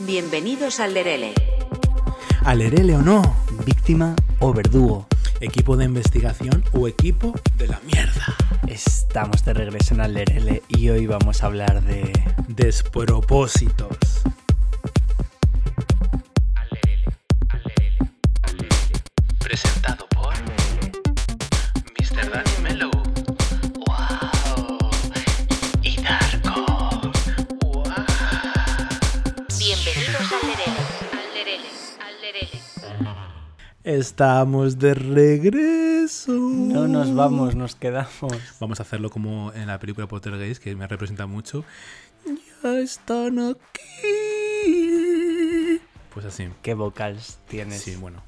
Bienvenidos 0.00 0.80
al 0.80 0.94
Lerele. 0.94 1.34
Alerele 2.44 2.96
o 2.96 3.02
no, 3.02 3.22
víctima 3.66 4.16
o 4.38 4.54
verdugo. 4.54 5.06
Equipo 5.40 5.76
de 5.76 5.84
investigación 5.84 6.64
o 6.72 6.88
equipo 6.88 7.34
de 7.56 7.68
la 7.68 7.80
mierda. 7.80 8.36
Estamos 8.66 9.44
de 9.44 9.54
regreso 9.54 9.94
en 9.94 10.00
Alerele 10.00 10.62
y 10.68 10.88
hoy 10.88 11.06
vamos 11.06 11.42
a 11.42 11.46
hablar 11.46 11.82
de... 11.82 12.12
Despropósitos. 12.48 13.96
Estamos 34.00 34.78
de 34.78 34.94
regreso. 34.94 36.32
No 36.32 36.88
nos 36.88 37.14
vamos, 37.14 37.54
nos 37.54 37.74
quedamos. 37.74 38.32
Vamos 38.58 38.80
a 38.80 38.82
hacerlo 38.82 39.10
como 39.10 39.52
en 39.52 39.66
la 39.66 39.78
película 39.78 40.06
Poltergeist, 40.06 40.62
que 40.62 40.74
me 40.74 40.86
representa 40.86 41.26
mucho. 41.26 41.66
Ya 42.24 42.78
están 42.78 43.38
aquí. 43.38 43.82
Pues 46.14 46.24
así. 46.24 46.48
¿Qué 46.62 46.72
vocals 46.72 47.40
tienes? 47.46 47.82
Sí, 47.82 47.96
bueno. 47.96 48.22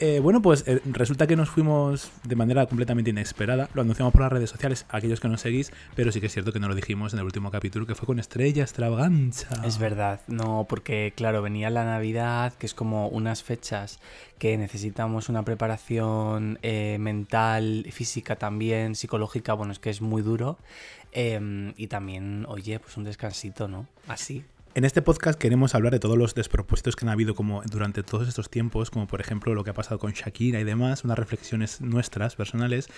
Eh, 0.00 0.20
bueno, 0.20 0.40
pues 0.40 0.62
eh, 0.68 0.80
resulta 0.84 1.26
que 1.26 1.34
nos 1.34 1.50
fuimos 1.50 2.12
de 2.22 2.36
manera 2.36 2.66
completamente 2.66 3.10
inesperada. 3.10 3.68
Lo 3.74 3.82
anunciamos 3.82 4.12
por 4.12 4.22
las 4.22 4.30
redes 4.30 4.48
sociales, 4.48 4.86
aquellos 4.88 5.18
que 5.18 5.26
nos 5.28 5.40
seguís, 5.40 5.72
pero 5.96 6.12
sí 6.12 6.20
que 6.20 6.26
es 6.26 6.32
cierto 6.32 6.52
que 6.52 6.60
no 6.60 6.68
lo 6.68 6.76
dijimos 6.76 7.12
en 7.12 7.18
el 7.18 7.24
último 7.24 7.50
capítulo, 7.50 7.84
que 7.84 7.96
fue 7.96 8.06
con 8.06 8.20
Estrella 8.20 8.62
Extravaganza. 8.62 9.48
Es 9.64 9.78
verdad, 9.78 10.20
no, 10.28 10.66
porque 10.68 11.12
claro, 11.16 11.42
venía 11.42 11.68
la 11.70 11.84
Navidad, 11.84 12.52
que 12.54 12.66
es 12.66 12.74
como 12.74 13.08
unas 13.08 13.42
fechas 13.42 13.98
que 14.38 14.56
necesitamos 14.56 15.28
una 15.28 15.44
preparación 15.44 16.60
eh, 16.62 16.96
mental, 17.00 17.86
física 17.90 18.36
también, 18.36 18.94
psicológica, 18.94 19.54
bueno, 19.54 19.72
es 19.72 19.80
que 19.80 19.90
es 19.90 20.00
muy 20.00 20.22
duro. 20.22 20.58
em, 21.10 21.72
y 21.76 21.86
también, 21.86 22.44
oye, 22.48 22.78
pues 22.78 22.96
un 22.98 23.04
descansito, 23.04 23.66
¿no? 23.66 23.86
Así. 24.06 24.44
En 24.74 24.84
este 24.84 25.02
podcast 25.02 25.38
queremos 25.38 25.74
hablar 25.74 25.92
de 25.92 25.98
todos 25.98 26.16
los 26.16 26.34
despropósitos 26.34 26.94
que 26.94 27.04
han 27.04 27.08
habido 27.08 27.34
como 27.34 27.62
durante 27.62 28.02
todos 28.02 28.28
estos 28.28 28.48
tiempos, 28.48 28.90
como 28.90 29.06
por 29.06 29.20
ejemplo 29.20 29.54
lo 29.54 29.64
que 29.64 29.70
ha 29.70 29.74
pasado 29.74 29.98
con 29.98 30.12
Shakira 30.12 30.60
y 30.60 30.64
demás, 30.64 31.04
unas 31.04 31.18
reflexiones 31.18 31.80
nuestras, 31.80 32.36
personales. 32.36 32.88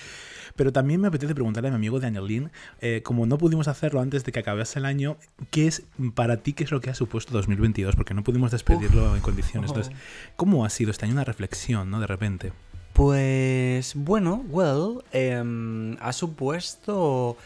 Pero 0.56 0.72
también 0.72 1.00
me 1.00 1.08
apetece 1.08 1.34
preguntarle 1.34 1.68
a 1.68 1.70
mi 1.70 1.76
amigo 1.76 2.00
Daniel 2.00 2.26
Lin, 2.26 2.50
eh, 2.80 3.02
como 3.02 3.24
no 3.24 3.38
pudimos 3.38 3.68
hacerlo 3.68 4.00
antes 4.00 4.24
de 4.24 4.32
que 4.32 4.40
acabase 4.40 4.78
el 4.78 4.84
año, 4.84 5.16
¿qué 5.50 5.68
es 5.68 5.84
para 6.14 6.38
ti, 6.38 6.52
qué 6.52 6.64
es 6.64 6.70
lo 6.70 6.80
que 6.80 6.90
ha 6.90 6.94
supuesto 6.94 7.32
2022? 7.32 7.96
Porque 7.96 8.14
no 8.14 8.24
pudimos 8.24 8.50
despedirlo 8.50 9.14
en 9.14 9.22
condiciones. 9.22 9.70
Entonces, 9.70 9.94
¿cómo 10.36 10.64
ha 10.64 10.70
sido 10.70 10.90
este 10.90 11.06
año 11.06 11.14
una 11.14 11.24
reflexión, 11.24 11.88
no? 11.90 12.00
De 12.00 12.06
repente. 12.06 12.52
Pues 12.92 13.94
bueno, 13.94 14.44
well, 14.48 15.02
em, 15.12 15.96
ha 16.00 16.12
supuesto 16.12 17.36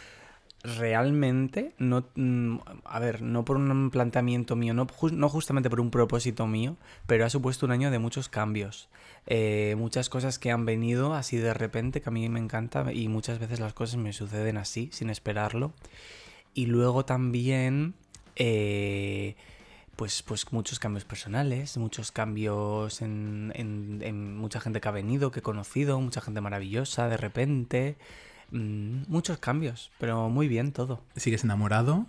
realmente, 0.64 1.74
no, 1.78 2.06
mm, 2.16 2.56
a 2.84 2.98
ver, 2.98 3.20
no 3.22 3.44
por 3.44 3.56
un 3.58 3.90
planteamiento 3.90 4.56
mío, 4.56 4.72
no, 4.74 4.86
no 5.12 5.28
justamente 5.28 5.68
por 5.70 5.80
un 5.80 5.90
propósito 5.90 6.46
mío, 6.46 6.76
pero 7.06 7.26
ha 7.26 7.30
supuesto 7.30 7.66
un 7.66 7.72
año 7.72 7.90
de 7.90 7.98
muchos 7.98 8.28
cambios. 8.30 8.88
Eh, 9.26 9.74
muchas 9.78 10.08
cosas 10.08 10.38
que 10.38 10.50
han 10.50 10.64
venido 10.64 11.14
así 11.14 11.36
de 11.36 11.54
repente, 11.54 12.00
que 12.00 12.08
a 12.08 12.12
mí 12.12 12.28
me 12.30 12.40
encanta, 12.40 12.92
y 12.92 13.08
muchas 13.08 13.38
veces 13.38 13.60
las 13.60 13.74
cosas 13.74 13.96
me 13.96 14.12
suceden 14.14 14.56
así, 14.56 14.88
sin 14.92 15.10
esperarlo. 15.10 15.72
Y 16.54 16.66
luego 16.66 17.04
también, 17.04 17.94
eh, 18.36 19.36
pues, 19.96 20.22
pues 20.22 20.52
muchos 20.52 20.78
cambios 20.78 21.04
personales, 21.04 21.76
muchos 21.76 22.10
cambios 22.12 23.02
en, 23.02 23.52
en- 23.54 24.00
en 24.02 24.36
mucha 24.36 24.60
gente 24.60 24.80
que 24.80 24.88
ha 24.88 24.92
venido, 24.92 25.30
que 25.30 25.40
he 25.40 25.42
conocido, 25.42 26.00
mucha 26.00 26.20
gente 26.20 26.40
maravillosa 26.40 27.08
de 27.08 27.16
repente. 27.16 27.96
Mm, 28.54 29.02
muchos 29.08 29.38
cambios, 29.38 29.90
pero 29.98 30.28
muy 30.28 30.46
bien 30.46 30.70
todo. 30.70 31.00
¿Sigues 31.16 31.42
enamorado? 31.42 32.06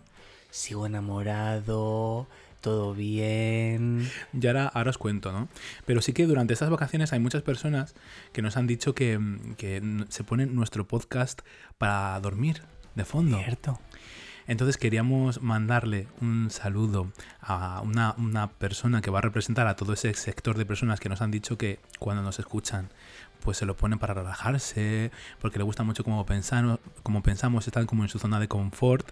Sigo 0.51 0.85
enamorado, 0.85 2.27
todo 2.61 2.93
bien. 2.93 4.07
Y 4.31 4.45
ahora, 4.45 4.67
ahora 4.67 4.91
os 4.91 4.99
cuento, 4.99 5.31
¿no? 5.31 5.49
Pero 5.87 6.03
sí 6.03 6.13
que 6.13 6.27
durante 6.27 6.53
estas 6.53 6.69
vacaciones 6.69 7.13
hay 7.13 7.19
muchas 7.19 7.41
personas 7.41 7.95
que 8.31 8.43
nos 8.43 8.57
han 8.57 8.67
dicho 8.67 8.93
que, 8.93 9.19
que 9.57 9.81
se 10.09 10.23
ponen 10.23 10.53
nuestro 10.53 10.87
podcast 10.87 11.41
para 11.79 12.19
dormir 12.19 12.61
de 12.93 13.05
fondo. 13.05 13.39
Cierto. 13.39 13.79
Entonces 14.47 14.77
queríamos 14.77 15.41
mandarle 15.41 16.07
un 16.21 16.49
saludo 16.51 17.11
a 17.41 17.81
una, 17.81 18.13
una 18.17 18.49
persona 18.49 19.01
que 19.01 19.11
va 19.11 19.19
a 19.19 19.21
representar 19.21 19.67
a 19.67 19.75
todo 19.75 19.93
ese 19.93 20.13
sector 20.13 20.57
de 20.57 20.65
personas 20.65 20.99
que 20.99 21.09
nos 21.09 21.21
han 21.21 21.31
dicho 21.31 21.57
que 21.57 21.79
cuando 21.99 22.21
nos 22.21 22.39
escuchan 22.39 22.89
pues 23.45 23.57
se 23.57 23.65
lo 23.65 23.77
ponen 23.77 23.99
para 23.99 24.15
relajarse, 24.15 25.11
porque 25.39 25.59
le 25.59 25.63
gusta 25.63 25.83
mucho 25.83 26.03
cómo, 26.03 26.25
pensar, 26.25 26.79
cómo 27.03 27.21
pensamos, 27.21 27.67
están 27.67 27.85
como 27.85 28.01
en 28.03 28.09
su 28.09 28.17
zona 28.17 28.39
de 28.39 28.47
confort. 28.47 29.11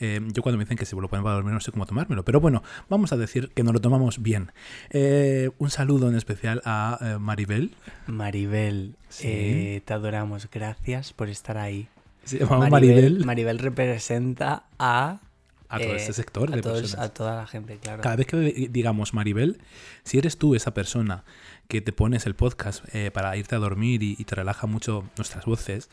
Eh, 0.00 0.20
yo 0.32 0.42
cuando 0.42 0.58
me 0.58 0.64
dicen 0.64 0.76
que 0.76 0.84
se 0.84 0.96
lo 0.96 1.08
ponen 1.08 1.22
para 1.22 1.36
dormir 1.36 1.54
no 1.54 1.60
sé 1.60 1.70
cómo 1.70 1.86
tomármelo, 1.86 2.24
pero 2.24 2.40
bueno, 2.40 2.64
vamos 2.88 3.12
a 3.12 3.16
decir 3.16 3.50
que 3.54 3.62
nos 3.62 3.72
lo 3.72 3.80
tomamos 3.80 4.20
bien. 4.20 4.50
Eh, 4.90 5.50
un 5.58 5.70
saludo 5.70 6.08
en 6.08 6.16
especial 6.16 6.60
a 6.64 6.98
eh, 7.00 7.18
Maribel. 7.18 7.72
Maribel, 8.08 8.96
Sí. 9.08 9.80
te 9.84 9.94
adoramos. 9.94 10.48
Gracias 10.50 11.12
por 11.12 11.28
estar 11.28 11.56
ahí. 11.56 11.88
Se 12.28 12.44
Maribel. 12.44 13.24
Maribel 13.24 13.58
representa 13.58 14.64
a, 14.78 15.20
a 15.68 15.78
todo 15.78 15.92
eh, 15.92 15.96
este 15.96 16.12
sector 16.12 16.52
a 16.52 16.56
de 16.56 16.62
todos- 16.62 16.80
personas. 16.82 17.06
a 17.06 17.12
toda 17.14 17.36
la 17.36 17.46
gente, 17.46 17.78
claro. 17.78 18.02
Cada 18.02 18.16
vez 18.16 18.26
que 18.26 18.36
di- 18.36 18.68
digamos 18.68 19.14
Maribel, 19.14 19.58
si 20.04 20.18
eres 20.18 20.36
tú 20.38 20.54
esa 20.54 20.72
persona 20.74 21.24
que 21.68 21.80
te 21.80 21.92
pones 21.92 22.24
el 22.26 22.34
podcast 22.34 22.84
eh, 22.94 23.10
para 23.10 23.36
irte 23.36 23.54
a 23.54 23.58
dormir 23.58 24.02
y, 24.02 24.16
y 24.18 24.24
te 24.24 24.34
relaja 24.34 24.66
mucho 24.66 25.04
nuestras 25.16 25.44
voces 25.44 25.90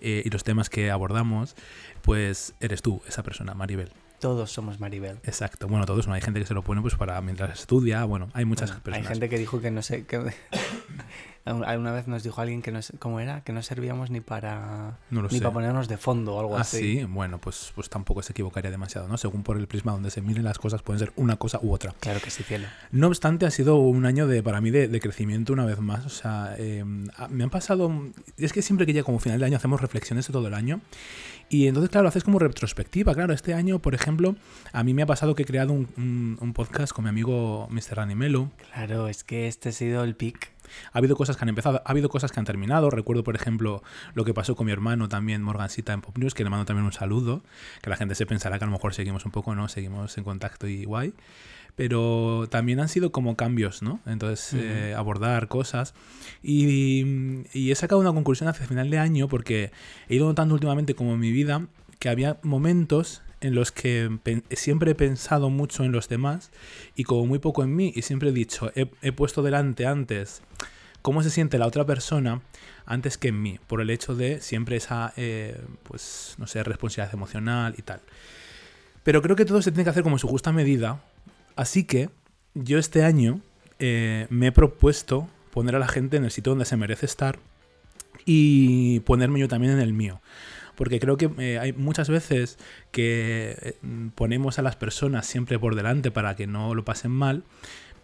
eh, 0.00 0.22
y 0.24 0.30
los 0.30 0.44
temas 0.44 0.68
que 0.68 0.90
abordamos, 0.90 1.56
pues 2.02 2.54
eres 2.60 2.82
tú 2.82 3.00
esa 3.08 3.22
persona, 3.22 3.54
Maribel. 3.54 3.90
Todos 4.24 4.50
somos 4.50 4.80
Maribel. 4.80 5.18
Exacto. 5.24 5.68
Bueno, 5.68 5.84
todos 5.84 6.08
no. 6.08 6.14
Hay 6.14 6.22
gente 6.22 6.40
que 6.40 6.46
se 6.46 6.54
lo 6.54 6.62
pone 6.62 6.80
pues 6.80 6.94
para 6.94 7.20
mientras 7.20 7.60
estudia. 7.60 8.04
Bueno, 8.06 8.30
hay 8.32 8.46
muchas 8.46 8.70
Bueno, 8.70 8.82
personas. 8.82 9.06
Hay 9.06 9.12
gente 9.14 9.28
que 9.28 9.36
dijo 9.36 9.60
que 9.60 9.70
no 9.70 9.82
sé. 9.82 10.06
Que... 10.06 10.32
Alguna 11.44 11.92
vez 11.92 12.08
nos 12.08 12.22
dijo 12.22 12.40
alguien 12.40 12.62
que 12.62 12.72
no 12.72 12.80
¿Cómo 12.98 13.20
era? 13.20 13.42
Que 13.44 13.52
no 13.52 13.62
servíamos 13.62 14.08
ni 14.08 14.22
para. 14.22 14.96
No 15.10 15.20
ni 15.24 15.28
sé. 15.28 15.40
para 15.40 15.52
ponernos 15.52 15.88
de 15.88 15.98
fondo 15.98 16.36
o 16.36 16.40
algo 16.40 16.56
Ah, 16.56 16.62
así. 16.62 17.00
sí. 17.00 17.04
Bueno, 17.04 17.38
pues, 17.38 17.70
pues 17.74 17.90
tampoco 17.90 18.22
se 18.22 18.32
equivocaría 18.32 18.70
demasiado, 18.70 19.08
¿no? 19.08 19.18
Según 19.18 19.42
por 19.42 19.58
el 19.58 19.66
prisma 19.66 19.92
donde 19.92 20.10
se 20.10 20.22
miren 20.22 20.42
las 20.44 20.58
cosas, 20.58 20.80
pueden 20.80 21.00
ser 21.00 21.12
una 21.16 21.36
cosa 21.36 21.58
u 21.62 21.74
otra. 21.74 21.94
Claro 22.00 22.18
que 22.22 22.30
sí, 22.30 22.42
cielo. 22.44 22.66
No 22.92 23.08
obstante, 23.08 23.44
ha 23.44 23.50
sido 23.50 23.76
un 23.76 24.06
año 24.06 24.26
de, 24.26 24.42
para 24.42 24.62
mí 24.62 24.70
de, 24.70 24.88
de 24.88 25.00
crecimiento 25.00 25.52
una 25.52 25.66
vez 25.66 25.80
más. 25.80 26.06
O 26.06 26.08
sea, 26.08 26.54
eh, 26.56 26.82
me 26.82 27.44
han 27.44 27.50
pasado. 27.50 27.92
Es 28.38 28.54
que 28.54 28.62
siempre 28.62 28.86
que 28.86 28.94
llega 28.94 29.04
como 29.04 29.18
final 29.18 29.38
de 29.38 29.44
año 29.44 29.58
hacemos 29.58 29.82
reflexiones 29.82 30.26
de 30.26 30.32
todo 30.32 30.48
el 30.48 30.54
año. 30.54 30.80
Y 31.48 31.66
entonces, 31.68 31.90
claro, 31.90 32.08
haces 32.08 32.24
como 32.24 32.38
retrospectiva. 32.38 33.14
Claro, 33.14 33.32
este 33.32 33.54
año, 33.54 33.78
por 33.78 33.94
ejemplo, 33.94 34.34
a 34.72 34.82
mí 34.82 34.94
me 34.94 35.02
ha 35.02 35.06
pasado 35.06 35.34
que 35.34 35.42
he 35.42 35.46
creado 35.46 35.72
un, 35.72 35.88
un- 35.96 36.38
un 36.40 36.52
podcast 36.52 36.92
con 36.92 37.04
mi 37.04 37.10
amigo 37.10 37.68
Mr. 37.70 38.00
Animelo. 38.00 38.50
Claro, 38.72 39.08
es 39.08 39.24
que 39.24 39.46
este 39.46 39.68
ha 39.68 39.72
sido 39.72 40.02
el 40.04 40.16
pic. 40.16 40.52
Ha 40.92 40.98
habido 40.98 41.14
cosas 41.14 41.36
que 41.36 41.44
han 41.44 41.50
empezado, 41.50 41.82
ha 41.84 41.90
habido 41.90 42.08
cosas 42.08 42.32
que 42.32 42.40
han 42.40 42.46
terminado. 42.46 42.88
Recuerdo, 42.90 43.22
por 43.22 43.36
ejemplo, 43.36 43.82
lo 44.14 44.24
que 44.24 44.32
pasó 44.32 44.56
con 44.56 44.66
mi 44.66 44.72
hermano 44.72 45.08
también, 45.08 45.42
Morgancita 45.42 45.92
en 45.92 46.00
Pop 46.00 46.16
News, 46.18 46.34
que 46.34 46.42
le 46.42 46.50
mando 46.50 46.64
también 46.64 46.86
un 46.86 46.92
saludo. 46.92 47.44
Que 47.82 47.90
la 47.90 47.96
gente 47.96 48.14
se 48.14 48.24
pensará 48.26 48.58
que 48.58 48.64
a 48.64 48.66
lo 48.66 48.72
mejor 48.72 48.94
seguimos 48.94 49.24
un 49.26 49.30
poco, 49.30 49.54
¿no? 49.54 49.68
Seguimos 49.68 50.16
en 50.16 50.24
contacto 50.24 50.66
y 50.66 50.84
guay. 50.84 51.12
Pero 51.76 52.46
también 52.50 52.78
han 52.78 52.88
sido 52.88 53.10
como 53.10 53.36
cambios, 53.36 53.82
¿no? 53.82 54.00
Entonces, 54.06 54.54
eh, 54.54 54.94
abordar 54.96 55.48
cosas. 55.48 55.94
Y, 56.42 57.44
y 57.52 57.72
he 57.72 57.74
sacado 57.74 58.00
una 58.00 58.12
conclusión 58.12 58.48
hacia 58.48 58.66
final 58.66 58.90
de 58.90 58.98
año 58.98 59.28
porque 59.28 59.72
he 60.08 60.16
ido 60.16 60.26
notando 60.26 60.54
últimamente 60.54 60.94
como 60.94 61.14
en 61.14 61.20
mi 61.20 61.32
vida 61.32 61.66
que 61.98 62.08
había 62.08 62.38
momentos 62.42 63.22
en 63.40 63.54
los 63.54 63.72
que 63.72 64.10
siempre 64.50 64.92
he 64.92 64.94
pensado 64.94 65.50
mucho 65.50 65.84
en 65.84 65.92
los 65.92 66.08
demás 66.08 66.50
y 66.94 67.04
como 67.04 67.26
muy 67.26 67.38
poco 67.38 67.62
en 67.62 67.74
mí 67.74 67.92
y 67.94 68.02
siempre 68.02 68.30
he 68.30 68.32
dicho, 68.32 68.70
he, 68.74 68.90
he 69.02 69.12
puesto 69.12 69.42
delante 69.42 69.86
antes 69.86 70.42
cómo 71.04 71.22
se 71.22 71.28
siente 71.28 71.58
la 71.58 71.66
otra 71.66 71.84
persona 71.84 72.40
antes 72.86 73.18
que 73.18 73.28
en 73.28 73.42
mí, 73.42 73.60
por 73.66 73.82
el 73.82 73.90
hecho 73.90 74.14
de 74.14 74.40
siempre 74.40 74.76
esa, 74.76 75.12
eh, 75.18 75.60
pues, 75.82 76.34
no 76.38 76.46
sé, 76.46 76.62
responsabilidad 76.62 77.14
emocional 77.14 77.74
y 77.76 77.82
tal. 77.82 78.00
Pero 79.02 79.20
creo 79.20 79.36
que 79.36 79.44
todo 79.44 79.60
se 79.60 79.70
tiene 79.70 79.84
que 79.84 79.90
hacer 79.90 80.02
como 80.02 80.16
en 80.16 80.20
su 80.20 80.28
justa 80.28 80.50
medida, 80.50 81.02
así 81.56 81.84
que 81.84 82.10
yo 82.54 82.78
este 82.78 83.04
año 83.04 83.40
eh, 83.78 84.26
me 84.30 84.48
he 84.48 84.52
propuesto 84.52 85.28
poner 85.50 85.76
a 85.76 85.78
la 85.78 85.88
gente 85.88 86.16
en 86.16 86.24
el 86.24 86.30
sitio 86.30 86.50
donde 86.50 86.64
se 86.64 86.76
merece 86.76 87.06
estar 87.06 87.38
y 88.24 89.00
ponerme 89.00 89.40
yo 89.40 89.48
también 89.48 89.72
en 89.72 89.80
el 89.80 89.92
mío. 89.92 90.20
Porque 90.74 90.98
creo 90.98 91.16
que 91.16 91.30
eh, 91.38 91.58
hay 91.58 91.72
muchas 91.72 92.08
veces 92.08 92.58
que 92.90 93.56
eh, 93.60 93.76
ponemos 94.14 94.58
a 94.58 94.62
las 94.62 94.74
personas 94.74 95.26
siempre 95.26 95.58
por 95.58 95.76
delante 95.76 96.10
para 96.10 96.34
que 96.34 96.46
no 96.46 96.74
lo 96.74 96.84
pasen 96.84 97.12
mal, 97.12 97.44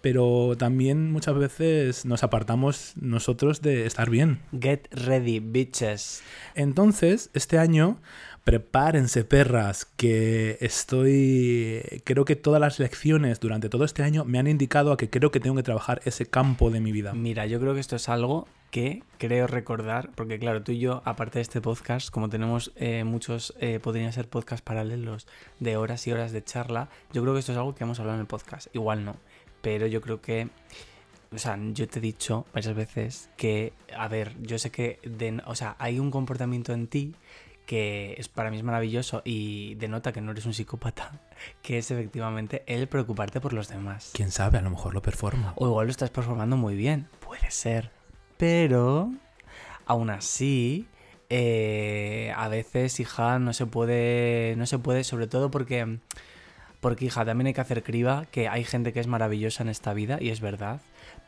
pero 0.00 0.55
también 0.58 1.12
muchas 1.12 1.37
veces 1.37 2.05
nos 2.05 2.23
apartamos 2.23 2.94
nosotros 2.97 3.62
de 3.62 3.87
estar 3.87 4.11
bien. 4.11 4.41
Get 4.58 4.87
ready, 4.91 5.41
bitches. 5.41 6.23
Entonces, 6.55 7.31
este 7.35 7.58
año, 7.58 8.00
prepárense 8.44 9.25
perras, 9.25 9.85
que 9.85 10.58
estoy... 10.61 12.02
Creo 12.05 12.25
que 12.25 12.37
todas 12.37 12.61
las 12.61 12.79
lecciones 12.79 13.41
durante 13.41 13.69
todo 13.69 13.85
este 13.85 14.02
año 14.02 14.25
me 14.25 14.38
han 14.38 14.47
indicado 14.47 14.93
a 14.93 14.97
que 14.97 15.11
creo 15.11 15.31
que 15.31 15.41
tengo 15.41 15.56
que 15.56 15.62
trabajar 15.62 16.00
ese 16.05 16.26
campo 16.26 16.70
de 16.70 16.81
mi 16.81 16.93
vida. 16.93 17.12
Mira, 17.12 17.46
yo 17.46 17.61
creo 17.61 17.75
que 17.75 17.81
esto 17.81 17.96
es 17.96 18.08
algo 18.08 18.49
que 18.70 19.03
creo 19.19 19.46
recordar, 19.46 20.11
porque 20.14 20.38
claro, 20.38 20.62
tú 20.62 20.73
y 20.73 20.79
yo, 20.79 21.03
aparte 21.05 21.38
de 21.38 21.43
este 21.43 21.61
podcast, 21.61 22.11
como 22.11 22.29
tenemos 22.29 22.73
eh, 22.76 23.05
muchos, 23.05 23.55
eh, 23.61 23.81
podrían 23.81 24.12
ser 24.12 24.29
podcasts 24.29 24.62
paralelos 24.62 25.26
de 25.58 25.76
horas 25.76 26.06
y 26.06 26.12
horas 26.12 26.32
de 26.32 26.43
charla, 26.43 26.88
yo 27.12 27.23
creo 27.23 27.35
que 27.35 27.41
esto 27.41 27.53
es 27.53 27.58
algo 27.58 27.75
que 27.75 27.85
hemos 27.85 27.99
hablado 27.99 28.17
en 28.17 28.23
el 28.23 28.26
podcast. 28.26 28.69
Igual 28.75 29.05
no, 29.05 29.17
pero 29.60 29.86
yo 29.86 30.00
creo 30.00 30.20
que, 30.20 30.48
o 31.32 31.38
sea, 31.38 31.58
yo 31.72 31.88
te 31.88 31.98
he 31.98 32.02
dicho 32.02 32.46
varias 32.52 32.74
veces 32.74 33.30
que, 33.36 33.72
a 33.96 34.08
ver, 34.08 34.34
yo 34.42 34.58
sé 34.58 34.70
que, 34.70 34.98
de, 35.04 35.42
o 35.46 35.54
sea, 35.54 35.76
hay 35.78 35.98
un 35.98 36.10
comportamiento 36.10 36.72
en 36.72 36.86
ti 36.86 37.14
que 37.70 38.16
es 38.18 38.26
para 38.26 38.50
mí 38.50 38.56
es 38.56 38.64
maravilloso 38.64 39.22
y 39.24 39.76
denota 39.76 40.12
que 40.12 40.20
no 40.20 40.32
eres 40.32 40.44
un 40.44 40.54
psicópata, 40.54 41.20
que 41.62 41.78
es 41.78 41.92
efectivamente 41.92 42.64
el 42.66 42.88
preocuparte 42.88 43.40
por 43.40 43.52
los 43.52 43.68
demás. 43.68 44.10
¿Quién 44.12 44.32
sabe? 44.32 44.58
A 44.58 44.62
lo 44.62 44.70
mejor 44.70 44.92
lo 44.92 45.02
performo. 45.02 45.52
O 45.54 45.68
igual 45.68 45.86
lo 45.86 45.92
estás 45.92 46.10
performando 46.10 46.56
muy 46.56 46.74
bien, 46.74 47.06
puede 47.20 47.48
ser. 47.52 47.92
Pero, 48.38 49.12
aún 49.86 50.10
así, 50.10 50.88
eh, 51.28 52.32
a 52.36 52.48
veces, 52.48 52.98
hija, 52.98 53.38
no 53.38 53.52
se 53.52 53.66
puede, 53.66 54.56
no 54.56 54.66
se 54.66 54.80
puede, 54.80 55.04
sobre 55.04 55.28
todo 55.28 55.52
porque, 55.52 55.98
porque, 56.81 57.06
hija, 57.06 57.25
también 57.25 57.49
hay 57.49 57.55
que 57.55 57.61
hacer 57.61 57.82
criba, 57.82 58.27
que 58.31 58.49
hay 58.49 58.65
gente 58.65 58.93
que 58.93 59.00
es 59.00 59.06
maravillosa 59.06 59.62
en 59.62 59.69
esta 59.69 59.94
vida, 59.94 60.19
y 60.21 60.31
es 60.31 60.41
verdad, 60.41 60.81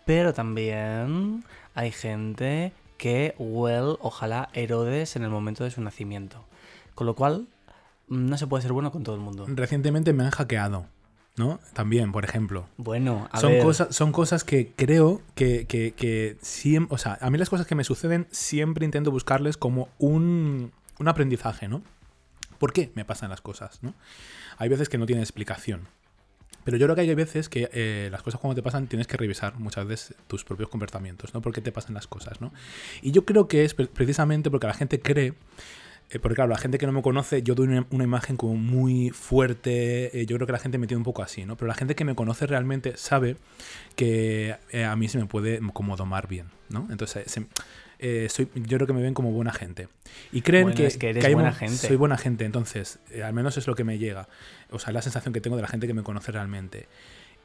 pero 0.07 0.33
también 0.33 1.45
hay 1.75 1.93
gente 1.93 2.73
que, 2.99 3.35
well, 3.39 3.97
ojalá 4.01 4.49
Herodes 4.53 5.17
en 5.17 5.25
el 5.25 5.31
momento 5.31 5.65
de 5.65 5.71
su 5.71 5.81
nacimiento. 5.81 6.45
Con 6.95 7.07
lo 7.07 7.15
cual, 7.15 7.49
no 8.09 8.37
se 8.39 8.47
puede 8.47 8.63
ser 8.63 8.73
bueno 8.73 8.93
con 8.93 9.03
todo 9.03 9.15
el 9.15 9.21
mundo. 9.21 9.47
Recientemente 9.49 10.13
me 10.13 10.25
han 10.25 10.31
hackeado, 10.31 10.87
¿no? 11.37 11.59
También, 11.73 12.13
por 12.13 12.25
ejemplo. 12.25 12.67
Bueno, 12.77 13.29
a 13.33 13.41
son, 13.41 13.53
ver, 13.53 13.63
cosas, 13.63 13.95
son 13.95 14.13
cosas 14.13 14.45
que 14.45 14.73
creo 14.77 15.21
que, 15.35 15.67
que, 15.67 15.93
que 15.93 16.37
siempre... 16.43 16.95
O 16.95 16.99
sea, 16.99 17.19
a 17.21 17.31
mí 17.31 17.39
las 17.39 17.51
cosas 17.51 17.67
que 17.67 17.75
me 17.75 17.85
suceden 17.85 18.29
siempre 18.31 18.85
intento 18.85 19.11
buscarles 19.11 19.57
como 19.57 19.89
un, 19.99 20.73
un 20.99 21.09
aprendizaje, 21.09 21.69
¿no? 21.69 21.83
¿Por 22.59 22.73
qué 22.73 22.93
me 22.95 23.05
pasan 23.05 23.31
las 23.31 23.41
cosas, 23.41 23.83
no? 23.83 23.95
Hay 24.63 24.69
veces 24.69 24.89
que 24.89 24.97
no 24.97 25.07
tienen 25.07 25.23
explicación. 25.25 25.89
Pero 26.63 26.77
yo 26.77 26.87
creo 26.87 26.95
que 26.95 27.01
hay 27.01 27.15
veces 27.17 27.49
que 27.49 27.69
eh, 27.73 28.09
las 28.13 28.23
cosas 28.23 28.41
cuando 28.41 28.55
te 28.55 28.63
pasan 28.63 28.87
tienes 28.87 29.09
que 29.09 29.17
revisar 29.17 29.59
muchas 29.59 29.85
veces 29.85 30.15
tus 30.29 30.45
propios 30.45 30.69
comportamientos, 30.69 31.35
¿no? 31.35 31.43
¿Por 31.43 31.53
qué 31.53 31.61
te 31.61 31.73
pasan 31.73 31.95
las 31.95 32.07
cosas, 32.07 32.41
¿no? 32.41 32.53
Y 33.03 33.11
yo 33.11 33.25
creo 33.25 33.49
que 33.49 33.65
es 33.65 33.75
pre- 33.75 33.89
precisamente 33.89 34.53
porque 34.53 34.69
la 34.69 34.75
gente 34.75 35.01
cree, 35.01 35.35
eh, 36.11 36.21
porque 36.21 36.37
claro, 36.37 36.51
la 36.51 36.59
gente 36.59 36.79
que 36.79 36.87
no 36.87 36.93
me 36.93 37.03
conoce, 37.03 37.43
yo 37.43 37.57
doy 37.57 37.67
una, 37.67 38.05
imagen 38.05 38.37
como 38.37 38.55
muy 38.55 39.11
fuerte, 39.11 40.17
eh, 40.17 40.27
yo 40.27 40.37
creo 40.37 40.47
que 40.47 40.53
la 40.53 40.61
gente 40.61 40.79
me 40.79 40.87
tiene 40.87 40.99
un 40.99 41.05
poco 41.05 41.25
así, 41.25 41.45
¿no? 41.45 41.57
Pero 41.57 41.67
la 41.67 41.75
gente 41.75 41.97
que 41.97 42.05
me 42.05 42.15
conoce 42.15 42.47
realmente 42.47 42.97
sabe 42.97 43.35
que 43.97 44.55
a 44.89 44.95
mí 44.95 45.09
se 45.09 45.19
me 45.19 45.27
puede 45.27 45.59
como 45.73 45.97
domar 45.97 46.29
bien, 46.29 46.47
¿no? 46.69 46.87
Entonces, 46.93 47.41
eh, 48.03 48.29
soy, 48.29 48.49
yo 48.55 48.77
creo 48.77 48.87
que 48.87 48.93
me 48.93 49.01
ven 49.01 49.15
como 49.15 49.31
buena 49.33 49.53
gente. 49.53 49.89
Y 50.33 50.43
creen 50.43 50.65
Bueno, 50.65 50.77
que, 50.77 50.87
es 50.87 50.99
que 50.99 51.09
eres 51.11 51.25
hay 51.25 51.33
buena 51.35 51.51
mo- 51.51 51.57
gente. 51.57 51.77
Soy 51.77 51.97
buena 51.97 52.19
gente, 52.19 52.45
entonces, 52.45 52.99
eh, 53.11 53.23
al 53.23 53.33
menos 53.33 53.57
es 53.57 53.67
lo 53.67 53.75
que 53.75 53.85
me 53.85 53.97
llega. 53.99 54.29
O 54.71 54.79
sea, 54.79 54.91
es 54.91 54.95
la 54.95 55.03
sensación 55.03 55.33
que 55.33 55.41
tengo 55.41 55.57
de 55.57 55.63
la 55.63 55.69
gente 55.69 55.87
que 55.87 55.95
me 55.95 56.03
conoce 56.03 56.31
realmente. 56.33 56.89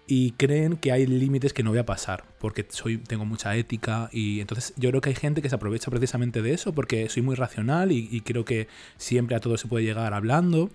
Y 0.09 0.31
creen 0.31 0.77
que 0.77 0.91
hay 0.93 1.05
límites 1.05 1.51
que 1.53 1.63
no 1.63 1.69
voy 1.71 1.79
a 1.79 1.85
pasar, 1.85 2.23
porque 2.39 2.65
soy, 2.69 2.97
tengo 2.97 3.25
mucha 3.25 3.55
ética. 3.57 4.09
Y 4.13 4.39
entonces 4.39 4.73
yo 4.77 4.89
creo 4.89 5.01
que 5.01 5.09
hay 5.09 5.15
gente 5.15 5.41
que 5.41 5.49
se 5.49 5.55
aprovecha 5.55 5.91
precisamente 5.91 6.41
de 6.41 6.53
eso, 6.53 6.73
porque 6.73 7.09
soy 7.09 7.21
muy 7.23 7.35
racional 7.35 7.91
y, 7.91 8.07
y 8.11 8.21
creo 8.21 8.45
que 8.45 8.67
siempre 8.97 9.35
a 9.35 9.39
todo 9.41 9.57
se 9.57 9.67
puede 9.67 9.83
llegar 9.85 10.13
hablando. 10.13 10.69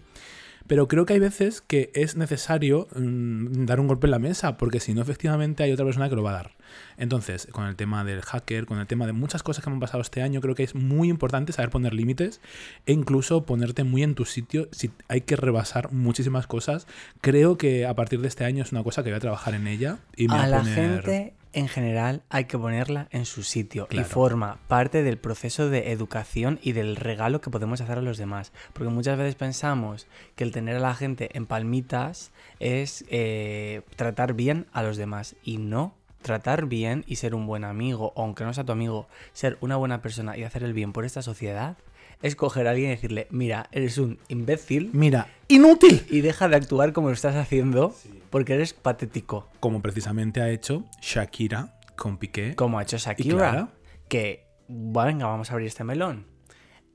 Pero 0.73 0.89
creo 0.89 1.05
que 1.05 1.13
hay 1.13 1.19
veces 1.19 1.61
que 1.61 1.91
es 1.93 2.17
necesario 2.17 2.89
mm, 2.97 3.67
dar 3.67 3.79
un 3.79 3.89
golpe 3.89 4.07
en 4.07 4.13
la 4.13 4.19
mesa, 4.19 4.57
porque 4.57 4.81
si 4.81 4.95
no, 4.95 5.03
efectivamente 5.03 5.63
hay 5.63 5.71
otra 5.71 5.85
persona 5.85 6.09
que 6.09 6.17
lo 6.17 6.23
va 6.23 6.31
a 6.31 6.33
dar. 6.33 6.53
Entonces, 6.97 7.47
con 7.53 7.67
el 7.67 7.77
tema 7.77 8.05
del 8.05 8.23
hacker, 8.23 8.65
con 8.65 8.79
el 8.79 8.87
tema 8.87 9.05
de 9.05 9.13
muchas 9.13 9.43
cosas 9.43 9.63
que 9.63 9.69
me 9.69 9.75
han 9.75 9.81
pasado 9.81 10.01
este 10.01 10.23
año, 10.23 10.41
creo 10.41 10.55
que 10.55 10.63
es 10.63 10.75
muy 10.75 11.11
importante 11.11 11.53
saber 11.53 11.69
poner 11.69 11.93
límites 11.93 12.41
e 12.87 12.93
incluso 12.95 13.45
ponerte 13.45 13.85
muy 13.85 14.03
en 14.03 14.15
tu 14.15 14.25
sitio 14.25 14.69
si 14.73 14.91
hay 15.09 15.21
que 15.21 15.37
rebasar 15.37 15.93
muchísimas 15.93 16.47
cosas. 16.47 16.87
Creo 17.21 17.59
que 17.59 17.85
a 17.85 17.95
partir 17.95 18.23
de 18.23 18.29
este 18.29 18.47
año 18.47 18.63
es 18.63 18.73
una 18.73 18.83
cosa 18.83 19.03
que 19.03 19.11
voy 19.11 19.19
a 19.19 19.21
trabajar 19.21 19.53
en 19.53 19.67
ella 19.67 19.99
y 20.17 20.27
me 20.27 20.37
voy 20.37 20.43
a 20.43 20.45
a 20.45 20.49
la 20.49 20.59
poner... 20.61 21.03
gente 21.03 21.35
en 21.53 21.69
general 21.69 22.23
hay 22.31 22.45
que 22.47 22.59
ponerla 22.59 23.09
en 23.11 23.25
su 23.27 23.43
sitio 23.43 23.87
Claro. 23.87 24.07
y 24.07 24.11
forma 24.11 24.59
parte 24.69 25.03
del 25.03 25.19
proceso 25.19 25.69
de 25.69 25.93
educación 25.93 26.59
y 26.63 26.73
del 26.73 26.97
regalo 26.97 27.41
que 27.41 27.51
podemos 27.51 27.81
hacer 27.81 27.99
a 27.99 28.03
los 28.03 28.19
demás. 28.19 28.53
Porque 28.73 28.91
muchas 28.91 29.19
veces 29.19 29.35
pensamos 29.35 30.07
que 30.35 30.45
el 30.45 30.53
tener 30.53 30.77
a 30.77 30.81
la 30.81 30.95
gente 30.95 31.31
en 31.37 31.47
palmitas 31.47 32.33
es 32.61 33.05
eh, 33.09 33.83
tratar 33.97 34.35
bien 34.35 34.67
a 34.73 34.83
los 34.83 34.97
demás 34.97 35.37
y 35.43 35.59
no. 35.59 35.95
Tratar 36.23 36.67
bien 36.67 37.05
y 37.09 37.17
ser 37.17 37.35
un 37.35 37.47
buen 37.49 37.65
amigo, 37.65 38.13
aunque 38.17 38.45
no 38.45 38.55
sea 38.55 38.63
tu 38.65 38.71
amigo, 38.73 39.09
ser 39.33 39.59
una 39.61 39.77
buena 39.77 40.01
persona 40.03 40.37
y 40.37 40.45
hacer 40.45 40.63
el 40.63 40.73
bien 40.73 40.93
por 40.93 41.05
esta 41.05 41.21
sociedad, 41.21 41.77
es 42.23 42.37
coger 42.37 42.67
a 42.67 42.71
alguien 42.71 42.89
y 42.91 42.95
decirle, 42.95 43.27
mira, 43.31 43.69
eres 43.73 43.99
un 43.99 44.19
imbécil 44.29 44.91
Mira, 44.93 45.29
inútil. 45.49 46.07
y 46.09 46.21
deja 46.21 46.49
de 46.49 46.57
actuar 46.57 46.93
como 46.93 47.09
lo 47.09 47.15
estás 47.15 47.37
haciendo 47.37 47.95
porque 48.31 48.55
eres 48.55 48.73
patético. 48.73 49.49
Como 49.61 49.83
precisamente 49.83 50.41
ha 50.41 50.49
hecho 50.51 50.85
Shakira 51.01 51.79
con 51.97 52.17
Piqué. 52.19 52.55
como 52.55 52.79
ha 52.79 52.83
hecho 52.83 52.97
Shakira. 52.97 53.37
Clara. 53.37 53.69
Que, 54.09 54.47
venga, 54.69 55.27
vamos 55.27 55.51
a 55.51 55.55
abrir 55.55 55.69
este 55.69 55.85
melón. 55.85 56.27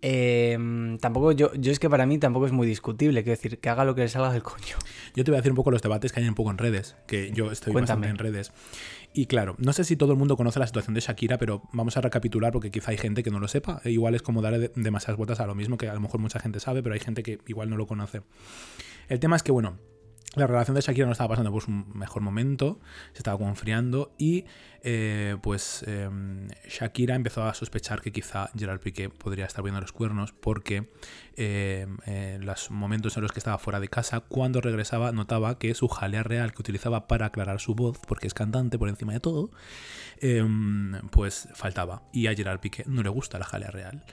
Eh, 0.02 0.98
tampoco, 1.02 1.32
yo, 1.32 1.54
yo 1.56 1.72
es 1.72 1.80
que 1.80 1.90
para 1.90 2.06
mí 2.06 2.18
tampoco 2.20 2.46
es 2.46 2.52
muy 2.52 2.68
discutible, 2.68 3.24
quiero 3.24 3.36
decir, 3.36 3.60
que 3.60 3.70
haga 3.70 3.84
lo 3.84 3.96
que 3.96 4.02
le 4.02 4.10
salga 4.10 4.32
del 4.32 4.44
coño. 4.44 4.76
Yo 5.16 5.24
te 5.24 5.32
voy 5.32 5.38
a 5.38 5.42
decir 5.42 5.52
un 5.52 5.56
poco 5.56 5.72
los 5.72 5.82
debates 5.82 6.12
que 6.14 6.20
hay 6.20 6.28
un 6.28 6.36
poco 6.36 6.52
en 6.52 6.58
redes, 6.60 6.96
que 7.08 7.32
yo 7.32 7.52
estoy 7.52 7.74
Cuéntame. 7.74 8.08
bastante 8.08 8.10
en 8.28 8.34
redes. 8.34 8.52
Y 9.14 9.26
claro, 9.26 9.56
no 9.58 9.74
sé 9.74 9.84
si 9.84 9.96
todo 9.96 10.12
el 10.12 10.18
mundo 10.20 10.38
conoce 10.38 10.60
la 10.60 10.68
situación 10.68 10.94
de 10.94 11.02
Shakira, 11.02 11.40
pero 11.40 11.64
vamos 11.74 11.98
a 11.98 12.02
recapitular 12.02 12.52
porque 12.52 12.70
quizá 12.70 12.92
hay 12.92 12.98
gente 12.98 13.24
que 13.24 13.32
no 13.32 13.40
lo 13.40 13.48
sepa. 13.48 13.82
E 13.84 13.90
igual 13.90 14.14
es 14.14 14.22
como 14.22 14.42
darle 14.44 14.60
de- 14.60 14.72
demasiadas 14.76 15.18
vueltas 15.18 15.40
a 15.40 15.48
lo 15.48 15.56
mismo, 15.56 15.78
que 15.78 15.90
a 15.90 15.94
lo 15.96 16.00
mejor 16.00 16.20
mucha 16.20 16.40
gente 16.40 16.60
sabe, 16.60 16.84
pero 16.84 16.94
hay 16.94 17.00
gente 17.00 17.24
que 17.24 17.40
igual 17.48 17.70
no 17.70 17.78
lo 17.78 17.88
conoce. 17.88 18.22
El 19.10 19.20
tema 19.20 19.36
es 19.36 19.42
que, 19.42 19.52
bueno, 19.52 19.80
la 20.36 20.46
relación 20.46 20.76
de 20.76 20.82
Shakira 20.82 21.06
no 21.06 21.14
estaba 21.14 21.30
pasando 21.30 21.52
por 21.52 21.64
su 21.64 21.72
mejor 21.72 22.22
momento, 22.22 22.80
se 23.14 23.20
estaba 23.20 23.38
como 23.38 23.50
enfriando 23.50 24.14
y 24.18 24.46
eh, 24.84 25.38
pues 25.42 25.84
eh, 25.88 26.10
Shakira 26.68 27.16
empezó 27.16 27.44
a 27.44 27.54
sospechar 27.54 28.02
que 28.02 28.12
quizá 28.12 28.50
Gerard 28.56 28.80
Piqué 28.80 29.10
podría 29.10 29.46
estar 29.46 29.64
viendo 29.64 29.82
los 29.82 29.92
cuernos 29.92 30.34
porque 30.34 30.90
eh, 31.36 31.88
los 32.42 32.72
momentos 32.72 33.16
en 33.18 33.24
los 33.24 33.32
que 33.32 33.40
estaba 33.40 33.58
fuera 33.58 33.80
de 33.80 33.88
casa, 33.88 34.20
cuando 34.22 34.62
regresaba 34.62 35.12
notaba 35.12 35.58
que 35.58 35.74
su 35.74 35.88
jalea 35.88 36.24
real 36.24 36.54
que 36.54 36.62
utilizaba 36.62 37.08
para 37.08 37.28
aclarar 37.28 37.60
su 37.60 37.74
voz, 37.74 38.00
porque 38.08 38.28
es 38.28 38.34
cantante 38.34 38.78
por 38.78 38.90
encima 38.90 39.14
de 39.14 39.20
todo, 39.20 39.52
eh, 40.20 40.46
pues 41.12 41.48
faltaba. 41.54 42.04
Y 42.12 42.28
a 42.28 42.36
Gerard 42.36 42.60
Piqué 42.60 42.84
no 42.88 43.02
le 43.02 43.10
gusta 43.10 43.40
la 43.40 43.46
jalea 43.46 43.72
real. 43.72 44.04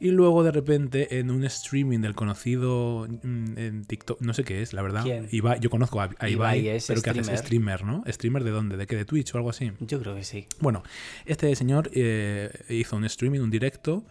Y 0.00 0.10
luego 0.10 0.44
de 0.44 0.52
repente 0.52 1.18
en 1.18 1.30
un 1.30 1.44
streaming 1.44 1.98
del 2.00 2.14
conocido 2.14 3.06
mm, 3.08 3.58
en 3.58 3.84
TikTok, 3.84 4.20
no 4.20 4.32
sé 4.32 4.44
qué 4.44 4.62
es, 4.62 4.72
la 4.72 4.82
verdad. 4.82 5.02
¿Quién? 5.02 5.28
Ibai- 5.30 5.58
yo 5.60 5.70
conozco 5.70 6.00
a, 6.00 6.10
a 6.18 6.28
Ibai, 6.28 6.60
Ibai 6.60 6.68
es 6.76 6.86
pero 6.86 7.02
que 7.02 7.10
hace 7.10 7.36
streamer. 7.36 7.84
¿no? 7.84 8.04
¿Streamer 8.06 8.44
de 8.44 8.50
dónde? 8.50 8.76
¿De 8.76 8.86
qué? 8.86 8.96
¿De 8.96 9.04
Twitch 9.04 9.34
o 9.34 9.38
algo 9.38 9.50
así? 9.50 9.72
Yo 9.80 10.00
creo 10.00 10.14
que 10.14 10.22
sí. 10.24 10.46
Bueno, 10.60 10.82
este 11.26 11.54
señor 11.56 11.90
eh, 11.94 12.50
hizo 12.68 12.96
un 12.96 13.04
streaming, 13.04 13.40
un 13.40 13.50
directo, 13.50 14.04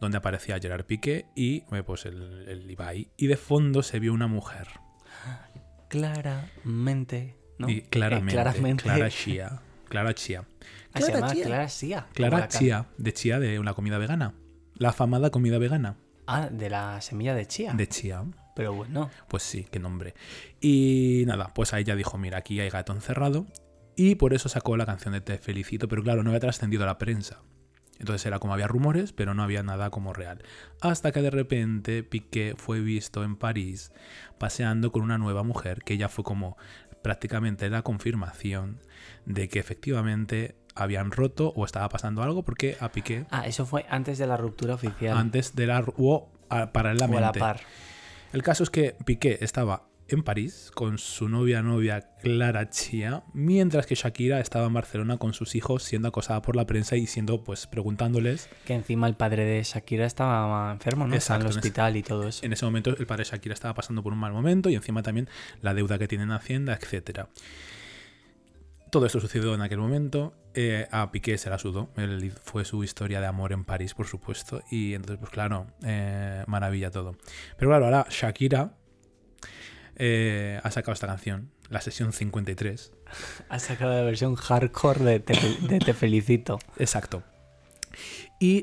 donde 0.00 0.16
aparecía 0.18 0.58
Gerard 0.58 0.84
Piqué 0.86 1.26
y 1.36 1.64
eh, 1.72 1.82
pues 1.84 2.06
el, 2.06 2.46
el 2.48 2.70
Ibai. 2.70 3.08
Y 3.16 3.26
de 3.26 3.36
fondo 3.36 3.82
se 3.82 3.98
vio 4.00 4.12
una 4.14 4.26
mujer. 4.26 4.68
Claramente. 5.88 7.36
¿no? 7.58 7.68
Y 7.68 7.82
claramente, 7.82 8.32
Eh, 8.32 8.34
claramente. 8.42 8.82
Clara 8.82 9.08
Chia. 9.10 9.60
Clara 9.88 10.14
Chia. 10.14 10.44
Ah, 10.92 11.00
se 11.00 11.12
llama 11.12 11.32
Chia. 11.32 11.44
Clara 11.44 11.68
como 11.68 12.08
Clara 12.12 12.48
Chia, 12.48 12.86
de 12.98 13.12
Chia 13.12 13.38
de 13.38 13.58
una 13.58 13.74
comida 13.74 13.98
vegana. 13.98 14.34
La 14.76 14.90
afamada 14.90 15.30
comida 15.30 15.58
vegana 15.58 15.96
Ah, 16.26 16.48
de 16.50 16.70
la 16.70 17.00
semilla 17.00 17.34
de 17.34 17.46
chía. 17.46 17.72
de 17.74 17.86
Chia. 17.86 18.24
Pero 18.56 18.72
bueno. 18.72 19.10
Pues 19.28 19.42
sí, 19.42 19.66
qué 19.70 19.78
nombre. 19.78 20.14
Y 20.60 21.24
nada, 21.26 21.52
pues 21.54 21.74
ahí 21.74 21.84
ya 21.84 21.96
dijo, 21.96 22.16
mira, 22.18 22.38
aquí 22.38 22.60
hay 22.60 22.70
gato 22.70 22.92
encerrado. 22.92 23.46
Y 23.96 24.14
por 24.14 24.32
eso 24.32 24.48
sacó 24.48 24.76
la 24.76 24.86
canción 24.86 25.12
de 25.12 25.20
Te 25.20 25.38
felicito, 25.38 25.86
pero 25.86 26.02
claro, 26.02 26.22
no 26.22 26.30
había 26.30 26.40
trascendido 26.40 26.82
a 26.84 26.86
la 26.86 26.98
prensa. 26.98 27.42
Entonces 27.98 28.26
era 28.26 28.38
como 28.38 28.54
había 28.54 28.66
rumores, 28.66 29.12
pero 29.12 29.34
no 29.34 29.42
había 29.42 29.62
nada 29.62 29.90
como 29.90 30.12
real. 30.12 30.42
Hasta 30.80 31.12
que 31.12 31.22
de 31.22 31.30
repente 31.30 32.02
Piqué 32.02 32.54
fue 32.56 32.80
visto 32.80 33.22
en 33.22 33.36
París 33.36 33.92
paseando 34.38 34.90
con 34.90 35.02
una 35.02 35.18
nueva 35.18 35.42
mujer, 35.44 35.82
que 35.84 35.96
ya 35.96 36.08
fue 36.08 36.24
como 36.24 36.56
prácticamente 37.02 37.68
la 37.70 37.82
confirmación 37.82 38.80
de 39.26 39.48
que 39.48 39.58
efectivamente 39.60 40.56
habían 40.74 41.10
roto 41.10 41.52
o 41.56 41.64
estaba 41.64 41.88
pasando 41.88 42.22
algo, 42.22 42.42
porque 42.42 42.76
a 42.80 42.90
Piqué, 42.90 43.26
Ah, 43.30 43.46
eso 43.46 43.64
fue 43.66 43.86
antes 43.88 44.18
de 44.18 44.26
la 44.26 44.36
ruptura 44.36 44.74
oficial. 44.74 45.16
antes 45.16 45.54
de 45.54 45.66
la... 45.66 45.84
o 45.96 46.28
a- 46.50 46.70
o 46.74 46.78
a 46.78 47.20
la 47.20 47.32
par. 47.32 47.60
El 48.32 48.42
caso 48.42 48.62
es 48.64 48.70
que 48.70 48.96
Piqué 49.04 49.38
estaba 49.40 49.84
en 50.06 50.22
París 50.22 50.70
con 50.74 50.98
su 50.98 51.30
novia 51.30 51.62
novia 51.62 52.10
Clara 52.22 52.68
Chia, 52.68 53.22
mientras 53.32 53.86
que 53.86 53.94
Shakira 53.94 54.38
estaba 54.40 54.66
en 54.66 54.74
Barcelona 54.74 55.16
con 55.16 55.32
sus 55.32 55.54
hijos 55.54 55.82
siendo 55.82 56.08
acosada 56.08 56.42
por 56.42 56.56
la 56.56 56.66
prensa 56.66 56.96
y 56.96 57.06
siendo 57.06 57.42
pues 57.42 57.66
preguntándoles. 57.66 58.50
Que 58.66 58.74
encima 58.74 59.06
el 59.06 59.14
padre 59.14 59.44
de 59.46 59.62
Shakira 59.62 60.04
estaba 60.04 60.70
enfermo, 60.72 61.06
¿no? 61.06 61.14
Estaba 61.14 61.36
en 61.36 61.42
el 61.42 61.46
en 61.46 61.50
ese- 61.50 61.58
hospital 61.60 61.96
y 61.96 62.02
todo 62.02 62.28
eso. 62.28 62.44
En 62.44 62.52
ese 62.52 62.66
momento 62.66 62.90
el 62.90 63.06
padre 63.06 63.24
de 63.24 63.30
Shakira 63.30 63.54
estaba 63.54 63.72
pasando 63.72 64.02
por 64.02 64.12
un 64.12 64.18
mal 64.18 64.32
momento 64.34 64.68
y 64.68 64.74
encima 64.74 65.02
también 65.02 65.28
la 65.62 65.72
deuda 65.72 65.98
que 65.98 66.06
tiene 66.06 66.24
en 66.24 66.32
Hacienda, 66.32 66.74
etcétera. 66.74 67.28
Todo 68.94 69.06
esto 69.06 69.18
sucedió 69.18 69.52
en 69.54 69.60
aquel 69.60 69.78
momento. 69.78 70.34
eh, 70.54 70.86
a 70.92 71.10
Piqué 71.10 71.36
se 71.36 71.50
la 71.50 71.58
sudó. 71.58 71.90
Él 71.96 72.32
fue 72.44 72.64
su 72.64 72.84
historia 72.84 73.20
de 73.20 73.26
amor 73.26 73.52
en 73.52 73.64
París, 73.64 73.92
por 73.92 74.06
supuesto. 74.06 74.62
Y 74.70 74.94
entonces, 74.94 75.18
pues 75.18 75.32
claro, 75.32 75.66
eh, 75.84 76.44
maravilla 76.46 76.92
todo. 76.92 77.16
Pero 77.58 77.70
claro, 77.72 77.86
ahora 77.86 78.06
Shakira 78.08 78.76
eh, 79.96 80.60
ha 80.62 80.70
sacado 80.70 80.92
esta 80.92 81.08
canción, 81.08 81.50
la 81.70 81.80
sesión 81.80 82.12
53. 82.12 82.92
Ha 83.48 83.58
sacado 83.58 83.94
la 83.94 84.02
versión 84.02 84.36
hardcore 84.36 85.00
de 85.04 85.18
Te, 85.18 85.34
Fel- 85.34 85.58
de 85.66 85.78
Te 85.80 85.92
Felicito. 85.92 86.60
Exacto. 86.78 87.24
Y 88.38 88.62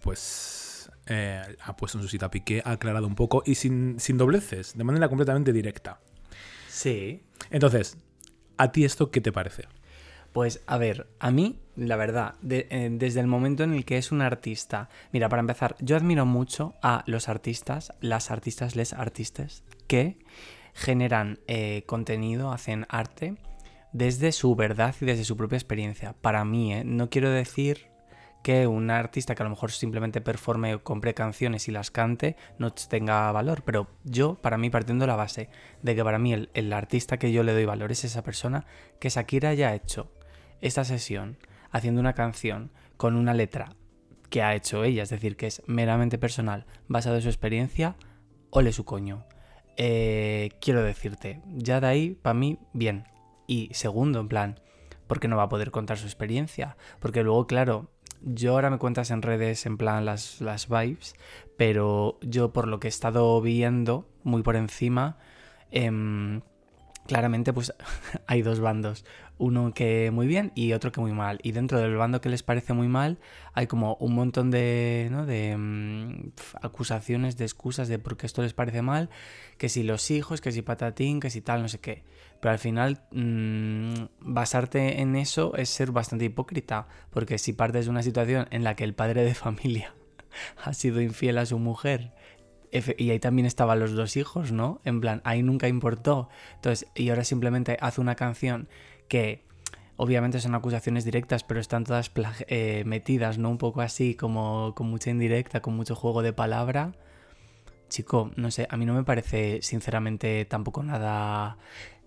pues 0.00 0.90
eh, 1.04 1.42
ha 1.60 1.76
puesto 1.76 1.98
en 1.98 2.02
su 2.04 2.08
cita 2.08 2.26
a 2.26 2.30
Piqué, 2.30 2.62
ha 2.64 2.70
aclarado 2.72 3.06
un 3.06 3.14
poco 3.14 3.42
y 3.44 3.56
sin, 3.56 4.00
sin 4.00 4.16
dobleces, 4.16 4.74
de 4.74 4.84
manera 4.84 5.08
completamente 5.10 5.52
directa. 5.52 6.00
Sí. 6.68 7.22
Entonces, 7.50 7.98
¿a 8.56 8.72
ti 8.72 8.84
esto 8.84 9.10
qué 9.10 9.20
te 9.20 9.32
parece? 9.32 9.64
Pues 10.32 10.62
a 10.66 10.78
ver, 10.78 11.06
a 11.20 11.30
mí, 11.30 11.60
la 11.76 11.96
verdad, 11.96 12.34
eh, 12.48 12.88
desde 12.90 13.20
el 13.20 13.28
momento 13.28 13.62
en 13.62 13.72
el 13.72 13.84
que 13.84 13.98
es 13.98 14.10
un 14.10 14.20
artista, 14.20 14.88
mira, 15.12 15.28
para 15.28 15.40
empezar, 15.40 15.76
yo 15.78 15.96
admiro 15.96 16.26
mucho 16.26 16.74
a 16.82 17.04
los 17.06 17.28
artistas, 17.28 17.92
las 18.00 18.32
artistas, 18.32 18.74
les 18.74 18.92
artistas, 18.92 19.62
que 19.86 20.18
generan 20.74 21.38
eh, 21.46 21.84
contenido, 21.86 22.50
hacen 22.50 22.84
arte 22.88 23.36
desde 23.92 24.32
su 24.32 24.56
verdad 24.56 24.94
y 25.00 25.04
desde 25.04 25.24
su 25.24 25.36
propia 25.36 25.56
experiencia. 25.56 26.14
Para 26.20 26.44
mí, 26.44 26.74
¿eh? 26.74 26.82
no 26.84 27.10
quiero 27.10 27.30
decir 27.30 27.93
que 28.44 28.66
un 28.66 28.90
artista 28.90 29.34
que 29.34 29.42
a 29.42 29.44
lo 29.44 29.50
mejor 29.50 29.72
simplemente 29.72 30.20
performe 30.20 30.74
o 30.74 30.84
compre 30.84 31.14
canciones 31.14 31.66
y 31.66 31.72
las 31.72 31.90
cante 31.90 32.36
no 32.58 32.74
tenga 32.74 33.32
valor, 33.32 33.62
pero 33.64 33.88
yo, 34.04 34.34
para 34.34 34.58
mí, 34.58 34.68
partiendo 34.68 35.04
de 35.04 35.06
la 35.06 35.16
base 35.16 35.48
de 35.80 35.96
que 35.96 36.04
para 36.04 36.18
mí 36.18 36.34
el, 36.34 36.50
el 36.52 36.70
artista 36.74 37.16
que 37.16 37.32
yo 37.32 37.42
le 37.42 37.54
doy 37.54 37.64
valor 37.64 37.90
es 37.90 38.04
esa 38.04 38.22
persona 38.22 38.66
que 39.00 39.08
Shakira 39.08 39.48
haya 39.48 39.74
hecho 39.74 40.12
esta 40.60 40.84
sesión 40.84 41.38
haciendo 41.70 42.02
una 42.02 42.12
canción 42.12 42.70
con 42.98 43.16
una 43.16 43.32
letra 43.32 43.76
que 44.28 44.42
ha 44.42 44.54
hecho 44.54 44.84
ella, 44.84 45.04
es 45.04 45.08
decir, 45.08 45.38
que 45.38 45.46
es 45.46 45.62
meramente 45.66 46.18
personal, 46.18 46.66
basado 46.86 47.16
en 47.16 47.22
su 47.22 47.28
experiencia, 47.28 47.96
ole 48.50 48.72
su 48.72 48.84
coño. 48.84 49.24
Eh, 49.78 50.50
quiero 50.60 50.82
decirte, 50.82 51.40
ya 51.46 51.80
de 51.80 51.86
ahí, 51.86 52.10
para 52.14 52.34
mí, 52.34 52.58
bien. 52.74 53.04
Y 53.46 53.70
segundo, 53.72 54.20
en 54.20 54.28
plan, 54.28 54.60
porque 55.06 55.28
no 55.28 55.38
va 55.38 55.44
a 55.44 55.48
poder 55.48 55.70
contar 55.70 55.96
su 55.96 56.06
experiencia. 56.06 56.76
Porque 57.00 57.22
luego, 57.22 57.46
claro, 57.46 57.90
yo 58.24 58.52
ahora 58.52 58.70
me 58.70 58.78
cuentas 58.78 59.10
en 59.10 59.22
redes, 59.22 59.66
en 59.66 59.76
plan, 59.76 60.04
las, 60.04 60.40
las 60.40 60.68
vibes, 60.68 61.14
pero 61.56 62.18
yo 62.22 62.52
por 62.52 62.68
lo 62.68 62.80
que 62.80 62.88
he 62.88 62.90
estado 62.90 63.40
viendo, 63.40 64.08
muy 64.22 64.42
por 64.42 64.56
encima, 64.56 65.18
em, 65.70 66.40
claramente 67.06 67.52
pues 67.52 67.74
hay 68.26 68.42
dos 68.42 68.60
bandos. 68.60 69.04
Uno 69.36 69.74
que 69.74 70.10
muy 70.12 70.26
bien 70.28 70.52
y 70.54 70.72
otro 70.72 70.92
que 70.92 71.00
muy 71.00 71.12
mal. 71.12 71.40
Y 71.42 71.52
dentro 71.52 71.78
del 71.80 71.96
bando 71.96 72.20
que 72.20 72.28
les 72.28 72.42
parece 72.44 72.72
muy 72.72 72.88
mal, 72.88 73.18
hay 73.52 73.66
como 73.66 73.96
un 73.96 74.14
montón 74.14 74.50
de, 74.50 75.08
¿no? 75.10 75.26
de 75.26 75.56
pf, 76.34 76.56
acusaciones, 76.62 77.36
de 77.36 77.44
excusas 77.44 77.88
de 77.88 77.98
por 77.98 78.16
qué 78.16 78.26
esto 78.26 78.42
les 78.42 78.54
parece 78.54 78.80
mal, 78.82 79.10
que 79.58 79.68
si 79.68 79.82
los 79.82 80.10
hijos, 80.10 80.40
que 80.40 80.52
si 80.52 80.62
patatín, 80.62 81.20
que 81.20 81.30
si 81.30 81.40
tal, 81.40 81.62
no 81.62 81.68
sé 81.68 81.80
qué. 81.80 82.04
Pero 82.44 82.52
al 82.52 82.58
final, 82.58 83.00
mm, 83.10 84.04
basarte 84.20 85.00
en 85.00 85.16
eso 85.16 85.56
es 85.56 85.70
ser 85.70 85.92
bastante 85.92 86.26
hipócrita, 86.26 86.88
porque 87.08 87.38
si 87.38 87.54
partes 87.54 87.86
de 87.86 87.90
una 87.90 88.02
situación 88.02 88.48
en 88.50 88.64
la 88.64 88.76
que 88.76 88.84
el 88.84 88.92
padre 88.92 89.24
de 89.24 89.34
familia 89.34 89.94
ha 90.62 90.74
sido 90.74 91.00
infiel 91.00 91.38
a 91.38 91.46
su 91.46 91.58
mujer 91.58 92.12
y 92.98 93.08
ahí 93.08 93.18
también 93.18 93.46
estaban 93.46 93.80
los 93.80 93.92
dos 93.94 94.18
hijos, 94.18 94.52
¿no? 94.52 94.82
En 94.84 95.00
plan, 95.00 95.22
ahí 95.24 95.42
nunca 95.42 95.68
importó. 95.68 96.28
Entonces, 96.56 96.86
y 96.94 97.08
ahora 97.08 97.24
simplemente 97.24 97.78
hace 97.80 98.02
una 98.02 98.14
canción 98.14 98.68
que 99.08 99.46
obviamente 99.96 100.38
son 100.38 100.54
acusaciones 100.54 101.06
directas, 101.06 101.44
pero 101.44 101.60
están 101.60 101.84
todas 101.84 102.12
eh, 102.48 102.82
metidas, 102.84 103.38
¿no? 103.38 103.48
Un 103.48 103.56
poco 103.56 103.80
así, 103.80 104.16
como 104.16 104.74
con 104.74 104.90
mucha 104.90 105.08
indirecta, 105.08 105.62
con 105.62 105.74
mucho 105.74 105.94
juego 105.94 106.20
de 106.20 106.34
palabra. 106.34 106.92
Chico, 107.88 108.32
no 108.36 108.50
sé, 108.50 108.66
a 108.68 108.76
mí 108.76 108.84
no 108.84 108.92
me 108.92 109.04
parece 109.04 109.60
sinceramente 109.62 110.44
tampoco 110.44 110.82
nada... 110.82 111.56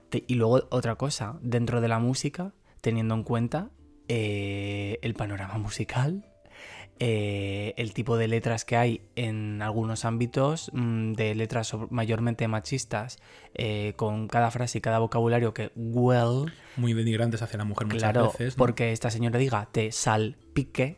te- 0.09 0.23
Y 0.27 0.35
luego 0.35 0.67
otra 0.71 0.95
cosa, 0.95 1.37
dentro 1.41 1.81
de 1.81 1.87
la 1.87 1.99
música, 1.99 2.53
teniendo 2.81 3.13
en 3.15 3.23
cuenta 3.23 3.69
eh, 4.07 4.99
el 5.01 5.13
panorama 5.13 5.57
musical, 5.57 6.25
eh, 6.99 7.75
el 7.77 7.93
tipo 7.93 8.17
de 8.17 8.27
letras 8.27 8.65
que 8.65 8.75
hay 8.75 9.01
en 9.15 9.61
algunos 9.61 10.03
ámbitos, 10.05 10.71
mm, 10.73 11.13
de 11.13 11.35
letras 11.35 11.75
mayormente 11.91 12.47
machistas, 12.47 13.19
eh, 13.53 13.93
con 13.97 14.27
cada 14.27 14.49
frase 14.49 14.79
y 14.79 14.81
cada 14.81 14.97
vocabulario 14.99 15.53
que, 15.53 15.71
well, 15.75 16.51
Muy 16.75 16.93
denigrantes 16.93 17.41
hacia 17.43 17.57
la 17.59 17.65
mujer 17.65 17.85
muchas 17.85 18.01
claro, 18.01 18.31
veces. 18.31 18.55
¿no? 18.57 18.57
porque 18.57 18.91
esta 18.93 19.11
señora 19.11 19.37
diga, 19.37 19.67
te 19.71 19.91
salpique, 19.91 20.97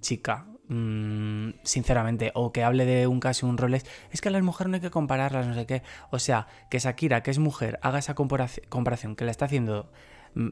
chica, 0.00 0.47
mm, 0.68 1.50
sinceramente, 1.62 2.32
o 2.34 2.52
que 2.52 2.64
hable 2.64 2.84
de 2.84 3.06
un 3.06 3.20
caso, 3.20 3.46
un 3.46 3.58
Rolex, 3.58 3.84
es 4.10 4.20
que 4.20 4.28
a 4.28 4.32
las 4.32 4.42
mujeres 4.42 4.70
no 4.70 4.74
hay 4.76 4.80
que 4.80 4.90
compararlas, 4.90 5.46
no 5.46 5.54
sé 5.54 5.66
qué. 5.66 5.82
O 6.10 6.18
sea, 6.18 6.46
que 6.70 6.78
Shakira, 6.78 7.22
que 7.22 7.30
es 7.30 7.38
mujer, 7.38 7.78
haga 7.82 7.98
esa 7.98 8.14
comparaci- 8.14 8.66
comparación 8.68 9.16
que 9.16 9.24
la 9.24 9.30
está 9.30 9.46
haciendo 9.46 9.90
mm, 10.34 10.48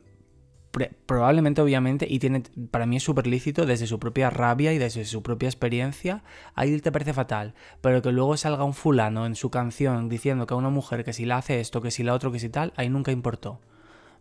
probablemente, 1.07 1.63
obviamente, 1.63 2.07
y 2.09 2.19
tiene, 2.19 2.43
para 2.71 2.87
mí 2.87 2.97
es 2.97 3.03
súper 3.03 3.27
lícito 3.27 3.65
desde 3.65 3.87
su 3.87 3.99
propia 3.99 4.29
rabia 4.31 4.73
y 4.73 4.79
desde 4.79 5.05
su 5.07 5.23
propia 5.23 5.49
experiencia, 5.49 6.23
ahí 6.55 6.79
te 6.81 6.93
parece 6.93 7.15
fatal, 7.15 7.55
pero 7.81 8.03
que 8.03 8.13
luego 8.13 8.37
salga 8.37 8.65
un 8.65 8.75
fulano 8.75 9.25
en 9.27 9.37
su 9.37 9.51
canción 9.51 10.09
diciendo 10.09 10.47
que 10.47 10.55
a 10.55 10.57
una 10.59 10.69
mujer 10.71 11.05
que 11.05 11.13
si 11.15 11.25
la 11.25 11.39
hace 11.39 11.61
esto, 11.61 11.81
que 11.81 11.91
si 11.91 12.03
la 12.03 12.13
otro, 12.13 12.31
que 12.31 12.39
si 12.41 12.51
tal, 12.51 12.73
ahí 12.77 12.91
nunca 12.91 13.11
importó. 13.13 13.61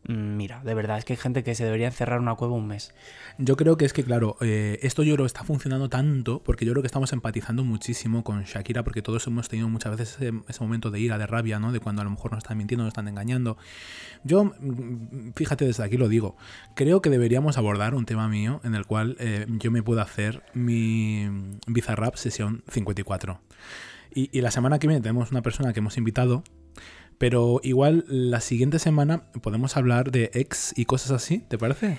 Mm, 0.08 0.36
Mira, 0.38 0.62
de 0.64 0.74
verdad, 0.74 0.98
es 0.98 1.06
que 1.06 1.14
hay 1.14 1.18
gente 1.18 1.44
que 1.44 1.56
se 1.56 1.64
debería 1.64 1.88
encerrar 1.88 2.18
en 2.18 2.24
una 2.24 2.36
cueva 2.36 2.54
un 2.54 2.68
mes. 2.68 2.94
Yo 3.38 3.56
creo 3.56 3.78
que 3.78 3.86
es 3.86 3.94
que, 3.94 4.04
claro, 4.04 4.38
eh, 4.42 4.80
esto 4.84 5.04
yo 5.04 5.16
creo 5.16 5.26
está 5.26 5.44
funcionando 5.44 5.90
tanto 5.90 6.44
porque 6.44 6.66
yo 6.66 6.74
creo 6.74 6.84
que 6.84 6.88
estamos 6.88 7.12
empatizando 7.14 7.64
muchísimo 7.64 8.24
con 8.24 8.44
Shakira 8.44 8.84
porque 8.84 9.02
todos 9.02 9.26
hemos 9.28 9.50
tenido 9.50 9.68
muchas 9.70 9.98
veces 9.98 10.16
ese, 10.16 10.34
ese 10.48 10.62
momento 10.62 10.92
de 10.92 11.00
ira, 11.00 11.18
de 11.18 11.26
rabia, 11.26 11.60
¿no? 11.60 11.72
De 11.72 11.80
cuando 11.80 12.02
a 12.02 12.06
lo 12.06 12.12
mejor 12.12 12.32
nos 12.32 12.40
están 12.44 12.58
mintiendo, 12.58 12.84
nos 12.84 12.92
están 12.92 13.08
engañando. 13.08 13.58
Yo, 14.24 14.46
mm, 14.46 15.32
fíjate, 15.36 15.66
desde 15.66 15.84
aquí 15.84 15.98
lo 15.98 16.08
digo, 16.08 16.38
creo 16.76 17.02
que 17.02 17.10
deberíamos 17.10 17.58
abordar 17.58 17.96
un 17.96 18.06
tema 18.06 18.28
mío 18.28 18.62
en 18.64 18.76
el 18.76 18.86
cual 18.86 19.16
eh, 19.20 19.46
yo 19.48 19.72
me 19.72 19.82
puedo 19.82 20.02
hacer 20.02 20.44
mi 20.54 21.28
Bizarrap 21.68 22.16
sesión 22.16 22.64
54. 22.70 23.40
Y, 24.14 24.30
y 24.38 24.42
la 24.42 24.52
semana 24.52 24.80
que 24.80 24.88
viene 24.88 25.02
tenemos 25.02 25.32
una 25.32 25.42
persona 25.42 25.74
que 25.74 25.80
hemos 25.80 25.98
invitado 25.98 26.44
pero 27.18 27.60
igual 27.64 28.06
la 28.08 28.42
siguiente 28.42 28.80
semana 28.80 29.24
podemos 29.42 29.78
hablar 29.78 30.12
de 30.12 30.32
ex 30.34 30.74
y 30.78 30.86
cosas 30.86 31.12
así, 31.12 31.40
¿te 31.40 31.58
parece? 31.58 31.98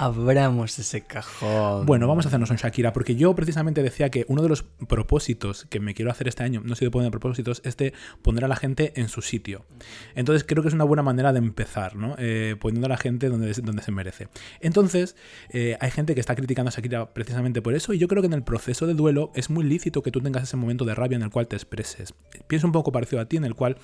Abramos 0.00 0.78
ese 0.78 1.00
cajón. 1.00 1.84
Bueno, 1.84 2.06
vamos 2.06 2.24
a 2.24 2.28
hacernos 2.28 2.50
un 2.50 2.56
Shakira, 2.56 2.92
porque 2.92 3.16
yo 3.16 3.34
precisamente 3.34 3.82
decía 3.82 4.10
que 4.10 4.24
uno 4.28 4.42
de 4.42 4.48
los 4.48 4.62
propósitos 4.62 5.66
que 5.70 5.80
me 5.80 5.92
quiero 5.92 6.12
hacer 6.12 6.28
este 6.28 6.44
año, 6.44 6.62
no 6.64 6.76
sé 6.76 6.84
de 6.84 6.92
poner 6.92 7.10
propósitos, 7.10 7.60
es 7.64 7.76
de 7.76 7.92
poner 8.22 8.44
a 8.44 8.48
la 8.48 8.54
gente 8.54 8.92
en 8.94 9.08
su 9.08 9.22
sitio. 9.22 9.66
Entonces 10.14 10.44
creo 10.46 10.62
que 10.62 10.68
es 10.68 10.74
una 10.74 10.84
buena 10.84 11.02
manera 11.02 11.32
de 11.32 11.40
empezar, 11.40 11.96
¿no? 11.96 12.14
Eh, 12.16 12.54
poniendo 12.60 12.86
a 12.86 12.90
la 12.90 12.96
gente 12.96 13.28
donde, 13.28 13.52
donde 13.54 13.82
se 13.82 13.90
merece. 13.90 14.28
Entonces, 14.60 15.16
eh, 15.50 15.76
hay 15.80 15.90
gente 15.90 16.14
que 16.14 16.20
está 16.20 16.36
criticando 16.36 16.68
a 16.68 16.72
Shakira 16.72 17.12
precisamente 17.12 17.60
por 17.60 17.74
eso, 17.74 17.92
y 17.92 17.98
yo 17.98 18.06
creo 18.06 18.22
que 18.22 18.28
en 18.28 18.34
el 18.34 18.44
proceso 18.44 18.86
de 18.86 18.94
duelo 18.94 19.32
es 19.34 19.50
muy 19.50 19.64
lícito 19.64 20.04
que 20.04 20.12
tú 20.12 20.20
tengas 20.20 20.44
ese 20.44 20.56
momento 20.56 20.84
de 20.84 20.94
rabia 20.94 21.16
en 21.16 21.22
el 21.22 21.30
cual 21.30 21.48
te 21.48 21.56
expreses. 21.56 22.14
Pienso 22.46 22.68
un 22.68 22.72
poco 22.72 22.92
parecido 22.92 23.20
a 23.20 23.24
ti, 23.24 23.36
en 23.36 23.44
el 23.44 23.56
cual 23.56 23.78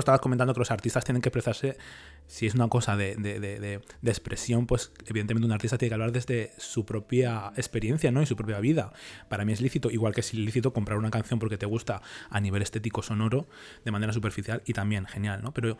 estabas 0.00 0.20
comentando 0.20 0.52
que 0.54 0.60
los 0.60 0.70
artistas 0.70 1.04
tienen 1.04 1.22
que 1.22 1.28
expresarse, 1.28 1.76
si 2.26 2.46
es 2.46 2.54
una 2.54 2.68
cosa 2.68 2.96
de, 2.96 3.16
de- 3.16 3.40
de- 3.40 3.60
de- 3.60 3.80
de 4.02 4.10
expresión, 4.10 4.66
pues 4.66 4.92
evidentemente 5.06 5.46
un 5.46 5.52
artista 5.52 5.78
tiene 5.78 5.90
que 5.90 5.94
hablar 5.94 6.12
desde 6.12 6.52
su 6.58 6.84
propia 6.84 7.52
experiencia 7.56 8.10
¿no? 8.10 8.22
y 8.22 8.26
su 8.26 8.36
propia 8.36 8.60
vida. 8.60 8.92
Para 9.28 9.44
mí 9.44 9.52
es 9.52 9.60
lícito, 9.60 9.90
igual 9.90 10.14
que 10.14 10.20
es 10.20 10.34
ilícito 10.34 10.72
comprar 10.72 10.98
una 10.98 11.10
canción 11.10 11.38
porque 11.38 11.58
te 11.58 11.66
gusta 11.66 12.02
a 12.30 12.40
nivel 12.40 12.62
estético 12.62 13.02
sonoro 13.02 13.46
de 13.84 13.90
manera 13.90 14.12
superficial 14.12 14.62
y 14.66 14.72
también 14.72 15.06
genial, 15.06 15.40
¿no? 15.42 15.52
Pero 15.52 15.76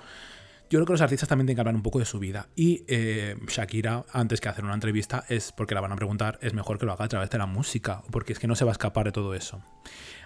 yo 0.68 0.78
creo 0.78 0.86
que 0.86 0.92
los 0.94 1.00
artistas 1.00 1.28
también 1.28 1.46
tienen 1.46 1.56
que 1.56 1.60
hablar 1.60 1.76
un 1.76 1.82
poco 1.84 2.00
de 2.00 2.04
su 2.04 2.18
vida. 2.18 2.48
Y 2.56 2.84
eh, 2.88 3.36
Shakira, 3.46 4.04
antes 4.12 4.40
que 4.40 4.48
hacer 4.48 4.64
una 4.64 4.74
entrevista, 4.74 5.24
es 5.28 5.52
porque 5.52 5.76
la 5.76 5.80
van 5.80 5.92
a 5.92 5.96
preguntar, 5.96 6.40
es 6.42 6.54
mejor 6.54 6.78
que 6.80 6.86
lo 6.86 6.92
haga 6.92 7.04
a 7.04 7.08
través 7.08 7.30
de 7.30 7.38
la 7.38 7.46
música, 7.46 8.02
porque 8.10 8.32
es 8.32 8.40
que 8.40 8.48
no 8.48 8.56
se 8.56 8.64
va 8.64 8.72
a 8.72 8.72
escapar 8.72 9.04
de 9.04 9.12
todo 9.12 9.34
eso. 9.36 9.62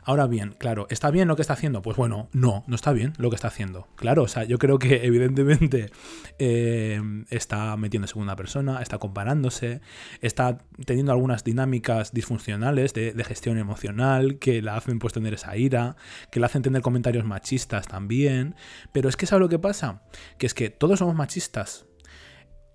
Ahora 0.03 0.27
bien, 0.27 0.55
claro, 0.59 0.87
¿está 0.91 1.11
bien 1.11 1.29
lo 1.29 1.37
que 1.37 1.43
está 1.43 1.53
haciendo? 1.53 1.83
Pues 1.83 1.97
bueno, 1.97 2.29
no, 2.33 2.65
no 2.67 2.75
está 2.75 2.93
bien 2.93 3.13
lo 3.19 3.31
que 3.31 3.37
está 3.37 3.49
haciendo. 3.49 3.89
Claro, 3.97 4.23
o 4.23 4.29
sea, 4.29 4.45
yo 4.45 4.59
creo 4.59 4.79
que 4.79 5.05
evidentemente 5.05 5.91
eh, 6.39 7.01
está 7.31 7.77
metiendo 7.77 8.05
en 8.05 8.09
segunda 8.09 8.37
persona, 8.37 8.81
está 8.81 8.99
comparándose, 8.99 9.81
está 10.21 10.59
teniendo 10.87 11.13
algunas 11.13 11.45
dinámicas 11.45 12.13
disfuncionales 12.13 12.95
de, 12.95 13.21
gestión 13.31 13.59
emocional 13.59 14.39
que 14.39 14.63
la 14.63 14.77
hacen 14.77 14.99
pues 14.99 15.13
tener 15.13 15.35
esa 15.35 15.57
ira, 15.57 15.97
que 16.33 16.41
la 16.41 16.47
hacen 16.47 16.63
tener 16.63 16.83
comentarios 16.83 17.25
machistas 17.25 17.87
también. 17.87 18.55
Pero 18.93 19.09
es 19.09 19.17
que 19.17 19.27
¿sabes 19.27 19.41
lo 19.41 19.49
que 19.49 19.59
pasa? 19.59 20.03
Que 20.39 20.47
es 20.47 20.55
que 20.55 20.71
todos 20.71 20.99
somos 20.99 21.15
machistas. 21.15 21.87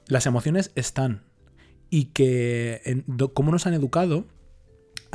Las 0.07 0.25
emociones 0.27 0.71
están. 0.75 1.23
Y 1.89 2.05
que 2.05 3.03
como 3.33 3.51
nos 3.51 3.67
han 3.67 3.73
educado, 3.73 4.27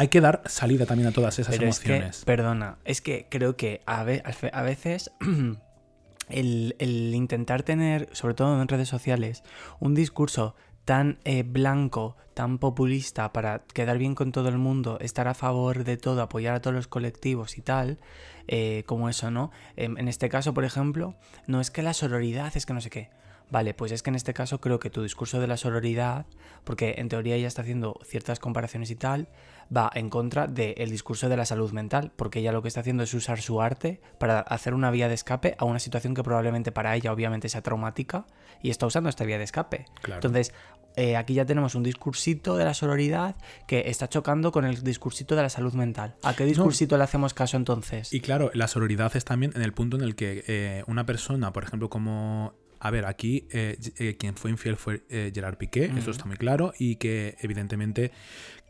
hay 0.01 0.09
que 0.09 0.23
dar 0.23 0.41
salida 0.47 0.87
también 0.87 1.09
a 1.09 1.13
todas 1.13 1.39
esas 1.39 1.55
Pero 1.55 1.69
es 1.69 1.79
que, 1.79 1.93
emociones. 1.97 2.25
perdona, 2.25 2.79
es 2.87 3.03
que 3.03 3.27
creo 3.29 3.55
que 3.57 3.83
a, 3.85 4.03
ve- 4.03 4.23
a 4.53 4.63
veces 4.63 5.11
el, 6.31 6.75
el 6.79 7.15
intentar 7.15 7.63
tener, 7.63 8.09
sobre 8.13 8.33
todo 8.35 8.61
en 8.63 8.67
redes 8.69 8.89
sociales, 8.89 9.43
un 9.79 9.95
discurso 9.95 10.55
tan 10.87 11.19
eh, 11.25 11.43
blanco, 11.43 12.17
tan 12.33 12.57
populista 12.59 13.33
para 13.35 13.59
quedar 13.75 13.99
bien 13.99 14.15
con 14.15 14.33
todo 14.33 14.49
el 14.49 14.57
mundo, 14.57 14.97
estar 15.01 15.29
a 15.29 15.35
favor 15.35 15.85
de 15.85 15.99
todo, 15.99 16.23
apoyar 16.23 16.55
a 16.55 16.61
todos 16.63 16.75
los 16.75 16.89
colectivos 16.89 17.59
y 17.59 17.61
tal, 17.61 17.99
eh, 18.49 18.85
como 18.87 19.11
eso, 19.11 19.31
¿no? 19.31 19.51
Em, 19.77 19.99
en 19.99 20.09
este 20.09 20.31
caso, 20.31 20.55
por 20.55 20.65
ejemplo, 20.65 21.15
no 21.47 21.61
es 21.61 21.71
que 21.71 21.83
la 21.83 21.93
sororidad 21.93 22.57
es 22.57 22.65
que 22.65 22.73
no 22.73 22.81
sé 22.81 22.89
qué. 22.89 23.11
Vale, 23.51 23.75
pues 23.75 23.93
es 23.93 24.03
que 24.03 24.11
en 24.11 24.17
este 24.17 24.35
caso 24.35 24.61
creo 24.61 24.79
que 24.79 24.91
tu 24.91 25.03
discurso 25.03 25.41
de 25.41 25.47
la 25.47 25.57
sororidad, 25.57 26.27
porque 26.65 26.95
en 26.99 27.09
teoría 27.09 27.35
ella 27.35 27.49
está 27.49 27.63
haciendo 27.63 27.99
ciertas 28.05 28.39
comparaciones 28.39 28.91
y 28.91 28.97
tal, 28.97 29.29
va 29.75 29.91
en 29.95 30.11
contra 30.11 30.47
del 30.47 30.91
discurso 30.91 31.29
de 31.29 31.37
la 31.37 31.45
salud 31.45 31.73
mental, 31.73 32.13
porque 32.17 32.41
ella 32.41 32.53
lo 32.53 32.63
que 32.63 32.69
está 32.69 32.81
haciendo 32.81 33.03
es 33.03 33.15
usar 33.15 33.41
su 33.41 33.61
arte 33.61 34.01
para 34.19 34.41
hacer 34.41 34.75
una 34.75 34.91
vía 34.91 35.09
de 35.09 35.15
escape 35.15 35.55
a 35.59 35.65
una 35.65 35.79
situación 35.79 36.15
que 36.15 36.23
probablemente 36.23 36.73
para 36.73 36.95
ella 36.95 37.13
obviamente 37.13 37.49
sea 37.49 37.63
traumática 37.63 38.27
y 38.63 38.71
está 38.71 38.87
usando 38.87 39.09
esta 39.09 39.25
vía 39.25 39.39
de 39.39 39.45
escape. 39.45 39.87
Claro. 40.03 40.19
Entonces, 40.19 40.53
eh, 40.97 41.17
aquí 41.17 41.35
ya 41.35 41.45
tenemos 41.45 41.75
un 41.75 41.83
discursito 41.83 42.57
de 42.57 42.65
la 42.65 42.75
sororidad 42.75 43.37
que 43.67 43.85
está 43.87 44.09
chocando 44.09 44.51
con 44.53 44.65
el 44.65 44.83
discursito 44.83 45.37
de 45.37 45.43
la 45.43 45.49
salud 45.49 45.73
mental. 45.75 46.17
¿A 46.23 46.35
qué 46.35 46.45
discursito 46.45 46.97
le 46.97 47.05
hacemos 47.05 47.33
caso 47.33 47.57
entonces? 47.57 48.13
Y 48.13 48.21
claro, 48.21 48.51
la 48.55 48.67
sororidad 48.67 49.15
es 49.17 49.25
también 49.25 49.53
en 49.55 49.63
el 49.63 49.73
punto 49.73 49.97
en 49.97 50.03
el 50.03 50.17
que 50.17 50.45
eh, 50.47 50.85
una 50.87 51.07
persona, 51.07 51.53
por 51.53 51.65
ejemplo, 51.65 51.89
como... 51.89 52.55
A 52.83 52.91
ver, 52.91 53.05
aquí 53.05 53.47
eh, 53.51 53.77
eh, 53.99 54.17
quien 54.19 54.35
fue 54.37 54.51
infiel 54.51 54.77
fue 54.77 55.03
eh, 55.11 55.31
Gerard 55.35 55.59
Piqué, 55.59 55.93
eso 55.99 56.11
está 56.11 56.25
muy 56.25 56.37
claro, 56.37 56.73
y 56.79 56.97
que 56.97 57.37
evidentemente 57.41 58.11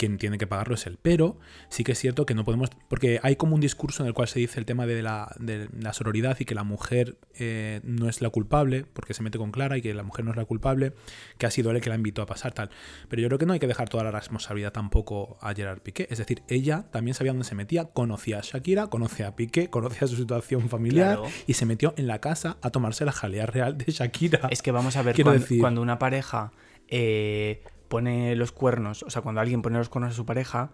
quien 0.00 0.18
tiene 0.18 0.38
que 0.38 0.46
pagarlo 0.46 0.74
es 0.74 0.86
él. 0.86 0.98
Pero 1.02 1.38
sí 1.68 1.84
que 1.84 1.92
es 1.92 1.98
cierto 1.98 2.24
que 2.26 2.34
no 2.34 2.44
podemos... 2.44 2.70
Porque 2.88 3.20
hay 3.22 3.36
como 3.36 3.54
un 3.54 3.60
discurso 3.60 4.02
en 4.02 4.06
el 4.08 4.14
cual 4.14 4.26
se 4.28 4.38
dice 4.40 4.58
el 4.58 4.64
tema 4.66 4.86
de 4.86 5.02
la, 5.02 5.34
de 5.38 5.68
la 5.78 5.92
sororidad 5.92 6.36
y 6.40 6.44
que 6.46 6.54
la 6.54 6.64
mujer 6.64 7.18
eh, 7.38 7.80
no 7.84 8.08
es 8.08 8.22
la 8.22 8.30
culpable, 8.30 8.84
porque 8.92 9.12
se 9.14 9.22
mete 9.22 9.36
con 9.38 9.52
Clara, 9.52 9.76
y 9.76 9.82
que 9.82 9.92
la 9.94 10.02
mujer 10.02 10.24
no 10.24 10.30
es 10.30 10.36
la 10.38 10.44
culpable, 10.46 10.94
que 11.38 11.46
ha 11.46 11.50
sido 11.50 11.70
él 11.70 11.76
el 11.76 11.82
que 11.82 11.90
la 11.90 11.96
invitó 11.96 12.22
a 12.22 12.26
pasar 12.26 12.52
tal. 12.54 12.70
Pero 13.08 13.20
yo 13.22 13.28
creo 13.28 13.38
que 13.38 13.46
no 13.46 13.52
hay 13.52 13.60
que 13.60 13.66
dejar 13.66 13.88
toda 13.88 14.02
la 14.04 14.10
responsabilidad 14.10 14.72
tampoco 14.72 15.36
a 15.42 15.54
Gerard 15.54 15.80
Piqué. 15.82 16.08
Es 16.10 16.18
decir, 16.18 16.42
ella 16.48 16.86
también 16.90 17.14
sabía 17.14 17.32
dónde 17.32 17.44
se 17.44 17.54
metía, 17.54 17.84
conocía 17.84 18.38
a 18.38 18.42
Shakira, 18.42 18.86
conocía 18.88 19.28
a 19.28 19.36
Piqué, 19.36 19.68
conocía 19.70 20.08
su 20.08 20.16
situación 20.16 20.68
familiar 20.68 21.18
Claro. 21.18 21.32
y 21.46 21.52
se 21.54 21.66
metió 21.66 21.92
en 21.96 22.06
la 22.06 22.20
casa 22.20 22.56
a 22.62 22.70
tomarse 22.70 23.04
la 23.04 23.12
jalea 23.12 23.44
real 23.46 23.76
de 23.76 23.84
Shakira. 23.92 24.48
Es 24.50 24.62
que 24.62 24.70
vamos 24.72 24.96
a 24.96 25.02
ver, 25.02 25.14
cuando, 25.14 25.32
decir- 25.44 25.60
cuando 25.60 25.82
una 25.82 25.98
pareja 25.98 26.52
eh, 26.88 27.62
pone 27.90 28.36
los 28.36 28.52
cuernos, 28.52 29.02
o 29.02 29.10
sea, 29.10 29.20
cuando 29.20 29.40
alguien 29.40 29.62
pone 29.62 29.76
los 29.76 29.88
cuernos 29.88 30.12
a 30.12 30.16
su 30.16 30.24
pareja, 30.24 30.70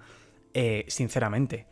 eh, 0.53 0.85
sinceramente, 0.87 1.67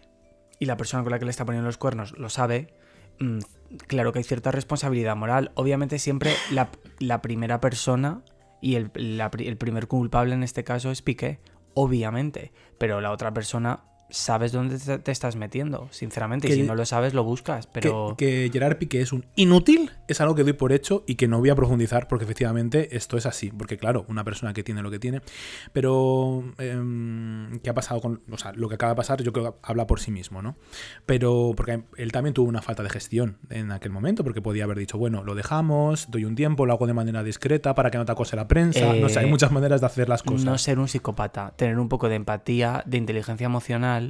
y 0.59 0.65
la 0.65 0.79
persona 0.79 1.03
con 1.03 1.13
la 1.13 1.19
que 1.19 1.27
le 1.27 1.31
está 1.31 1.45
poniendo 1.45 1.69
los 1.69 1.77
cuernos 1.77 2.19
lo 2.19 2.31
sabe, 2.31 2.75
mm, 3.21 3.41
claro 3.87 4.13
que 4.13 4.21
hay 4.21 4.25
cierta 4.25 4.51
responsabilidad 4.51 5.15
moral. 5.17 5.53
Obviamente 5.55 5.99
siempre 5.99 6.33
la, 6.51 7.21
primera 7.21 7.61
persona 7.61 8.23
y 8.63 8.77
el, 8.77 8.91
el 8.95 9.57
primer 9.59 9.87
culpable 9.87 10.35
en 10.35 10.43
este 10.43 10.65
caso 10.65 10.91
es 10.91 11.03
Piqué, 11.03 11.41
obviamente, 11.75 12.53
pero 12.79 13.03
la 13.03 13.11
otra 13.11 13.35
persona 13.35 13.85
sabes 14.15 14.53
dónde 14.53 14.79
te, 14.79 14.99
te 14.99 15.13
estás 15.13 15.37
metiendo, 15.37 15.89
sinceramente, 15.91 16.49
y 16.49 16.53
si 16.53 16.63
no 16.63 16.75
lo 16.75 16.87
sabes 16.87 17.15
lo 17.15 17.25
buscas, 17.25 17.67
pero... 17.67 18.15
Que, 18.17 18.49
que 18.49 18.51
Gerard 18.53 18.79
Piqué 18.79 19.01
es 19.01 19.13
un 19.13 19.25
inútil 19.37 19.91
es 20.09 20.21
algo 20.21 20.35
que 20.35 20.43
doy 20.45 20.53
por 20.53 20.73
hecho 20.73 21.05
y 21.07 21.15
que 21.15 21.29
no 21.29 21.39
voy 21.39 21.51
a 21.51 21.55
profundizar 21.55 22.09
porque 22.09 22.25
efectivamente 22.25 22.97
esto 22.97 23.17
es 23.17 23.27
así. 23.27 23.51
Porque 23.51 23.77
claro, 23.79 24.05
una 24.09 24.25
persona 24.25 24.53
que 24.53 24.63
tiene 24.63 24.83
lo 24.83 24.91
que 24.91 24.99
tiene, 24.99 25.23
pero 25.73 26.45
em, 26.59 27.59
¿qué 27.61 27.71
ha 27.71 27.75
pasado 27.75 28.01
con... 28.01 28.23
O 28.31 28.39
sea, 28.39 28.53
lo 28.53 28.69
que 28.69 28.75
acaba 28.75 28.93
de 28.93 28.97
pasar 28.97 29.23
yo 29.23 29.33
creo 29.33 29.53
que 29.53 29.59
habla 29.63 29.87
por 29.87 30.01
sí 30.01 30.11
mismo, 30.11 30.43
¿no? 30.43 30.57
Pero 31.07 31.53
porque 31.57 31.85
él 31.97 32.13
también 32.13 32.35
tuvo 32.35 32.49
una 32.49 32.63
falta 32.63 32.83
de 32.83 32.91
gestión 32.91 33.39
en 33.51 33.73
aquel 33.73 33.93
momento 33.93 34.25
porque 34.25 34.43
podía 34.43 34.65
haber 34.65 34.79
dicho, 34.79 34.99
bueno, 34.99 35.25
lo 35.25 35.35
dejamos, 35.35 36.11
doy 36.11 36.25
un 36.25 36.35
tiempo, 36.35 36.67
lo 36.67 36.73
hago 36.75 36.87
de 36.87 36.95
manera 36.95 37.23
discreta 37.23 37.75
para 37.75 37.91
que 37.91 37.99
no 37.99 38.05
te 38.05 38.13
acose 38.13 38.37
la 38.37 38.49
prensa. 38.49 38.95
no 38.95 39.09
sé, 39.09 39.21
hay 39.21 39.27
Eh, 39.27 39.31
muchas 39.31 39.53
maneras 39.53 39.81
de 39.81 39.87
hacer 39.87 40.09
las 40.09 40.23
cosas. 40.23 40.45
No 40.45 40.59
ser 40.59 40.79
un 40.79 40.89
psicópata, 40.89 41.55
tener 41.57 41.79
un 41.79 41.89
poco 41.89 42.09
de 42.09 42.17
empatía, 42.17 42.83
de 42.87 42.99
inteligencia 42.99 43.47
emocional 43.47 44.04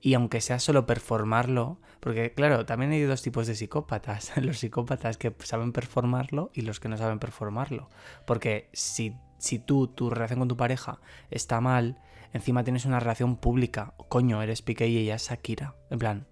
y 0.00 0.14
aunque 0.14 0.40
sea 0.40 0.58
solo 0.58 0.86
performarlo, 0.86 1.80
porque 2.00 2.32
claro, 2.32 2.66
también 2.66 2.92
hay 2.92 3.02
dos 3.02 3.22
tipos 3.22 3.46
de 3.46 3.54
psicópatas, 3.54 4.32
los 4.42 4.58
psicópatas 4.58 5.18
que 5.18 5.34
saben 5.40 5.72
performarlo 5.72 6.50
y 6.54 6.62
los 6.62 6.80
que 6.80 6.88
no 6.88 6.96
saben 6.96 7.18
performarlo, 7.18 7.88
porque 8.26 8.68
si, 8.72 9.16
si 9.38 9.58
tú, 9.58 9.88
tu 9.88 10.10
relación 10.10 10.38
con 10.40 10.48
tu 10.48 10.56
pareja 10.56 11.00
está 11.30 11.60
mal, 11.60 11.98
encima 12.32 12.64
tienes 12.64 12.84
una 12.84 13.00
relación 13.00 13.36
pública, 13.36 13.94
coño, 14.08 14.42
eres 14.42 14.62
Piqué 14.62 14.88
y 14.88 14.98
ella 14.98 15.16
es 15.16 15.28
Shakira, 15.28 15.74
en 15.90 15.98
plan, 15.98 16.26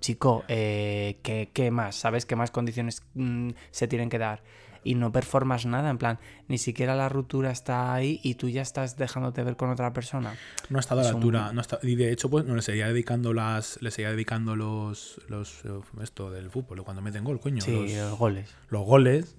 chico, 0.00 0.44
eh, 0.48 1.20
¿qué, 1.22 1.50
qué 1.52 1.70
más? 1.70 1.96
¿Sabes 1.96 2.26
qué 2.26 2.36
más 2.36 2.50
condiciones 2.50 3.02
mm, 3.14 3.50
se 3.70 3.88
tienen 3.88 4.10
que 4.10 4.18
dar? 4.18 4.42
Y 4.84 4.94
no 4.96 5.12
performas 5.12 5.64
nada, 5.66 5.90
en 5.90 5.98
plan, 5.98 6.18
ni 6.48 6.58
siquiera 6.58 6.96
la 6.96 7.08
ruptura 7.08 7.50
está 7.50 7.94
ahí 7.94 8.18
y 8.22 8.34
tú 8.34 8.48
ya 8.48 8.62
estás 8.62 8.96
dejándote 8.96 9.42
ver 9.44 9.56
con 9.56 9.70
otra 9.70 9.92
persona. 9.92 10.34
No 10.70 10.78
ha 10.78 10.80
estado 10.80 11.00
a 11.02 11.04
la 11.04 11.10
un- 11.10 11.16
altura. 11.16 11.52
no 11.52 11.60
estado- 11.60 11.86
y 11.86 11.94
de 11.94 12.10
hecho, 12.12 12.28
pues 12.30 12.44
no 12.44 12.56
le 12.56 12.62
seguía 12.62 12.88
dedicando 12.88 13.32
las. 13.32 13.80
Le 13.80 13.90
seguía 13.90 14.10
dedicando 14.10 14.56
los. 14.56 15.20
los 15.28 15.64
eh, 15.64 15.70
esto 16.02 16.30
del 16.30 16.50
fútbol, 16.50 16.82
cuando 16.84 17.00
meten 17.02 17.22
gol, 17.24 17.38
coño. 17.40 17.60
Sí, 17.62 17.70
los, 17.72 17.92
los 18.10 18.18
goles. 18.18 18.54
los 18.70 18.84
goles. 18.84 19.36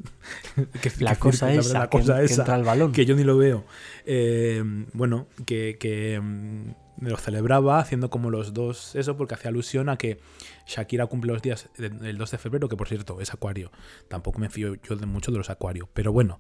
que, 0.82 0.92
La 1.00 1.14
que 1.16 1.20
cosa 1.20 1.48
circula, 1.48 1.62
esa, 1.62 1.80
la 1.80 1.90
que- 1.90 1.98
cosa 2.00 2.18
que 2.20 2.26
esa, 2.26 2.42
entra 2.44 2.56
el 2.56 2.64
balón. 2.64 2.92
Que 2.94 3.06
yo 3.06 3.16
ni 3.16 3.24
lo 3.24 3.38
veo. 3.38 3.66
Eh, 4.06 4.64
bueno, 4.94 5.28
que, 5.46 5.78
que, 5.80 6.20
mm, 6.22 6.70
lo 7.10 7.18
celebraba 7.18 7.80
haciendo 7.80 8.10
como 8.10 8.30
los 8.30 8.54
dos 8.54 8.96
eso, 8.96 9.16
porque 9.18 9.34
hacía 9.36 9.50
alusión 9.50 9.90
a 9.90 9.98
que 9.98 10.20
Shakira 10.68 11.06
cumple 11.08 11.34
los 11.34 11.42
días 11.42 11.70
del 11.78 12.00
del 12.00 12.18
2 12.18 12.32
de 12.32 12.38
febrero, 12.38 12.70
que 12.70 12.76
por 12.78 12.88
cierto 12.88 13.20
es 13.22 13.34
acuario. 13.34 13.72
Tampoco 14.08 14.40
me 14.40 14.50
fío 14.50 14.76
yo 14.76 14.96
de 14.96 15.06
mucho 15.06 15.32
de 15.32 15.38
los 15.38 15.50
acuarios. 15.50 15.88
Pero 15.94 16.12
bueno, 16.12 16.40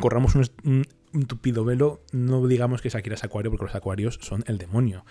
corramos 0.00 0.34
un- 0.34 0.86
un 1.12 1.26
tupido 1.26 1.64
velo. 1.64 2.02
No 2.12 2.46
digamos 2.46 2.82
que 2.82 2.88
Shakira 2.88 3.14
es 3.14 3.24
acuario, 3.24 3.50
porque 3.50 3.66
los 3.66 3.74
acuarios 3.74 4.18
son 4.22 4.44
el 4.46 4.58
demonio. 4.58 5.04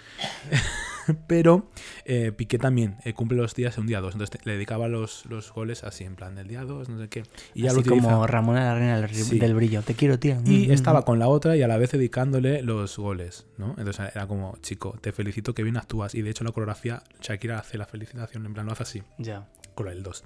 Pero 1.28 1.70
eh, 2.06 2.32
Piqué 2.32 2.58
también 2.58 2.98
eh, 3.04 3.14
cumple 3.14 3.38
los 3.38 3.56
días 3.56 3.76
en 3.78 3.82
un 3.82 3.88
día 3.88 4.02
2. 4.02 4.14
Entonces 4.16 4.40
te- 4.40 4.46
le 4.48 4.54
dedicaba 4.54 4.88
los, 4.88 5.26
los 5.28 5.52
goles 5.54 5.84
así, 5.84 6.04
en 6.04 6.16
plan 6.16 6.36
del 6.36 6.48
día 6.48 6.64
2, 6.64 6.90
no 6.90 7.00
sé 7.00 7.10
qué. 7.10 7.24
Y 7.54 7.64
ya 7.64 7.72
Así 7.72 7.84
lo 7.84 7.90
como 7.90 8.26
Ramona 8.28 8.62
la 8.62 8.76
reina 8.76 9.00
del, 9.00 9.10
ri- 9.10 9.14
Sí. 9.24 9.40
del 9.40 9.54
brillo. 9.56 9.82
Te 9.82 9.94
quiero, 9.96 10.20
tía. 10.20 10.40
Y 10.46 10.66
Mm, 10.66 10.70
mm, 10.70 10.72
estaba 10.72 11.02
mm. 11.02 11.04
con 11.06 11.20
la 11.20 11.28
otra 11.28 11.56
y 11.58 11.62
a 11.62 11.68
la 11.68 11.78
vez 11.78 11.92
dedicándole 11.92 12.62
los 12.62 12.98
goles, 12.98 13.46
¿no? 13.58 13.76
Entonces 13.78 14.10
era 14.16 14.28
como, 14.28 14.58
chico, 14.62 14.98
te 15.02 15.12
felicito 15.12 15.54
que 15.54 15.64
bien 15.64 15.78
actúas. 15.78 16.16
Y 16.16 16.22
de 16.22 16.30
hecho 16.30 16.44
la 16.44 16.52
coreografía, 16.52 17.04
Shakira 17.22 17.60
hace 17.60 17.78
la 17.78 17.86
felicitación, 17.86 18.46
en 18.46 18.54
plan 18.54 18.66
lo 18.66 18.72
hace 18.74 18.84
así, 18.84 19.04
Ya. 19.18 19.48
con 19.76 19.88
el 19.88 20.04
2. 20.04 20.24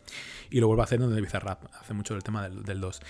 Y 0.50 0.60
lo 0.60 0.68
vuelve 0.68 0.82
a 0.82 0.86
hacer 0.86 1.02
el 1.02 1.22
Bizarrap, 1.22 1.64
hace 1.80 1.94
mucho 1.94 2.16
el 2.16 2.24
tema 2.24 2.44
del, 2.44 2.64
del 2.64 2.80
2. 2.82 3.02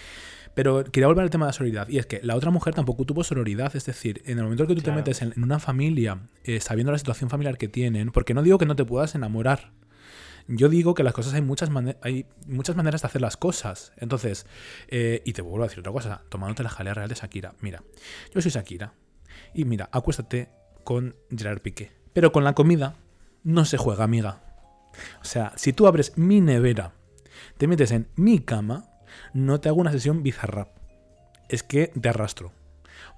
Pero 0.57 0.83
quería 0.85 1.05
volver 1.05 1.21
al 1.21 1.29
tema 1.29 1.45
de 1.45 1.49
la 1.49 1.53
sororidad. 1.53 1.87
Y 1.87 1.99
es 1.99 2.07
que 2.07 2.19
la 2.23 2.35
otra 2.35 2.49
mujer 2.49 2.73
tampoco 2.73 3.05
tuvo 3.05 3.23
sororidad. 3.23 3.75
Es 3.75 3.85
decir, 3.85 4.23
en 4.25 4.39
el 4.39 4.43
momento 4.43 4.63
en 4.63 4.69
que 4.69 4.75
tú 4.75 4.81
Claro. 4.81 4.95
te 4.95 5.01
metes 5.01 5.21
en, 5.21 5.31
en 5.37 5.43
una 5.43 5.59
familia, 5.59 6.29
eh, 6.45 6.59
sabiendo 6.59 6.91
la 6.91 6.97
situación 6.97 7.29
familiar 7.29 7.59
que 7.59 7.67
tienen, 7.67 8.09
porque 8.11 8.33
no 8.33 8.41
digo 8.41 8.57
que 8.57 8.65
no 8.65 8.75
te 8.75 8.83
puedas 8.83 9.13
enamorar. 9.13 9.71
Yo 10.47 10.67
digo 10.67 10.95
que 10.95 11.03
las 11.03 11.13
cosas 11.13 11.35
hay 11.35 11.43
muchas, 11.43 11.69
hay 12.01 12.25
muchas 12.47 12.75
maneras 12.75 13.03
de 13.03 13.07
hacer 13.07 13.21
las 13.21 13.37
cosas. 13.37 13.93
Entonces, 13.97 14.47
eh, 14.87 15.21
y 15.25 15.33
te 15.33 15.43
vuelvo 15.43 15.63
a 15.63 15.67
decir 15.67 15.79
otra 15.81 15.91
cosa, 15.91 16.23
tomándote 16.29 16.63
la 16.63 16.69
jalea 16.69 16.95
real 16.95 17.07
de 17.09 17.13
Shakira. 17.15 17.53
Mira, 17.61 17.83
yo 18.33 18.41
soy 18.41 18.49
Shakira. 18.49 18.93
Y 19.53 19.63
mira, 19.65 19.89
acuéstate 19.91 20.49
con 20.83 21.15
Gerard 21.29 21.61
Piqué. 21.61 21.91
Pero 22.13 22.31
con 22.31 22.43
la 22.43 22.55
comida 22.55 22.95
no 23.43 23.63
se 23.63 23.77
juega, 23.77 24.05
amiga. 24.05 24.41
O 25.21 25.25
sea, 25.25 25.53
si 25.55 25.71
tú 25.71 25.85
abres 25.85 26.17
mi 26.17 26.41
nevera, 26.41 26.93
te 27.59 27.67
metes 27.67 27.91
en 27.91 28.07
mi 28.15 28.39
cama, 28.39 28.89
no 29.37 29.59
te 29.59 29.69
hago 29.69 29.79
una 29.79 29.91
sesión 29.91 30.23
bizarrap. 30.23 30.69
Es 31.47 31.61
que 31.61 31.87
te 31.87 32.09
arrastro. 32.09 32.51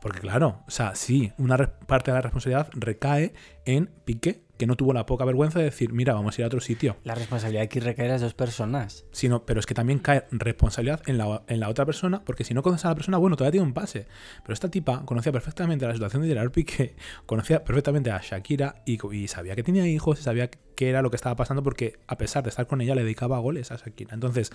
Porque 0.02 0.20
claro, 0.20 0.64
o 0.68 0.72
sea, 0.72 0.94
sí, 0.96 1.32
una 1.38 1.58
parte 1.58 2.12
de 2.12 2.16
la 2.16 2.22
responsabilidad 2.22 2.70
recae 2.74 3.34
en 3.66 3.90
Piqué, 4.04 4.44
que 4.58 4.68
no 4.68 4.76
tuvo 4.76 4.92
la 4.92 5.06
poca 5.06 5.24
vergüenza 5.24 5.60
de 5.60 5.66
decir, 5.66 5.94
mira, 5.94 6.14
vamos 6.14 6.38
a 6.38 6.42
ir 6.42 6.44
a 6.44 6.48
otro 6.48 6.60
sitio. 6.60 6.98
La 7.06 7.16
responsabilidad 7.16 7.64
aquí 7.64 7.80
recae 7.80 8.06
en 8.06 8.12
las 8.12 8.22
dos 8.22 8.34
personas. 8.34 9.06
Sino, 9.12 9.46
pero 9.46 9.62
es 9.62 9.66
que 9.66 9.74
también 9.74 10.00
cae 10.00 10.26
responsabilidad 10.32 11.02
en 11.06 11.18
la, 11.18 11.44
en 11.48 11.62
la 11.62 11.70
otra 11.70 11.86
persona, 11.86 12.22
porque 12.26 12.44
si 12.44 12.54
no 12.54 12.64
conoces 12.64 12.86
a 12.86 12.90
la 12.90 12.96
persona, 12.96 13.18
bueno, 13.18 13.38
todavía 13.38 13.54
tiene 13.54 13.68
un 13.68 13.74
pase. 13.74 14.08
Pero 14.42 14.54
esta 14.54 14.70
tipa 14.70 15.06
conocía 15.06 15.32
perfectamente 15.32 15.88
la 15.88 15.94
situación 15.94 16.22
de 16.22 16.28
Gerard 16.28 16.52
Piqué, 16.52 16.96
conocía 17.26 17.64
perfectamente 17.64 18.12
a 18.12 18.20
Shakira 18.22 18.84
y, 18.86 19.00
y 19.16 19.28
sabía 19.30 19.56
que 19.56 19.64
tenía 19.64 19.88
hijos 19.88 20.20
y 20.20 20.24
sabía 20.24 20.50
qué 20.50 20.90
era 20.90 21.02
lo 21.02 21.10
que 21.10 21.16
estaba 21.16 21.38
pasando, 21.38 21.64
porque 21.64 22.00
a 22.08 22.18
pesar 22.18 22.44
de 22.44 22.50
estar 22.50 22.68
con 22.68 22.82
ella, 22.82 22.96
le 22.96 23.04
dedicaba 23.04 23.40
goles 23.40 23.72
a 23.72 23.78
Shakira. 23.78 24.14
Entonces, 24.14 24.52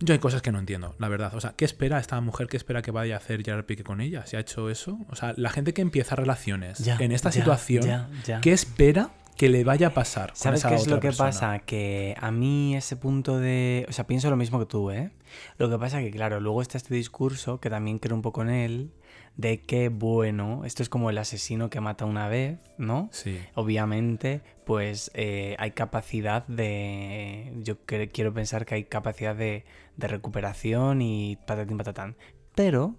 yo 0.00 0.12
hay 0.12 0.18
cosas 0.18 0.42
que 0.42 0.52
no 0.52 0.58
entiendo, 0.58 0.94
la 0.98 1.08
verdad. 1.08 1.34
O 1.34 1.40
sea, 1.40 1.54
¿qué 1.56 1.64
espera 1.64 1.98
esta 1.98 2.20
mujer? 2.20 2.46
¿Qué 2.48 2.56
espera 2.56 2.82
que 2.82 2.90
vaya 2.90 3.14
a 3.14 3.18
hacer 3.18 3.42
Gerard 3.44 3.64
Piqué 3.64 3.84
con 3.84 4.00
ella? 4.00 4.26
¿Se 4.26 4.36
ha 4.36 4.40
hecho 4.40 4.68
eso? 4.70 4.98
O 5.08 5.16
sea, 5.16 5.34
la 5.36 5.50
gente 5.50 5.72
que 5.72 5.82
empieza 5.82 6.16
relaciones 6.16 6.78
Ya, 6.78 6.96
en 6.98 7.12
esta 7.12 7.30
ya, 7.30 7.40
situación, 7.40 8.08
ya. 8.24 8.40
¿qué 8.40 8.52
espera 8.52 9.10
que 9.36 9.48
le 9.48 9.64
vaya 9.64 9.88
a 9.88 9.90
pasar? 9.90 10.28
con 10.30 10.36
¿Sabes 10.36 10.60
esa 10.60 10.68
qué 10.68 10.74
es 10.76 10.86
lo 10.86 11.00
que 11.00 11.08
persona? 11.08 11.28
pasa? 11.30 11.58
Que 11.60 12.14
a 12.20 12.30
mí 12.30 12.76
ese 12.76 12.96
punto 12.96 13.38
de... 13.38 13.86
O 13.88 13.92
sea, 13.92 14.06
pienso 14.06 14.30
lo 14.30 14.36
mismo 14.36 14.58
que 14.60 14.66
tú, 14.66 14.90
¿eh? 14.90 15.10
Lo 15.58 15.68
que 15.70 15.78
pasa 15.78 16.00
que, 16.00 16.10
claro, 16.10 16.38
luego 16.40 16.62
está 16.62 16.78
este 16.78 16.94
discurso, 16.94 17.58
que 17.60 17.70
también 17.70 17.98
creo 17.98 18.14
un 18.14 18.22
poco 18.22 18.42
en 18.42 18.50
él, 18.50 18.92
de 19.36 19.62
que, 19.62 19.88
bueno, 19.88 20.64
esto 20.64 20.82
es 20.82 20.88
como 20.88 21.10
el 21.10 21.18
asesino 21.18 21.70
que 21.70 21.80
mata 21.80 22.04
una 22.04 22.28
vez, 22.28 22.58
¿no? 22.78 23.08
Sí. 23.10 23.40
Obviamente, 23.54 24.42
pues 24.64 25.10
eh, 25.14 25.56
hay 25.58 25.72
capacidad 25.72 26.46
de... 26.46 27.52
Yo 27.62 27.78
quiero 27.84 28.32
pensar 28.32 28.64
que 28.64 28.76
hay 28.76 28.84
capacidad 28.84 29.34
de, 29.34 29.64
de 29.96 30.08
recuperación 30.08 31.02
y 31.02 31.36
patatín 31.46 31.78
patatán. 31.78 32.16
Pero 32.54 32.96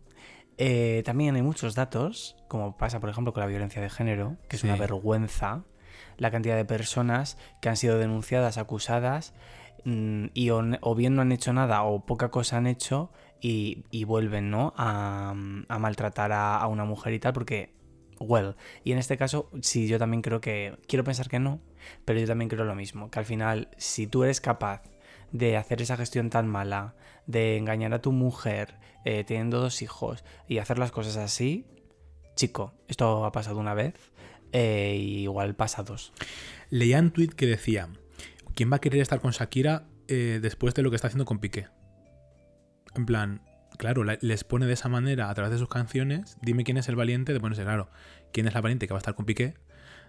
eh, 0.57 1.03
también 1.05 1.35
hay 1.35 1.41
muchos 1.41 1.75
datos, 1.75 2.37
como 2.47 2.77
pasa 2.77 2.99
por 2.99 3.09
ejemplo 3.09 3.33
con 3.33 3.41
la 3.41 3.47
violencia 3.47 3.81
de 3.81 3.89
género, 3.89 4.37
que 4.47 4.55
es 4.55 4.63
una 4.63 4.75
vergüenza, 4.75 5.63
la 6.17 6.31
cantidad 6.31 6.55
de 6.55 6.65
personas 6.65 7.37
que 7.61 7.69
han 7.69 7.77
sido 7.77 7.97
denunciadas, 7.97 8.57
acusadas, 8.57 9.33
mm, 9.83 10.27
y 10.33 10.49
o 10.49 10.95
bien 10.95 11.15
no 11.15 11.21
han 11.21 11.31
hecho 11.31 11.51
nada 11.51 11.83
o 11.83 12.05
poca 12.05 12.29
cosa 12.29 12.57
han 12.57 12.67
hecho 12.67 13.11
y, 13.47 14.03
vuelven, 14.05 14.49
¿no? 14.49 14.73
A, 14.75 15.35
a 15.67 15.79
maltratar 15.79 16.31
a, 16.31 16.65
una 16.67 16.83
mujer 16.83 17.13
y 17.13 17.19
tal, 17.19 17.33
porque, 17.33 17.73
well, 18.19 18.55
y 18.83 18.91
en 18.91 18.97
este 18.97 19.17
caso, 19.17 19.49
sí, 19.61 19.87
yo 19.87 19.99
también 19.99 20.21
creo 20.21 20.41
que, 20.41 20.77
quiero 20.87 21.03
pensar 21.03 21.29
que 21.29 21.39
no, 21.39 21.61
pero 22.05 22.19
yo 22.19 22.25
también 22.25 22.49
creo 22.49 22.65
lo 22.65 22.75
mismo, 22.75 23.11
que 23.11 23.19
al 23.19 23.25
final, 23.25 23.69
si 23.77 24.07
tú 24.07 24.23
eres 24.23 24.41
capaz 24.41 24.81
de 25.31 25.57
hacer 25.57 25.81
esa 25.81 25.95
gestión 25.97 26.29
tan 26.29 26.47
mala, 26.47 26.95
de 27.27 27.57
engañar 27.57 27.93
a 27.93 28.01
tu 28.01 28.11
mujer, 28.11 28.79
eh, 29.03 29.23
teniendo 29.23 29.59
dos 29.59 29.81
hijos 29.81 30.23
y 30.47 30.57
hacer 30.57 30.79
las 30.79 30.91
cosas 30.91 31.17
así, 31.17 31.67
chico, 32.35 32.73
esto 32.87 33.25
ha 33.25 33.31
pasado 33.31 33.59
una 33.59 33.75
vez, 33.75 33.93
eh, 34.53 34.95
igual 34.97 35.55
pasa 35.55 35.83
dos. 35.83 36.13
Leía 36.71 36.99
un 36.99 37.11
tweet 37.11 37.29
que 37.29 37.45
decía: 37.45 37.89
¿Quién 38.55 38.71
va 38.71 38.77
a 38.77 38.81
querer 38.81 39.01
estar 39.01 39.19
con 39.19 39.31
Shakira 39.31 39.87
eh, 40.07 40.39
después 40.41 40.73
de 40.73 40.81
lo 40.81 40.89
que 40.89 40.95
está 40.95 41.07
haciendo 41.07 41.25
con 41.25 41.39
Piqué? 41.39 41.67
En 42.95 43.05
plan, 43.05 43.41
claro, 43.77 44.03
la- 44.03 44.17
les 44.21 44.43
pone 44.43 44.65
de 44.65 44.73
esa 44.73 44.89
manera 44.89 45.29
a 45.29 45.33
través 45.35 45.51
de 45.51 45.57
sus 45.57 45.69
canciones. 45.69 46.37
Dime 46.41 46.63
quién 46.63 46.77
es 46.77 46.87
el 46.89 46.95
valiente 46.95 47.33
de 47.33 47.39
ponerse, 47.39 47.63
claro, 47.63 47.89
quién 48.31 48.47
es 48.47 48.53
la 48.53 48.61
valiente 48.61 48.87
que 48.87 48.93
va 48.93 48.97
a 48.97 48.99
estar 48.99 49.15
con 49.15 49.25
Piqué 49.25 49.53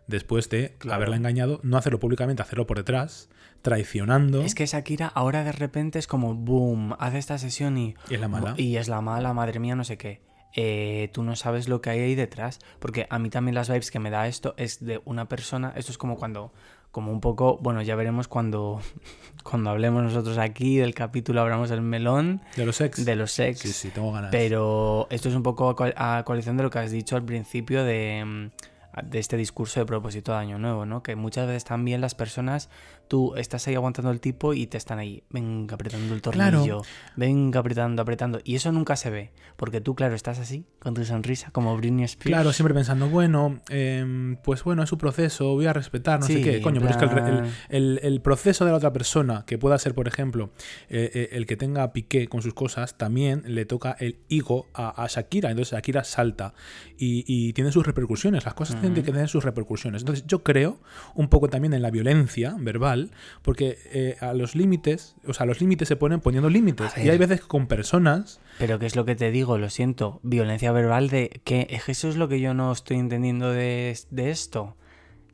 después 0.06 0.48
de 0.50 0.76
Claro. 0.78 0.96
haberla 0.96 1.16
engañado, 1.16 1.58
no 1.64 1.76
hacerlo 1.76 1.98
públicamente, 1.98 2.40
hacerlo 2.42 2.66
por 2.66 2.76
detrás, 2.76 3.28
traicionando. 3.62 4.42
Es 4.42 4.54
que 4.54 4.64
Shakira 4.66 5.08
ahora 5.08 5.42
de 5.42 5.50
repente 5.52 5.98
es 5.98 6.06
como, 6.06 6.34
boom, 6.34 6.94
hace 7.00 7.18
esta 7.18 7.38
sesión 7.38 7.76
y... 7.76 7.96
Y 8.08 8.14
es 8.14 8.20
la 8.20 8.28
mala. 8.28 8.54
Y 8.56 8.76
es 8.76 8.86
la 8.88 9.00
mala, 9.00 9.32
madre 9.34 9.58
mía, 9.58 9.74
no 9.74 9.82
sé 9.82 9.98
qué. 9.98 10.22
Eh, 10.54 11.10
tú 11.12 11.22
no 11.24 11.34
sabes 11.36 11.68
lo 11.68 11.80
que 11.82 11.90
hay 11.90 11.98
ahí 12.00 12.14
detrás. 12.14 12.60
Porque 12.78 13.06
a 13.10 13.18
mí 13.18 13.28
también 13.30 13.54
las 13.56 13.68
vibes 13.68 13.90
que 13.90 13.98
me 13.98 14.10
da 14.10 14.26
esto 14.28 14.54
es 14.56 14.82
de 14.84 15.02
una 15.04 15.28
persona. 15.28 15.72
Esto 15.76 15.90
es 15.92 15.98
como 15.98 16.16
cuando. 16.16 16.52
Como 16.96 17.12
un 17.12 17.20
poco. 17.20 17.58
Bueno, 17.60 17.82
ya 17.82 17.94
veremos 17.94 18.26
cuando. 18.26 18.80
Cuando 19.44 19.68
hablemos 19.68 20.02
nosotros 20.02 20.38
aquí 20.38 20.78
del 20.78 20.94
capítulo, 20.94 21.42
abramos 21.42 21.70
el 21.70 21.82
melón 21.82 22.40
de 22.56 22.64
los 22.64 22.80
ex. 22.80 23.04
de 23.04 23.14
los 23.14 23.38
ex. 23.38 23.60
Sí, 23.60 23.68
sí, 23.72 23.90
tengo 23.90 24.10
ganas. 24.10 24.30
Pero 24.32 25.06
esto 25.10 25.28
es 25.28 25.36
un 25.36 25.42
poco 25.44 25.76
a 25.78 26.22
coalición 26.24 26.56
de 26.56 26.62
lo 26.64 26.70
que 26.70 26.80
has 26.80 26.90
dicho 26.90 27.14
al 27.14 27.22
principio 27.22 27.84
de, 27.84 28.24
mm, 28.24 29.06
de 29.08 29.18
este 29.18 29.36
discurso 29.36 29.78
de 29.78 29.86
propósito 29.86 30.32
de 30.32 30.38
Año 30.38 30.58
Nuevo, 30.58 30.84
¿no? 30.86 31.02
Que 31.02 31.14
muchas 31.14 31.46
veces 31.46 31.64
también 31.64 32.00
las 32.00 32.16
personas, 32.16 32.70
tú 33.08 33.34
estás 33.36 33.66
ahí 33.68 33.74
aguantando 33.74 34.10
el 34.10 34.20
tipo 34.20 34.54
y 34.54 34.66
te 34.66 34.76
están 34.76 34.98
ahí, 34.98 35.22
venga, 35.30 35.74
apretando 35.74 36.14
el 36.14 36.22
Claro. 36.22 36.58
tornillo, 36.58 36.82
venga, 37.16 37.60
apretando, 37.60 38.02
apretando. 38.02 38.40
Y 38.44 38.54
eso 38.56 38.72
nunca 38.72 38.96
se 38.96 39.10
ve, 39.10 39.32
porque 39.56 39.80
tú, 39.80 39.94
claro, 39.94 40.14
estás 40.14 40.38
así, 40.38 40.64
con 40.78 40.94
tu 40.94 41.04
sonrisa, 41.04 41.50
como 41.50 41.76
Britney 41.76 42.04
Spears. 42.04 42.26
Claro, 42.36 42.52
siempre 42.52 42.74
pensando, 42.74 43.08
bueno, 43.08 43.60
em, 43.68 44.36
pues 44.42 44.64
bueno, 44.64 44.82
es 44.82 44.88
su 44.88 44.98
proceso, 44.98 45.54
voy 45.54 45.66
a 45.66 45.72
respetar, 45.72 46.20
no 46.20 46.26
sé 46.26 46.40
qué. 46.40 46.60
Coño, 46.60 46.80
pero 46.80 46.90
es 46.92 46.96
que 46.96 47.04
el, 47.04 47.10
re- 47.10 47.28
el- 47.30 47.36
plan- 47.38 47.52
el- 47.68 48.00
el 48.02 48.20
proceso 48.20 48.64
de 48.64 48.70
la 48.72 48.76
otra 48.76 48.92
persona, 48.92 49.44
que 49.46 49.58
pueda 49.58 49.78
ser, 49.78 49.94
por 49.94 50.08
ejemplo, 50.08 50.50
eh, 50.88 51.10
eh, 51.14 51.28
el 51.32 51.46
que 51.46 51.56
tenga 51.56 51.92
piqué 51.92 52.28
con 52.28 52.42
sus 52.42 52.54
cosas, 52.54 52.96
también 52.98 53.42
le 53.46 53.64
toca 53.66 53.96
el 54.00 54.18
higo 54.28 54.66
a, 54.74 55.02
a 55.02 55.06
Shakira. 55.06 55.50
Entonces 55.50 55.72
Shakira 55.74 56.04
salta 56.04 56.54
y, 56.98 57.24
y 57.26 57.52
tiene 57.52 57.72
sus 57.72 57.86
repercusiones. 57.86 58.44
Las 58.44 58.54
cosas 58.54 58.80
tienen 58.80 58.94
que 58.94 59.10
tener 59.12 59.28
sus 59.28 59.44
repercusiones. 59.44 60.02
Entonces 60.02 60.24
yo 60.26 60.42
creo 60.42 60.80
un 61.14 61.28
poco 61.28 61.48
también 61.48 61.72
en 61.74 61.82
la 61.82 61.90
violencia 61.90 62.56
verbal, 62.58 62.95
porque 63.42 63.78
eh, 63.92 64.16
a 64.20 64.32
los 64.32 64.54
límites, 64.54 65.16
o 65.26 65.34
sea, 65.34 65.46
los 65.46 65.60
límites 65.60 65.88
se 65.88 65.96
ponen 65.96 66.20
poniendo 66.20 66.50
límites. 66.50 66.92
Y 66.96 67.08
hay 67.08 67.18
veces 67.18 67.40
con 67.40 67.66
personas 67.66 68.40
Pero 68.58 68.78
¿qué 68.78 68.86
es 68.86 68.96
lo 68.96 69.04
que 69.04 69.16
te 69.16 69.30
digo? 69.30 69.58
Lo 69.58 69.70
siento. 69.70 70.20
Violencia 70.22 70.72
verbal 70.72 71.08
de 71.08 71.40
que 71.44 71.66
es 71.70 71.84
que 71.84 71.92
eso 71.92 72.08
es 72.08 72.16
lo 72.16 72.28
que 72.28 72.40
yo 72.40 72.54
no 72.54 72.72
estoy 72.72 72.98
entendiendo 72.98 73.50
de, 73.50 73.96
de 74.10 74.30
esto. 74.30 74.76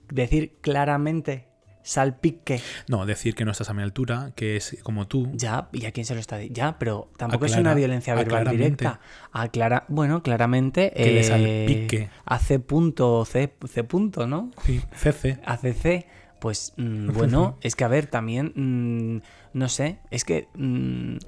Decir 0.09 0.59
claramente, 0.61 1.46
salpique. 1.83 2.61
No, 2.88 3.07
decir 3.07 3.35
que 3.35 3.44
no 3.44 3.51
estás 3.51 3.70
a 3.70 3.75
mi 3.75 3.83
altura, 3.83 4.33
que 4.35 4.57
es 4.57 4.79
como 4.83 5.07
tú. 5.07 5.31
Ya, 5.35 5.68
¿y 5.72 5.87
a 5.87 5.92
quién 5.92 6.07
se 6.07 6.14
lo 6.14 6.20
está 6.20 6.37
diciendo? 6.37 6.57
Ya, 6.57 6.79
pero 6.79 7.11
tampoco 7.16 7.46
es 7.46 7.57
una 7.57 7.75
violencia 7.75 8.14
verbal 8.14 8.48
directa. 8.48 9.01
Aclara, 9.33 9.85
bueno, 9.88 10.22
claramente. 10.22 10.92
Que 10.94 11.12
le 11.12 11.20
eh, 11.20 11.25
salpique. 11.25 12.11
Hace 12.25 12.59
punto, 12.59 13.25
C, 13.25 13.53
C 13.68 13.85
punto, 13.85 14.27
¿no? 14.27 14.51
Sí, 14.64 14.81
CC. 14.94 15.38
ACC, 15.44 16.07
pues 16.42 16.74
mm, 16.76 17.12
bueno, 17.14 17.57
es 17.62 17.76
que 17.76 17.85
a 17.85 17.88
ver, 17.88 18.09
también, 18.09 18.52
mm, 18.57 19.22
no 19.57 19.68
sé, 19.68 19.98
es 20.11 20.24
que, 20.24 20.48
mm, 20.55 21.18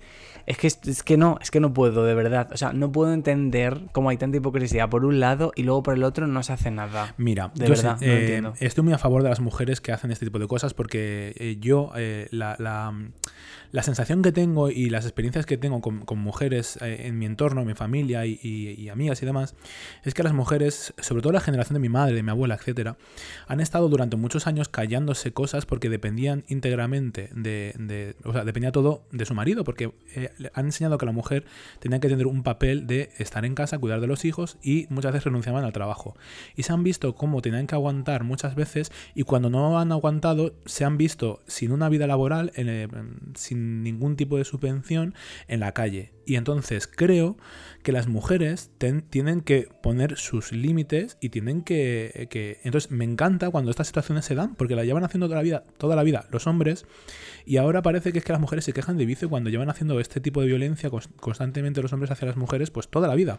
es 0.47 0.59
que, 0.59 0.67
es 0.67 1.03
que 1.03 1.17
no, 1.17 1.39
es 1.41 1.51
que 1.51 1.61
no 1.61 1.73
puedo, 1.73 2.05
de 2.05 2.15
verdad, 2.15 2.51
o 2.53 2.57
sea, 2.57 2.73
no 2.73 2.91
puedo 2.93 3.13
entender 3.13 3.81
cómo 3.93 4.11
hay 4.11 4.17
tanta 4.17 4.37
hipocresía 4.37 4.89
por 4.89 5.05
un 5.05 5.21
lado 5.21 5.53
y 5.57 5.63
luego 5.63 5.83
por 5.83 5.95
el 5.95 6.05
otro 6.05 6.27
no 6.27 6.43
se 6.43 6.53
hace 6.53 6.71
nada. 6.71 7.15
Mira, 7.17 7.51
De 7.55 7.69
verdad, 7.69 7.99
sé- 7.99 8.07
no 8.07 8.13
eh, 8.13 8.21
entiendo. 8.21 8.55
estoy 8.61 8.85
muy 8.85 8.93
a 8.93 8.99
favor 8.99 9.23
de 9.23 9.29
las 9.31 9.41
mujeres 9.41 9.81
que 9.81 9.93
hacen 9.93 10.11
este 10.11 10.27
tipo 10.27 10.39
de 10.39 10.47
cosas 10.47 10.75
porque 10.75 11.35
eh, 11.39 11.57
yo 11.61 11.93
eh, 11.97 12.29
la, 12.31 12.57
la- 12.59 12.93
la 13.73 13.83
sensación 13.83 14.23
que 14.23 14.31
tengo 14.31 14.71
y 14.71 14.89
las 14.89 15.05
experiencias 15.05 15.47
que 15.47 15.57
tengo 15.57 15.81
con, 15.81 16.05
con 16.05 16.19
mujeres 16.21 16.79
en 16.81 17.19
mi 17.19 17.27
entorno, 17.27 17.63
en 17.63 17.67
mi 17.67 17.75
familia 17.75 18.25
y, 18.25 18.39
y- 18.41 18.71
y 18.81 18.89
amigas 18.89 19.21
y 19.21 19.27
demás, 19.27 19.57
es 20.05 20.15
que 20.15 20.23
las 20.23 20.33
mujeres, 20.33 20.95
sobre 20.99 21.23
todo 21.23 21.33
la 21.33 21.41
generación 21.41 21.75
de 21.75 21.81
mi 21.81 21.89
madre, 21.89 22.15
de 22.15 22.23
mi 22.23 22.31
abuela, 22.31 22.55
etcétera, 22.55 22.97
han 23.49 23.61
estado 23.61 23.89
durante 23.89 24.17
muchos 24.17 24.47
años 24.47 24.69
callándose 24.69 25.33
cosas 25.33 25.67
porque 25.67 25.89
dependían 25.89 26.45
íntegramente 26.47 27.31
de, 27.35 27.75
de- 27.77 28.15
o 28.25 28.33
sea, 28.33 28.45
dependía 28.45 28.71
todo 28.71 29.03
de 29.11 29.25
su 29.25 29.35
marido, 29.35 29.65
porque 29.65 29.93
han 30.55 30.67
enseñado 30.67 30.99
que 30.99 31.07
la 31.07 31.13
mujer 31.13 31.45
tenía 31.79 32.01
que 32.01 32.09
tener 32.09 32.27
un 32.27 32.43
papel 32.43 32.87
de 32.87 33.11
estar 33.19 33.45
en 33.45 33.55
casa, 33.55 33.79
cuidar 33.79 34.01
de 34.01 34.07
los 34.07 34.25
hijos 34.25 34.59
y 34.63 34.87
muchas 34.91 35.13
veces 35.13 35.25
renunciaban 35.25 35.65
al 35.65 35.73
trabajo. 35.73 36.17
Y 36.57 36.63
se 36.63 36.73
han 36.73 36.83
visto 36.83 37.15
cómo 37.15 37.43
tenían 37.43 37.67
que 37.67 37.75
aguantar 37.75 38.25
muchas 38.25 38.55
veces 38.55 38.93
y 39.15 39.23
cuando 39.23 39.51
no 39.51 39.79
han 39.79 39.93
aguantado 39.93 40.55
se 40.65 40.85
han 40.85 40.97
visto 40.97 41.43
sin 41.47 41.73
una 41.73 41.89
vida 41.89 42.07
laboral, 42.07 42.53
en, 42.55 42.69
eh, 42.69 42.89
sin 43.35 43.83
ningún 43.83 44.17
tipo 44.17 44.39
de 44.39 44.45
subvención 44.45 45.15
en 45.49 45.61
la 45.61 45.73
calle. 45.73 46.14
Y 46.27 46.37
entonces 46.37 46.87
creo 46.87 47.37
que 47.83 47.93
las 47.93 48.09
mujeres 48.09 48.71
ten- 48.79 49.03
tienen 49.03 49.43
que 49.43 49.69
poner 49.83 50.17
sus 50.17 50.53
límites 50.53 51.19
y 51.21 51.29
tienen 51.29 51.63
que, 51.63 52.29
que... 52.31 52.59
Entonces 52.65 52.91
me 52.91 53.05
encanta 53.05 53.51
cuando 53.51 53.71
estas 53.71 53.87
situaciones 53.89 54.25
se 54.25 54.35
dan 54.35 54.55
porque 54.55 54.75
la 54.75 54.85
llevan 54.85 55.05
haciendo 55.05 55.27
toda 55.27 55.37
la 55.37 55.43
vida, 55.43 55.65
toda 55.77 55.95
la 55.97 56.03
vida 56.03 56.27
los 56.31 56.47
hombres 56.47 56.87
y 57.45 57.59
ahora 57.59 57.83
parece 57.83 58.13
que 58.13 58.19
es 58.21 58.25
que 58.25 58.33
las 58.33 58.41
mujeres 58.41 58.65
se 58.65 58.73
quejan 58.73 58.97
de 58.97 59.05
vicio 59.05 59.29
cuando 59.29 59.51
llevan 59.51 59.69
haciendo 59.69 60.01
este 60.01 60.21
tipo 60.21 60.41
de 60.41 60.47
violencia 60.47 60.91
cons- 60.91 61.11
constantemente 61.21 61.83
los 61.83 61.93
hombres 61.93 62.11
hacia 62.11 62.27
las 62.27 62.37
mujeres 62.37 62.71
pues 62.71 62.89
toda 62.89 63.07
la 63.07 63.15
vida. 63.15 63.39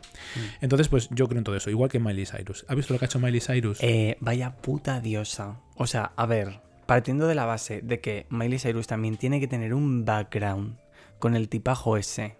Entonces 0.61 0.89
pues 0.89 1.09
yo 1.11 1.27
creo 1.27 1.39
en 1.39 1.43
todo 1.43 1.55
eso, 1.55 1.71
igual 1.71 1.89
que 1.89 1.99
Miley 1.99 2.25
Cyrus. 2.27 2.65
¿Has 2.67 2.75
visto 2.75 2.93
lo 2.93 2.99
que 2.99 3.05
ha 3.05 3.07
hecho 3.07 3.19
Miley 3.19 3.41
Cyrus? 3.41 3.79
Eh, 3.81 4.17
vaya 4.19 4.57
puta 4.57 4.99
diosa. 4.99 5.59
O 5.75 5.87
sea, 5.87 6.11
a 6.15 6.25
ver, 6.27 6.61
partiendo 6.85 7.25
de 7.25 7.33
la 7.33 7.45
base 7.45 7.81
de 7.81 7.99
que 7.99 8.27
Miley 8.29 8.59
Cyrus 8.59 8.85
también 8.85 9.17
tiene 9.17 9.39
que 9.39 9.47
tener 9.47 9.73
un 9.73 10.05
background 10.05 10.77
con 11.17 11.35
el 11.35 11.49
tipajo 11.49 11.97
ese, 11.97 12.35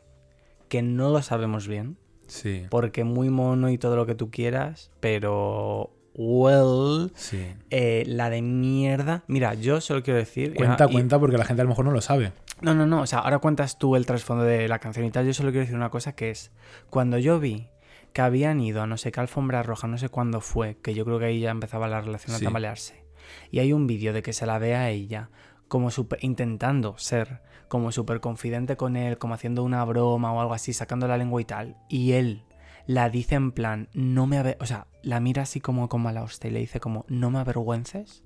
que 0.75 0.81
no 0.81 1.09
lo 1.11 1.21
sabemos 1.21 1.67
bien, 1.67 1.97
sí. 2.27 2.65
porque 2.69 3.03
muy 3.03 3.29
mono 3.29 3.69
y 3.69 3.77
todo 3.77 3.95
lo 3.95 4.05
que 4.05 4.15
tú 4.15 4.29
quieras, 4.31 4.91
pero... 4.99 5.91
Well, 6.17 7.11
Sí. 7.15 7.45
eh, 7.71 8.03
la 8.07 8.29
de 8.29 8.41
mierda. 8.41 9.23
Mira, 9.27 9.53
yo 9.53 9.81
solo 9.81 10.01
quiero 10.01 10.17
decir. 10.17 10.53
Cuenta, 10.55 10.85
y- 10.89 10.93
cuenta, 10.93 11.19
porque 11.19 11.37
la 11.37 11.43
gente 11.43 11.61
a 11.61 11.65
lo 11.65 11.69
mejor 11.69 11.83
no 11.83 11.91
lo 11.91 11.99
sabe. 11.99 12.31
No, 12.61 12.73
no, 12.73 12.85
no. 12.85 13.01
O 13.01 13.05
sea, 13.05 13.19
ahora 13.19 13.39
cuentas 13.39 13.77
tú 13.77 13.97
el 13.97 14.05
trasfondo 14.05 14.45
de 14.45 14.69
la 14.69 14.79
canción 14.79 15.05
y 15.05 15.11
tal. 15.11 15.25
Yo 15.25 15.33
solo 15.33 15.49
quiero 15.49 15.61
decir 15.65 15.75
una 15.75 15.89
cosa 15.89 16.15
que 16.15 16.29
es. 16.29 16.51
Cuando 16.89 17.17
yo 17.17 17.41
vi 17.41 17.67
que 18.13 18.21
habían 18.21 18.61
ido 18.61 18.81
a 18.81 18.87
no 18.87 18.95
sé 18.95 19.11
qué 19.11 19.19
alfombra 19.19 19.61
roja, 19.61 19.87
no 19.89 19.97
sé 19.97 20.07
cuándo 20.07 20.39
fue, 20.39 20.77
que 20.81 20.93
yo 20.93 21.03
creo 21.03 21.19
que 21.19 21.25
ahí 21.25 21.41
ya 21.41 21.51
empezaba 21.51 21.89
la 21.89 21.99
relación 21.99 22.37
Sí. 22.37 22.45
a 22.45 22.47
tambalearse. 22.47 23.03
Y 23.51 23.59
hay 23.59 23.73
un 23.73 23.85
vídeo 23.85 24.13
de 24.13 24.21
que 24.23 24.31
se 24.31 24.45
la 24.45 24.57
ve 24.57 24.73
a 24.73 24.89
ella 24.89 25.29
como 25.67 25.89
intentando 26.21 26.97
ser 26.97 27.41
como 27.67 27.91
súper 27.91 28.19
confidente 28.19 28.77
con 28.77 28.95
él, 28.95 29.17
como 29.17 29.33
haciendo 29.33 29.63
una 29.63 29.83
broma 29.83 30.33
o 30.33 30.41
algo 30.41 30.53
así, 30.53 30.73
sacando 30.73 31.07
la 31.07 31.17
lengua 31.17 31.41
y 31.41 31.45
tal. 31.45 31.77
Y 31.89 32.13
él 32.13 32.43
la 32.87 33.09
dice 33.09 33.35
en 33.35 33.51
plan, 33.51 33.89
no 33.93 34.27
me 34.27 34.37
aver... 34.37 34.57
O 34.59 34.65
sea, 34.65 34.87
la 35.01 35.19
mira 35.19 35.43
así 35.43 35.59
como 35.59 35.89
con 35.89 36.01
mala 36.01 36.23
hostia 36.23 36.49
y 36.49 36.53
le 36.53 36.59
dice 36.59 36.79
como, 36.79 37.05
no 37.07 37.31
me 37.31 37.39
avergüences 37.39 38.23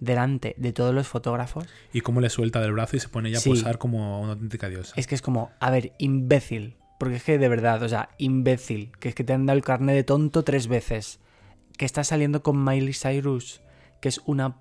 delante 0.00 0.54
de 0.58 0.72
todos 0.72 0.94
los 0.94 1.08
fotógrafos. 1.08 1.66
Y 1.92 2.00
cómo 2.00 2.20
le 2.20 2.30
suelta 2.30 2.60
del 2.60 2.72
brazo 2.72 2.96
y 2.96 3.00
se 3.00 3.08
pone 3.08 3.28
ella 3.28 3.38
a 3.38 3.42
posar 3.42 3.78
como 3.78 4.20
una 4.20 4.32
auténtica 4.32 4.68
diosa. 4.68 4.94
Es 4.96 5.06
que 5.06 5.14
es 5.14 5.22
como, 5.22 5.50
a 5.60 5.70
ver, 5.70 5.92
imbécil. 5.98 6.76
Porque 6.98 7.16
es 7.16 7.24
que 7.24 7.38
de 7.38 7.48
verdad, 7.48 7.82
o 7.82 7.88
sea, 7.88 8.10
imbécil. 8.18 8.92
Que 9.00 9.08
es 9.08 9.14
que 9.14 9.24
te 9.24 9.32
han 9.32 9.46
dado 9.46 9.56
el 9.56 9.64
carnet 9.64 9.94
de 9.94 10.04
tonto 10.04 10.44
tres 10.44 10.68
veces. 10.68 11.20
Que 11.76 11.84
estás 11.84 12.08
saliendo 12.08 12.42
con 12.42 12.62
Miley 12.62 12.94
Cyrus. 12.94 13.62
Que 14.00 14.08
es 14.08 14.20
una 14.26 14.58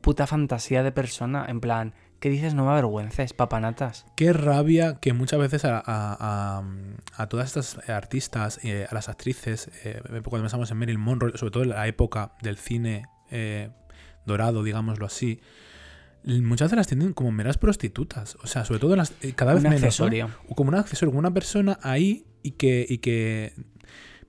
puta 0.00 0.26
fantasía 0.26 0.82
de 0.82 0.92
persona. 0.92 1.46
En 1.48 1.60
plan, 1.60 1.94
¿qué 2.20 2.28
dices? 2.30 2.54
No 2.54 2.64
me 2.64 2.70
avergüences, 2.72 3.32
papanatas. 3.32 4.06
Qué 4.16 4.32
rabia 4.32 4.98
que 5.00 5.12
muchas 5.12 5.38
veces 5.38 5.64
a, 5.64 5.78
a- 5.78 5.82
a- 6.18 6.62
a 7.16 7.26
todas 7.28 7.46
estas 7.46 7.88
artistas, 7.88 8.58
eh, 8.64 8.86
a 8.90 8.94
las 8.94 9.08
actrices, 9.08 9.70
eh, 9.84 10.00
cuando 10.24 10.42
pensamos 10.42 10.70
en 10.70 10.76
Marilyn 10.78 11.00
Monroe, 11.00 11.32
sobre 11.36 11.50
todo 11.52 11.62
en 11.64 11.70
la 11.70 11.86
época 11.86 12.32
del 12.42 12.56
cine 12.56 13.04
eh, 13.30 13.70
dorado, 14.24 14.62
digámoslo 14.62 15.06
así, 15.06 15.40
muchas 16.24 16.66
veces 16.66 16.76
las 16.78 16.86
tienen 16.88 17.12
como 17.12 17.30
meras 17.32 17.58
prostitutas. 17.58 18.36
O 18.42 18.46
sea, 18.46 18.64
sobre 18.64 18.80
todo 18.80 18.96
las, 18.96 19.12
eh, 19.22 19.32
cada 19.34 19.54
vez 19.54 19.62
Un 19.62 19.70
menos. 19.70 19.80
¿no? 19.82 19.86
accesorio. 19.86 20.30
O 20.48 20.54
como 20.54 20.68
un 20.70 20.74
accesorio, 20.76 21.10
como 21.10 21.20
una 21.20 21.32
persona 21.32 21.78
ahí 21.82 22.26
y 22.42 22.52
que, 22.52 22.84
y 22.88 22.98
que 22.98 23.52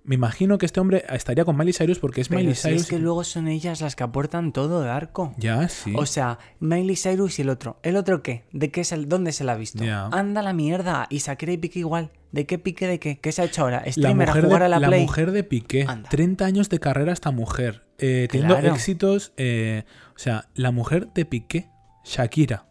me 0.07 0.15
imagino 0.15 0.57
que 0.57 0.65
este 0.65 0.79
hombre 0.79 1.05
estaría 1.09 1.45
con 1.45 1.55
Miley 1.55 1.73
Cyrus 1.73 1.99
porque 1.99 2.21
es 2.21 2.29
Pero 2.29 2.39
Miley 2.39 2.55
si 2.55 2.69
Cyrus. 2.69 2.81
es 2.81 2.87
que 2.87 2.97
luego 2.97 3.23
son 3.23 3.47
ellas 3.47 3.81
las 3.81 3.95
que 3.95 4.03
aportan 4.03 4.53
todo 4.53 4.81
de 4.81 4.89
arco. 4.89 5.35
Ya, 5.37 5.67
sí. 5.69 5.93
O 5.95 6.05
sea, 6.07 6.39
Miley 6.59 6.95
Cyrus 6.95 7.37
y 7.37 7.43
el 7.43 7.49
otro. 7.49 7.77
¿El 7.83 7.95
otro 7.97 8.23
qué? 8.23 8.45
¿De 8.51 8.71
qué 8.71 8.81
es 8.81 8.91
el, 8.93 9.07
dónde 9.07 9.31
se 9.33 9.43
la 9.43 9.51
ha 9.51 9.55
visto? 9.55 9.83
Ya. 9.83 10.07
Anda 10.07 10.41
la 10.41 10.53
mierda. 10.53 11.05
Y 11.11 11.19
Shakira 11.19 11.51
y 11.51 11.57
Piqué 11.57 11.79
igual. 11.79 12.09
¿De 12.31 12.45
qué 12.45 12.57
pique 12.57 12.87
de 12.87 12.99
qué? 12.99 13.19
¿Qué 13.19 13.31
se 13.31 13.41
ha 13.41 13.45
hecho 13.45 13.61
ahora? 13.61 13.83
la 13.85 13.91
¿Streamer 13.91 14.29
a 14.29 14.31
mujer, 14.31 14.45
jugar 14.45 14.59
de, 14.61 14.65
a 14.65 14.69
la, 14.69 14.79
la 14.79 14.87
Play? 14.87 15.01
mujer 15.01 15.31
de 15.31 15.43
Piqué. 15.43 15.85
Anda. 15.87 16.09
30 16.09 16.45
años 16.45 16.69
de 16.69 16.79
carrera 16.79 17.11
esta 17.13 17.31
mujer. 17.31 17.83
eh, 17.99 18.27
teniendo 18.31 18.55
Claro. 18.57 18.73
éxitos. 18.75 19.33
eh, 19.37 19.83
o 20.15 20.19
sea, 20.19 20.47
la 20.55 20.71
mujer 20.71 21.09
de 21.13 21.25
Piqué. 21.25 21.69
Shakira. 22.05 22.65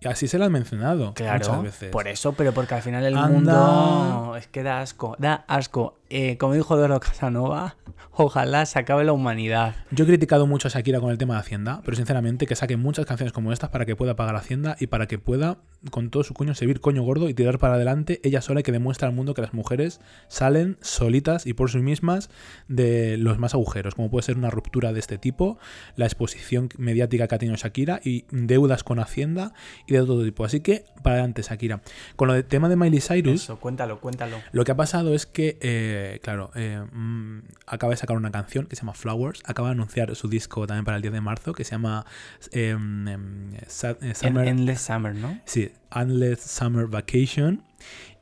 Y 0.00 0.08
así 0.08 0.26
se 0.28 0.38
la 0.38 0.46
han 0.46 0.52
mencionado 0.52 1.12
Claro, 1.14 1.38
muchas 1.46 1.62
veces. 1.62 1.90
por 1.90 2.08
eso, 2.08 2.32
pero 2.32 2.52
porque 2.52 2.74
al 2.74 2.82
final 2.82 3.04
el 3.04 3.16
Anda. 3.16 3.28
mundo 3.28 4.36
es 4.36 4.46
que 4.48 4.62
da 4.62 4.80
asco, 4.80 5.14
da 5.18 5.44
asco. 5.46 5.99
Eh, 6.10 6.36
como 6.38 6.54
dijo 6.54 6.74
Eduardo 6.74 6.98
Casanova, 6.98 7.76
ojalá 8.12 8.66
se 8.66 8.78
acabe 8.80 9.04
la 9.04 9.12
humanidad. 9.12 9.76
Yo 9.92 10.04
he 10.04 10.08
criticado 10.08 10.46
mucho 10.46 10.66
a 10.66 10.70
Shakira 10.70 11.00
con 11.00 11.10
el 11.10 11.18
tema 11.18 11.34
de 11.34 11.40
Hacienda, 11.40 11.82
pero 11.84 11.96
sinceramente 11.96 12.46
que 12.46 12.56
saque 12.56 12.76
muchas 12.76 13.06
canciones 13.06 13.32
como 13.32 13.52
estas 13.52 13.70
para 13.70 13.86
que 13.86 13.94
pueda 13.94 14.16
pagar 14.16 14.34
Hacienda 14.34 14.76
y 14.80 14.88
para 14.88 15.06
que 15.06 15.18
pueda, 15.20 15.58
con 15.92 16.10
todo 16.10 16.24
su 16.24 16.34
coño, 16.34 16.54
servir 16.56 16.80
coño 16.80 17.02
gordo 17.04 17.28
y 17.28 17.34
tirar 17.34 17.58
para 17.58 17.74
adelante 17.74 18.20
ella 18.24 18.42
sola 18.42 18.60
y 18.60 18.62
que 18.64 18.72
demuestre 18.72 19.06
al 19.06 19.14
mundo 19.14 19.34
que 19.34 19.42
las 19.42 19.54
mujeres 19.54 20.00
salen 20.26 20.78
solitas 20.80 21.46
y 21.46 21.52
por 21.54 21.70
sí 21.70 21.78
mismas 21.78 22.28
de 22.66 23.16
los 23.16 23.38
más 23.38 23.54
agujeros, 23.54 23.94
como 23.94 24.10
puede 24.10 24.24
ser 24.24 24.36
una 24.36 24.50
ruptura 24.50 24.92
de 24.92 24.98
este 24.98 25.16
tipo, 25.16 25.58
la 25.94 26.06
exposición 26.06 26.70
mediática 26.76 27.28
que 27.28 27.34
ha 27.36 27.38
tenido 27.38 27.56
Shakira 27.56 28.00
y 28.02 28.24
deudas 28.32 28.82
con 28.82 28.98
Hacienda 28.98 29.52
y 29.86 29.92
de 29.94 30.00
todo 30.00 30.24
tipo. 30.24 30.44
Así 30.44 30.58
que 30.60 30.86
para 31.04 31.14
adelante, 31.14 31.42
Shakira. 31.42 31.82
Con 32.16 32.26
lo 32.26 32.34
del 32.34 32.44
tema 32.44 32.68
de 32.68 32.74
Miley 32.74 33.00
Cyrus, 33.00 33.44
Eso, 33.44 33.60
cuéntalo, 33.60 34.00
cuéntalo. 34.00 34.38
lo 34.50 34.64
que 34.64 34.72
ha 34.72 34.76
pasado 34.76 35.14
es 35.14 35.26
que, 35.26 35.56
eh, 35.60 35.98
claro, 36.22 36.50
eh, 36.54 36.84
mm, 36.92 37.40
acaba 37.66 37.90
de 37.92 37.96
sacar 37.96 38.16
una 38.16 38.30
canción 38.30 38.66
que 38.66 38.76
se 38.76 38.82
llama 38.82 38.94
Flowers, 38.94 39.42
acaba 39.44 39.68
de 39.68 39.72
anunciar 39.72 40.14
su 40.14 40.28
disco 40.28 40.66
también 40.66 40.84
para 40.84 40.96
el 40.96 41.02
10 41.02 41.12
de 41.14 41.20
marzo 41.20 41.52
que 41.52 41.64
se 41.64 41.72
llama 41.72 42.06
eh, 42.52 42.76
eh, 42.76 44.14
Summer, 44.14 44.48
Endless 44.48 44.80
Summer, 44.80 45.14
¿no? 45.14 45.40
sí, 45.44 45.72
Endless 45.94 46.40
Summer 46.40 46.86
Vacation 46.86 47.62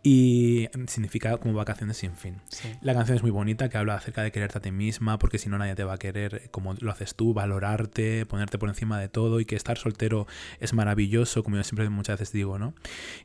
y 0.02 0.68
significa 0.86 1.36
como 1.38 1.54
vacaciones 1.54 1.96
sin 1.96 2.14
fin. 2.14 2.36
Sí. 2.50 2.68
La 2.82 2.94
canción 2.94 3.16
es 3.16 3.22
muy 3.22 3.30
bonita, 3.30 3.68
que 3.68 3.78
habla 3.78 3.94
acerca 3.94 4.22
de 4.22 4.30
quererte 4.30 4.58
a 4.58 4.62
ti 4.62 4.70
misma, 4.70 5.18
porque 5.18 5.38
si 5.38 5.48
no 5.48 5.58
nadie 5.58 5.74
te 5.74 5.84
va 5.84 5.94
a 5.94 5.98
querer 5.98 6.48
como 6.50 6.74
lo 6.74 6.90
haces 6.90 7.14
tú, 7.14 7.34
valorarte, 7.34 8.24
ponerte 8.26 8.58
por 8.58 8.68
encima 8.68 8.98
de 9.00 9.08
todo 9.08 9.40
y 9.40 9.44
que 9.44 9.56
estar 9.56 9.76
soltero 9.76 10.26
es 10.60 10.72
maravilloso, 10.72 11.42
como 11.42 11.56
yo 11.56 11.64
siempre 11.64 11.88
muchas 11.88 12.18
veces 12.18 12.32
digo, 12.32 12.58
¿no? 12.58 12.74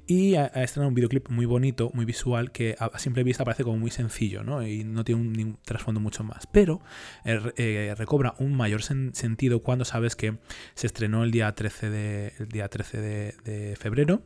Y 0.07 0.35
ha, 0.35 0.47
estrenado 0.47 0.89
un 0.89 0.95
videoclip 0.95 1.29
muy 1.29 1.45
bonito, 1.45 1.91
muy 1.93 2.05
visual, 2.05 2.51
que 2.51 2.75
a 2.79 2.97
simple 2.99 3.23
vista 3.23 3.43
parece 3.45 3.63
como 3.63 3.77
muy 3.77 3.91
sencillo, 3.91 4.43
¿no? 4.43 4.65
Y 4.65 4.83
no 4.83 5.03
tiene 5.03 5.21
un, 5.21 5.57
trasfondo 5.63 5.99
mucho 5.99 6.23
más. 6.23 6.47
Pero 6.47 6.81
eh, 7.25 7.39
eh, 7.57 7.95
recobra 7.97 8.35
un 8.39 8.55
mayor 8.55 8.81
sen- 8.81 9.13
sentido 9.13 9.61
cuando 9.61 9.85
sabes 9.85 10.15
que 10.15 10.37
se 10.75 10.87
estrenó 10.87 11.23
el 11.23 11.31
día 11.31 11.53
13 11.53 11.89
de, 11.89 12.33
el 12.39 12.47
día 12.49 12.67
13 12.67 12.99
de, 12.99 13.35
de 13.43 13.75
febrero 13.75 14.23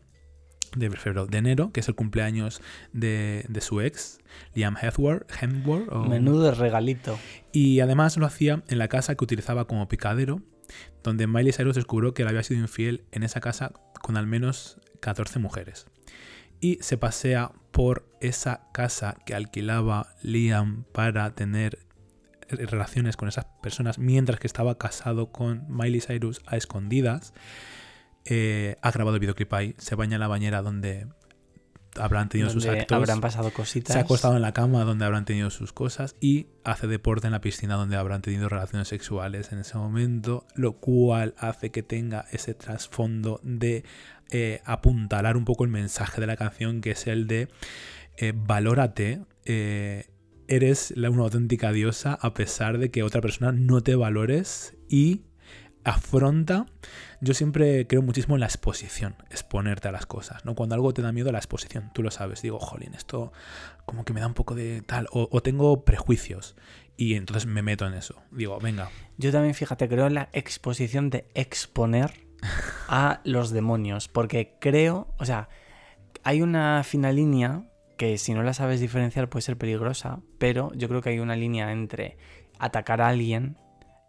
de 0.76 0.90
febrero, 0.92 1.26
de 1.28 1.38
enero, 1.38 1.72
que 1.72 1.80
es 1.80 1.88
el 1.88 1.96
cumpleaños 1.96 2.62
de, 2.94 3.46
de 3.50 3.62
su 3.62 3.82
ex, 3.82 4.20
Liam 4.54 4.76
Hemsworth. 4.82 5.30
Hemsworth 5.42 5.90
o- 5.92 6.04
Menudo 6.06 6.54
regalito. 6.54 7.18
Y 7.52 7.80
además 7.80 8.18
lo 8.18 8.26
hacía 8.26 8.64
en 8.68 8.78
la 8.80 8.88
casa 8.88 9.16
que 9.16 9.24
utilizaba 9.24 9.66
como 9.66 9.88
picadero, 9.88 10.42
donde 11.04 11.28
Miley 11.28 11.54
Cyrus 11.54 11.76
descubrió 11.76 12.14
que 12.14 12.24
él 12.24 12.28
había 12.28 12.44
sido 12.44 12.60
infiel 12.60 13.06
en 13.12 13.24
esa 13.24 13.40
casa 13.40 13.72
con 14.02 14.18
al 14.18 14.28
menos 14.28 14.80
14 15.00 15.40
mujeres. 15.40 15.88
Y 16.60 16.80
se 16.82 16.98
pasea 16.98 17.52
por 17.72 18.10
esa 18.20 18.68
casa 18.74 19.18
que 19.26 19.36
alquilaba 19.36 20.16
Liam 20.24 20.84
para 20.92 21.36
tener 21.36 21.80
relaciones 22.50 23.18
con 23.18 23.28
esas 23.28 23.46
personas 23.62 24.00
mientras 24.00 24.40
que 24.40 24.48
estaba 24.48 24.78
casado 24.78 25.32
con 25.32 25.66
Miley 25.70 26.02
Cyrus 26.02 26.42
a 26.48 26.58
escondidas. 26.58 27.34
Eh, 28.30 28.76
ha 28.82 28.92
grabado 28.92 29.16
el 29.16 29.22
videoclip 29.22 29.54
ahí, 29.54 29.76
se 29.78 29.96
baña 29.96 30.16
en 30.16 30.20
la 30.20 30.28
bañera 30.28 30.62
donde 30.62 31.08
habrán 32.00 32.30
tenido 32.30 32.50
sus 32.50 32.66
actos. 32.66 32.96
habrán 32.96 33.22
pasado 33.22 33.52
cositas. 33.52 33.94
Se 33.94 34.00
ha 34.00 34.04
acostado 34.04 34.36
en 34.36 34.42
la 34.42 34.54
cama 34.54 34.84
donde 34.84 35.06
habrán 35.06 35.26
tenido 35.26 35.50
sus 35.50 35.74
cosas 35.74 36.16
y 36.20 36.48
hace 36.64 36.88
deporte 36.88 37.28
en 37.28 37.34
la 37.34 37.42
piscina 37.42 37.76
donde 37.76 37.96
habrán 37.96 38.22
tenido 38.22 38.50
relaciones 38.50 38.88
sexuales 38.88 39.52
en 39.52 39.60
ese 39.60 39.78
momento, 39.78 40.46
lo 40.56 40.74
cual 40.74 41.34
hace 41.38 41.72
que 41.72 41.84
tenga 41.84 42.26
ese 42.32 42.54
trasfondo 42.54 43.40
de 43.44 43.84
eh, 44.30 44.62
apuntalar 44.66 45.38
un 45.38 45.46
poco 45.46 45.64
el 45.64 45.70
mensaje 45.70 46.22
de 46.22 46.28
la 46.28 46.38
canción, 46.38 46.82
que 46.82 46.92
es 46.92 47.08
el 47.08 47.28
de 47.28 47.48
eh, 48.18 48.34
valórate, 48.36 49.22
eh, 49.46 50.10
eres 50.48 50.94
la, 50.96 51.10
una 51.10 51.24
auténtica 51.24 51.72
diosa 51.72 52.18
a 52.22 52.34
pesar 52.34 52.78
de 52.78 52.90
que 52.90 53.04
otra 53.04 53.22
persona 53.22 53.52
no 53.52 53.82
te 53.82 53.96
valores 53.96 54.76
y 54.90 55.24
afronta. 55.88 56.66
Yo 57.22 57.34
siempre 57.34 57.88
creo 57.88 58.02
muchísimo 58.02 58.36
en 58.36 58.42
la 58.42 58.46
exposición, 58.46 59.16
exponerte 59.30 59.88
a 59.88 59.92
las 59.92 60.06
cosas, 60.06 60.46
¿no? 60.46 60.54
Cuando 60.54 60.76
algo 60.76 60.94
te 60.94 61.02
da 61.02 61.12
miedo, 61.12 61.32
la 61.32 61.40
exposición, 61.40 61.92
tú 61.94 62.04
lo 62.04 62.12
sabes. 62.12 62.42
Digo, 62.42 62.60
jolín, 62.60 62.94
esto 62.94 63.32
como 63.86 64.06
que 64.06 64.14
me 64.14 64.20
da 64.20 64.28
un 64.28 64.34
poco 64.34 64.54
de 64.54 64.82
tal, 64.82 65.08
o, 65.12 65.30
o 65.32 65.42
tengo 65.42 65.86
prejuicios, 65.86 66.56
y 66.98 67.16
entonces 67.16 67.46
me 67.46 67.62
meto 67.62 67.88
en 67.88 67.94
eso. 67.94 68.16
Digo, 68.32 68.60
venga, 68.60 68.90
Yo 69.18 69.32
también, 69.32 69.54
fíjate, 69.54 69.88
creo 69.88 70.08
en 70.08 70.16
la 70.16 70.30
exposición 70.34 71.10
de 71.10 71.28
exponer 71.36 72.28
a 72.88 73.22
los 73.24 73.52
demonios. 73.52 74.08
Porque 74.08 74.58
creo, 74.60 75.08
o 75.18 75.26
sea, 75.26 75.50
hay 76.24 76.42
una 76.42 76.84
fina 76.84 77.12
línea 77.12 77.64
que 77.98 78.18
si 78.18 78.34
no 78.34 78.44
la 78.44 78.54
sabes 78.54 78.80
diferenciar 78.80 79.30
puede 79.30 79.42
ser 79.42 79.58
peligrosa, 79.58 80.20
pero 80.38 80.72
yo 80.76 80.88
creo 80.88 81.02
que 81.02 81.10
hay 81.10 81.20
una 81.20 81.36
línea 81.36 81.72
entre 81.72 82.18
atacar 82.60 83.02
a 83.02 83.08
alguien 83.08 83.58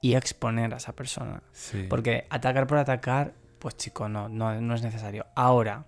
y 0.00 0.14
exponer 0.14 0.74
a 0.74 0.78
esa 0.78 0.92
persona. 0.92 1.42
sí. 1.52 1.86
Porque 1.88 2.26
atacar 2.30 2.66
por 2.66 2.78
atacar, 2.78 3.34
pues 3.58 3.76
chico, 3.76 4.08
no, 4.08 4.28
no, 4.28 4.60
no 4.60 4.74
es 4.74 4.82
necesario. 4.82 5.26
Ahora, 5.34 5.86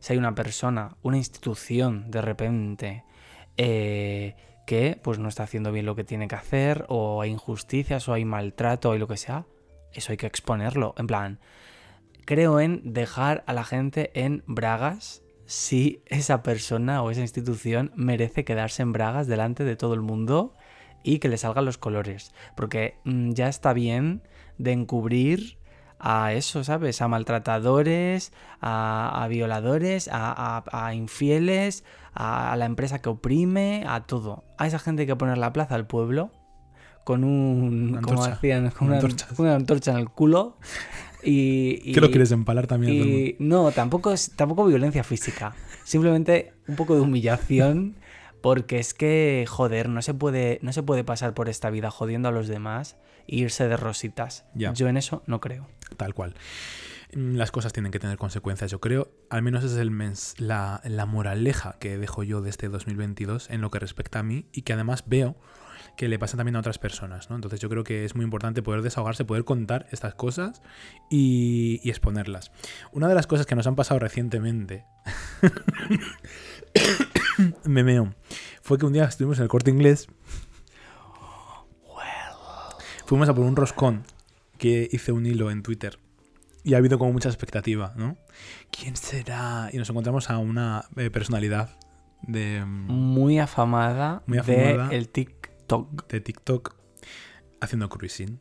si 0.00 0.12
hay 0.12 0.18
una 0.18 0.34
persona, 0.34 0.96
una 1.02 1.16
institución, 1.16 2.10
de 2.10 2.22
repente, 2.22 3.04
eh, 3.56 4.36
que 4.66 5.00
pues 5.02 5.18
no 5.18 5.28
está 5.28 5.44
haciendo 5.44 5.72
bien 5.72 5.86
lo 5.86 5.96
que 5.96 6.04
tiene 6.04 6.28
que 6.28 6.34
hacer, 6.34 6.84
o 6.88 7.22
hay 7.22 7.30
injusticias, 7.30 8.08
o 8.08 8.12
hay 8.12 8.24
maltrato, 8.24 8.90
o 8.90 8.92
hay 8.92 8.98
lo 8.98 9.08
que 9.08 9.16
sea, 9.16 9.46
eso 9.92 10.12
hay 10.12 10.18
que 10.18 10.26
exponerlo. 10.26 10.94
En 10.98 11.06
plan, 11.06 11.40
creo 12.24 12.60
en 12.60 12.92
dejar 12.92 13.44
a 13.46 13.54
la 13.54 13.64
gente 13.64 14.10
en 14.14 14.44
bragas 14.46 15.22
si 15.46 16.02
esa 16.04 16.42
persona 16.42 17.02
o 17.02 17.10
esa 17.10 17.22
institución 17.22 17.90
merece 17.96 18.44
quedarse 18.44 18.82
en 18.82 18.92
bragas 18.92 19.26
delante 19.26 19.64
de 19.64 19.76
todo 19.76 19.94
el 19.94 20.02
mundo 20.02 20.52
y 21.08 21.18
que 21.20 21.28
le 21.28 21.38
salgan 21.38 21.64
los 21.64 21.78
colores. 21.78 22.32
Porque 22.56 22.96
mm, 23.04 23.32
ya 23.32 23.48
está 23.48 23.72
bien 23.72 24.22
de 24.58 24.72
encubrir 24.72 25.58
a 26.00 26.32
eso, 26.32 26.62
¿sabes? 26.64 27.00
A 27.02 27.08
maltratadores, 27.08 28.32
a, 28.60 29.22
a 29.24 29.28
violadores, 29.28 30.08
a, 30.08 30.58
a- 30.58 30.86
a 30.86 30.94
infieles, 30.94 31.84
a, 32.14 32.54
la 32.56 32.66
empresa 32.66 33.00
que 33.00 33.08
oprime, 33.08 33.84
a 33.88 34.00
todo. 34.04 34.44
A 34.58 34.66
esa 34.66 34.78
gente 34.78 35.02
hay 35.02 35.06
que 35.06 35.16
poner 35.16 35.38
la 35.38 35.52
plaza 35.52 35.74
al 35.74 35.86
pueblo 35.86 36.30
con 37.04 37.24
un... 37.24 37.90
Una 37.92 38.00
como 38.02 38.22
hacían, 38.24 38.70
con 38.70 38.88
Una 38.88 39.00
una, 39.38 39.54
antorcha. 39.56 39.92
en 39.92 39.96
el 39.98 40.08
culo. 40.10 40.56
Y, 41.24 41.80
y- 41.84 41.92
¿Qué 41.94 42.00
lo 42.00 42.10
quieres 42.10 42.30
empalar 42.32 42.66
también? 42.66 42.92
y 42.94 43.36
no, 43.38 43.72
tampoco 43.72 44.12
es 44.12 44.32
tampoco 44.36 44.66
violencia 44.66 45.02
física. 45.02 45.54
Simplemente 45.84 46.52
un 46.68 46.76
poco 46.76 46.94
de 46.94 47.00
humillación 47.00 47.96
Porque 48.40 48.78
es 48.78 48.94
que, 48.94 49.44
joder, 49.48 49.88
no 49.88 50.00
se 50.02 50.14
puede, 50.14 50.58
no 50.62 50.72
se 50.72 50.82
puede 50.82 51.04
pasar 51.04 51.34
por 51.34 51.48
esta 51.48 51.70
vida 51.70 51.90
jodiendo 51.90 52.28
a 52.28 52.32
los 52.32 52.48
demás 52.48 52.96
e 53.26 53.36
irse 53.36 53.68
de 53.68 53.76
rositas. 53.76 54.44
Ya. 54.54 54.72
Yo 54.72 54.88
en 54.88 54.96
eso 54.96 55.22
no 55.26 55.40
creo. 55.40 55.66
Tal 55.96 56.14
cual. 56.14 56.34
Mm, 57.14 57.36
Las 57.36 57.50
cosas 57.50 57.72
tienen 57.72 57.90
que 57.92 57.98
tener 57.98 58.16
consecuencias, 58.18 58.70
yo 58.70 58.80
creo. 58.80 59.10
Al 59.30 59.42
menos 59.42 59.64
es 59.64 59.74
el 59.76 59.90
mens- 59.90 60.38
la, 60.38 60.80
la 60.84 61.04
moraleja 61.06 61.76
que 61.80 61.98
dejo 61.98 62.22
yo 62.22 62.40
de 62.42 62.50
este 62.50 62.68
2022 62.68 63.50
en 63.50 63.60
lo 63.60 63.70
que 63.70 63.78
respecta 63.78 64.20
a 64.20 64.22
mí 64.22 64.46
y 64.52 64.62
que 64.62 64.72
además 64.74 65.04
veo 65.06 65.36
que 65.96 66.06
le 66.08 66.18
pasa 66.18 66.36
también 66.36 66.54
a 66.54 66.60
otras 66.60 66.78
personas, 66.78 67.28
¿no? 67.28 67.34
Entonces 67.34 67.58
yo 67.58 67.68
creo 67.68 67.82
que 67.82 68.04
es 68.04 68.14
muy 68.14 68.24
importante 68.24 68.62
poder 68.62 68.82
desahogarse, 68.82 69.24
poder 69.24 69.44
contar 69.44 69.86
estas 69.90 70.14
cosas 70.14 70.62
y, 71.10 71.80
y 71.82 71.90
exponerlas. 71.90 72.52
Una 72.92 73.08
de 73.08 73.16
las 73.16 73.26
cosas 73.26 73.46
que 73.46 73.56
nos 73.56 73.66
han 73.66 73.74
pasado 73.74 73.98
recientemente, 73.98 74.84
me 77.68 77.84
meo, 77.84 78.14
fue 78.62 78.78
que 78.78 78.86
un 78.86 78.92
día 78.92 79.04
estuvimos 79.04 79.38
en 79.38 79.44
el 79.44 79.48
corte 79.48 79.70
inglés, 79.70 80.08
fuimos 83.06 83.28
a 83.28 83.34
por 83.34 83.44
un 83.44 83.56
roscón 83.56 84.04
que 84.58 84.88
hice 84.90 85.12
un 85.12 85.26
hilo 85.26 85.50
en 85.50 85.62
Twitter 85.62 85.98
y 86.64 86.74
ha 86.74 86.78
habido 86.78 86.98
como 86.98 87.12
mucha 87.12 87.28
expectativa, 87.28 87.94
¿no? 87.96 88.16
¿Quién 88.70 88.96
será? 88.96 89.70
Y 89.72 89.78
nos 89.78 89.88
encontramos 89.88 90.28
a 90.28 90.38
una 90.38 90.84
eh, 90.96 91.10
personalidad 91.10 91.78
de, 92.22 92.62
mm, 92.64 92.90
Muy 92.90 93.38
afamada, 93.38 94.22
Muy 94.26 94.38
afamada. 94.38 94.88
de 94.88 94.96
el 94.96 95.08
TikTok. 95.08 96.08
de 96.08 96.20
TikTok 96.20 96.74
haciendo 97.60 97.88
cruising. 97.88 98.40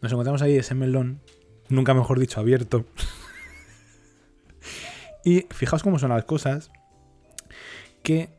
Nos 0.00 0.12
encontramos 0.12 0.42
ahí 0.42 0.56
ese 0.56 0.74
melón, 0.74 1.20
nunca 1.68 1.94
mejor 1.94 2.18
dicho, 2.18 2.40
abierto. 2.40 2.86
y 5.24 5.46
fijaos 5.50 5.82
cómo 5.82 5.98
son 5.98 6.10
las 6.10 6.24
cosas 6.24 6.72
que 8.02 8.30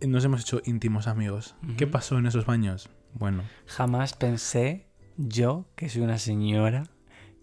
nos 0.00 0.24
hemos 0.24 0.40
hecho 0.42 0.60
íntimos 0.64 1.06
amigos. 1.06 1.54
¿Qué 1.76 1.86
pasó 1.86 2.18
en 2.18 2.26
esos 2.26 2.46
baños? 2.46 2.90
Bueno, 3.14 3.42
Jamás 3.66 4.14
pensé, 4.14 4.86
yo, 5.16 5.66
que 5.76 5.88
soy 5.88 6.02
una 6.02 6.18
señora, 6.18 6.84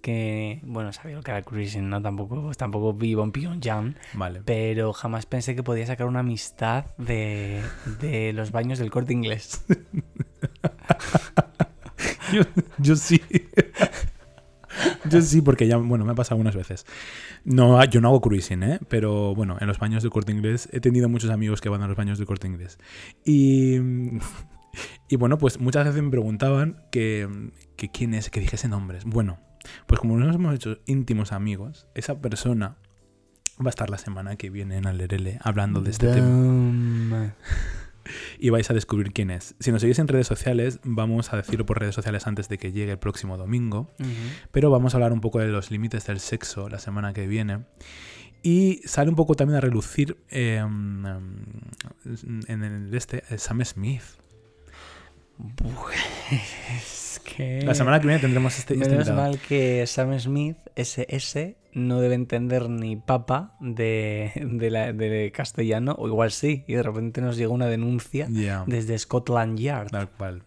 que, 0.02 0.60
bueno, 0.64 0.92
sabía 0.94 1.16
lo 1.18 1.24
que 1.24 1.32
era 1.32 1.42
cruising, 1.42 1.90
¿no? 1.90 2.02
Tampoco, 2.02 2.52
tampoco 2.56 2.94
vivo 2.94 3.24
en 3.24 3.32
Pyongyang, 3.32 3.96
vale. 4.14 4.42
pero 4.46 4.94
jamás 4.94 5.26
pensé 5.26 5.56
que 5.56 5.64
podía 5.64 5.86
sacar 5.86 6.08
una 6.08 6.22
amistad 6.22 6.86
de, 6.98 7.62
de 8.00 8.34
los 8.34 8.52
baños 8.52 8.80
del 8.80 8.90
corte 8.92 9.14
inglés. 9.14 9.66
Yo, 12.32 12.44
yo 12.78 12.96
sí. 12.96 13.20
Sí, 15.10 15.42
porque 15.42 15.68
ya, 15.68 15.78
bueno, 15.78 16.06
me 16.06 16.12
ha 16.12 16.16
pasado 16.16 16.36
algunas 16.36 16.56
veces. 16.56 16.86
No, 17.44 17.84
yo 17.86 18.02
no 18.02 18.10
hago 18.10 18.22
cruising, 18.22 18.64
¿eh? 18.64 18.80
Pero 18.88 19.36
bueno, 19.36 19.58
en 19.60 19.68
los 19.68 19.80
baños 19.80 20.04
del 20.04 20.12
corte 20.12 20.32
inglés 20.32 20.70
he 20.72 20.80
tenido 20.80 21.10
muchos 21.10 21.30
amigos 21.30 21.62
que 21.62 21.70
van 21.70 21.82
a 21.82 21.88
los 21.88 21.98
baños 21.98 22.18
del 22.18 22.28
corte 22.28 22.48
inglés. 22.48 22.78
Y, 23.26 23.78
y 25.08 25.16
bueno, 25.18 25.38
pues 25.38 25.60
muchas 25.60 25.86
veces 25.86 26.02
me 26.02 26.10
preguntaban 26.10 26.84
que, 26.92 27.28
que 27.76 27.90
quién 27.90 28.14
es, 28.14 28.30
que 28.30 28.40
dijese 28.40 28.68
nombres. 28.68 29.06
Bueno, 29.06 29.40
pues 29.88 30.00
como 30.00 30.18
nos 30.18 30.36
hemos 30.36 30.56
hecho 30.56 30.78
íntimos 30.86 31.32
amigos, 31.32 31.88
esa 31.96 32.22
persona 32.22 32.78
va 33.60 33.68
a 33.68 33.70
estar 33.70 33.90
la 33.90 33.98
semana 33.98 34.36
que 34.36 34.50
viene 34.50 34.78
en 34.78 34.88
Alerele 34.88 35.40
hablando 35.42 35.82
de 35.82 35.92
este 35.92 36.14
tema 36.14 36.28
Damn. 36.30 37.34
Y 38.40 38.50
vais 38.50 38.70
a 38.70 38.74
descubrir 38.74 39.12
quién 39.12 39.32
es. 39.32 39.56
Si 39.60 39.72
nos 39.72 39.82
seguís 39.82 40.00
en 40.00 40.08
redes 40.08 40.28
sociales, 40.28 40.80
vamos 40.84 41.34
a 41.34 41.38
decirlo 41.38 41.66
por 41.66 41.80
redes 41.80 41.96
sociales 41.96 42.28
antes 42.28 42.50
de 42.50 42.58
que 42.58 42.72
llegue 42.72 42.92
el 42.92 43.00
próximo 43.00 43.38
domingo, 43.38 43.90
pero 44.52 44.70
vamos 44.70 44.94
a 44.94 44.98
hablar 44.98 45.14
un 45.14 45.22
poco 45.22 45.40
de 45.40 45.48
los 45.48 45.72
límites 45.72 46.06
del 46.06 46.20
sexo 46.20 46.70
la 46.70 46.80
semana 46.80 47.14
que 47.14 47.28
viene. 47.28 47.66
Y 48.42 48.82
sale 48.86 49.10
un 49.10 49.16
poco 49.16 49.36
también 49.36 49.58
a 49.58 49.62
relucir 49.62 50.18
eh, 50.30 50.58
en 50.58 51.06
el 52.64 52.94
este 52.94 53.24
Sam 53.38 53.64
Smith. 53.66 54.04
Pues 55.56 57.22
que... 57.36 57.62
La 57.64 57.76
semana 57.76 58.00
que 58.00 58.08
viene 58.08 58.22
tendremos 58.22 58.58
este, 58.58 58.76
este 58.76 58.90
Menos 58.90 59.12
mal 59.12 59.40
que 59.40 59.86
Sam 59.88 60.18
Smith, 60.20 60.58
SS, 60.76 61.56
no 61.74 62.00
debe 62.02 62.16
entender 62.16 62.70
ni 62.70 62.96
papa 62.96 63.56
de, 63.60 64.32
de, 64.36 64.70
la- 64.72 64.94
de 64.94 65.32
castellano, 65.32 65.96
o 65.98 66.08
igual 66.08 66.32
sí, 66.32 66.64
y 66.68 66.74
de 66.74 66.84
repente 66.84 67.22
nos 67.22 67.38
llega 67.38 67.50
una 67.52 67.68
denuncia 67.68 68.28
desde 68.68 68.98
Scotland 68.98 69.58
Yard. 69.60 69.90
tal 69.92 70.10
cual. 70.10 70.44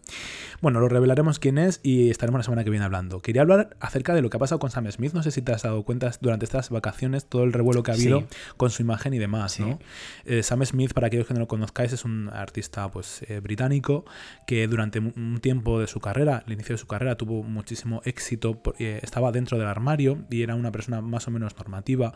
Bueno, 0.61 0.78
lo 0.80 0.88
revelaremos 0.88 1.38
quién 1.40 1.58
es 1.58 1.80
y 1.82 2.11
estaremos 2.11 2.38
la 2.38 2.44
semana 2.44 2.62
que 2.64 2.70
viene 2.70 2.85
hablando. 2.85 3.20
Quería 3.20 3.42
hablar 3.42 3.76
acerca 3.80 4.14
de 4.14 4.22
lo 4.22 4.30
que 4.30 4.37
ha 4.37 4.40
pasado 4.40 4.58
con 4.61 4.70
Sam 4.70 4.90
Smith. 4.92 5.12
No 5.12 5.22
sé 5.24 5.32
si 5.32 5.42
te 5.42 5.52
has 5.52 5.62
dado 5.62 5.82
cuenta 5.82 6.11
durante 6.20 6.44
estas 6.44 6.70
vacaciones 6.70 7.24
todo 7.26 7.42
el 7.42 7.52
revuelo 7.52 7.82
que 7.82 7.90
ha 7.90 7.94
habido 7.94 8.20
Sí. 8.20 8.26
con 8.56 8.70
su 8.70 8.82
imagen 8.82 9.12
y 9.14 9.18
demás, 9.18 9.52
Sí. 9.52 9.62
¿no? 9.64 9.78
Eh, 10.24 10.42
Sam 10.44 10.64
Smith, 10.64 10.92
para 10.92 11.08
aquellos 11.08 11.26
que 11.26 11.35
no 11.35 11.40
lo 11.40 11.48
conozcáis, 11.48 11.92
es 11.92 12.04
un 12.04 12.28
artista 12.32 12.88
pues, 12.90 13.22
eh, 13.28 13.40
británico 13.40 14.04
que 14.46 14.68
durante 14.68 15.00
un 15.00 15.40
tiempo 15.42 15.80
de 15.80 15.87
su 15.88 15.98
carrera, 15.98 16.44
el 16.46 16.52
inicio 16.52 16.74
de 16.74 16.78
su 16.78 16.87
carrera, 16.87 17.16
tuvo 17.16 17.42
muchísimo 17.42 18.00
éxito. 18.04 18.62
por- 18.62 18.74
eh, 18.78 19.00
estaba 19.02 19.32
dentro 19.32 19.58
del 19.58 19.66
armario 19.66 20.18
y 20.30 20.42
era 20.42 20.54
una 20.54 20.70
persona 20.70 21.00
más 21.00 21.21
o 21.26 21.30
menos 21.30 21.56
normativa 21.56 22.14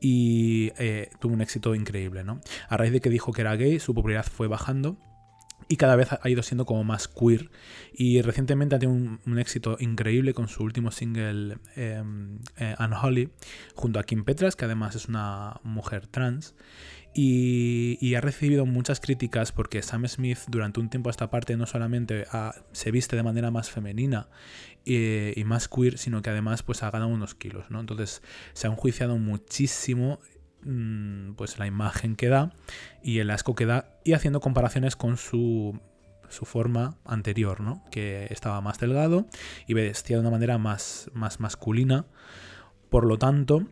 y 0.00 0.72
eh, 0.78 1.10
tuvo 1.20 1.34
un 1.34 1.40
éxito 1.40 1.74
increíble, 1.74 2.24
¿no? 2.24 2.40
A 2.68 2.76
raíz 2.76 2.92
de 2.92 3.00
que 3.00 3.10
dijo 3.10 3.32
que 3.32 3.42
era 3.42 3.56
gay, 3.56 3.78
su 3.78 3.94
popularidad 3.94 4.26
fue 4.30 4.48
bajando 4.48 4.98
y 5.68 5.76
cada 5.76 5.96
vez 5.96 6.08
ha 6.12 6.28
ido 6.28 6.42
siendo 6.42 6.66
como 6.66 6.84
más 6.84 7.08
queer. 7.08 7.50
Y 7.92 8.20
recientemente 8.22 8.74
ha 8.74 8.78
tenido 8.78 9.18
un, 9.24 9.38
éxito 9.38 9.76
increíble 9.80 10.34
con 10.34 10.48
su 10.48 10.62
último 10.62 10.90
single 10.90 11.58
eh, 11.76 12.02
eh, 12.56 12.74
Unholy 12.78 13.30
junto 13.74 13.98
a 13.98 14.04
Kim 14.04 14.24
Petras, 14.24 14.56
que 14.56 14.64
además 14.64 14.94
es 14.96 15.06
una 15.06 15.60
mujer 15.62 16.06
trans. 16.06 16.54
Y, 17.14 18.14
ha 18.14 18.20
recibido 18.20 18.66
muchas 18.66 19.00
críticas 19.00 19.52
porque 19.52 19.82
Sam 19.82 20.06
Smith 20.06 20.38
durante 20.48 20.80
un 20.80 20.88
tiempo 20.88 21.08
a 21.08 21.12
esta 21.12 21.30
parte 21.30 21.56
no 21.56 21.66
solamente 21.66 22.24
ha- 22.30 22.54
se 22.72 22.90
viste 22.90 23.16
de 23.16 23.22
manera 23.22 23.50
más 23.50 23.70
femenina 23.70 24.28
y, 24.84 25.38
y 25.38 25.44
más 25.44 25.68
queer, 25.68 25.98
sino 25.98 26.22
que 26.22 26.30
además 26.30 26.62
pues 26.62 26.82
ha 26.82 26.90
ganado 26.90 27.10
unos 27.10 27.34
kilos, 27.34 27.70
¿no? 27.70 27.80
Entonces 27.80 28.22
se 28.52 28.66
ha 28.66 28.70
enjuiciado 28.70 29.18
muchísimo 29.18 30.20
mm, 30.64 31.32
pues 31.32 31.58
la 31.58 31.66
imagen 31.66 32.16
que 32.16 32.28
da 32.28 32.52
y 33.02 33.18
el 33.18 33.30
asco 33.30 33.54
que 33.54 33.66
da 33.66 33.98
y 34.04 34.12
haciendo 34.12 34.40
comparaciones 34.40 34.96
con 34.96 35.16
su 35.16 35.80
su 36.32 36.46
forma 36.46 36.96
anterior, 37.04 37.60
¿no? 37.60 37.84
Que 37.90 38.26
estaba 38.30 38.60
más 38.60 38.78
delgado 38.78 39.26
y 39.66 39.74
vestía 39.74 40.16
de 40.16 40.22
una 40.22 40.30
manera 40.30 40.58
más, 40.58 41.10
más 41.12 41.40
masculina. 41.40 42.06
Por 42.88 43.06
lo 43.06 43.18
tanto, 43.18 43.66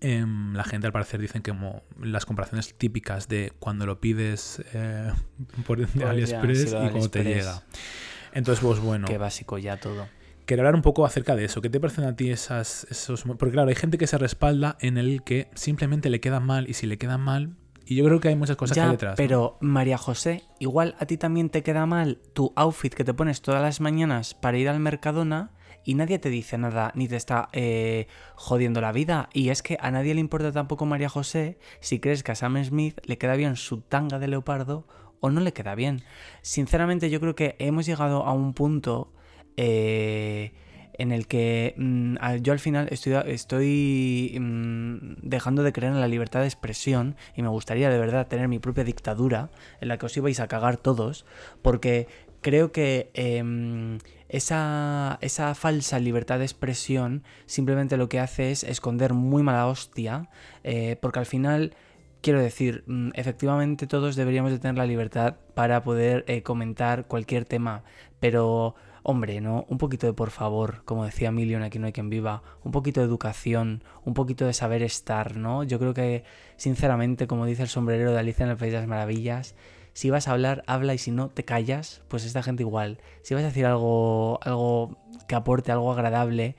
em, 0.00 0.54
la 0.54 0.64
gente 0.64 0.86
al 0.86 0.92
parecer 0.92 1.20
dicen 1.20 1.42
que 1.42 1.50
como 1.50 1.82
las 2.00 2.26
comparaciones 2.26 2.76
típicas 2.78 3.28
de 3.28 3.52
cuando 3.58 3.86
lo 3.86 4.00
pides 4.00 4.62
eh, 4.72 5.12
por 5.66 5.78
de 5.78 5.86
Pues 5.86 6.04
AliExpress 6.04 6.70
sí, 6.70 6.76
y 6.76 6.90
cuando 6.90 7.10
te 7.10 7.24
llega. 7.24 7.62
Entonces, 8.32 8.64
pues 8.64 8.78
bueno, 8.78 9.08
Qué 9.08 9.18
básico 9.18 9.58
ya 9.58 9.78
todo. 9.78 10.06
Quería 10.50 10.62
hablar 10.62 10.74
un 10.74 10.82
poco 10.82 11.06
acerca 11.06 11.36
de 11.36 11.44
eso. 11.44 11.60
¿Qué 11.60 11.70
te 11.70 11.78
parecen 11.78 12.04
a 12.04 12.16
ti 12.16 12.30
esas, 12.30 12.84
esos... 12.90 13.22
Porque 13.22 13.52
claro, 13.52 13.68
hay 13.68 13.76
gente 13.76 13.98
que 13.98 14.08
se 14.08 14.18
respalda 14.18 14.76
en 14.80 14.98
el 14.98 15.22
que 15.22 15.48
simplemente 15.54 16.10
le 16.10 16.20
queda 16.20 16.40
mal 16.40 16.68
y 16.68 16.74
si 16.74 16.86
le 16.86 16.98
queda 16.98 17.18
mal... 17.18 17.56
Y 17.86 17.94
yo 17.94 18.04
creo 18.04 18.18
que 18.18 18.28
hay 18.28 18.36
muchas 18.36 18.56
cosas 18.56 18.74
que 18.74 18.80
Ya, 18.80 18.86
hay 18.86 18.92
detrás. 18.92 19.12
¿no? 19.12 19.16
pero 19.16 19.58
María 19.60 19.96
José, 19.96 20.42
igual 20.58 20.96
a 20.98 21.06
ti 21.06 21.16
también 21.16 21.50
te 21.50 21.62
queda 21.62 21.86
mal 21.86 22.18
tu 22.34 22.52
outfit 22.56 22.92
que 22.92 23.04
te 23.04 23.14
pones 23.14 23.42
todas 23.42 23.62
las 23.62 23.80
mañanas 23.80 24.34
para 24.34 24.58
ir 24.58 24.68
al 24.68 24.80
Mercadona 24.80 25.52
y 25.84 25.94
nadie 25.94 26.18
te 26.18 26.30
dice 26.30 26.58
nada 26.58 26.92
ni 26.94 27.06
te 27.06 27.16
está 27.16 27.48
eh, 27.52 28.08
jodiendo 28.34 28.80
la 28.80 28.92
vida. 28.92 29.28
Y 29.32 29.50
es 29.50 29.62
que 29.62 29.78
a 29.80 29.90
nadie 29.92 30.14
le 30.14 30.20
importa 30.20 30.50
tampoco 30.50 30.84
María 30.84 31.08
José 31.08 31.58
si 31.80 32.00
crees 32.00 32.22
que 32.24 32.32
a 32.32 32.34
Sam 32.34 32.62
Smith 32.64 32.98
le 33.04 33.18
queda 33.18 33.36
bien 33.36 33.54
su 33.56 33.80
tanga 33.82 34.18
de 34.18 34.28
leopardo 34.28 34.86
o 35.20 35.30
no 35.30 35.40
le 35.40 35.52
queda 35.52 35.76
bien. 35.76 36.02
Sinceramente 36.42 37.08
yo 37.08 37.20
creo 37.20 37.34
que 37.36 37.54
hemos 37.58 37.86
llegado 37.86 38.24
a 38.24 38.32
un 38.32 38.52
punto 38.52 39.12
eh, 39.56 40.52
en 41.00 41.12
el 41.12 41.26
que 41.26 41.74
mm, 41.78 42.16
yo 42.42 42.52
al 42.52 42.58
final 42.58 42.88
estoy, 42.90 43.14
estoy 43.26 44.36
mm, 44.38 45.14
dejando 45.22 45.62
de 45.62 45.72
creer 45.72 45.94
en 45.94 46.00
la 46.00 46.08
libertad 46.08 46.40
de 46.40 46.46
expresión 46.46 47.16
y 47.34 47.40
me 47.40 47.48
gustaría 47.48 47.88
de 47.88 47.98
verdad 47.98 48.26
tener 48.26 48.48
mi 48.48 48.58
propia 48.58 48.84
dictadura 48.84 49.50
en 49.80 49.88
la 49.88 49.96
que 49.96 50.04
os 50.04 50.16
ibais 50.18 50.40
a 50.40 50.48
cagar 50.48 50.76
todos, 50.76 51.24
porque 51.62 52.06
creo 52.42 52.70
que 52.70 53.10
em, 53.14 53.98
esa, 54.28 55.18
esa 55.22 55.54
falsa 55.54 55.98
libertad 55.98 56.38
de 56.38 56.44
expresión 56.44 57.24
simplemente 57.46 57.96
lo 57.96 58.10
que 58.10 58.20
hace 58.20 58.50
es 58.50 58.62
esconder 58.62 59.14
muy 59.14 59.42
mala 59.42 59.66
hostia, 59.66 60.28
eh, 60.64 60.96
porque 61.00 61.18
al 61.18 61.26
final... 61.26 61.74
Quiero 62.22 62.42
decir, 62.42 62.84
mm, 62.86 63.12
efectivamente 63.14 63.86
todos 63.86 64.14
deberíamos 64.14 64.52
de 64.52 64.58
tener 64.58 64.76
la 64.76 64.84
libertad 64.84 65.36
para 65.54 65.82
poder 65.82 66.22
eh, 66.28 66.42
comentar 66.42 67.06
cualquier 67.06 67.46
tema, 67.46 67.82
pero 68.20 68.74
hombre, 69.02 69.40
¿no? 69.40 69.64
Un 69.68 69.78
poquito 69.78 70.06
de 70.06 70.12
por 70.12 70.30
favor, 70.30 70.82
como 70.84 71.04
decía 71.04 71.30
Million 71.30 71.62
aquí 71.62 71.78
no 71.78 71.86
hay 71.86 71.92
quien 71.92 72.10
viva, 72.10 72.42
un 72.64 72.72
poquito 72.72 73.00
de 73.00 73.06
educación, 73.06 73.82
un 74.04 74.14
poquito 74.14 74.46
de 74.46 74.52
saber 74.52 74.82
estar, 74.82 75.36
¿no? 75.36 75.64
Yo 75.64 75.78
creo 75.78 75.94
que, 75.94 76.24
sinceramente, 76.56 77.26
como 77.26 77.46
dice 77.46 77.62
el 77.62 77.68
sombrerero 77.68 78.12
de 78.12 78.18
Alicia 78.18 78.44
en 78.44 78.50
el 78.50 78.56
País 78.56 78.72
de 78.72 78.78
las 78.78 78.88
Maravillas, 78.88 79.54
si 79.92 80.10
vas 80.10 80.28
a 80.28 80.32
hablar, 80.32 80.62
habla 80.66 80.94
y 80.94 80.98
si 80.98 81.10
no, 81.10 81.28
te 81.28 81.44
callas, 81.44 82.02
pues 82.08 82.24
esta 82.24 82.42
gente 82.42 82.62
igual. 82.62 82.98
Si 83.22 83.34
vas 83.34 83.42
a 83.42 83.48
decir 83.48 83.66
algo, 83.66 84.38
algo 84.42 84.96
que 85.26 85.34
aporte, 85.34 85.72
algo 85.72 85.92
agradable, 85.92 86.56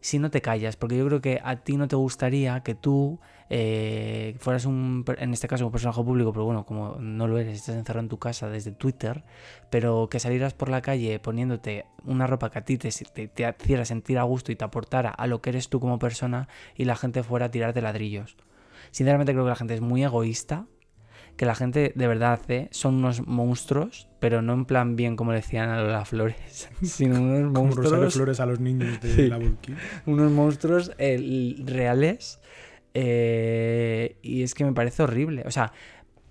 si 0.00 0.18
no 0.18 0.30
te 0.30 0.40
callas, 0.40 0.76
porque 0.76 0.96
yo 0.96 1.06
creo 1.06 1.20
que 1.20 1.40
a 1.42 1.56
ti 1.56 1.76
no 1.76 1.88
te 1.88 1.96
gustaría 1.96 2.62
que 2.62 2.74
tú 2.74 3.18
eh, 3.50 4.36
fueras 4.38 4.66
un, 4.66 5.04
en 5.18 5.32
este 5.32 5.48
caso 5.48 5.66
un 5.66 5.72
personaje 5.72 6.02
público, 6.02 6.32
pero 6.32 6.44
bueno, 6.44 6.64
como 6.66 6.96
no 7.00 7.26
lo 7.26 7.38
eres, 7.38 7.56
estás 7.56 7.76
encerrado 7.76 8.04
en 8.04 8.08
tu 8.08 8.18
casa 8.18 8.48
desde 8.48 8.72
Twitter, 8.72 9.24
pero 9.70 10.08
que 10.10 10.20
salieras 10.20 10.54
por 10.54 10.68
la 10.68 10.82
calle 10.82 11.18
poniéndote 11.18 11.86
una 12.04 12.26
ropa 12.26 12.50
que 12.50 12.58
a 12.58 12.64
ti 12.64 12.78
te, 12.78 12.90
te, 12.90 13.28
te 13.28 13.54
hiciera 13.60 13.84
sentir 13.84 14.18
a 14.18 14.22
gusto 14.22 14.52
y 14.52 14.56
te 14.56 14.64
aportara 14.64 15.10
a 15.10 15.26
lo 15.26 15.40
que 15.40 15.50
eres 15.50 15.68
tú 15.68 15.80
como 15.80 15.98
persona 15.98 16.48
y 16.76 16.84
la 16.84 16.96
gente 16.96 17.22
fuera 17.22 17.46
a 17.46 17.50
tirarte 17.50 17.80
ladrillos. 17.80 18.36
Sinceramente 18.90 19.32
creo 19.32 19.44
que 19.44 19.50
la 19.50 19.56
gente 19.56 19.74
es 19.74 19.80
muy 19.80 20.02
egoísta, 20.04 20.66
que 21.36 21.46
la 21.46 21.54
gente 21.54 21.92
de 21.94 22.08
verdad 22.08 22.32
hace, 22.32 22.68
son 22.72 22.96
unos 22.96 23.26
monstruos, 23.26 24.08
pero 24.18 24.42
no 24.42 24.54
en 24.54 24.64
plan 24.64 24.96
bien 24.96 25.14
como 25.14 25.30
le 25.30 25.38
decían 25.38 25.70
a 25.70 25.80
Lola 25.80 26.04
Flores, 26.04 26.68
sino 26.82 27.14
unos 27.20 27.54
Rosario 27.54 27.62
monstruos 27.62 28.14
Flores 28.14 28.40
a 28.40 28.46
los 28.46 28.60
niños 28.60 29.00
de 29.00 29.08
Sí. 29.14 29.28
la 29.28 29.40
unos 30.06 30.32
monstruos 30.32 30.92
eh, 30.98 31.54
reales. 31.64 32.40
Eh, 33.00 34.16
y 34.22 34.42
es 34.42 34.54
que 34.54 34.64
me 34.64 34.72
parece 34.72 35.04
horrible. 35.04 35.44
O 35.46 35.52
sea, 35.52 35.72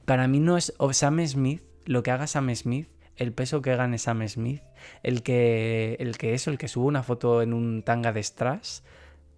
para 0.04 0.28
mí 0.28 0.42
no 0.42 0.58
es 0.58 0.74
o 0.78 0.92
Sam 0.92 1.26
Smith, 1.26 1.64
lo 1.86 2.04
que 2.04 2.12
haga 2.12 2.28
Sam 2.28 2.54
Smith, 2.56 2.90
el 3.16 3.32
peso 3.32 3.62
que 3.62 3.74
gane 3.78 3.98
Sam 3.98 4.28
Smith, 4.28 4.62
el 5.02 5.24
que, 5.24 5.96
el 6.02 6.18
que 6.18 6.34
eso, 6.34 6.52
el 6.52 6.58
que 6.58 6.68
sube 6.68 6.86
una 6.88 7.04
foto 7.04 7.42
en 7.42 7.54
un 7.54 7.84
tanga 7.84 8.12
de 8.12 8.22
strass, 8.22 8.84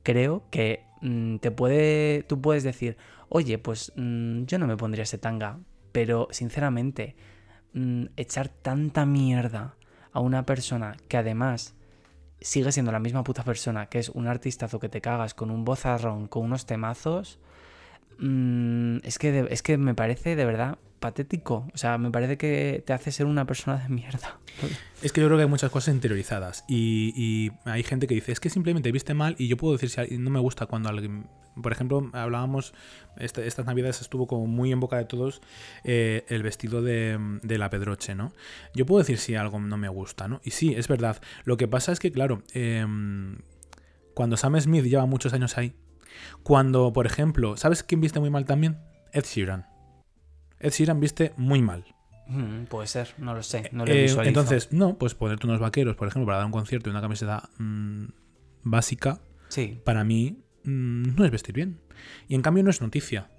creo 0.02 0.44
que 0.50 0.86
mm, 1.02 1.38
te 1.38 1.52
puede, 1.52 2.24
tú 2.24 2.42
puedes 2.42 2.64
decir, 2.64 2.98
oye, 3.30 3.60
pues 3.60 3.94
mm, 3.96 4.46
yo 4.46 4.58
no 4.58 4.66
me 4.66 4.76
pondría 4.76 5.04
ese 5.04 5.20
tanga, 5.20 5.60
pero 5.92 6.30
sinceramente, 6.32 7.16
mm, 7.74 8.06
echar 8.18 8.50
tanta 8.50 9.06
mierda 9.06 9.76
a 10.12 10.20
una 10.20 10.48
persona 10.48 10.98
que 11.08 11.18
además 11.18 11.76
sigue 12.42 12.72
siendo 12.72 12.92
la 12.92 13.00
misma 13.00 13.24
puta 13.24 13.44
persona, 13.44 13.88
que 13.88 14.00
es 14.00 14.10
un 14.10 14.28
artistazo 14.28 14.80
que 14.80 14.90
te 14.90 15.02
cagas 15.02 15.34
con 15.34 15.52
un 15.52 15.66
bozarrón, 15.66 16.28
con 16.28 16.44
unos 16.46 16.66
temazos, 16.66 17.40
mm, 18.20 18.98
es, 19.04 19.18
que 19.20 19.32
de- 19.32 19.54
es 19.54 19.62
que 19.62 19.78
me 19.78 19.96
parece 19.96 20.36
de 20.36 20.46
verdad 20.46 20.78
patético. 21.00 21.68
O 21.74 21.78
sea, 21.78 21.98
me 21.98 22.12
parece 22.12 22.38
que 22.38 22.84
te 22.86 22.94
hace 22.94 23.12
ser 23.12 23.26
una 23.26 23.46
persona 23.46 23.78
de 23.78 23.90
mierda. 23.90 24.40
Es 25.02 25.12
que 25.12 25.22
yo 25.22 25.28
creo 25.28 25.38
que 25.38 25.44
hay 25.44 25.50
muchas 25.50 25.72
cosas 25.72 25.94
interiorizadas 25.94 26.66
y, 26.68 27.52
hay 27.66 27.84
gente 27.84 28.08
que 28.08 28.16
dice, 28.16 28.32
es 28.32 28.40
que 28.40 28.50
simplemente 28.50 28.92
viste 28.92 29.14
mal 29.14 29.36
y 29.38 29.48
yo 29.48 29.58
puedo 29.58 29.78
decir 29.78 29.90
si 29.90 30.18
no 30.18 30.30
me 30.30 30.40
gusta 30.40 30.66
cuando 30.66 30.90
alguien... 30.90 31.28
Por 31.62 31.74
ejemplo, 31.74 32.10
hablábamos, 32.14 32.74
este- 33.18 33.46
estas 33.46 33.66
navidades 33.66 34.00
estuvo 34.00 34.28
como 34.28 34.48
muy 34.48 34.72
en 34.72 34.80
boca 34.80 34.98
de 34.98 35.06
todos 35.06 35.42
eh, 35.84 36.24
el 36.30 36.42
vestido 36.42 36.82
de, 36.82 37.18
de 37.42 37.58
la 37.58 37.70
Pedroche, 37.70 38.16
¿no? 38.16 38.32
Yo 38.74 38.86
puedo 38.86 39.00
decir 39.00 39.18
si 39.18 39.36
algo 39.36 39.60
no 39.60 39.76
me 39.76 39.90
gusta, 39.90 40.30
¿no? 40.30 40.40
Y 40.44 40.52
sí, 40.52 40.74
es 40.76 40.88
verdad. 40.88 41.22
Lo 41.44 41.58
que 41.58 41.68
pasa 41.68 41.92
es 41.92 42.00
que, 42.00 42.14
claro, 42.14 42.44
em, 42.54 43.40
cuando 44.14 44.38
Sam 44.38 44.60
Smith 44.62 44.86
lleva 44.86 45.06
muchos 45.06 45.34
años 45.34 45.58
ahí, 45.58 45.74
cuando, 46.44 46.94
por 46.94 47.06
ejemplo, 47.06 47.58
¿sabes 47.58 47.84
quién 47.84 48.00
viste 48.00 48.20
muy 48.20 48.30
mal 48.30 48.46
también? 48.46 48.78
Ed 49.12 49.26
Sheeran. 49.26 49.69
Ed 50.60 50.72
Sheeran 50.72 51.00
viste 51.00 51.34
muy 51.38 51.62
mal. 51.62 51.86
Mm, 52.28 52.66
puede 52.66 52.88
ser, 52.88 53.16
no 53.18 53.34
lo 53.34 53.42
sé, 53.42 53.70
no 53.72 53.86
lo 53.86 53.92
Eh, 53.92 54.14
entonces, 54.24 54.72
no, 54.72 54.98
pues 54.98 55.16
ponerte 55.16 55.48
unos 55.48 55.60
vaqueros, 55.60 55.96
por 55.96 56.08
ejemplo, 56.08 56.28
para 56.28 56.38
dar 56.38 56.46
un 56.46 56.52
concierto 56.52 56.90
y 56.90 56.92
una 56.92 57.02
camiseta 57.02 57.50
mm, 57.58 58.06
básica, 58.64 59.22
Sí, 59.48 59.82
para 59.84 60.04
mí 60.04 60.44
mm, 60.64 61.16
no 61.16 61.26
es 61.26 61.32
vestir 61.32 61.56
bien. 61.56 61.80
Y 62.28 62.36
en 62.36 62.44
cambio 62.44 62.64
no 62.64 62.70
es 62.70 62.82
noticia. 62.82 63.30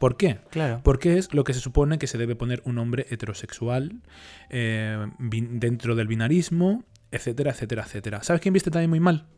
¿Por 0.00 0.16
qué? 0.16 0.40
claro. 0.50 0.80
Porque 0.82 1.16
es 1.18 1.32
lo 1.32 1.44
que 1.44 1.54
se 1.54 1.60
supone 1.60 1.98
que 1.98 2.06
se 2.06 2.18
debe 2.18 2.36
poner 2.36 2.62
un 2.64 2.78
hombre 2.78 3.06
heterosexual 3.08 4.02
eh, 4.50 5.06
dentro 5.18 5.94
del 5.94 6.06
binarismo, 6.06 6.84
etcétera, 7.10 7.52
etcétera, 7.52 7.84
etcétera. 7.84 8.22
¿Sabes 8.22 8.42
quién 8.42 8.52
viste 8.52 8.70
también 8.70 8.90
muy 8.90 9.00
mal? 9.00 9.28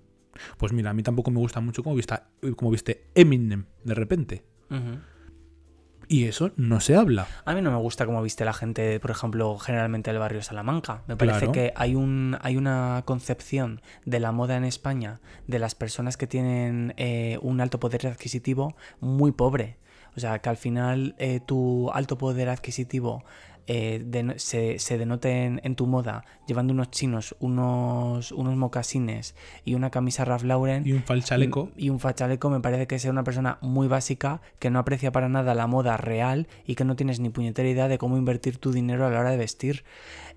Pues 0.56 0.72
mira, 0.72 0.90
a 0.90 0.94
mí 0.94 1.02
tampoco 1.02 1.30
me 1.30 1.38
gusta 1.38 1.60
mucho 1.60 1.82
cómo, 1.82 1.94
vista, 1.94 2.30
cómo 2.56 2.70
viste 2.70 3.10
Eminem 3.14 3.66
de 3.84 3.94
repente. 3.94 4.44
Ujú. 4.70 4.98
Y 6.08 6.24
eso 6.24 6.52
no 6.56 6.80
se 6.80 6.96
habla. 6.96 7.26
A 7.44 7.54
mí 7.54 7.60
no 7.60 7.70
me 7.70 7.76
gusta 7.76 8.06
cómo 8.06 8.22
viste 8.22 8.44
la 8.46 8.54
gente, 8.54 8.98
por 8.98 9.10
ejemplo, 9.10 9.58
generalmente 9.58 10.10
del 10.10 10.18
barrio 10.18 10.40
Salamanca. 10.42 11.02
Me 11.06 11.16
parece 11.16 11.40
Claro. 11.40 11.52
que 11.52 11.72
hay, 11.76 11.94
un, 11.94 12.38
hay 12.40 12.56
una 12.56 13.02
concepción 13.04 13.82
de 14.06 14.18
la 14.18 14.32
moda 14.32 14.56
en 14.56 14.64
España, 14.64 15.20
de 15.46 15.58
las 15.58 15.74
personas 15.74 16.16
que 16.16 16.26
tienen 16.26 16.94
eh, 16.96 17.38
un 17.42 17.60
alto 17.60 17.78
poder 17.78 18.06
adquisitivo, 18.06 18.74
muy 19.00 19.32
pobre. 19.32 19.76
O 20.16 20.20
sea, 20.20 20.38
que 20.40 20.48
al 20.48 20.56
final 20.56 21.14
eh, 21.18 21.40
tu 21.44 21.90
alto 21.92 22.16
poder 22.18 22.48
adquisitivo 22.48 23.22
eh, 23.70 24.34
se, 24.38 24.78
se 24.78 24.96
denote 24.96 25.44
en, 25.44 25.60
en 25.62 25.76
tu 25.76 25.86
moda 25.86 26.24
llevando 26.46 26.72
unos 26.72 26.90
chinos, 26.90 27.36
unos, 27.38 28.32
unos 28.32 28.56
mocasines 28.56 29.34
y 29.62 29.74
una 29.74 29.90
camisa 29.90 30.24
Ralph 30.24 30.44
Lauren 30.44 30.86
Y 30.86 30.92
un 30.92 31.02
falchaleco. 31.02 31.70
y 31.76 31.90
un 31.90 32.00
fachaleco 32.00 32.48
me 32.48 32.60
parece 32.60 32.86
que 32.86 32.98
sea 32.98 33.10
una 33.10 33.24
persona 33.24 33.58
muy 33.60 33.86
básica, 33.86 34.40
que 34.58 34.70
no 34.70 34.78
aprecia 34.78 35.12
para 35.12 35.28
nada 35.28 35.54
la 35.54 35.66
moda 35.66 35.98
real 35.98 36.48
y 36.66 36.76
que 36.76 36.84
no 36.86 36.96
tienes 36.96 37.20
ni 37.20 37.28
puñetera 37.28 37.68
idea 37.68 37.88
de 37.88 37.98
cómo 37.98 38.16
invertir 38.16 38.56
tu 38.56 38.72
dinero 38.72 39.06
a 39.06 39.10
la 39.10 39.20
hora 39.20 39.30
de 39.30 39.36
vestir. 39.36 39.84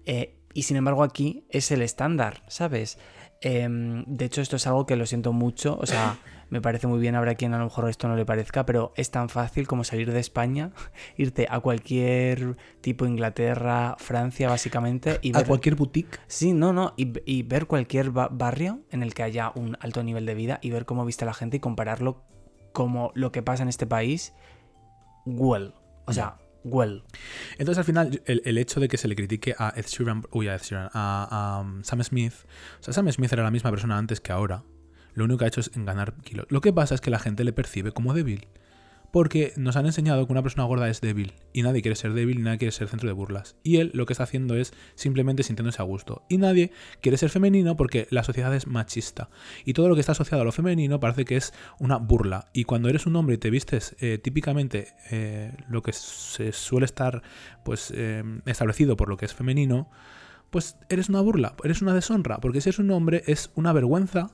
Eh, 0.06 0.36
y 0.54 0.64
sin 0.64 0.76
embargo 0.76 1.04
aquí 1.04 1.46
es 1.50 1.72
el 1.72 1.82
estándar, 1.82 2.44
¿sabes? 2.50 3.00
Em, 3.40 4.04
de 4.08 4.26
hecho 4.26 4.42
esto 4.42 4.58
es 4.58 4.68
algo 4.68 4.86
que 4.86 4.98
lo 4.98 5.06
siento 5.06 5.32
mucho, 5.32 5.78
o 5.80 5.86
sea, 5.86 6.18
me 6.52 6.62
parece 6.62 6.86
muy 6.86 6.99
bien, 6.99 7.16
habrá 7.16 7.34
quien 7.34 7.54
a 7.56 7.58
lo 7.58 7.64
mejor 7.64 7.89
esto 7.89 8.08
no 8.08 8.16
le 8.16 8.26
parezca, 8.26 8.66
pero 8.66 8.93
es 8.95 9.10
tan 9.10 9.30
fácil 9.30 9.68
como 9.68 9.84
salir 9.84 10.12
de 10.12 10.20
España, 10.20 10.72
irte 11.18 11.47
a 11.49 11.60
cualquier 11.62 12.58
tipo 12.82 13.06
Inglaterra, 13.08 13.95
Francia 13.97 14.49
básicamente 14.49 15.18
y 15.24 15.34
A 15.34 15.39
ver... 15.39 15.47
cualquier 15.47 15.76
boutique. 15.76 16.20
Sí, 16.28 16.54
no, 16.54 16.74
no. 16.74 16.93
Y, 16.97 17.14
y 17.26 17.41
ver 17.43 17.66
cualquier 17.66 18.12
ba- 18.12 18.30
barrio 18.32 18.82
en 18.91 19.02
el 19.02 19.14
que 19.16 19.24
haya 19.24 19.52
un 19.56 19.78
alto 19.80 20.04
nivel 20.04 20.26
de 20.28 20.36
vida 20.36 20.60
y 20.62 20.70
ver 20.70 20.86
cómo 20.86 21.04
viste 21.06 21.26
la 21.26 21.34
gente 21.34 21.58
y 21.58 21.60
compararlo 21.60 22.24
como 22.74 23.12
lo 23.16 23.32
que 23.32 23.41
pasa 23.41 23.64
en 23.64 23.70
este 23.70 23.88
país, 23.88 24.34
well. 25.26 25.74
O 26.06 26.14
sea, 26.14 26.38
well. 26.64 27.04
Entonces, 27.58 27.78
al 27.78 27.86
final, 27.86 28.22
el, 28.26 28.41
el 28.45 28.58
hecho 28.58 28.80
de 28.80 28.88
que 28.88 28.97
se 28.97 29.08
le 29.08 29.16
critique 29.16 29.56
a 29.58 29.74
Ed 29.76 29.86
Sheeran, 29.88 30.24
uy, 30.32 30.47
a 30.49 30.56
Ed 30.56 30.62
Sheeran, 30.62 30.89
a, 30.93 31.28
a, 31.58 31.62
um, 31.62 31.84
Sam 31.84 32.04
Smith, 32.04 32.34
o 32.80 32.84
sea, 32.84 32.93
Sam 32.93 33.10
Smith 33.12 33.32
era 33.32 33.43
la 33.43 33.52
misma 33.52 33.70
persona 33.72 33.97
antes 33.97 34.20
que 34.20 34.32
ahora. 34.32 34.64
Lo 35.14 35.26
único 35.26 35.39
que 35.39 35.45
ha 35.45 35.47
hecho 35.47 35.62
es 35.62 35.72
ganar 35.74 36.14
kilos. 36.24 36.45
Lo 36.49 36.62
que 36.62 36.74
pasa 36.74 36.95
es 36.95 37.01
que 37.01 37.12
la 37.12 37.20
gente 37.20 37.43
le 37.43 37.53
percibe 37.53 37.91
como 37.91 38.14
débil. 38.14 38.47
Porque 39.12 39.51
nos 39.57 39.76
han 39.76 39.86
enseñado 39.86 40.26
que 40.26 40.32
una 40.32 40.41
persona 40.41 40.64
gorda 40.64 40.89
es 40.89 41.01
débil. 41.01 41.34
Y 41.51 41.64
nadie 41.64 41.82
quiere 41.82 41.95
ser 41.95 42.14
débil 42.14 42.39
y 42.39 42.43
nadie 42.43 42.59
quiere 42.59 42.72
ser 42.72 42.88
centro 42.88 43.09
de 43.09 43.14
burlas. 43.14 43.57
Y 43.62 43.78
él 43.78 43.91
lo 43.93 44.05
que 44.05 44.14
está 44.14 44.24
haciendo 44.24 44.55
es 44.55 44.74
simplemente 44.95 45.43
sintiéndose 45.43 45.82
a 45.82 45.86
gusto. 45.86 46.24
Y 46.30 46.38
nadie 46.38 46.72
quiere 47.01 47.18
ser 47.18 47.30
femenino 47.30 47.76
porque 47.76 48.07
la 48.09 48.24
sociedad 48.24 48.55
es 48.55 48.68
machista. 48.68 49.30
Y 49.66 49.74
todo 49.74 49.89
lo 49.89 49.95
que 49.95 49.99
está 49.99 50.14
asociado 50.14 50.43
a 50.43 50.45
lo 50.45 50.53
femenino 50.53 51.01
parece 51.01 51.26
que 51.26 51.36
es 51.36 51.53
una 51.78 51.97
burla. 51.97 52.47
Y 52.53 52.64
cuando 52.64 52.88
eres 52.88 53.05
un 53.05 53.18
hombre 53.18 53.36
y 53.36 53.38
te 53.38 53.49
vistes 53.49 53.97
eh, 53.99 54.18
típicamente 54.18 54.93
eh, 55.09 55.51
lo 55.68 55.82
que 55.82 55.91
se 55.91 56.53
suele 56.53 56.86
estar 56.86 57.22
pues 57.66 57.91
eh, 57.93 58.24
establecido 58.45 58.95
por 58.95 59.09
lo 59.09 59.18
que 59.18 59.26
es 59.26 59.34
femenino, 59.34 59.89
pues 60.52 60.78
eres 60.89 61.10
una 61.10 61.22
burla, 61.22 61.56
eres 61.64 61.82
una 61.82 61.93
deshonra, 61.93 62.39
porque 62.39 62.62
si 62.62 62.70
eres 62.70 62.80
un 62.80 62.91
hombre 62.91 63.24
es 63.26 63.52
una 63.56 63.74
vergüenza 63.74 64.32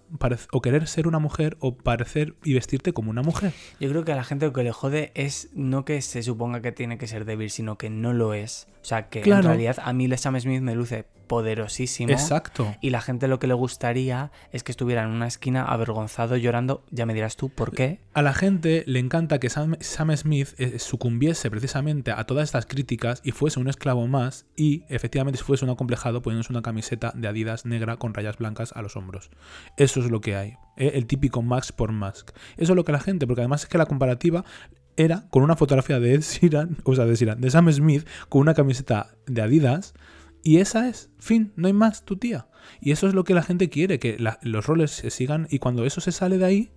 o 0.51 0.61
querer 0.61 0.88
ser 0.88 1.07
una 1.07 1.20
mujer 1.20 1.57
o 1.59 1.78
parecer 1.78 2.36
y 2.43 2.55
vestirte 2.55 2.91
como 2.91 3.11
una 3.11 3.22
mujer. 3.22 3.53
Yo 3.80 3.89
creo 3.89 4.03
que 4.03 4.11
a 4.11 4.15
la 4.15 4.24
gente 4.24 4.47
lo 4.47 4.53
que 4.53 4.63
le 4.63 4.72
jode 4.72 5.11
es 5.13 5.49
no 5.53 5.86
que 5.86 6.01
se 6.01 6.24
suponga 6.24 6.61
que 6.61 6.72
tiene 6.72 6.97
que 6.97 7.07
ser 7.07 7.24
débil, 7.24 7.51
sino 7.51 7.78
que 7.78 7.89
no 7.89 8.13
lo 8.13 8.34
es. 8.34 8.68
O 8.88 8.89
sea, 8.89 9.09
que 9.09 9.19
en 9.19 9.43
realidad 9.43 9.79
a 9.83 9.91
mí 9.91 10.07
Sam 10.15 10.39
Smith 10.39 10.61
me 10.61 10.73
luce 10.73 11.03
poderosísimo. 11.27 12.09
Exacto. 12.13 12.73
Y 12.79 12.89
la 12.89 13.01
gente 13.01 13.27
lo 13.27 13.38
que 13.38 13.47
le 13.47 13.53
gustaría 13.53 14.31
es 14.53 14.63
que 14.63 14.71
estuviera 14.71 15.03
en 15.03 15.09
una 15.09 15.27
esquina 15.27 15.65
avergonzado, 15.65 16.38
llorando. 16.38 16.85
Ya 16.89 17.05
me 17.05 17.13
dirás 17.13 17.35
tú 17.35 17.49
por 17.49 17.73
qué. 17.73 17.99
A 18.13 18.21
la 18.21 18.33
gente 18.33 18.85
le 18.88 18.99
encanta 18.99 19.39
que 19.39 19.49
Sam, 19.49 19.75
Sam 19.81 20.15
Smith 20.15 20.53
eh, 20.57 20.79
sucumbiese 20.79 21.51
precisamente 21.51 22.11
a 22.11 22.23
todas 22.23 22.45
estas 22.45 22.65
críticas 22.65 23.19
y 23.25 23.31
fuese 23.31 23.59
un 23.59 23.67
esclavo 23.67 24.07
más 24.07 24.45
y 24.55 24.85
efectivamente 24.88 25.38
fuese 25.43 25.65
un 25.65 25.71
acomplejado 25.71 26.21
poniéndose 26.21 26.53
una 26.53 26.61
camiseta 26.61 27.11
de 27.13 27.27
Adidas 27.27 27.65
negra 27.65 27.97
con 27.97 28.13
rayas 28.13 28.38
blancas 28.38 28.71
a 28.73 28.81
los 28.81 28.95
hombros. 28.95 29.31
Eso 29.75 29.99
es 29.99 30.09
lo 30.09 30.21
que 30.21 30.38
hay. 30.38 30.53
eh, 30.77 30.91
El 30.95 31.07
típico 31.07 31.41
Max 31.41 31.73
por 31.73 31.91
Mask. 31.91 32.29
Eso 32.55 32.71
es 32.71 32.75
lo 32.77 32.85
que 32.85 32.93
la 32.93 33.01
gente, 33.01 33.27
porque 33.27 33.41
además 33.41 33.63
es 33.63 33.67
que 33.67 33.77
la 33.77 33.85
comparativa 33.85 34.45
era 34.98 35.28
con 35.30 35.43
una 35.43 35.56
fotografía 35.56 36.00
de 36.00 36.16
Ed 36.16 36.24
o 36.84 36.95
sea, 36.95 37.06
de, 37.06 37.16
Sheeran, 37.16 37.39
de 37.39 37.50
Sam 37.50 37.72
Smith 37.72 38.06
con 38.28 38.41
una 38.41 38.54
camiseta 38.54 39.16
de 39.26 39.41
Adidas 39.41 39.93
y 40.43 40.58
esa 40.58 40.88
es, 40.88 41.10
fin, 41.18 41.52
no 41.56 41.68
hay 41.68 41.74
más, 41.74 42.06
tu 42.06 42.18
tía. 42.18 42.48
Y 42.80 42.91
eso 42.91 43.08
es 43.08 43.14
lo 43.14 43.24
que 43.24 43.34
la 43.34 43.43
gente 43.43 43.70
quiere, 43.70 44.00
que 44.00 44.18
los 44.41 44.66
roles 44.66 44.91
se 44.91 45.10
sigan 45.10 45.48
y 45.50 45.60
cuando 45.60 45.86
eso 45.86 46.00
se 46.02 46.12
sale 46.12 46.38
de 46.38 46.45
ahí, 46.45 46.72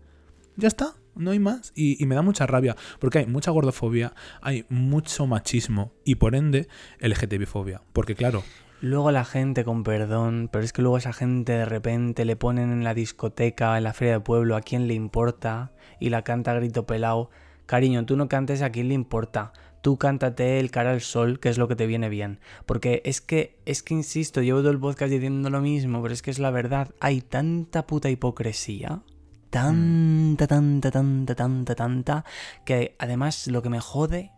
ya 0.57 0.68
está, 0.68 0.95
no 1.14 1.31
hay 1.31 1.39
más. 1.39 1.73
Y, 1.75 2.05
me 2.07 2.14
da 2.14 2.23
mucha 2.23 2.47
rabia, 2.47 2.77
porque 2.99 3.18
hay 3.18 3.27
mucha 3.27 3.51
gordofobia, 3.51 4.14
hay 4.43 4.66
mucho 4.68 5.27
machismo 5.27 5.93
y 6.05 6.16
por 6.16 6.35
ende 6.35 6.68
LGTB-fobia. 7.01 7.83
Porque 7.93 8.14
claro, 8.14 8.43
Luego 8.83 9.11
la 9.11 9.27
gente, 9.27 9.62
con 9.62 9.85
perdón, 9.85 10.49
pero 10.51 10.64
es 10.64 10.73
que 10.73 10.81
luego 10.81 10.97
esa 10.97 11.12
gente 11.12 11.53
de 11.53 11.66
repente 11.66 12.25
le 12.25 12.35
ponen 12.35 12.73
en 12.73 12.83
la 12.83 12.95
discoteca, 12.95 13.77
en 13.77 13.85
la 13.85 13.93
feria 13.93 14.14
de 14.14 14.21
pueblo, 14.21 14.57
a 14.57 14.62
quién 14.62 14.89
le 14.89 14.95
importa, 14.95 15.73
y 16.01 16.09
la 16.09 16.23
canta 16.23 16.53
a 16.53 16.55
grito 16.55 16.87
pelado. 16.87 17.29
Cariño, 17.71 18.05
tú 18.05 18.16
no 18.16 18.29
cantes 18.29 18.62
a 18.62 18.71
quién 18.71 18.89
le 18.89 18.95
importa. 18.95 19.53
Tú 19.81 19.97
cántate 19.97 20.59
el 20.59 20.73
cara 20.73 20.91
al 20.91 21.03
sol, 21.03 21.39
que 21.39 21.51
es 21.51 21.57
lo 21.57 21.68
que 21.68 21.77
te 21.77 21.87
viene 21.87 22.09
bien. 22.09 22.41
Porque 22.66 23.01
es 23.05 23.21
que, 23.21 23.61
es 23.64 23.85
que 23.85 23.95
insisto, 23.95 24.43
llevo 24.43 24.59
todo 24.59 24.73
el 24.73 24.81
podcast 24.81 25.12
diciendo 25.12 25.51
lo 25.51 25.61
mismo, 25.61 26.03
pero 26.03 26.12
es 26.12 26.21
que 26.21 26.33
es 26.33 26.41
la 26.41 26.51
verdad. 26.51 26.93
Hay 26.99 27.21
tanta 27.21 27.87
puta 27.87 28.11
hipocresía, 28.11 29.03
tanta, 29.51 30.49
tanta, 30.49 30.91
tanta, 30.91 31.37
tanta, 31.37 31.75
tanta, 31.77 32.25
que 32.64 32.97
además 32.99 33.47
lo 33.47 33.62
que 33.62 33.71
me 33.71 33.79
jode, 33.79 34.33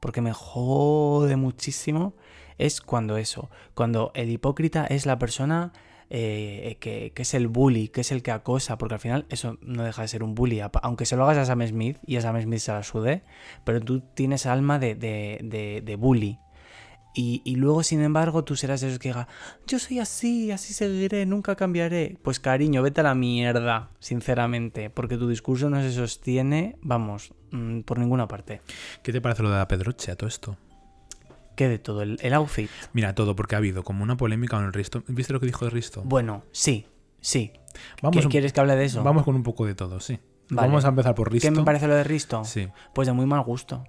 porque 0.00 0.22
me 0.22 0.32
jode 0.32 1.36
muchísimo, 1.36 2.14
es 2.56 2.80
cuando 2.80 3.18
eso, 3.18 3.50
cuando 3.74 4.12
el 4.14 4.30
hipócrita 4.30 4.86
es 4.86 5.04
la 5.04 5.18
persona 5.18 5.74
eh, 6.10 6.76
que, 6.80 7.12
es 7.14 7.34
el 7.34 7.48
bully, 7.48 7.88
que 7.88 8.00
es 8.00 8.12
el 8.12 8.22
que 8.22 8.30
acosa, 8.30 8.78
porque 8.78 8.94
al 8.94 9.00
final 9.00 9.26
eso 9.28 9.58
no 9.60 9.84
deja 9.84 10.02
de 10.02 10.08
ser 10.08 10.22
un 10.22 10.34
bully, 10.34 10.60
aunque 10.82 11.06
se 11.06 11.16
lo 11.16 11.24
hagas 11.24 11.38
a 11.38 11.44
Sam 11.44 11.66
Smith 11.66 11.98
y 12.06 12.16
a 12.16 12.22
Sam 12.22 12.40
Smith 12.40 12.60
se 12.60 12.72
la 12.72 12.82
sude, 12.82 13.22
pero 13.64 13.80
tú 13.80 14.00
tienes 14.00 14.46
alma 14.46 14.78
de, 14.78 14.94
de, 14.94 15.82
de, 15.84 15.96
bully. 15.96 16.38
Y, 17.20 17.56
luego, 17.56 17.82
sin 17.82 18.00
embargo, 18.00 18.44
tú 18.44 18.54
serás 18.54 18.80
de 18.80 18.96
que 18.96 19.08
diga, 19.08 19.26
yo 19.66 19.80
soy 19.80 19.98
así, 19.98 20.52
así 20.52 20.72
seguiré, 20.72 21.26
nunca 21.26 21.56
cambiaré. 21.56 22.16
Pues 22.22 22.38
cariño, 22.38 22.80
vete 22.80 23.00
a 23.00 23.04
la 23.04 23.16
mierda, 23.16 23.90
sinceramente, 23.98 24.88
porque 24.88 25.16
tu 25.16 25.28
discurso 25.28 25.68
no 25.68 25.82
se 25.82 25.90
sostiene, 25.90 26.76
vamos, 26.80 27.34
mm, 27.50 27.80
por 27.80 27.98
ninguna 27.98 28.28
parte. 28.28 28.60
¿Qué 29.02 29.10
te 29.10 29.20
parece 29.20 29.42
lo 29.42 29.50
de 29.50 29.56
la 29.56 29.66
Pedroche 29.66 30.12
a 30.12 30.16
todo 30.16 30.28
esto? 30.28 30.56
¿Qué 31.58 31.68
de 31.68 31.80
todo? 31.80 32.02
El, 32.02 32.18
el 32.22 32.32
outfit. 32.34 32.70
Mira, 32.92 33.16
todo, 33.16 33.34
porque 33.34 33.56
ha 33.56 33.58
habido 33.58 33.82
como 33.82 34.04
una 34.04 34.16
polémica 34.16 34.56
con 34.56 34.64
el 34.66 34.72
Risto. 34.72 35.02
¿Viste 35.08 35.32
lo 35.32 35.40
que 35.40 35.46
dijo 35.46 35.64
de 35.64 35.72
Risto? 35.72 36.02
Bueno, 36.04 36.44
sí, 36.52 36.86
sí. 37.20 37.50
Vamos, 38.00 38.16
¿Qué- 38.20 38.26
un- 38.26 38.30
¿Quieres 38.30 38.52
que 38.52 38.60
hable 38.60 38.76
de 38.76 38.84
eso? 38.84 39.02
vamos 39.02 39.24
con 39.24 39.34
un 39.34 39.42
poco 39.42 39.66
de 39.66 39.74
todo, 39.74 39.98
sí. 39.98 40.20
Vale. 40.50 40.68
Vamos 40.68 40.84
a 40.84 40.88
empezar 40.90 41.16
por 41.16 41.32
Risto. 41.32 41.48
¿Qué 41.48 41.50
me 41.50 41.64
parece 41.64 41.88
lo 41.88 41.96
de 41.96 42.04
Risto? 42.04 42.44
Sí. 42.44 42.68
Pues 42.94 43.06
de 43.08 43.12
muy 43.12 43.26
mal 43.26 43.42
gusto, 43.42 43.82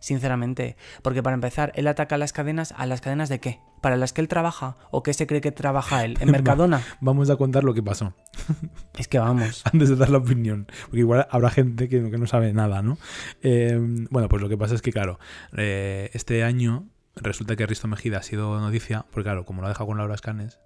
sinceramente. 0.00 0.76
Porque 1.02 1.22
para 1.22 1.34
empezar, 1.34 1.72
él 1.76 1.86
ataca 1.88 2.14
a 2.16 2.18
las 2.18 2.32
cadenas, 2.32 2.74
¿a 2.76 2.86
las 2.86 3.00
cadenas 3.00 3.28
de 3.28 3.40
qué? 3.40 3.60
¿Para 3.80 3.96
las 3.96 4.12
que 4.12 4.20
él 4.20 4.28
trabaja? 4.28 4.76
¿O 4.90 5.02
qué 5.02 5.12
se 5.14 5.26
cree 5.26 5.40
que 5.40 5.50
trabaja 5.52 6.04
él? 6.04 6.16
¿En 6.20 6.30
Mercadona? 6.30 6.82
Vamos 7.00 7.30
a 7.30 7.36
contar 7.36 7.64
lo 7.64 7.74
que 7.74 7.82
pasó. 7.82 8.14
Es 8.98 9.08
que 9.08 9.18
vamos. 9.18 9.62
antes 9.72 9.88
de 9.88 9.96
dar 9.96 10.10
la 10.10 10.18
opinión, 10.18 10.66
porque 10.84 10.98
igual 11.00 11.26
habrá 11.30 11.50
gente 11.50 11.88
que, 11.88 12.10
que 12.10 12.18
no 12.18 12.26
sabe 12.26 12.52
nada, 12.52 12.82
¿no? 12.82 12.96
Eh, 13.42 13.76
bueno, 14.10 14.28
pues 14.28 14.40
lo 14.42 14.48
que 14.48 14.56
pasa 14.56 14.74
es 14.74 14.82
que, 14.82 14.92
claro, 14.92 15.18
eh, 15.56 16.10
este 16.12 16.44
año 16.44 16.84
resulta 17.16 17.56
que 17.56 17.66
Risto 17.66 17.88
Mejida 17.88 18.18
ha 18.18 18.22
sido 18.22 18.58
noticia, 18.60 19.04
porque 19.10 19.24
claro, 19.24 19.44
como 19.44 19.60
lo 19.60 19.66
ha 19.66 19.70
dejado 19.70 19.86
con 19.86 19.98
Laura 19.98 20.14
Escanes, 20.14 20.58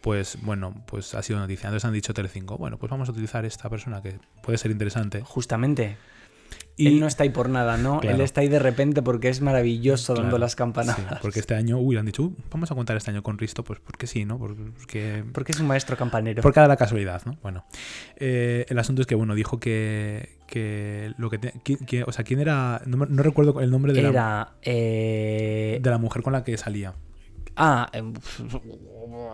pues 0.00 0.38
bueno, 0.42 0.74
pues 0.86 1.14
ha 1.14 1.22
sido 1.22 1.38
noticia. 1.38 1.68
Entonces 1.68 1.84
han 1.84 1.92
dicho 1.92 2.14
Telecinco, 2.14 2.56
bueno, 2.58 2.78
pues 2.78 2.90
vamos 2.90 3.08
a 3.08 3.12
utilizar 3.12 3.44
esta 3.44 3.68
persona 3.68 4.02
que 4.02 4.18
puede 4.42 4.58
ser 4.58 4.70
interesante. 4.70 5.22
Justamente. 5.22 5.96
Y, 6.76 6.86
Él 6.86 7.00
no 7.00 7.08
está 7.08 7.24
ahí 7.24 7.30
por 7.30 7.48
nada, 7.48 7.76
¿no? 7.76 7.98
Claro. 7.98 8.14
Él 8.14 8.22
está 8.22 8.40
ahí 8.40 8.48
de 8.48 8.60
repente 8.60 9.02
porque 9.02 9.28
es 9.28 9.40
maravilloso 9.40 10.14
dando 10.14 10.28
Claro, 10.30 10.38
las 10.38 10.54
campanadas. 10.54 10.96
sí, 10.96 11.16
porque 11.20 11.40
este 11.40 11.56
año, 11.56 11.78
uy, 11.78 11.96
han 11.96 12.06
dicho, 12.06 12.22
"Uh, 12.22 12.36
vamos 12.52 12.70
a 12.70 12.76
contar 12.76 12.96
este 12.96 13.10
año 13.10 13.22
con 13.24 13.36
Risto, 13.36 13.64
pues 13.64 13.80
porque 13.80 14.06
sí, 14.06 14.24
¿no? 14.24 14.38
Porque, 14.38 15.24
Porque 15.32 15.52
es 15.52 15.58
un 15.58 15.66
maestro 15.66 15.96
campanero. 15.96 16.40
Por 16.40 16.54
cada 16.54 16.68
la 16.68 16.76
casualidad, 16.76 17.22
¿no? 17.26 17.36
Bueno, 17.42 17.64
eh, 18.16 18.64
el 18.68 18.78
asunto 18.78 19.02
es 19.02 19.08
que, 19.08 19.16
bueno, 19.16 19.34
dijo 19.34 19.58
que, 19.58 20.37
que 20.48 21.12
lo 21.18 21.30
que, 21.30 21.38
te- 21.38 21.52
que- 21.62 22.02
O 22.02 22.10
sea, 22.10 22.24
¿quién 22.24 22.40
era? 22.40 22.82
No, 22.86 22.96
no 23.06 23.22
recuerdo 23.22 23.60
el 23.60 23.70
nombre 23.70 23.92
de 23.92 24.02
la, 24.02 24.08
Era. 24.08 24.52
eh, 24.62 25.78
de 25.80 25.90
la 25.90 25.98
mujer 25.98 26.22
con 26.22 26.32
la 26.32 26.42
que 26.42 26.56
salía. 26.56 26.94
Ah, 27.54 27.88
em, 27.92 28.14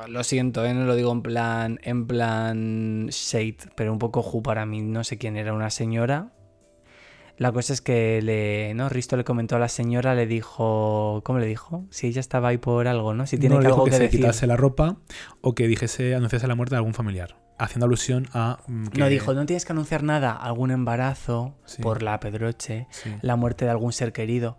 lo 0.08 0.24
siento, 0.24 0.64
¿eh? 0.64 0.74
no 0.74 0.84
lo 0.84 0.96
digo 0.96 1.12
en 1.12 1.22
plan. 1.22 1.78
En 1.82 2.06
plan. 2.06 3.06
Shade, 3.08 3.56
pero 3.74 3.92
un 3.92 3.98
poco 3.98 4.22
ju 4.22 4.42
para 4.42 4.66
mí. 4.66 4.82
No 4.82 5.04
sé 5.04 5.16
quién 5.18 5.36
era, 5.36 5.52
una 5.54 5.70
señora. 5.70 6.32
La 7.36 7.50
cosa 7.50 7.72
es 7.72 7.80
que 7.80 8.22
le. 8.22 8.74
¿No? 8.74 8.88
Risto 8.88 9.16
le 9.16 9.24
comentó 9.24 9.56
a 9.56 9.58
la 9.58 9.68
señora, 9.68 10.14
le 10.14 10.26
dijo. 10.26 11.20
¿Cómo 11.24 11.38
le 11.40 11.46
dijo? 11.46 11.84
Si 11.90 12.06
ella 12.06 12.20
estaba 12.20 12.48
ahí 12.48 12.58
por 12.58 12.86
algo, 12.86 13.12
¿no? 13.14 13.26
Si 13.26 13.38
tiene 13.38 13.56
no 13.56 13.60
que 13.60 13.66
algo 13.66 13.84
que, 13.84 13.90
que 13.90 13.96
se 13.96 14.02
decir. 14.04 14.20
quitase 14.20 14.46
la 14.46 14.56
ropa 14.56 14.96
o 15.40 15.54
que 15.54 15.66
dijese, 15.66 16.14
anunciase 16.14 16.46
la 16.46 16.54
muerte 16.54 16.74
de 16.74 16.78
algún 16.78 16.94
familiar. 16.94 17.36
Haciendo 17.58 17.86
alusión 17.86 18.28
a. 18.32 18.58
mm, 18.68 18.86
que- 18.88 18.98
No 19.00 19.08
dijo, 19.08 19.34
no 19.34 19.46
tienes 19.46 19.64
que 19.64 19.72
anunciar 19.72 20.02
nada, 20.04 20.32
algún 20.32 20.70
embarazo 20.70 21.56
Sí. 21.64 21.82
por 21.82 22.02
la 22.02 22.20
pedroche, 22.20 22.86
Sí. 22.90 23.10
la 23.20 23.34
muerte 23.36 23.64
de 23.64 23.70
algún 23.72 23.92
ser 23.92 24.12
querido. 24.12 24.56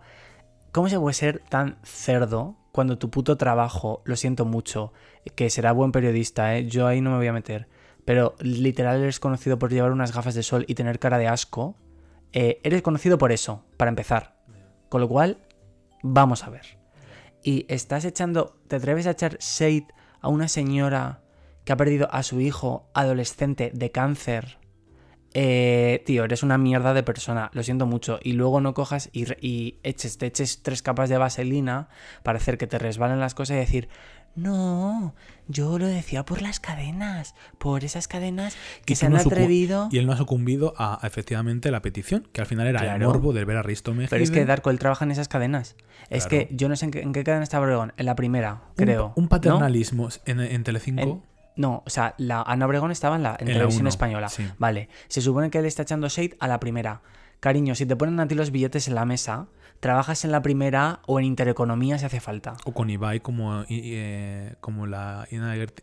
¿Cómo 0.72 0.88
se 0.90 0.98
puede 1.00 1.14
ser 1.14 1.42
tan 1.48 1.78
cerdo 1.82 2.56
cuando 2.72 2.98
tu 2.98 3.08
puto 3.10 3.38
trabajo, 3.38 4.02
lo 4.04 4.16
siento 4.16 4.44
mucho, 4.44 4.92
que 5.34 5.48
será 5.48 5.72
buen 5.72 5.92
periodista, 5.92 6.56
¿eh? 6.58 6.66
yo 6.66 6.86
ahí 6.86 7.00
no 7.00 7.10
me 7.10 7.16
voy 7.16 7.26
a 7.28 7.32
meter, 7.32 7.68
pero 8.04 8.34
literal 8.40 9.00
eres 9.00 9.18
conocido 9.18 9.58
por 9.58 9.72
llevar 9.72 9.92
unas 9.92 10.12
gafas 10.14 10.34
de 10.34 10.42
sol 10.42 10.66
y 10.68 10.74
tener 10.74 10.98
cara 10.98 11.16
de 11.16 11.26
asco? 11.28 11.76
Eh, 12.32 12.60
eres 12.64 12.82
conocido 12.82 13.18
por 13.18 13.32
eso, 13.32 13.64
para 13.76 13.88
empezar. 13.88 14.36
Con 14.88 15.00
lo 15.00 15.08
cual, 15.08 15.38
vamos 16.02 16.44
a 16.44 16.50
ver. 16.50 16.78
Y 17.42 17.64
estás 17.68 18.04
echando, 18.04 18.58
te 18.68 18.76
atreves 18.76 19.06
a 19.06 19.12
echar 19.12 19.38
shade 19.38 19.86
a 20.20 20.28
una 20.28 20.48
señora 20.48 21.22
que 21.64 21.72
ha 21.72 21.76
perdido 21.76 22.08
a 22.12 22.22
su 22.22 22.40
hijo 22.40 22.88
adolescente 22.94 23.70
de 23.74 23.90
cáncer. 23.90 24.58
Eh, 25.34 26.02
tío, 26.06 26.24
eres 26.24 26.42
una 26.42 26.58
mierda 26.58 26.94
de 26.94 27.02
persona, 27.02 27.50
lo 27.52 27.62
siento 27.62 27.86
mucho. 27.86 28.18
Y 28.22 28.32
luego 28.32 28.60
no 28.60 28.72
cojas 28.72 29.10
y, 29.12 29.26
y 29.46 29.78
eches, 29.82 30.16
te 30.16 30.26
eches 30.26 30.62
tres 30.62 30.82
capas 30.82 31.08
de 31.08 31.18
vaselina 31.18 31.88
para 32.22 32.38
hacer 32.38 32.56
que 32.56 32.66
te 32.66 32.78
resbalen 32.78 33.20
las 33.20 33.34
cosas 33.34 33.56
y 33.56 33.60
decir, 33.60 33.88
no, 34.36 35.14
yo 35.48 35.78
lo 35.78 35.86
decía 35.86 36.24
por 36.24 36.42
las 36.42 36.60
cadenas, 36.60 37.34
por 37.58 37.84
esas 37.84 38.06
cadenas 38.08 38.56
que 38.84 38.94
se 38.96 39.08
no 39.08 39.16
han 39.16 39.22
atrevido. 39.26 39.88
Y 39.90 39.98
él 39.98 40.06
no 40.06 40.12
ha 40.12 40.16
sucumbido 40.16 40.74
a, 40.76 41.02
a, 41.02 41.06
efectivamente 41.06 41.70
la 41.70 41.82
petición, 41.82 42.28
que 42.32 42.40
al 42.40 42.46
final 42.46 42.66
era 42.66 42.94
el 42.94 43.02
morbo 43.02 43.32
de 43.32 43.44
ver 43.44 43.56
a 43.56 43.62
Risto 43.62 43.92
Mejide. 43.92 44.08
Pero 44.10 44.22
es 44.24 44.30
que 44.30 44.44
Darko, 44.44 44.70
él 44.70 44.78
trabaja 44.78 45.04
en 45.04 45.10
esas 45.10 45.28
cadenas. 45.28 45.76
Es 46.10 46.26
que 46.26 46.48
yo 46.52 46.68
no 46.68 46.76
sé 46.76 46.84
en 46.86 46.90
qué, 46.90 47.00
en 47.00 47.12
qué 47.12 47.24
cadena 47.24 47.42
está 47.44 47.60
Obregón. 47.60 47.92
En 47.96 48.06
la 48.06 48.14
primera, 48.14 48.62
Un- 48.68 48.74
creo. 48.76 49.12
Un, 49.16 49.24
¿no? 49.24 49.28
paternalismo 49.28 50.08
en, 50.26 50.40
en 50.40 50.62
Telecinco. 50.64 51.02
En- 51.02 51.22
No, 51.56 51.82
o 51.86 51.90
sea, 51.90 52.14
la 52.18 52.42
Ana 52.42 52.66
Obregón 52.66 52.90
estaba 52.90 53.16
en 53.16 53.22
la 53.22 53.30
en 53.40 53.42
En 53.42 53.48
la 53.48 53.52
televisión 53.54 53.82
uno, 53.82 53.88
española. 53.88 54.28
sí. 54.28 54.46
Vale, 54.58 54.88
se 55.08 55.20
supone 55.22 55.50
que 55.50 55.58
él 55.58 55.64
está 55.66 55.82
echando 55.82 56.08
shade 56.08 56.36
a 56.38 56.48
la 56.48 56.60
primera. 56.60 57.00
Cariño, 57.40 57.74
si 57.74 57.86
te 57.86 57.96
ponen 57.96 58.18
a 58.20 58.28
ti 58.28 58.34
los 58.34 58.50
billetes 58.50 58.88
en 58.88 58.94
la 58.94 59.04
mesa, 59.04 59.46
trabajas 59.80 60.24
en 60.24 60.32
la 60.32 60.42
primera 60.42 61.00
o 61.06 61.18
en 61.18 61.26
intereconomía 61.26 61.98
si 61.98 62.06
hace 62.06 62.20
falta. 62.20 62.56
O 62.64 62.72
con 62.72 62.90
Ibai 62.90 63.20
como, 63.20 63.64
eh, 63.68 64.54
como 64.60 64.86
la 64.86 65.26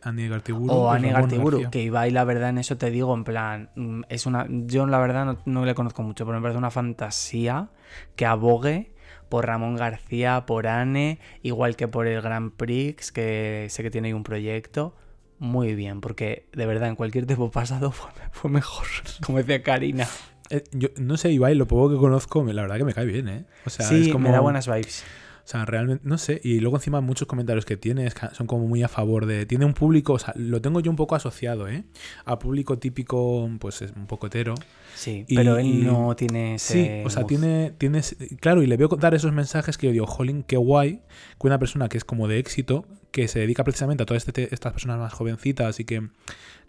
Ani 0.04 0.28
Gartiburu. 0.28 0.74
O 0.74 0.92
Ani 0.92 1.10
Gartiburu, 1.10 1.70
que 1.70 1.84
Ibai, 1.84 2.12
la 2.12 2.24
verdad, 2.24 2.50
en 2.50 2.58
eso 2.58 2.78
te 2.78 2.90
digo, 2.90 3.14
en 3.14 3.24
plan, 3.24 3.70
mm, 3.76 4.02
es 4.10 4.26
una. 4.26 4.48
Yo 4.50 4.86
la 4.86 5.00
verdad 5.00 5.26
no, 5.26 5.38
no 5.46 5.66
le 5.66 5.76
conozco 5.76 6.04
mucho, 6.04 6.26
pero 6.26 6.38
me 6.38 6.42
parece 6.42 6.58
una 6.58 6.72
fantasía 6.72 7.70
que 8.16 8.26
abogue 8.26 8.94
por 9.30 9.48
Ramón 9.48 9.76
García, 9.76 10.46
por 10.46 10.68
Anne, 10.68 11.20
igual 11.42 11.76
que 11.76 11.88
por 11.88 12.08
el 12.08 12.22
Grand 12.22 12.52
Prix, 12.52 13.12
que 13.12 13.68
sé 13.70 13.84
que 13.84 13.90
tiene 13.90 14.10
ahí 14.10 14.14
un 14.14 14.24
proyecto. 14.24 14.96
Muy 15.40 15.76
bien, 15.76 16.02
porque 16.02 16.48
de 16.54 16.66
verdad 16.66 16.90
en 16.90 16.96
cualquier 16.96 17.26
tiempo 17.26 17.52
pasado 17.52 17.92
fue, 17.92 18.12
fue 18.32 18.52
mejor, 18.52 18.86
como 19.26 19.40
decía 19.40 19.64
Karina. 19.64 20.08
Eh, 20.54 20.64
yo 20.72 20.90
no 20.98 21.18
sé, 21.18 21.32
Ibai, 21.32 21.56
lo 21.56 21.68
poco 21.68 21.90
que 21.90 21.98
conozco, 21.98 22.44
la 22.44 22.62
verdad 22.62 22.78
que 22.78 22.86
me 22.86 22.94
cae 22.94 23.06
bien, 23.06 23.28
¿eh? 23.28 23.46
O 23.66 23.70
sea, 23.70 23.88
sí, 23.88 24.02
es 24.04 24.08
como. 24.10 24.28
me 24.28 24.32
da 24.32 24.40
buenas 24.40 24.68
vibes. 24.68 25.04
O 25.46 25.46
sea, 25.46 25.66
realmente, 25.66 26.02
no 26.08 26.18
sé. 26.18 26.40
Y 26.42 26.62
luego 26.62 26.78
encima 26.78 27.02
muchos 27.02 27.28
comentarios 27.28 27.66
que 27.66 27.76
tiene 27.76 28.10
son 28.32 28.48
como 28.48 28.66
muy 28.66 28.82
a 28.82 28.88
favor 28.88 29.26
de... 29.26 29.46
Tiene 29.46 29.66
un 29.66 29.74
público, 29.74 30.14
o 30.14 30.20
sea, 30.20 30.34
lo 30.38 30.62
tengo 30.62 30.80
yo 30.80 30.90
un 30.90 30.96
poco 30.96 31.16
asociado, 31.16 31.68
¿eh? 31.68 31.84
A 32.24 32.40
público 32.40 32.80
típico, 32.80 33.50
pues 33.60 33.82
es 33.82 33.92
un 33.92 34.08
poco 34.08 34.28
hetero. 34.28 34.56
Sí, 34.96 35.26
Y- 35.28 35.36
pero 35.36 35.58
él 35.58 35.86
no 35.86 36.16
tiene 36.16 36.56
ese 36.56 36.74
Sí, 37.02 37.06
o 37.06 37.10
sea, 37.10 37.26
tiene, 37.26 37.74
tiene... 37.78 38.00
Claro, 38.40 38.64
y 38.64 38.68
le 38.68 38.78
veo 38.78 38.88
dar 38.88 39.16
esos 39.16 39.34
mensajes 39.34 39.78
que 39.78 39.88
yo 39.88 39.92
digo, 39.92 40.08
jolín, 40.08 40.44
qué 40.44 40.56
guay 40.56 41.02
que 41.42 41.48
una 41.48 41.60
persona 41.60 41.90
que 41.90 41.98
es 41.98 42.06
como 42.06 42.30
de 42.30 42.40
éxito, 42.40 42.86
que 43.12 43.28
se 43.28 43.40
dedica 43.40 43.66
precisamente 43.66 44.04
a 44.04 44.06
todas 44.06 44.26
este- 44.26 44.48
estas 44.56 44.72
personas 44.72 44.98
más 44.98 45.12
jovencitas 45.12 45.78
y 45.82 45.84
que 45.84 46.08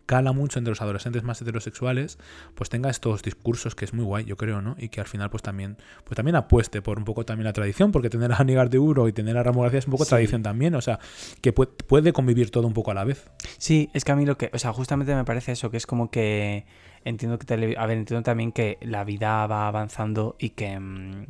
cala 0.07 0.33
mucho 0.33 0.59
entre 0.59 0.71
los 0.73 0.83
adolescentes 0.83 1.23
más 1.23 1.41
heterosexuales, 1.41 2.19
pues 2.55 2.69
tenga 2.71 2.91
estos 2.91 3.23
discursos 3.23 3.75
que 3.75 3.85
es 3.87 3.95
muy 3.95 4.05
guay, 4.05 4.25
yo 4.25 4.37
creo, 4.37 4.61
¿no? 4.61 4.77
Y 4.79 4.89
que 4.91 5.01
al 5.01 5.07
final 5.07 5.31
pues 5.31 5.43
también 5.43 5.77
pues 6.05 6.17
también 6.17 6.37
apueste 6.37 6.83
por 6.83 6.99
un 6.99 7.05
poco 7.05 7.25
también 7.25 7.45
la 7.45 7.53
tradición, 7.53 7.91
porque 7.93 8.11
tener 8.11 8.33
a 8.33 8.37
Anígar 8.37 8.69
de 8.71 8.79
Uro 8.79 9.09
y 9.09 9.13
tener 9.13 9.37
a 9.39 9.43
Ramón 9.43 9.63
García 9.63 9.79
es 9.79 9.87
un 9.87 9.93
poco 9.93 10.05
Sí. 10.05 10.11
tradición 10.11 10.43
también, 10.43 10.75
o 10.75 10.81
sea, 10.83 10.99
que 11.41 11.53
puede, 11.53 11.73
puede 11.73 12.13
convivir 12.13 12.51
todo 12.51 12.67
un 12.67 12.75
poco 12.75 12.91
a 12.91 12.95
la 12.95 13.05
vez. 13.05 13.31
Sí, 13.59 13.89
es 13.95 14.05
que 14.05 14.13
a 14.13 14.17
mí 14.17 14.27
lo 14.27 14.37
que, 14.37 14.51
o 14.53 14.59
sea, 14.59 14.73
justamente 14.73 15.15
me 15.15 15.25
parece 15.25 15.53
eso, 15.53 15.71
que 15.71 15.77
es 15.79 15.87
como 15.87 16.11
que 16.11 16.67
entiendo 17.05 17.39
que, 17.39 17.47
tele- 17.47 17.77
a 17.79 17.87
ver, 17.87 17.97
entiendo 17.99 18.23
también 18.23 18.53
que 18.53 18.79
la 18.83 19.05
vida 19.05 19.47
va 19.47 19.69
avanzando 19.69 20.37
y 20.39 20.51
que, 20.51 20.79
mm, 20.79 21.27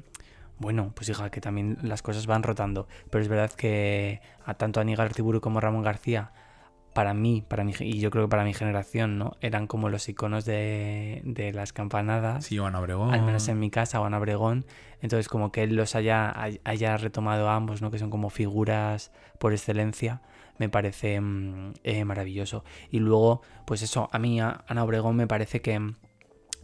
bueno, 0.59 0.93
pues 0.95 1.09
hija, 1.09 1.31
que 1.31 1.41
también 1.41 1.79
las 1.83 2.03
cosas 2.03 2.27
van 2.27 2.43
rotando, 2.43 2.87
pero 3.11 3.23
es 3.23 3.29
verdad 3.29 3.51
que 3.53 4.21
a 4.45 4.55
tanto 4.55 4.81
Anígar 4.81 5.13
Tiburu 5.13 5.41
como 5.41 5.61
Ramón 5.61 5.83
García, 5.83 6.31
para 6.95 7.13
mí, 7.13 7.45
para 7.47 7.65
mi, 7.65 7.75
y 7.81 7.99
yo 7.99 8.11
creo 8.11 8.25
que 8.25 8.31
para 8.31 8.45
mi 8.45 8.55
generación, 8.55 9.19
¿no? 9.19 9.37
Eran 9.43 9.67
como 9.67 9.89
los 9.91 10.09
iconos 10.09 10.45
de, 10.47 11.21
de 11.25 11.53
las 11.53 11.73
campanadas. 11.73 12.47
Sí, 12.47 12.57
Joana 12.57 12.81
Obregón. 12.81 13.13
Al 13.13 13.23
menos 13.23 13.47
en 13.49 13.59
mi 13.59 13.69
casa, 13.71 13.99
Juan 13.99 14.15
Abregón. 14.15 14.65
Entonces, 15.03 15.29
como 15.29 15.53
que 15.53 15.65
él 15.65 15.75
los 15.77 15.95
haya, 15.97 16.33
hay- 16.41 16.61
haya 16.65 16.97
retomado 16.97 17.51
a 17.51 17.57
ambos, 17.57 17.83
¿no? 17.83 17.91
Que 17.91 17.99
son 17.99 18.09
como 18.11 18.31
figuras 18.31 19.13
por 19.39 19.53
excelencia, 19.53 20.23
me 20.59 20.69
parece 20.69 21.21
mm, 21.21 21.73
eh, 21.83 22.05
maravilloso. 22.05 22.65
Y 22.91 23.01
luego, 23.01 23.43
pues 23.67 23.83
eso, 23.83 24.09
a 24.13 24.19
mí, 24.19 24.41
a- 24.41 24.65
Ana 24.69 24.85
Obregón, 24.85 25.17
me 25.17 25.27
parece 25.27 25.61
que 25.61 25.79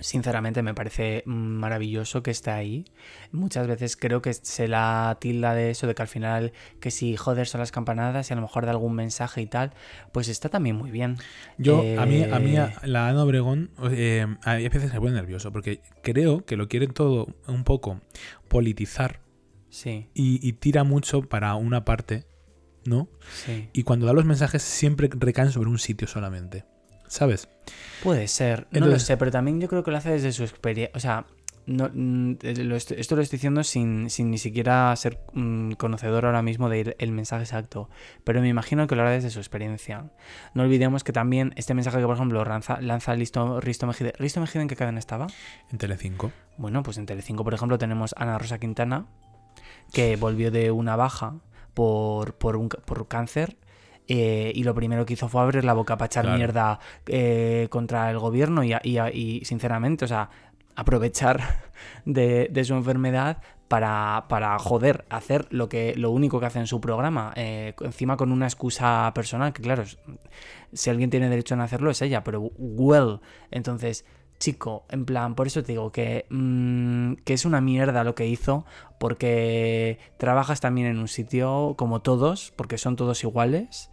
Sinceramente 0.00 0.62
me 0.62 0.74
parece 0.74 1.22
maravilloso 1.26 2.22
que 2.22 2.30
esté 2.30 2.50
ahí. 2.50 2.84
Muchas 3.32 3.66
veces 3.66 3.96
creo 3.96 4.22
que 4.22 4.32
se 4.34 4.66
la 4.68 5.16
tilda 5.20 5.54
de 5.54 5.70
eso, 5.70 5.86
de 5.86 5.94
que 5.94 6.02
al 6.02 6.08
final, 6.08 6.52
que 6.80 6.90
si 6.90 7.16
joder 7.16 7.46
son 7.46 7.60
las 7.60 7.70
campanadas 7.72 8.30
y 8.30 8.32
a 8.32 8.36
lo 8.36 8.42
mejor 8.42 8.64
da 8.64 8.72
algún 8.72 8.94
mensaje 8.94 9.42
y 9.42 9.46
tal, 9.46 9.72
pues 10.12 10.28
está 10.28 10.48
también 10.48 10.76
muy 10.76 10.90
bien. 10.90 11.16
Yo, 11.58 11.80
a 11.98 12.06
mí, 12.06 12.22
a 12.22 12.38
mí, 12.40 12.56
Eh, 12.56 12.58
a- 12.58 12.72
la 12.86 13.08
Ana 13.08 13.22
Obregón, 13.24 13.70
eh, 13.90 14.26
a 14.44 14.54
veces 14.54 14.92
me 14.92 15.00
pone 15.00 15.12
nervioso, 15.12 15.52
porque 15.52 15.82
creo 16.02 16.44
que 16.44 16.56
lo 16.56 16.68
quieren 16.68 16.92
todo 16.92 17.26
un 17.46 17.64
poco 17.64 18.00
politizar 18.48 19.20
Sí, 19.68 20.08
y, 20.14 20.46
y 20.46 20.54
tira 20.54 20.82
mucho 20.84 21.22
para 21.22 21.54
una 21.54 21.84
parte, 21.84 22.26
¿no? 22.84 23.08
sí. 23.32 23.68
Y 23.72 23.84
cuando 23.84 24.06
da 24.06 24.12
los 24.12 24.24
mensajes 24.24 24.62
siempre 24.62 25.08
recaen 25.12 25.52
sobre 25.52 25.68
un 25.68 25.78
sitio 25.78 26.08
solamente, 26.08 26.64
¿sabes? 27.10 27.48
Puede 28.02 28.28
ser, 28.28 28.66
no 28.70 28.86
lo 28.86 28.98
sé, 28.98 29.16
pero 29.18 29.30
también 29.30 29.60
yo 29.60 29.68
creo 29.68 29.82
que 29.82 29.90
lo 29.90 29.98
hace 29.98 30.10
desde 30.10 30.32
su 30.32 30.44
experiencia. 30.44 30.96
O 30.96 31.00
sea, 31.00 31.26
no, 31.66 31.90
mm, 31.92 32.38
esto 32.42 33.16
lo 33.16 33.22
estoy 33.22 33.36
diciendo 33.36 33.62
sin, 33.64 34.08
sin 34.08 34.30
ni 34.30 34.38
siquiera 34.38 34.94
ser 34.96 35.20
mm, 35.34 35.72
conocedor 35.72 36.24
ahora 36.24 36.40
mismo 36.40 36.70
del 36.70 36.96
el 36.98 37.12
mensaje 37.12 37.42
exacto. 37.42 37.90
Pero 38.24 38.40
me 38.40 38.48
imagino 38.48 38.86
que 38.86 38.94
lo 38.94 39.02
hará 39.02 39.10
desde 39.10 39.28
su 39.30 39.40
experiencia. 39.40 40.10
No 40.54 40.62
olvidemos 40.62 41.04
que 41.04 41.12
también 41.12 41.52
este 41.56 41.74
mensaje 41.74 41.98
que, 41.98 42.06
por 42.06 42.14
ejemplo, 42.14 42.44
lanza, 42.44 42.80
lanza 42.80 43.14
Listo, 43.14 43.60
Risto 43.60 43.86
Mejide. 43.86 44.14
¿Risto 44.16 44.40
Mejide 44.40 44.62
en 44.62 44.68
qué 44.68 44.76
cadena 44.76 45.00
estaba? 45.00 45.26
En 45.70 45.78
Telecinco. 45.78 46.32
Bueno, 46.56 46.82
pues 46.82 46.96
en 46.96 47.06
Telecinco, 47.06 47.44
por 47.44 47.54
ejemplo, 47.54 47.76
tenemos 47.76 48.14
a 48.16 48.22
Ana 48.22 48.38
Rosa 48.38 48.58
Quintana, 48.58 49.06
que 49.92 50.16
volvió 50.16 50.50
de 50.50 50.70
una 50.70 50.96
baja 50.96 51.34
por, 51.74 52.34
por, 52.34 52.56
un, 52.56 52.68
por 52.68 53.08
cáncer. 53.08 53.58
Eh, 54.08 54.52
y 54.54 54.64
lo 54.64 54.74
primero 54.74 55.06
que 55.06 55.14
hizo 55.14 55.28
fue 55.28 55.42
abrir 55.42 55.64
la 55.64 55.72
boca 55.72 55.96
para 55.96 56.06
echar 56.06 56.24
Claro. 56.24 56.38
mierda 56.38 56.80
eh, 57.06 57.68
contra 57.70 58.10
el 58.10 58.18
gobierno 58.18 58.64
y, 58.64 58.74
y 58.82 58.98
y, 58.98 59.44
sinceramente, 59.44 60.04
o 60.04 60.08
sea, 60.08 60.30
aprovechar 60.76 61.40
de, 62.04 62.48
de 62.50 62.64
su 62.64 62.74
enfermedad 62.74 63.38
para, 63.68 64.24
para 64.28 64.58
joder, 64.58 65.04
hacer 65.10 65.46
lo 65.50 65.68
que 65.68 65.94
lo 65.96 66.10
único 66.10 66.40
que 66.40 66.46
hace 66.46 66.58
en 66.58 66.66
su 66.66 66.80
programa, 66.80 67.32
eh, 67.36 67.72
encima 67.82 68.16
con 68.16 68.32
una 68.32 68.46
excusa 68.46 69.12
personal, 69.14 69.52
que 69.52 69.62
claro, 69.62 69.84
si 70.72 70.90
alguien 70.90 71.08
tiene 71.08 71.28
derecho 71.28 71.54
a 71.54 71.62
hacerlo 71.62 71.90
es 71.90 72.02
ella, 72.02 72.24
pero 72.24 72.50
well, 72.58 73.20
entonces, 73.52 74.04
chico, 74.40 74.84
en 74.88 75.04
plan, 75.04 75.36
por 75.36 75.46
eso 75.46 75.62
te 75.62 75.72
digo 75.72 75.92
que, 75.92 76.26
mm, 76.30 77.22
que 77.24 77.34
es 77.34 77.44
una 77.44 77.60
mierda 77.60 78.02
lo 78.02 78.16
que 78.16 78.26
hizo, 78.26 78.66
porque 78.98 80.00
trabajas 80.18 80.60
también 80.60 80.88
en 80.88 80.98
un 80.98 81.06
sitio 81.06 81.74
como 81.78 82.02
todos, 82.02 82.52
porque 82.56 82.78
son 82.78 82.96
todos 82.96 83.22
iguales, 83.22 83.90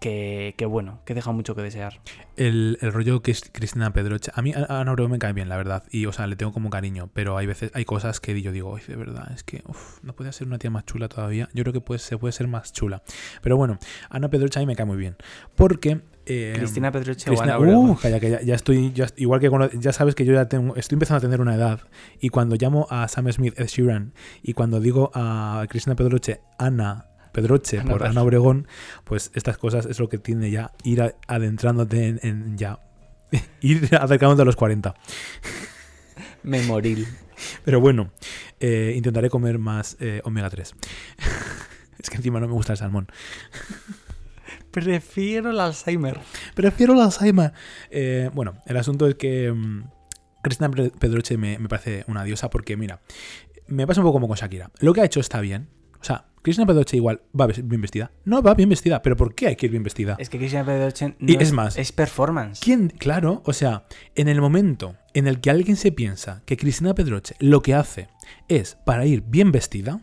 que, 0.00 0.54
que 0.56 0.64
bueno, 0.64 1.00
que 1.04 1.14
deja 1.14 1.32
mucho 1.32 1.54
que 1.54 1.62
desear. 1.62 2.00
El, 2.36 2.78
el 2.80 2.92
rollo 2.92 3.20
que 3.20 3.32
es 3.32 3.42
Cristina 3.52 3.92
Pedroche. 3.92 4.30
A 4.34 4.42
mí 4.42 4.52
Ana 4.54 4.92
Obregón 4.92 5.10
me 5.10 5.18
cae 5.18 5.32
bien, 5.32 5.48
la 5.48 5.56
verdad. 5.56 5.82
Y, 5.90 6.06
o 6.06 6.12
sea, 6.12 6.28
le 6.28 6.36
tengo 6.36 6.52
como 6.52 6.70
cariño. 6.70 7.10
Pero 7.12 7.36
hay 7.36 7.46
veces, 7.46 7.72
hay 7.74 7.84
cosas 7.84 8.20
que 8.20 8.40
yo 8.40 8.52
digo, 8.52 8.76
"Ay, 8.76 8.82
de 8.86 8.94
verdad, 8.94 9.32
es 9.34 9.42
que 9.42 9.64
no 10.02 10.12
puede 10.14 10.32
ser 10.32 10.46
una 10.46 10.58
tía 10.58 10.70
más 10.70 10.84
chula 10.84 11.08
todavía. 11.08 11.48
Yo 11.52 11.64
creo 11.64 11.72
que 11.72 11.80
puede, 11.80 11.98
se 11.98 12.16
puede 12.16 12.30
ser 12.32 12.46
más 12.46 12.72
chula. 12.72 13.02
Pero 13.42 13.56
bueno, 13.56 13.78
Ana 14.08 14.28
Pedroche 14.28 14.60
a 14.60 14.62
mí 14.62 14.66
me 14.66 14.76
cae 14.76 14.86
muy 14.86 14.96
bien. 14.96 15.16
Porque. 15.56 16.00
Eh, 16.28 16.54
Cristina 16.56 16.92
Pedroche 16.92 17.24
Cristina- 17.24 17.58
uh, 17.58 17.96
calla, 17.96 18.18
ya, 18.18 18.54
estoy, 18.54 18.92
ya- 18.92 19.08
igual 19.16 19.40
que 19.40 19.48
cuando- 19.50 19.70
ya 19.72 19.92
sabes 19.92 20.14
que 20.14 20.24
yo 20.24 20.34
ya 20.34 20.46
tengo, 20.48 20.76
estoy 20.76 20.96
empezando 20.96 21.18
a 21.18 21.20
tener 21.20 21.40
una 21.40 21.54
edad 21.54 21.80
y 22.20 22.28
cuando 22.28 22.56
llamo 22.56 22.86
a 22.90 23.08
Sam 23.08 23.30
Smith, 23.32 23.58
Ed 23.58 23.66
Sheeran, 23.66 24.12
y 24.42 24.52
cuando 24.52 24.78
digo 24.80 25.10
a 25.14 25.64
Cristina 25.68 25.96
Pedroche, 25.96 26.40
Ana 26.58 27.06
Pedroche 27.32 27.78
Ana 27.80 27.90
por. 27.90 28.04
Ana 28.06 28.22
Obregón, 28.22 28.66
pues 29.04 29.30
estas 29.34 29.58
cosas 29.58 29.86
es 29.86 29.98
lo 30.00 30.08
que 30.08 30.18
tiene 30.18 30.50
ya 30.50 30.72
ir 30.84 31.02
a- 31.02 31.14
adentrándote 31.26 32.06
en, 32.08 32.20
en 32.22 32.56
ya 32.58 32.80
ir 33.60 33.88
acercándote 34.00 34.42
a 34.42 34.44
los 34.44 34.56
40. 34.56 34.94
Memoril. 36.42 37.06
Pero 37.64 37.80
bueno, 37.80 38.10
eh, 38.60 38.94
intentaré 38.96 39.30
comer 39.30 39.58
más 39.58 39.96
eh, 40.00 40.20
omega 40.24 40.50
3. 40.50 40.74
es 41.98 42.10
que 42.10 42.16
encima 42.16 42.40
no 42.40 42.46
me 42.48 42.52
gusta 42.54 42.72
el 42.72 42.78
salmón. 42.78 43.06
Prefiero 44.84 45.50
el 45.50 45.60
Alzheimer. 45.60 46.18
Prefiero 46.54 46.94
la 46.94 47.04
Alzheimer. 47.04 47.52
Eh, 47.90 48.30
bueno, 48.34 48.54
el 48.66 48.76
asunto 48.76 49.06
es 49.06 49.14
que 49.16 49.52
mm, 49.52 49.84
Cristina 50.42 50.70
Pe- 50.70 50.90
Pedroche 50.98 51.36
me, 51.36 51.58
me 51.58 51.68
parece 51.68 52.04
una 52.08 52.24
diosa 52.24 52.50
porque, 52.50 52.76
mira, 52.76 53.00
me 53.66 53.86
pasa 53.86 54.00
un 54.00 54.06
poco 54.06 54.14
como 54.14 54.28
con 54.28 54.36
Shakira. 54.36 54.70
Lo 54.80 54.92
que 54.94 55.00
ha 55.00 55.04
hecho 55.04 55.20
está 55.20 55.40
bien. 55.40 55.68
O 56.00 56.04
sea, 56.04 56.26
Cristina 56.42 56.64
Pedroche 56.66 56.96
igual 56.96 57.22
va 57.38 57.46
bien 57.48 57.80
vestida. 57.80 58.12
No 58.24 58.40
va 58.40 58.54
bien 58.54 58.68
vestida, 58.68 59.02
pero 59.02 59.16
¿por 59.16 59.34
qué 59.34 59.48
hay 59.48 59.56
que 59.56 59.66
ir 59.66 59.72
bien 59.72 59.82
vestida? 59.82 60.14
Es 60.18 60.30
que 60.30 60.38
Cristina 60.38 60.64
Pedroche 60.64 61.16
Y 61.18 61.34
no 61.34 61.40
es 61.40 61.52
más, 61.52 61.76
es 61.76 61.90
performance. 61.92 62.60
¿Quién? 62.60 62.88
Claro, 62.90 63.42
o 63.44 63.52
sea, 63.52 63.86
en 64.14 64.28
el 64.28 64.40
momento 64.40 64.94
en 65.12 65.26
el 65.26 65.40
que 65.40 65.50
alguien 65.50 65.76
se 65.76 65.90
piensa 65.90 66.42
que 66.46 66.56
Cristina 66.56 66.94
Pedroche 66.94 67.34
lo 67.40 67.60
que 67.62 67.74
hace 67.74 68.08
es 68.46 68.76
para 68.86 69.04
ir 69.06 69.22
bien 69.22 69.50
vestida, 69.50 70.00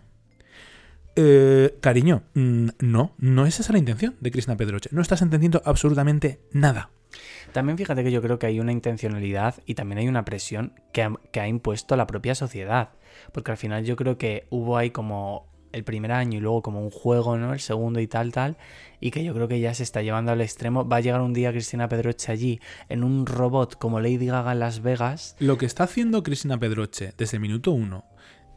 eh, 1.15 1.77
cariño, 1.81 2.23
no, 2.33 3.13
no 3.17 3.45
es 3.45 3.59
esa 3.59 3.73
la 3.73 3.79
intención 3.79 4.15
de 4.19 4.31
Cristina 4.31 4.57
Pedroche. 4.57 4.89
No 4.91 5.01
estás 5.01 5.21
entendiendo 5.21 5.61
absolutamente 5.65 6.41
nada. 6.51 6.89
También 7.53 7.77
fíjate 7.77 8.03
que 8.03 8.11
yo 8.11 8.21
creo 8.21 8.39
que 8.39 8.47
hay 8.47 8.59
una 8.59 8.71
intencionalidad 8.71 9.55
y 9.65 9.75
también 9.75 9.99
hay 9.99 10.07
una 10.07 10.25
presión 10.25 10.73
que 10.91 11.03
ha, 11.03 11.13
que 11.31 11.39
ha 11.39 11.47
impuesto 11.47 11.95
la 11.95 12.07
propia 12.07 12.35
sociedad. 12.35 12.89
Porque 13.31 13.51
al 13.51 13.57
final 13.57 13.85
yo 13.85 13.95
creo 13.95 14.17
que 14.17 14.45
hubo 14.49 14.77
ahí 14.77 14.91
como 14.91 15.47
el 15.75 15.83
primer 15.83 16.13
año 16.13 16.37
y 16.37 16.41
luego 16.41 16.61
como 16.61 16.81
un 16.81 16.89
juego, 16.89 17.37
¿no? 17.37 17.53
El 17.53 17.59
segundo 17.59 17.99
y 17.99 18.07
tal, 18.07 18.31
tal. 18.31 18.57
Y 19.01 19.11
que 19.11 19.23
yo 19.23 19.33
creo 19.33 19.47
que 19.47 19.59
ya 19.59 19.73
se 19.73 19.83
está 19.83 20.01
llevando 20.01 20.31
al 20.31 20.41
extremo. 20.41 20.87
Va 20.87 20.97
a 20.97 21.01
llegar 21.01 21.21
un 21.21 21.33
día 21.33 21.51
Cristina 21.51 21.89
Pedroche 21.89 22.31
allí 22.31 22.59
en 22.87 23.03
un 23.03 23.25
robot 23.25 23.77
como 23.77 23.99
Lady 23.99 24.25
Gaga 24.25 24.53
en 24.53 24.59
Las 24.59 24.81
Vegas. 24.81 25.35
Lo 25.39 25.57
que 25.57 25.65
está 25.65 25.83
haciendo 25.83 26.23
Cristina 26.23 26.57
Pedroche 26.57 27.13
desde 27.17 27.37
el 27.37 27.41
minuto 27.41 27.71
uno, 27.71 28.05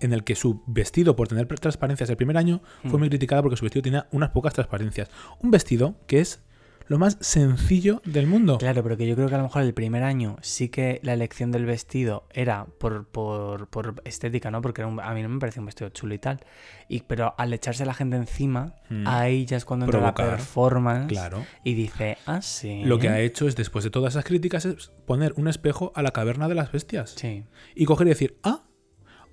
en 0.00 0.12
el 0.12 0.24
que 0.24 0.34
su 0.34 0.62
vestido, 0.66 1.16
por 1.16 1.28
tener 1.28 1.46
transparencias 1.46 2.08
el 2.10 2.16
primer 2.16 2.36
año, 2.36 2.60
fue 2.82 2.92
Hmm. 2.94 2.98
muy 2.98 3.08
criticada 3.08 3.42
porque 3.42 3.56
su 3.56 3.64
vestido 3.64 3.82
tenía 3.82 4.06
unas 4.12 4.30
pocas 4.30 4.54
transparencias. 4.54 5.08
Un 5.40 5.50
vestido 5.50 5.96
que 6.06 6.20
es 6.20 6.42
lo 6.86 6.96
más 6.98 7.18
sencillo 7.20 8.00
del 8.06 8.26
mundo. 8.26 8.56
Claro, 8.56 8.82
pero 8.82 8.96
que 8.96 9.06
yo 9.06 9.14
creo 9.14 9.28
que 9.28 9.34
a 9.34 9.38
lo 9.38 9.44
mejor 9.44 9.60
el 9.60 9.74
primer 9.74 10.02
año 10.04 10.36
sí 10.40 10.70
que 10.70 11.00
la 11.02 11.12
elección 11.12 11.50
del 11.52 11.66
vestido 11.66 12.26
era 12.32 12.64
por, 12.64 13.06
por, 13.06 13.68
por 13.68 14.00
estética, 14.06 14.50
¿no? 14.50 14.62
Porque 14.62 14.80
era 14.80 14.88
un- 14.88 14.98
a 14.98 15.12
mí 15.12 15.22
no 15.22 15.28
me 15.28 15.38
parecía 15.38 15.60
un 15.60 15.66
vestido 15.66 15.90
chulo 15.90 16.14
y 16.14 16.18
tal. 16.18 16.40
Y, 16.88 17.00
pero 17.02 17.34
al 17.36 17.52
echarse 17.52 17.84
la 17.84 17.92
gente 17.92 18.16
encima, 18.16 18.74
Mm. 18.88 19.04
ahí 19.06 19.44
ya 19.44 19.58
es 19.58 19.66
cuando 19.66 19.84
entra 19.84 20.00
la 20.00 20.14
performance. 20.14 21.08
Claro. 21.08 21.44
Y 21.62 21.74
dice, 21.74 22.16
ah, 22.24 22.40
sí. 22.40 22.82
Lo 22.84 22.98
que 22.98 23.10
ha 23.10 23.20
hecho 23.20 23.46
es, 23.46 23.54
después 23.54 23.84
de 23.84 23.90
todas 23.90 24.14
esas 24.14 24.24
críticas, 24.24 24.64
es 24.64 24.90
poner 25.04 25.34
un 25.36 25.46
espejo 25.48 25.92
a 25.94 26.00
la 26.00 26.12
caverna 26.12 26.48
de 26.48 26.54
las 26.54 26.72
bestias. 26.72 27.10
Sí. 27.18 27.44
Y 27.74 27.84
coger 27.84 28.06
y 28.06 28.10
decir, 28.10 28.38
ah, 28.42 28.62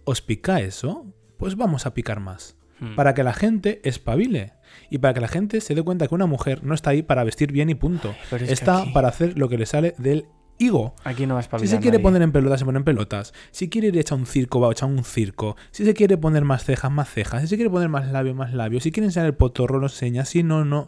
¿os 0.05 0.21
pica 0.21 0.61
eso? 0.61 1.05
Pues 1.37 1.55
vamos 1.57 1.85
a 1.85 1.93
picar 1.93 2.19
más. 2.21 2.55
Hmm. 2.79 2.95
Para 2.95 3.13
que 3.13 3.23
la 3.23 3.33
gente 3.33 3.81
espabile. 3.83 4.53
Y 4.89 4.97
para 4.97 5.13
que 5.13 5.21
la 5.21 5.27
gente 5.27 5.61
se 5.61 5.75
dé 5.75 5.83
cuenta 5.83 6.07
que 6.07 6.15
una 6.15 6.25
mujer 6.25 6.63
no 6.63 6.73
está 6.73 6.89
ahí 6.91 7.01
para 7.03 7.23
vestir 7.23 7.51
bien 7.51 7.69
y 7.69 7.75
punto. 7.75 8.15
es 8.31 8.41
está 8.49 8.81
aquí- 8.81 8.91
para 8.91 9.07
hacer 9.09 9.37
lo 9.37 9.47
que 9.49 9.57
le 9.57 9.65
sale 9.65 9.95
del 9.97 10.27
higo. 10.57 10.95
Aquí 11.03 11.25
no 11.25 11.35
vas 11.35 11.49
a 11.51 11.59
Si 11.59 11.67
se 11.67 11.79
quiere 11.79 11.99
poner 11.99 12.21
en 12.21 12.31
pelotas, 12.31 12.59
se 12.59 12.65
pone 12.65 12.77
en 12.79 12.83
pelotas. 12.85 13.33
Si 13.51 13.69
quiere 13.69 13.87
ir 13.87 13.97
hecha 13.97 14.15
un 14.15 14.25
circo, 14.25 14.59
va 14.59 14.69
a 14.69 14.71
echar 14.71 14.89
un 14.89 15.03
circo. 15.03 15.55
Si 15.71 15.85
se 15.85 15.93
quiere 15.93 16.17
poner 16.17 16.43
más 16.43 16.63
cejas, 16.63 16.91
más 16.91 17.09
cejas. 17.09 17.41
Si 17.41 17.47
se 17.47 17.55
quiere 17.55 17.69
poner 17.69 17.89
más 17.89 18.09
labios, 18.11 18.35
más 18.35 18.53
labios. 18.53 18.83
Si 18.83 18.91
quiere 18.91 19.07
enseñar 19.07 19.27
el 19.27 19.35
potorro, 19.35 19.79
lo 19.79 19.87
enseña. 19.87 20.25
Si 20.25 20.43
no, 20.43 20.65
no. 20.65 20.87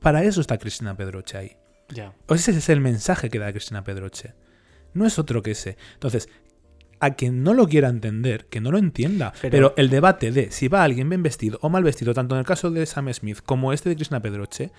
Para 0.00 0.22
eso 0.22 0.40
está 0.40 0.58
Cristina 0.58 0.96
Pedroche 0.96 1.38
ahí. 1.38 1.56
Ya. 1.88 2.14
O 2.26 2.34
ese 2.34 2.50
es 2.50 2.68
el 2.68 2.80
mensaje 2.80 3.28
que 3.30 3.38
da 3.38 3.52
Cristina 3.52 3.84
Pedroche. 3.84 4.34
No 4.92 5.06
es 5.06 5.18
otro 5.18 5.42
que 5.42 5.52
ese. 5.52 5.76
Entonces, 5.94 6.28
a 7.00 7.14
quien 7.14 7.42
no 7.42 7.54
lo 7.54 7.66
quiera 7.68 7.88
entender, 7.88 8.46
que 8.46 8.60
no 8.60 8.70
lo 8.72 8.78
entienda. 8.78 9.32
Pero- 9.40 9.50
Pero, 9.50 9.74
el 9.76 9.90
debate 9.90 10.30
de 10.32 10.50
si 10.50 10.68
va 10.68 10.82
alguien 10.84 11.08
bien 11.08 11.22
vestido 11.22 11.58
o 11.62 11.68
mal 11.68 11.84
vestido, 11.84 12.14
tanto 12.14 12.34
en 12.34 12.40
el 12.40 12.46
caso 12.46 12.70
de 12.70 12.84
Sam 12.86 13.12
Smith 13.12 13.38
como 13.44 13.72
este 13.72 13.88
de 13.88 13.96
Cristina 13.96 14.20
Pedroche, 14.20 14.70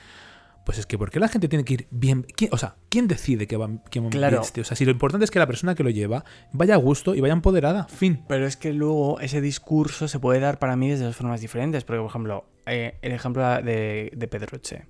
pues 0.65 0.80
es 0.80 0.86
que 0.86 0.97
¿por 0.97 1.09
qué 1.11 1.20
la 1.22 1.30
gente 1.30 1.47
tiene 1.47 1.63
que 1.63 1.76
ir 1.76 1.88
bien? 1.91 2.24
¿Quién- 2.36 2.49
o 2.53 2.57
sea, 2.57 2.76
¿quién 2.89 3.07
decide 3.07 3.47
que 3.47 3.55
va 3.55 3.70
quién 3.89 4.09
Claro. 4.09 4.39
viste? 4.41 4.59
O 4.59 4.63
sea, 4.65 4.76
si 4.76 4.84
lo 4.84 4.91
importante 4.91 5.24
es 5.24 5.32
que 5.32 5.39
la 5.39 5.47
persona 5.47 5.76
que 5.76 5.84
lo 5.84 5.89
lleva 5.89 6.26
vaya 6.51 6.74
a 6.74 6.78
gusto 6.78 7.15
y 7.15 7.22
vaya 7.22 7.32
empoderada. 7.34 7.86
Fin. 7.88 8.24
Pero 8.28 8.45
es 8.45 8.57
que 8.57 8.74
luego 8.74 9.20
ese 9.22 9.39
discurso 9.39 10.09
se 10.09 10.20
puede 10.20 10.41
dar 10.41 10.59
para 10.59 10.76
mí 10.76 10.89
desde 10.89 11.05
dos 11.05 11.15
formas 11.15 11.39
diferentes. 11.39 11.86
Porque, 11.86 12.01
por 12.01 12.09
ejemplo, 12.09 12.45
eh, 12.65 12.97
el 13.01 13.11
ejemplo 13.13 13.47
de, 13.61 14.11
de 14.13 14.28
Pedroche. 14.28 14.86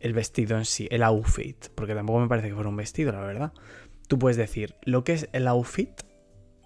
El 0.00 0.12
vestido 0.14 0.56
en 0.58 0.64
sí, 0.64 0.88
el 0.90 1.02
outfit. 1.04 1.68
Porque 1.76 1.94
tampoco 1.94 2.18
me 2.20 2.26
parece 2.26 2.48
que 2.48 2.54
fuera 2.54 2.68
un 2.70 2.76
vestido, 2.76 3.12
la 3.12 3.20
verdad. 3.20 3.52
Tú 4.08 4.18
puedes 4.18 4.36
decir, 4.36 4.74
lo 4.82 5.04
que 5.04 5.12
es 5.12 5.28
el 5.32 5.46
outfit 5.46 5.90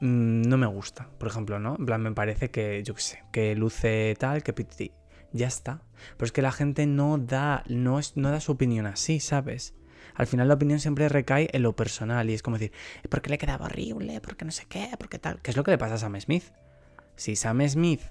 mm, 0.00 0.42
no 0.42 0.56
me 0.56 0.66
gusta, 0.66 1.08
por 1.18 1.28
ejemplo, 1.28 1.58
¿no? 1.58 1.76
En 1.78 1.86
plan, 1.86 2.02
me 2.02 2.12
parece 2.12 2.50
que, 2.50 2.82
yo 2.82 2.94
qué 2.94 3.02
sé, 3.02 3.24
que 3.32 3.54
luce 3.54 4.14
tal, 4.18 4.42
que 4.42 4.52
piti. 4.52 4.92
Ya 5.32 5.48
está. 5.48 5.82
Pero 6.16 6.26
es 6.26 6.32
que 6.32 6.42
la 6.42 6.52
gente 6.52 6.86
no 6.86 7.18
da, 7.18 7.64
no, 7.68 7.98
es, 7.98 8.16
no 8.16 8.30
da 8.30 8.40
su 8.40 8.52
opinión 8.52 8.86
así, 8.86 9.18
¿sabes? 9.18 9.74
Al 10.14 10.28
final 10.28 10.46
la 10.46 10.54
opinión 10.54 10.78
siempre 10.78 11.08
recae 11.08 11.48
en 11.52 11.62
lo 11.62 11.74
personal 11.74 12.30
y 12.30 12.34
es 12.34 12.42
como 12.42 12.58
decir, 12.58 12.72
¿por 13.08 13.20
qué 13.20 13.30
le 13.30 13.38
quedaba 13.38 13.66
horrible? 13.66 14.20
¿Por 14.20 14.36
qué 14.36 14.44
no 14.44 14.52
sé 14.52 14.66
qué? 14.68 14.90
¿Por 14.96 15.08
qué 15.08 15.18
tal? 15.18 15.42
¿Qué 15.42 15.50
es 15.50 15.56
lo 15.56 15.64
que 15.64 15.72
le 15.72 15.78
pasa 15.78 15.94
a 15.94 15.98
Sam 15.98 16.20
Smith? 16.20 16.44
Si 17.16 17.34
Sam 17.34 17.66
Smith 17.68 18.02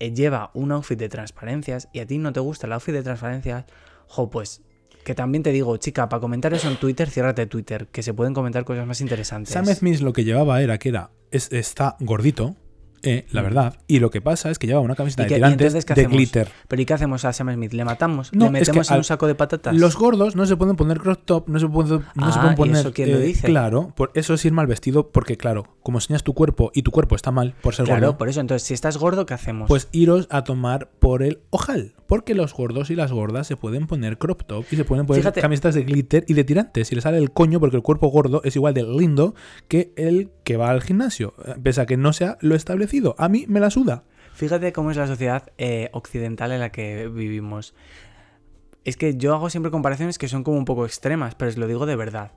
eh, 0.00 0.12
lleva 0.12 0.50
un 0.54 0.72
outfit 0.72 0.98
de 0.98 1.08
transparencias 1.08 1.88
y 1.92 2.00
a 2.00 2.06
ti 2.06 2.18
no 2.18 2.32
te 2.32 2.40
gusta 2.40 2.66
el 2.66 2.74
outfit 2.74 2.94
de 2.94 3.02
transparencias, 3.02 3.64
jo, 4.06 4.28
pues, 4.28 4.62
Que 5.10 5.14
también 5.16 5.42
te 5.42 5.50
digo, 5.50 5.76
chica, 5.76 6.08
para 6.08 6.20
comentar 6.20 6.54
eso 6.54 6.70
en 6.70 6.76
Twitter, 6.76 7.10
ciérrate 7.10 7.44
Twitter, 7.46 7.88
que 7.88 8.00
se 8.04 8.14
pueden 8.14 8.32
comentar 8.32 8.64
cosas 8.64 8.86
más 8.86 9.00
interesantes. 9.00 9.52
Sam 9.52 9.66
Smith 9.66 9.98
lo 9.98 10.12
que 10.12 10.22
llevaba 10.22 10.62
era 10.62 10.78
que 10.78 10.90
era 10.90 11.10
es- 11.32 11.50
está 11.50 11.96
gordito, 11.98 12.54
eh, 13.02 13.26
la 13.32 13.42
verdad, 13.42 13.76
y 13.86 13.98
lo 14.00 14.10
que 14.10 14.20
pasa 14.20 14.50
es 14.50 14.58
que 14.58 14.66
llevaba 14.66 14.84
una 14.84 14.94
camiseta 14.94 15.22
¿Y 15.22 15.28
de 15.28 15.34
tirantes 15.36 15.72
de 15.72 15.78
hacemos? 15.78 16.12
glitter. 16.12 16.48
¿Pero 16.68 16.82
y 16.82 16.84
qué 16.86 16.94
hacemos 16.94 17.24
a 17.24 17.32
Sam 17.32 17.52
Smith? 17.54 17.72
¿Le 17.72 17.84
matamos? 17.84 18.32
No, 18.32 18.50
¿Le 18.50 18.58
es 18.60 18.68
que 18.68 18.72
metemos 18.72 18.90
en 18.90 18.96
un 18.98 19.04
saco 19.04 19.26
de 19.26 19.34
patatas? 19.34 19.74
Los 19.76 19.96
gordos 19.96 20.36
no 20.36 20.46
se 20.46 20.56
pueden 20.56 20.76
poner 20.76 20.98
crop 21.00 21.20
top, 21.24 21.48
no 21.48 21.58
se 21.58 21.68
pueden, 21.68 22.02
no 22.14 22.32
se 22.32 22.38
Ah, 22.38 22.42
pueden 22.42 22.52
¿y 22.52 22.56
poner. 22.56 22.76
eso 22.76 22.92
quién 22.92 23.12
lo 23.12 23.18
eh, 23.18 23.22
dice? 23.22 23.46
Claro, 23.46 23.92
por 23.96 24.10
eso 24.14 24.34
es 24.34 24.44
ir 24.44 24.52
mal 24.52 24.66
vestido, 24.66 25.10
porque 25.10 25.36
claro, 25.36 25.64
como 25.82 25.98
enseñas 25.98 26.22
tu 26.22 26.34
cuerpo 26.34 26.70
y 26.74 26.82
tu 26.82 26.90
cuerpo 26.90 27.16
está 27.16 27.30
mal 27.30 27.54
por 27.62 27.74
ser 27.74 27.86
Claro, 27.86 28.08
gordo, 28.08 28.18
por 28.18 28.28
eso. 28.28 28.40
Entonces, 28.40 28.66
si 28.66 28.74
estás 28.74 28.96
gordo, 28.98 29.26
¿qué 29.26 29.34
hacemos? 29.34 29.68
pues 29.68 29.88
iros 29.92 30.26
a 30.30 30.44
tomar 30.44 30.90
por 30.98 31.22
el 31.22 31.40
ojal. 31.50 31.94
Porque 32.06 32.34
los 32.34 32.52
gordos 32.54 32.90
y 32.90 32.96
las 32.96 33.12
gordas 33.12 33.46
se 33.46 33.56
pueden 33.56 33.86
poner 33.86 34.18
crop 34.18 34.42
top 34.44 34.64
y 34.72 34.74
se 34.76 34.84
pueden 34.84 35.06
poner 35.06 35.22
Fíjate. 35.22 35.40
camisetas 35.40 35.76
de 35.76 35.84
glitter 35.84 36.24
y 36.26 36.34
de 36.34 36.42
tirantes. 36.42 36.90
Y 36.90 36.96
le 36.96 37.02
sale 37.02 37.18
el 37.18 37.30
coño 37.30 37.60
porque 37.60 37.76
el 37.76 37.82
cuerpo 37.84 38.08
gordo 38.08 38.40
es 38.42 38.56
igual 38.56 38.74
de 38.74 38.82
lindo 38.82 39.36
que 39.68 39.92
el 39.96 40.28
que 40.42 40.56
va 40.56 40.70
al 40.70 40.82
gimnasio. 40.82 41.34
eh, 41.46 41.54
Pese 41.62 41.80
a 41.82 41.86
que 41.86 41.96
no 41.96 42.12
sea 42.12 42.36
lo 42.40 42.56
establecido. 42.56 42.89
A 43.18 43.28
mí 43.28 43.44
me 43.48 43.60
la 43.60 43.70
suda. 43.70 44.04
Fíjate 44.34 44.72
cómo 44.72 44.90
es 44.90 44.96
la 44.96 45.06
sociedad 45.06 45.52
eh, 45.58 45.90
occidental 45.92 46.50
en 46.52 46.60
la 46.60 46.72
que 46.72 47.08
vivimos. 47.08 47.74
Es 48.84 48.96
que 48.96 49.16
yo 49.16 49.34
hago 49.34 49.50
siempre 49.50 49.70
comparaciones 49.70 50.18
que 50.18 50.28
son 50.28 50.42
como 50.42 50.58
un 50.58 50.64
poco 50.64 50.86
extremas, 50.86 51.34
pero 51.34 51.50
os 51.50 51.56
lo 51.56 51.66
digo 51.66 51.86
de 51.86 51.96
verdad. 51.96 52.32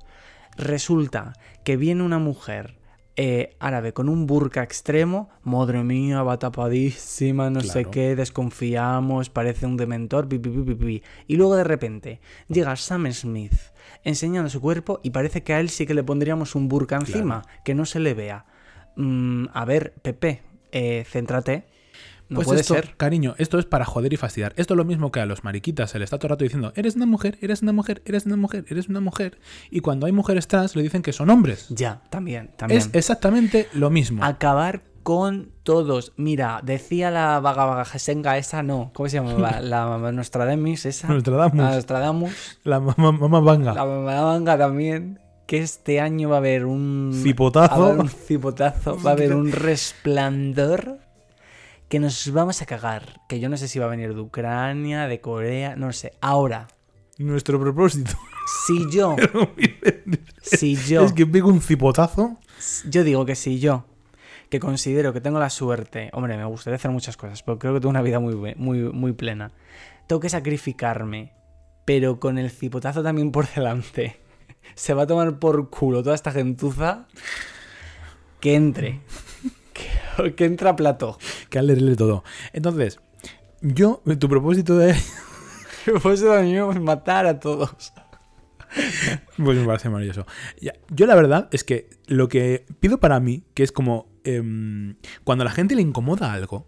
Resulta 0.58 1.34
que 1.64 1.78
viene 1.78 2.04
una 2.04 2.20
mujer 2.20 2.78
eh, 3.16 3.56
árabe 3.60 3.94
con 3.94 4.10
un 4.10 4.28
burka 4.28 4.64
extremo, 4.64 5.30
madre 5.44 5.84
mía, 5.84 6.24
va 6.24 6.40
tapadísima, 6.40 7.50
no 7.50 7.62
sé 7.62 7.86
qué, 7.86 8.16
desconfiamos, 8.16 9.30
parece 9.30 9.66
un 9.66 9.78
dementor, 9.78 10.28
pi, 10.28 10.40
pi, 10.40 10.50
pi, 10.50 10.62
pi, 10.62 10.76
pi. 10.76 11.04
Y 11.28 11.36
luego 11.36 11.56
de 11.56 11.64
repente 11.64 12.20
llega 12.48 12.76
Sam 12.76 13.12
Smith 13.12 13.54
enseñando 14.04 14.50
su 14.50 14.62
cuerpo 14.62 15.00
y 15.04 15.12
parece 15.12 15.44
que 15.44 15.54
a 15.54 15.60
él 15.60 15.70
sí 15.70 15.86
que 15.86 15.94
le 15.94 16.04
pondríamos 16.04 16.56
un 16.56 16.68
burka 16.68 16.96
encima, 16.96 17.44
que 17.64 17.76
no 17.76 17.86
se 17.86 18.00
le 18.00 18.14
vea. 18.14 18.46
Mm, 18.96 19.46
a 19.54 19.66
ver, 19.66 19.94
Pepe, 20.02 20.42
eh, 20.72 21.06
céntrate. 21.10 21.66
No 22.30 22.38
pues 22.38 22.48
puede 22.48 22.62
esto, 22.62 22.74
ser. 22.74 22.96
cariño, 22.96 23.36
esto 23.38 23.60
es 23.60 23.66
para 23.66 23.86
joder 23.86 24.12
y 24.14 24.18
fastidiar. 24.18 24.54
Esto 24.56 24.74
es 24.74 24.78
lo 24.78 24.86
mismo 24.86 25.12
que 25.12 25.20
a 25.20 25.26
los 25.26 25.44
mariquitas 25.44 25.92
se 25.92 26.00
les 26.00 26.08
está 26.08 26.18
todo 26.18 26.28
el 26.28 26.32
rato 26.32 26.44
diciendo, 26.44 26.72
eres 26.76 26.96
una 26.96 27.06
mujer, 27.06 27.38
eres 27.42 27.62
una 27.62 27.74
mujer, 27.74 28.02
eres 28.06 28.26
una 28.26 28.38
mujer, 28.38 28.66
eres 28.70 28.88
una 28.88 29.02
mujer. 29.02 29.38
Y 29.70 29.82
cuando 29.82 30.08
hay 30.08 30.14
mujeres 30.14 30.48
trans 30.48 30.76
le 30.76 30.84
dicen 30.84 31.04
que 31.04 31.14
son 31.14 31.30
hombres. 31.30 31.68
Ya, 31.70 32.02
también, 32.10 32.52
también. 32.56 32.80
Es 32.82 32.90
exactamente 32.94 33.68
lo 33.74 33.90
mismo. 33.90 34.24
Acabar 34.24 34.82
con 35.04 35.52
todos. 35.64 36.14
Mira, 36.16 36.62
decía 36.64 37.12
la 37.12 37.40
vaga 37.40 37.66
vaga 37.66 37.86
jesenga 37.86 38.38
esa, 38.38 38.64
no. 38.64 38.92
¿Cómo 38.94 39.10
se 39.10 39.18
llamaba? 39.18 39.60
La 39.62 40.12
Nostradamus 40.12 40.86
esa. 40.86 41.10
Nostradamus. 41.10 41.58
La 41.58 41.76
Nostradamus. 41.76 42.58
La 42.64 42.80
mamá, 42.80 43.12
mamá 43.12 43.40
vanga. 43.42 43.74
La 43.74 43.86
mamanga 43.86 44.58
también. 44.58 45.20
Que 45.54 45.60
este 45.60 46.00
año 46.00 46.30
va 46.30 46.38
a 46.38 46.40
haber 46.40 46.66
un. 46.66 47.12
Cipotazo. 47.14 47.80
Va 47.80 47.86
a 47.86 47.90
haber 47.92 48.00
un 48.02 48.10
cipotazo. 48.10 49.00
Va 49.04 49.12
a 49.12 49.14
haber 49.14 49.36
un 49.36 49.52
resplandor. 49.52 50.98
Que 51.88 52.00
nos 52.00 52.34
vamos 52.34 52.64
a 52.64 52.66
cagar. 52.66 53.22
Que 53.30 53.40
yo 53.40 53.50
no 53.50 53.58
sé 53.58 53.68
si 53.68 53.78
va 53.78 53.86
a 53.86 53.90
venir 53.90 54.16
de 54.16 54.20
Ucrania, 54.20 55.08
de 55.08 55.22
Corea, 55.22 55.76
no 55.76 55.94
sé. 55.94 56.14
Ahora, 56.22 56.70
Nuestro 57.20 57.60
propósito. 57.60 58.14
si 58.66 58.90
yo. 58.90 59.16
si 60.42 60.76
yo. 60.76 61.06
Es 61.06 61.14
que 61.14 61.28
pego 61.28 61.50
un 61.50 61.62
cipotazo. 61.62 62.40
Yo 62.90 63.04
digo 63.04 63.24
que 63.28 63.36
si 63.36 63.60
yo, 63.60 63.86
que 64.50 64.60
considero 64.60 65.14
que 65.14 65.22
tengo 65.22 65.38
la 65.38 65.52
suerte, 65.52 66.10
hombre, 66.14 66.36
me 66.36 66.46
gustaría 66.46 66.78
hacer 66.78 66.90
muchas 66.90 67.16
cosas, 67.16 67.44
pero 67.44 67.60
creo 67.60 67.76
que 67.76 67.80
tengo 67.80 67.92
una 67.92 68.02
vida 68.02 68.20
muy, 68.20 68.56
muy, 68.56 68.80
muy 68.92 69.14
plena. 69.14 69.52
Tengo 70.08 70.20
que 70.20 70.30
sacrificarme, 70.30 71.32
pero 71.86 72.20
con 72.20 72.40
el 72.40 72.50
cipotazo 72.50 73.04
también 73.04 73.32
por 73.32 73.48
delante. 73.54 74.23
Se 74.76 74.94
va 74.94 75.04
a 75.04 75.08
tomar 75.08 75.40
por 75.40 75.70
culo 75.70 76.04
toda 76.04 76.16
esta 76.16 76.32
gentuza 76.32 77.08
que 78.40 78.56
entre. 78.56 79.02
Que, 79.74 80.34
que 80.36 80.46
entre 80.46 80.70
a 80.70 80.76
plato. 80.76 81.18
Que 81.50 81.60
al 81.60 81.68
leerle 81.68 81.96
todo. 81.96 82.24
Entonces, 82.52 83.00
yo, 83.62 84.02
tu 84.20 84.30
propósito 84.30 84.78
de. 84.78 84.96
Pues 86.02 86.24
también 86.24 86.82
matar 86.82 87.26
a 87.26 87.42
todos. 87.42 87.92
Pues 89.38 89.58
me 89.58 89.66
parece 89.66 89.90
maravilloso. 89.90 90.26
Yo 90.90 91.06
la 91.06 91.16
verdad 91.16 91.50
es 91.52 91.64
que 91.64 91.90
lo 92.08 92.28
que 92.30 92.66
pido 92.80 93.00
para 93.00 93.20
mí, 93.20 93.44
que 93.54 93.64
es 93.64 93.72
como 93.72 94.08
em, 94.24 94.96
cuando 95.24 95.44
a 95.44 95.46
la 95.46 95.52
gente 95.52 95.76
le 95.76 95.82
incomoda 95.82 96.32
algo, 96.34 96.68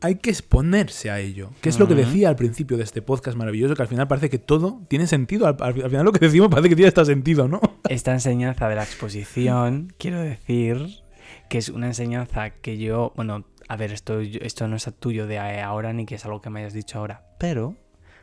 hay 0.00 0.16
que 0.16 0.30
exponerse 0.30 1.10
a 1.10 1.20
ello. 1.20 1.50
Que 1.60 1.68
es 1.68 1.78
lo 1.78 1.88
que 1.88 1.94
decía 1.94 2.28
al 2.28 2.36
principio 2.36 2.76
de 2.76 2.84
este 2.84 3.02
podcast 3.02 3.36
maravilloso, 3.36 3.74
que 3.74 3.82
al 3.82 3.88
final 3.88 4.08
parece 4.08 4.30
que 4.30 4.38
todo 4.38 4.82
tiene 4.88 5.06
sentido. 5.06 5.46
Al, 5.46 5.56
al 5.60 5.90
final 5.90 6.04
lo 6.04 6.12
que 6.12 6.20
decimos 6.20 6.48
parece 6.48 6.68
que 6.68 6.76
tiene 6.76 6.88
hasta 6.88 7.04
sentido, 7.04 7.48
¿no? 7.48 7.60
Esta 7.88 8.12
enseñanza 8.12 8.68
de 8.68 8.76
la 8.76 8.82
exposición, 8.82 9.92
quiero 9.98 10.20
decir 10.20 11.02
que 11.48 11.58
es 11.58 11.68
una 11.68 11.86
enseñanza 11.86 12.50
que 12.50 12.78
yo, 12.78 13.12
bueno, 13.16 13.44
a 13.68 13.76
ver, 13.76 13.92
esto, 13.92 14.20
esto 14.20 14.68
no 14.68 14.76
es 14.76 14.88
tuyo 14.98 15.26
de 15.26 15.38
ahora 15.38 15.92
ni 15.92 16.06
que 16.06 16.16
es 16.16 16.24
algo 16.24 16.40
que 16.40 16.50
me 16.50 16.60
hayas 16.60 16.72
dicho 16.72 16.98
ahora, 16.98 17.24
pero 17.38 17.76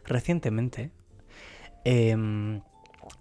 recientemente 0.06 0.92
em, 1.84 2.62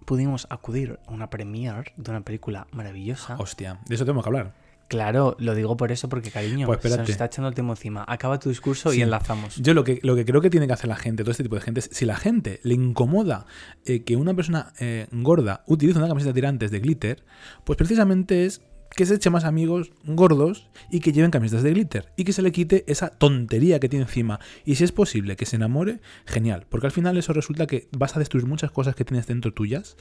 pudimos 0.04 0.46
acudir 0.50 0.98
a 1.06 1.12
una 1.12 1.30
premiere 1.30 1.92
de 1.96 2.10
una 2.10 2.20
película 2.22 2.66
maravillosa. 2.72 3.36
Hostia, 3.38 3.80
de 3.86 3.94
eso 3.94 4.04
tenemos 4.04 4.24
que 4.24 4.28
hablar. 4.28 4.61
Claro, 4.92 5.36
lo 5.38 5.54
digo 5.54 5.74
por 5.78 5.90
eso, 5.90 6.10
porque 6.10 6.30
cariño, 6.30 6.66
Pues 6.66 6.80
se 6.82 6.98
nos 6.98 7.08
está 7.08 7.24
echando 7.24 7.48
el 7.48 7.54
tiempo 7.54 7.72
encima. 7.72 8.04
Acaba 8.06 8.38
tu 8.38 8.50
discurso 8.50 8.92
Sí. 8.92 8.98
y 8.98 9.02
enlazamos. 9.02 9.56
Yo 9.56 9.72
lo 9.72 9.84
que, 9.84 10.00
lo 10.02 10.14
que 10.14 10.26
creo 10.26 10.42
que 10.42 10.50
tiene 10.50 10.66
que 10.66 10.74
hacer 10.74 10.88
la 10.88 10.96
gente, 10.96 11.22
todo 11.22 11.30
este 11.30 11.44
tipo 11.44 11.54
de 11.54 11.62
gente, 11.62 11.80
es 11.80 11.88
si 11.92 12.04
la 12.04 12.16
gente 12.16 12.60
le 12.62 12.74
incomoda 12.74 13.46
eh, 13.86 14.02
que 14.04 14.16
una 14.16 14.34
persona 14.34 14.74
eh, 14.80 15.06
gorda 15.10 15.64
utilice 15.66 15.98
una 15.98 16.08
camiseta 16.08 16.28
de 16.28 16.34
tirantes 16.34 16.70
de 16.70 16.80
glitter, 16.80 17.24
pues 17.64 17.78
precisamente 17.78 18.44
es 18.44 18.60
que 18.94 19.06
se 19.06 19.14
eche 19.14 19.30
más 19.30 19.44
amigos 19.44 19.90
gordos 20.04 20.68
y 20.90 21.00
que 21.00 21.12
lleven 21.12 21.30
camisetas 21.30 21.62
de 21.62 21.70
glitter 21.70 22.12
y 22.14 22.24
que 22.24 22.34
se 22.34 22.42
le 22.42 22.52
quite 22.52 22.84
esa 22.86 23.08
tontería 23.08 23.80
que 23.80 23.88
tiene 23.88 24.04
encima. 24.04 24.38
Y 24.66 24.74
si 24.74 24.84
es 24.84 24.92
posible 24.92 25.34
que 25.36 25.46
se 25.46 25.56
enamore, 25.56 26.00
genial, 26.26 26.66
porque 26.68 26.88
al 26.88 26.92
final 26.92 27.16
eso 27.16 27.32
resulta 27.32 27.66
que 27.66 27.88
vas 27.96 28.14
a 28.14 28.18
destruir 28.18 28.44
muchas 28.44 28.70
cosas 28.70 28.94
que 28.94 29.06
tienes 29.06 29.26
dentro 29.26 29.54
tuyas, 29.54 29.96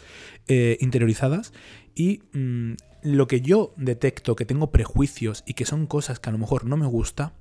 eh, 0.50 0.78
interiorizadas, 0.82 1.54
y 1.96 2.24
mm, 2.34 2.74
lo 3.04 3.28
que 3.28 3.42
yo 3.42 3.74
detecto, 3.78 4.36
que 4.36 4.46
tengo 4.46 4.72
prejuicios 4.72 5.44
y 5.46 5.54
que 5.54 5.66
son 5.66 5.88
cosas 5.88 6.20
que 6.20 6.30
a 6.30 6.32
lo 6.32 6.38
mejor 6.38 6.66
no 6.66 6.78
me 6.78 6.86
gusta, 6.86 7.34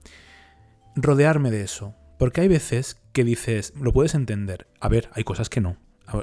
rodearme 0.95 1.51
de 1.51 1.63
eso. 1.63 1.95
Porque 2.19 2.43
hay 2.43 2.49
veces 2.49 3.01
que 3.13 3.25
dices, 3.25 3.73
lo 3.81 3.93
puedes 3.93 4.15
entender. 4.15 4.67
A 4.81 4.89
ver, 4.89 5.09
hay 5.13 5.25
cosas 5.25 5.49
que 5.49 5.61
no. 5.61 5.77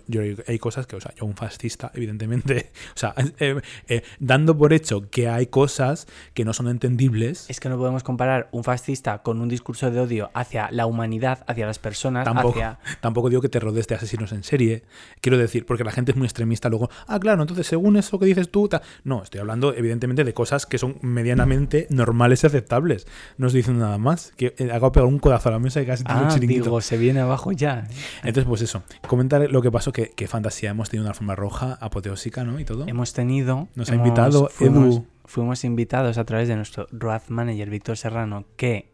Yo, 0.07 0.21
hay 0.47 0.59
cosas 0.59 0.87
que, 0.87 0.95
o 0.95 1.01
sea, 1.01 1.13
yo 1.15 1.25
un 1.25 1.35
fascista, 1.35 1.91
evidentemente, 1.95 2.71
o 2.95 2.97
sea, 2.99 3.13
eh, 3.39 3.59
eh, 3.87 4.01
dando 4.19 4.57
por 4.57 4.73
hecho 4.73 5.09
que 5.09 5.29
hay 5.29 5.47
cosas 5.47 6.07
que 6.33 6.45
no 6.45 6.53
son 6.53 6.67
entendibles, 6.67 7.49
Es 7.49 7.59
que 7.59 7.69
no 7.69 7.77
podemos 7.77 8.03
comparar 8.03 8.49
un 8.51 8.63
fascista 8.63 9.21
con 9.23 9.41
un 9.41 9.49
discurso 9.49 9.89
de 9.91 9.99
odio 9.99 10.29
hacia 10.33 10.69
la 10.71 10.85
humanidad, 10.85 11.43
hacia 11.47 11.65
las 11.65 11.79
personas, 11.79 12.25
tampoco, 12.25 12.49
hacia... 12.59 12.79
tampoco 13.01 13.29
digo 13.29 13.41
que 13.41 13.49
te 13.49 13.59
rodees 13.59 13.87
de 13.87 13.95
asesinos 13.95 14.31
en 14.31 14.43
serie. 14.43 14.83
Quiero 15.21 15.37
decir, 15.37 15.65
porque 15.65 15.83
la 15.83 15.91
gente 15.91 16.11
es 16.11 16.17
muy 16.17 16.25
extremista 16.25 16.69
luego, 16.69 16.89
ah, 17.07 17.19
claro, 17.19 17.41
entonces 17.41 17.67
según 17.67 17.97
eso 17.97 18.19
que 18.19 18.25
dices 18.25 18.49
tú, 18.49 18.67
ta-". 18.67 18.81
no, 19.03 19.23
estoy 19.23 19.39
hablando 19.41 19.73
evidentemente 19.73 20.23
de 20.23 20.33
cosas 20.33 20.65
que 20.65 20.77
son 20.77 20.97
medianamente 21.01 21.87
normales 21.89 22.43
y 22.43 22.47
aceptables. 22.47 23.07
No 23.37 23.47
estoy 23.47 23.59
diciendo 23.61 23.85
nada 23.85 23.97
más, 23.97 24.33
que 24.37 24.55
eh, 24.57 24.71
hago 24.71 24.91
pegar 24.91 25.07
un 25.07 25.19
codazo 25.19 25.49
a 25.49 25.51
la 25.53 25.59
mesa 25.59 25.81
y 25.81 25.85
casi 25.85 26.03
el 26.03 26.09
Ah, 26.09 26.27
chiringuito. 26.31 26.63
digo, 26.65 26.81
se 26.81 26.97
viene 26.97 27.19
abajo 27.19 27.51
ya. 27.51 27.87
Entonces, 28.23 28.45
pues 28.45 28.61
eso, 28.61 28.83
comentar 29.07 29.49
lo 29.51 29.61
que 29.61 29.71
pasó, 29.77 29.91
que, 29.91 30.09
que 30.09 30.27
fantasía, 30.27 30.71
hemos 30.71 30.89
tenido 30.89 31.03
una 31.03 31.11
alfombra 31.11 31.35
roja 31.35 31.77
apoteósica, 31.81 32.43
¿no? 32.43 32.59
Y 32.59 32.65
todo. 32.65 32.85
Hemos 32.87 33.13
tenido... 33.13 33.67
Nos 33.75 33.89
ha 33.91 33.95
invitado 33.95 34.49
fuimos, 34.49 34.95
Edu. 34.97 35.07
Fuimos 35.25 35.63
invitados 35.63 36.17
a 36.17 36.25
través 36.25 36.47
de 36.47 36.55
nuestro 36.55 36.87
Road 36.91 37.21
Manager, 37.29 37.69
Víctor 37.69 37.97
Serrano, 37.97 38.45
que... 38.55 38.93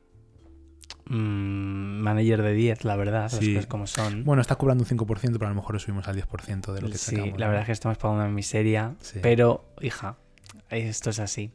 mm, 1.05 1.99
manager 2.01 2.41
de 2.41 2.53
10, 2.53 2.86
la 2.86 2.95
verdad, 2.95 3.23
las 3.23 3.34
Sí. 3.34 3.53
cosas 3.53 3.67
como 3.67 3.88
son. 3.88 4.23
Bueno, 4.23 4.41
está 4.41 4.55
cobrando 4.55 4.84
un 4.84 4.88
5%, 4.89 5.34
pero 5.34 5.47
a 5.47 5.49
lo 5.49 5.55
mejor 5.55 5.73
lo 5.73 5.79
subimos 5.79 6.07
al 6.07 6.15
10% 6.15 6.73
de 6.73 6.81
lo 6.81 6.89
que 6.89 6.97
sí, 6.97 7.15
sacamos. 7.15 7.39
la 7.39 7.45
¿no? 7.45 7.49
verdad 7.51 7.61
es 7.61 7.65
que 7.67 7.71
estamos 7.73 7.97
pagando 7.97 8.23
una 8.23 8.31
miseria, 8.34 8.95
Sí. 9.01 9.19
pero, 9.21 9.65
hija, 9.81 10.17
esto 10.69 11.09
es 11.09 11.19
así. 11.19 11.51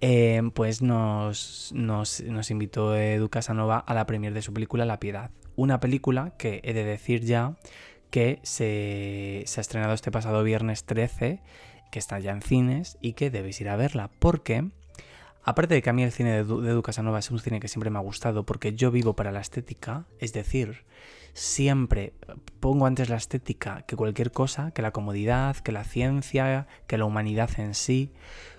Eh, 0.00 0.42
pues 0.54 0.80
nos, 0.80 1.72
nos, 1.74 2.20
nos 2.22 2.50
invitó 2.50 2.94
Edu 2.96 3.28
Casanova 3.28 3.78
a 3.78 3.94
la 3.94 4.06
premier 4.06 4.32
de 4.32 4.42
su 4.42 4.52
película 4.52 4.84
La 4.84 5.00
Piedad. 5.00 5.30
Una 5.56 5.80
película 5.80 6.34
que 6.38 6.60
he 6.62 6.72
de 6.72 6.84
decir 6.84 7.24
ya 7.24 7.56
que 8.10 8.40
se, 8.42 9.44
ha 9.56 9.60
estrenado 9.60 9.94
este 9.94 10.10
pasado 10.10 10.42
viernes 10.42 10.84
13, 10.84 11.40
que 11.90 11.98
está 11.98 12.18
ya 12.18 12.32
en 12.32 12.42
cines 12.42 12.98
y 13.00 13.12
que 13.12 13.30
debéis 13.30 13.60
ir 13.60 13.68
a 13.68 13.76
verla. 13.76 14.10
Porque, 14.18 14.70
aparte 15.42 15.74
de 15.74 15.82
que 15.82 15.90
a 15.90 15.92
mí 15.92 16.02
el 16.02 16.12
cine 16.12 16.30
de 16.32 16.38
Edu, 16.38 16.60
de 16.60 17.18
es 17.18 17.30
un 17.30 17.38
cine 17.38 17.60
que 17.60 17.68
siempre 17.68 17.90
me 17.90 17.98
ha 17.98 18.02
gustado, 18.02 18.44
porque 18.44 18.74
yo 18.74 18.90
vivo 18.90 19.14
para 19.14 19.32
la 19.32 19.40
estética, 19.40 20.06
es 20.18 20.32
decir, 20.32 20.84
siempre 21.34 22.14
pongo 22.60 22.86
antes 22.86 23.08
la 23.08 23.16
estética 23.16 23.82
que 23.82 23.96
cualquier 23.96 24.32
cosa, 24.32 24.70
que 24.70 24.82
la 24.82 24.90
comodidad, 24.90 25.56
que 25.56 25.72
la 25.72 25.84
ciencia, 25.84 26.66
que 26.86 26.98
la 26.98 27.04
humanidad 27.04 27.50
en 27.58 27.74
sí. 27.74 28.12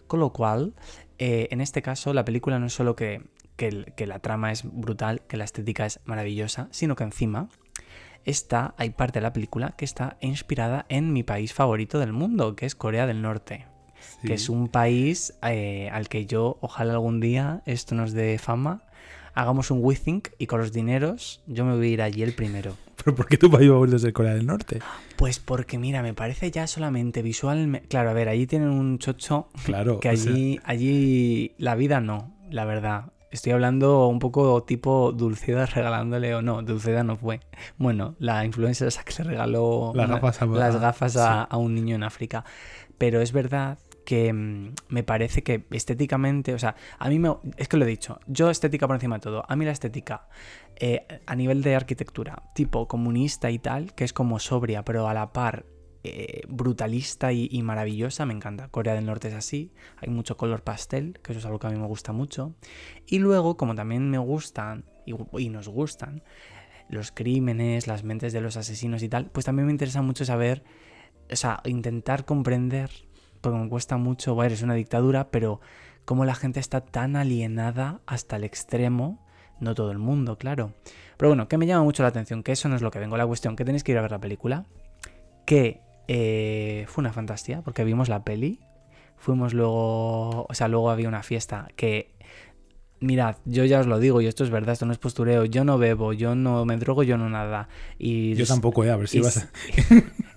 Con 0.08 0.20
lo 0.20 0.32
cual, 0.32 0.74
eh, 1.20 1.47
en 1.52 1.62
este 1.62 1.82
caso, 1.82 2.14
la 2.14 2.26
película 2.26 2.58
no 2.58 2.66
es 2.66 2.74
solo 2.74 2.95
que, 2.95 3.22
que 3.58 4.08
la 4.08 4.20
trama 4.20 4.52
es 4.52 4.64
brutal, 4.64 5.22
que 5.28 5.38
la 5.38 5.43
estética 5.43 5.86
es 5.86 6.00
maravillosa, 6.06 6.68
sino 6.72 6.95
que 6.95 7.04
encima 7.04 7.50
está, 8.26 8.74
hay 8.78 8.92
parte 8.92 9.20
de 9.20 9.24
la 9.24 9.34
película 9.34 9.74
que 9.78 9.86
está 9.86 10.18
inspirada 10.22 10.86
en 10.90 11.14
mi 11.14 11.24
país 11.24 11.54
favorito 11.54 12.00
del 12.00 12.14
mundo, 12.14 12.56
que 12.56 12.66
es 12.66 12.76
Corea 12.76 13.08
del 13.08 13.22
Norte. 13.22 13.66
Que 14.26 14.34
es 14.34 14.50
un 14.50 14.68
país 14.68 15.34
eh, 15.44 15.90
al 15.92 16.10
que 16.10 16.26
yo, 16.26 16.58
ojalá 16.62 16.94
algún 16.94 17.20
día, 17.20 17.62
esto 17.66 17.96
nos 17.96 18.12
dé 18.14 18.38
fama, 18.38 18.84
hagamos 19.34 19.72
un 19.72 19.84
WeThink 19.84 20.30
y 20.38 20.48
con 20.48 20.60
los 20.60 20.74
dineros 20.74 21.42
yo 21.48 21.66
me 21.66 21.76
voy 21.76 21.88
a 21.88 21.90
ir 21.90 22.02
allí 22.02 22.24
el 22.24 22.34
primero. 22.34 22.76
¿Pero 23.04 23.16
por 23.16 23.28
qué 23.28 23.38
tu 23.38 23.50
país 23.50 23.70
favorito 23.70 23.96
es 23.98 24.04
el 24.04 24.14
Corea 24.14 24.34
del 24.34 24.46
Norte? 24.46 24.80
Pues 25.16 25.40
porque 25.40 25.78
mira, 25.78 26.02
me 26.02 26.14
parece 26.14 26.52
ya 26.52 26.68
solamente 26.68 27.22
visualmente... 27.22 27.88
Claro, 27.88 28.10
a 28.10 28.14
ver, 28.14 28.28
allí 28.28 28.46
tienen 28.46 28.70
un 28.70 29.00
chocho 29.00 29.48
Claro. 29.64 30.00
que 30.00 30.10
o 30.10 30.18
sea, 30.18 30.32
allí, 30.34 30.60
allí 30.66 31.56
la 31.58 31.76
vida 31.76 32.02
no, 32.02 32.34
la 32.50 32.66
verdad. 32.66 33.14
Estoy 33.32 33.52
hablando 33.52 34.08
un 34.08 34.20
poco 34.20 34.64
tipo 34.64 35.12
Dulceda 35.12 35.66
regalándole, 35.68 36.34
o 36.36 36.42
no, 36.42 36.62
Dulceda 36.64 37.04
no 37.04 37.16
fue. 37.16 37.40
Bueno, 37.78 38.16
la 38.20 38.44
influencer 38.46 38.88
esa 38.88 39.04
que 39.04 39.14
le 39.24 39.30
regaló 39.30 39.92
Las 39.94 40.08
una- 40.08 40.16
gafas 40.16 40.42
a- 40.42 40.46
las 40.48 40.80
gafas 40.80 41.16
a, 41.18 41.44
sí. 41.44 41.48
a 41.52 41.58
un 41.58 41.76
niño 41.76 41.96
en 41.96 42.04
África. 42.04 42.44
Pero 42.98 43.22
es 43.22 43.32
verdad 43.32 43.78
que 44.06 44.34
mm, 44.34 44.74
me 44.90 45.04
parece 45.04 45.44
que 45.44 45.66
estéticamente, 45.72 46.54
o 46.56 46.60
sea, 46.60 46.76
a 46.98 47.08
mí 47.10 47.20
me... 47.20 47.36
Es 47.58 47.68
que 47.68 47.78
lo 47.78 47.86
he 47.86 47.88
dicho, 47.88 48.20
yo 48.26 48.50
estética 48.50 48.88
por 48.88 48.96
encima 48.96 49.18
de 49.18 49.22
todo. 49.22 49.44
A 49.48 49.56
mí 49.56 49.64
la 49.66 49.72
estética 49.72 50.28
eh, 50.78 51.06
a 51.28 51.36
nivel 51.36 51.62
de 51.62 51.76
arquitectura, 51.76 52.42
tipo 52.56 52.88
comunista 52.88 53.52
y 53.52 53.60
tal, 53.60 53.94
que 53.94 54.04
es 54.06 54.14
como 54.14 54.40
sobria, 54.40 54.84
pero 54.84 55.08
a 55.08 55.14
la 55.14 55.32
par 55.32 55.66
eh, 56.04 56.41
brutalista 56.47 57.34
y, 57.34 57.62
maravillosa, 57.62 58.26
me 58.26 58.34
encanta. 58.34 58.70
Corea 58.70 58.93
del 58.93 59.06
Norte 59.06 59.28
es 59.28 59.34
así, 59.34 59.72
hay 59.97 60.10
mucho 60.10 60.38
color 60.38 60.64
pastel, 60.64 61.20
que 61.22 61.34
eso 61.34 61.39
es 61.39 61.45
algo 61.45 61.60
que 61.60 61.68
a 61.68 61.70
mí 61.72 61.78
me 61.78 61.88
gusta 61.88 62.14
mucho. 62.14 62.56
Y 63.06 63.20
luego, 63.20 63.58
como 63.58 63.76
también 63.76 64.10
me 64.10 64.18
gustan 64.18 64.86
y, 65.06 65.14
y 65.38 65.50
nos 65.50 65.68
gustan 65.68 66.24
los 66.89 67.12
crímenes, 67.12 67.88
las 67.88 68.04
mentes 68.04 68.34
de 68.34 68.41
los 68.41 68.58
asesinos 68.58 69.04
y 69.04 69.10
tal, 69.10 69.30
pues 69.30 69.45
también 69.45 69.68
me 69.68 69.72
interesa 69.72 70.02
mucho 70.02 70.26
saber, 70.26 70.64
o 71.32 71.36
sea, 71.36 71.62
intentar 71.66 72.26
comprender, 72.26 72.89
porque 73.41 73.60
me 73.60 73.70
cuesta 73.70 73.97
mucho, 73.97 74.36
bueno, 74.36 74.54
es 74.54 74.64
una 74.64 74.74
dictadura, 74.74 75.30
pero 75.30 75.62
cómo 76.06 76.26
la 76.26 76.34
gente 76.34 76.60
está 76.60 76.82
tan 76.82 77.16
alienada 77.16 78.02
hasta 78.08 78.38
el 78.38 78.43
extremo, 78.43 79.24
no 79.60 79.76
todo 79.76 79.91
el 79.91 80.00
mundo, 80.00 80.38
claro. 80.38 80.74
Pero 81.18 81.30
bueno, 81.30 81.47
que 81.47 81.58
me 81.58 81.68
llama 81.68 81.84
mucho 81.84 82.04
la 82.04 82.10
atención, 82.10 82.41
que 82.41 82.54
eso 82.54 82.70
no 82.70 82.76
es 82.76 82.82
lo 82.82 82.89
que 82.89 83.00
vengo, 83.00 83.18
la 83.18 83.28
cuestión, 83.28 83.56
que 83.56 83.66
tenéis 83.66 83.84
que 83.84 83.91
ir 83.91 83.97
a 83.97 84.02
ver 84.02 84.12
la 84.12 84.20
película, 84.20 84.66
que 85.45 85.82
eh, 86.12 86.86
fue 86.88 87.03
una 87.03 87.14
fantasía, 87.14 87.62
porque 87.62 87.84
vimos 87.84 88.10
la 88.10 88.24
peli, 88.24 88.60
fuimos 89.16 89.53
luego, 89.53 90.47
o 90.49 90.53
sea, 90.53 90.68
luego 90.68 90.89
había 90.89 91.07
una 91.07 91.22
fiesta 91.22 91.68
que... 91.76 92.16
Mirad, 92.99 93.38
yo 93.45 93.64
ya 93.64 93.80
os 93.80 93.86
lo 93.86 93.99
digo, 93.99 94.20
y 94.20 94.26
esto 94.26 94.43
es 94.43 94.49
verdad, 94.49 94.74
esto 94.74 94.88
no 94.88 94.91
es 94.91 94.97
postureo, 94.97 95.45
yo 95.45 95.64
no 95.64 95.78
bebo, 95.78 96.12
yo 96.12 96.34
no 96.34 96.66
me 96.66 96.76
drogo, 96.78 97.03
yo 97.03 97.16
no 97.18 97.30
nada. 97.30 97.70
Y 97.97 98.34
Yo 98.34 98.45
tampoco, 98.45 98.84
¿eh? 98.84 98.89
A 98.89 98.97
ver 98.97 99.07
si 99.07 99.20
vas 99.22 99.38
a... 99.38 99.49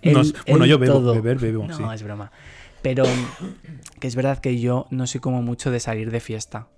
bueno, 0.47 0.67
yo 0.67 0.79
bebo, 0.79 0.93
todo. 0.93 1.15
beber, 1.15 1.39
bebo, 1.39 1.67
No, 1.67 1.75
sí. 1.75 1.83
es 1.95 2.03
broma. 2.03 2.31
Pero 2.83 3.05
que 3.99 4.07
es 4.07 4.15
verdad 4.15 4.39
que 4.39 4.61
yo 4.61 4.87
no 4.91 5.07
soy 5.07 5.21
como 5.21 5.43
mucho 5.43 5.71
de 5.73 5.81
salir 5.81 6.11
de 6.11 6.21
fiesta. 6.21 6.69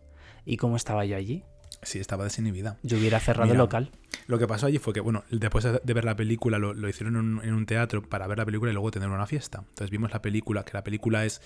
¿Y 0.46 0.56
cómo 0.56 0.76
estaba 0.76 1.04
yo 1.04 1.16
allí? 1.16 1.44
Sí, 1.84 1.98
estaba 2.00 2.24
desinhibida. 2.24 2.78
Yo 2.82 2.98
hubiera 2.98 3.20
cerrado 3.20 3.52
el 3.52 3.58
local. 3.58 3.90
Lo 4.26 4.38
que 4.38 4.46
pasó 4.46 4.66
allí 4.66 4.78
fue 4.78 4.92
que, 4.94 5.00
bueno, 5.00 5.24
después 5.30 5.64
de 5.64 5.92
ver 5.94 6.04
la 6.04 6.16
película, 6.16 6.58
lo, 6.58 6.72
lo 6.72 6.88
hicieron 6.88 7.16
en 7.16 7.20
un, 7.38 7.44
en 7.44 7.54
un 7.54 7.66
teatro 7.66 8.02
para 8.02 8.26
ver 8.26 8.38
la 8.38 8.44
película 8.44 8.70
y 8.70 8.74
luego 8.74 8.90
tener 8.90 9.08
una 9.08 9.26
fiesta. 9.26 9.58
Entonces 9.60 9.90
vimos 9.90 10.12
la 10.12 10.22
película, 10.22 10.64
que 10.64 10.72
la 10.72 10.82
película 10.84 11.24
es, 11.24 11.42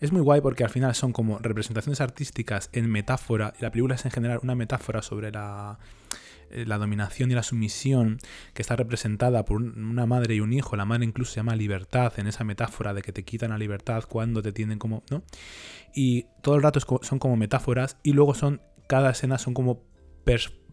es 0.00 0.12
muy 0.12 0.20
guay 0.22 0.40
porque 0.40 0.64
al 0.64 0.70
final 0.70 0.94
son 0.94 1.12
como 1.12 1.38
representaciones 1.38 2.00
artísticas 2.00 2.70
en 2.72 2.90
metáfora, 2.90 3.52
y 3.58 3.62
la 3.62 3.70
película 3.70 3.94
es 3.96 4.04
en 4.04 4.10
general 4.10 4.40
una 4.42 4.54
metáfora 4.54 5.02
sobre 5.02 5.32
la, 5.32 5.78
eh, 6.50 6.64
la 6.66 6.78
dominación 6.78 7.30
y 7.30 7.34
la 7.34 7.42
sumisión 7.42 8.18
que 8.54 8.62
está 8.62 8.76
representada 8.76 9.44
por 9.44 9.56
un- 9.56 9.82
una 9.84 10.06
madre 10.06 10.34
y 10.34 10.40
un 10.40 10.52
hijo. 10.52 10.76
La 10.76 10.84
madre 10.84 11.04
incluso 11.04 11.32
se 11.32 11.36
llama 11.36 11.56
libertad 11.56 12.12
en 12.18 12.26
esa 12.26 12.44
metáfora 12.44 12.92
de 12.94 13.02
que 13.02 13.12
te 13.12 13.24
quitan 13.24 13.50
la 13.50 13.58
libertad 13.58 14.04
cuando 14.08 14.42
te 14.42 14.52
tienen 14.52 14.78
como, 14.78 15.02
¿no? 15.10 15.22
Y 15.94 16.26
todo 16.42 16.54
el 16.54 16.62
rato 16.62 16.78
son 17.02 17.18
como 17.18 17.36
metáforas 17.36 17.96
y 18.04 18.12
luego 18.12 18.34
son, 18.34 18.60
cada 18.90 19.12
escena 19.12 19.38
son 19.38 19.54
como 19.54 19.84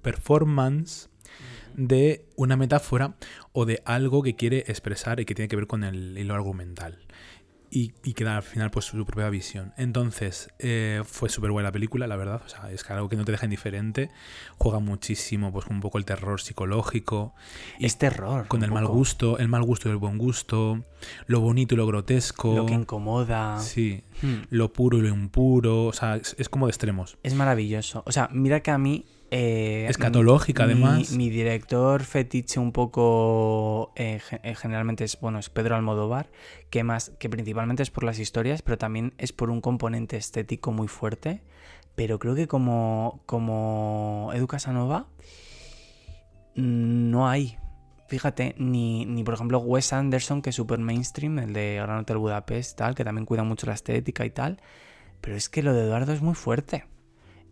performance 0.02 1.08
de 1.76 2.26
una 2.36 2.58
metáfora 2.58 3.16
o 3.54 3.68
de 3.68 3.84
algo 3.86 4.24
que 4.24 4.36
quiere 4.36 4.64
expresar 4.68 5.20
y 5.20 5.26
que 5.26 5.36
tiene 5.36 5.48
que 5.48 5.56
ver 5.56 5.68
con 5.68 5.84
el 5.84 6.18
hilo 6.18 6.34
argumental. 6.34 6.98
Y, 7.70 7.92
y 8.04 8.14
que 8.14 8.24
da 8.24 8.38
al 8.38 8.44
final 8.44 8.72
pues 8.72 8.86
su 8.86 9.06
propia 9.06 9.30
visión. 9.30 9.74
Entonces, 9.78 10.50
eh, 10.60 11.02
fue 11.06 11.28
súper 11.28 11.52
buena 11.52 11.68
la 11.68 11.72
película, 11.74 12.08
la 12.08 12.16
verdad. 12.16 12.42
O 12.46 12.50
sea, 12.50 12.72
es 12.72 12.84
que 12.84 12.94
algo 12.94 13.10
que 13.10 13.18
no 13.18 13.26
te 13.26 13.32
deja 13.34 13.46
indiferente. 13.46 14.10
Juega 14.58 14.80
muchísimo, 14.80 15.52
pues 15.52 15.66
con 15.66 15.76
un 15.76 15.82
poco 15.82 15.98
el 15.98 16.06
terror 16.06 16.40
psicológico. 16.40 17.34
Y 17.78 17.86
Es 17.86 17.98
terror. 17.98 18.48
con 18.48 18.64
el 18.64 18.72
mal 18.72 18.88
gusto, 18.88 19.38
el 19.38 19.48
mal 19.50 19.64
gusto 19.64 19.90
y 19.90 19.92
el 19.92 19.98
buen 19.98 20.18
gusto. 20.18 20.84
Lo 21.26 21.42
bonito 21.42 21.76
y 21.76 21.78
lo 21.78 21.86
grotesco. 21.88 22.56
Lo 22.56 22.66
que 22.66 22.74
incomoda. 22.74 23.60
Sí. 23.60 24.04
Hmm. 24.22 24.44
Lo 24.50 24.72
puro 24.72 24.98
y 24.98 25.02
lo 25.02 25.10
impuro. 25.10 25.86
O 25.88 25.94
sea, 25.94 26.16
es, 26.16 26.36
es 26.40 26.48
como 26.50 26.68
de 26.68 26.72
extremos. 26.72 27.18
Es 27.24 27.34
maravilloso. 27.34 28.04
O 28.06 28.12
sea, 28.12 28.30
mira 28.32 28.62
que 28.62 28.72
a 28.72 28.78
mí. 28.78 29.06
Eh, 29.32 29.86
Escatológica, 29.90 30.66
mi- 30.66 30.72
además. 30.74 31.12
Mi 31.12 31.30
director 31.30 32.04
fetiche 32.04 32.60
un 32.60 32.72
poco. 32.72 33.92
eh, 33.96 34.20
eh, 34.44 34.56
generalmente 34.56 35.04
es. 35.04 35.20
Bueno, 35.20 35.40
es 35.40 35.50
Pedro 35.50 35.76
Almodóvar. 35.76 36.30
Que 36.70 36.84
más. 36.84 37.12
Que 37.20 37.30
principalmente 37.30 37.84
es 37.84 37.92
por 37.92 38.04
las 38.04 38.20
historias, 38.20 38.62
pero 38.62 38.78
también 38.78 39.14
es 39.18 39.34
por 39.34 39.50
un 39.50 39.62
componente 39.62 40.18
estético 40.18 40.72
muy 40.72 40.88
fuerte. 40.88 41.42
Pero 41.96 42.20
creo 42.20 42.36
que 42.36 42.48
como. 42.48 43.22
Como 43.26 44.32
Edu 44.34 44.48
Casanova. 44.48 45.08
mm, 46.56 47.10
No 47.12 47.28
hay. 47.30 47.58
Fíjate, 48.10 48.56
ni, 48.58 49.06
ni 49.06 49.26
por 49.26 49.34
ejemplo 49.34 49.60
Wes 49.60 49.92
Anderson, 49.92 50.42
que 50.42 50.52
es 50.52 50.56
super 50.56 50.80
mainstream, 50.80 51.40
el 51.40 51.52
de 51.52 51.76
Gran 51.76 51.98
Hotel 52.00 52.18
Budapest, 52.18 52.78
tal, 52.78 52.96
que 52.96 53.04
también 53.04 53.26
cuida 53.26 53.44
mucho 53.44 53.68
la 53.68 53.74
estética 53.74 54.26
y 54.26 54.30
tal. 54.30 54.62
Pero 55.20 55.36
es 55.36 55.50
que 55.50 55.62
lo 55.62 55.74
de 55.74 55.84
Eduardo 55.84 56.14
es 56.14 56.22
muy 56.22 56.36
fuerte. 56.36 56.86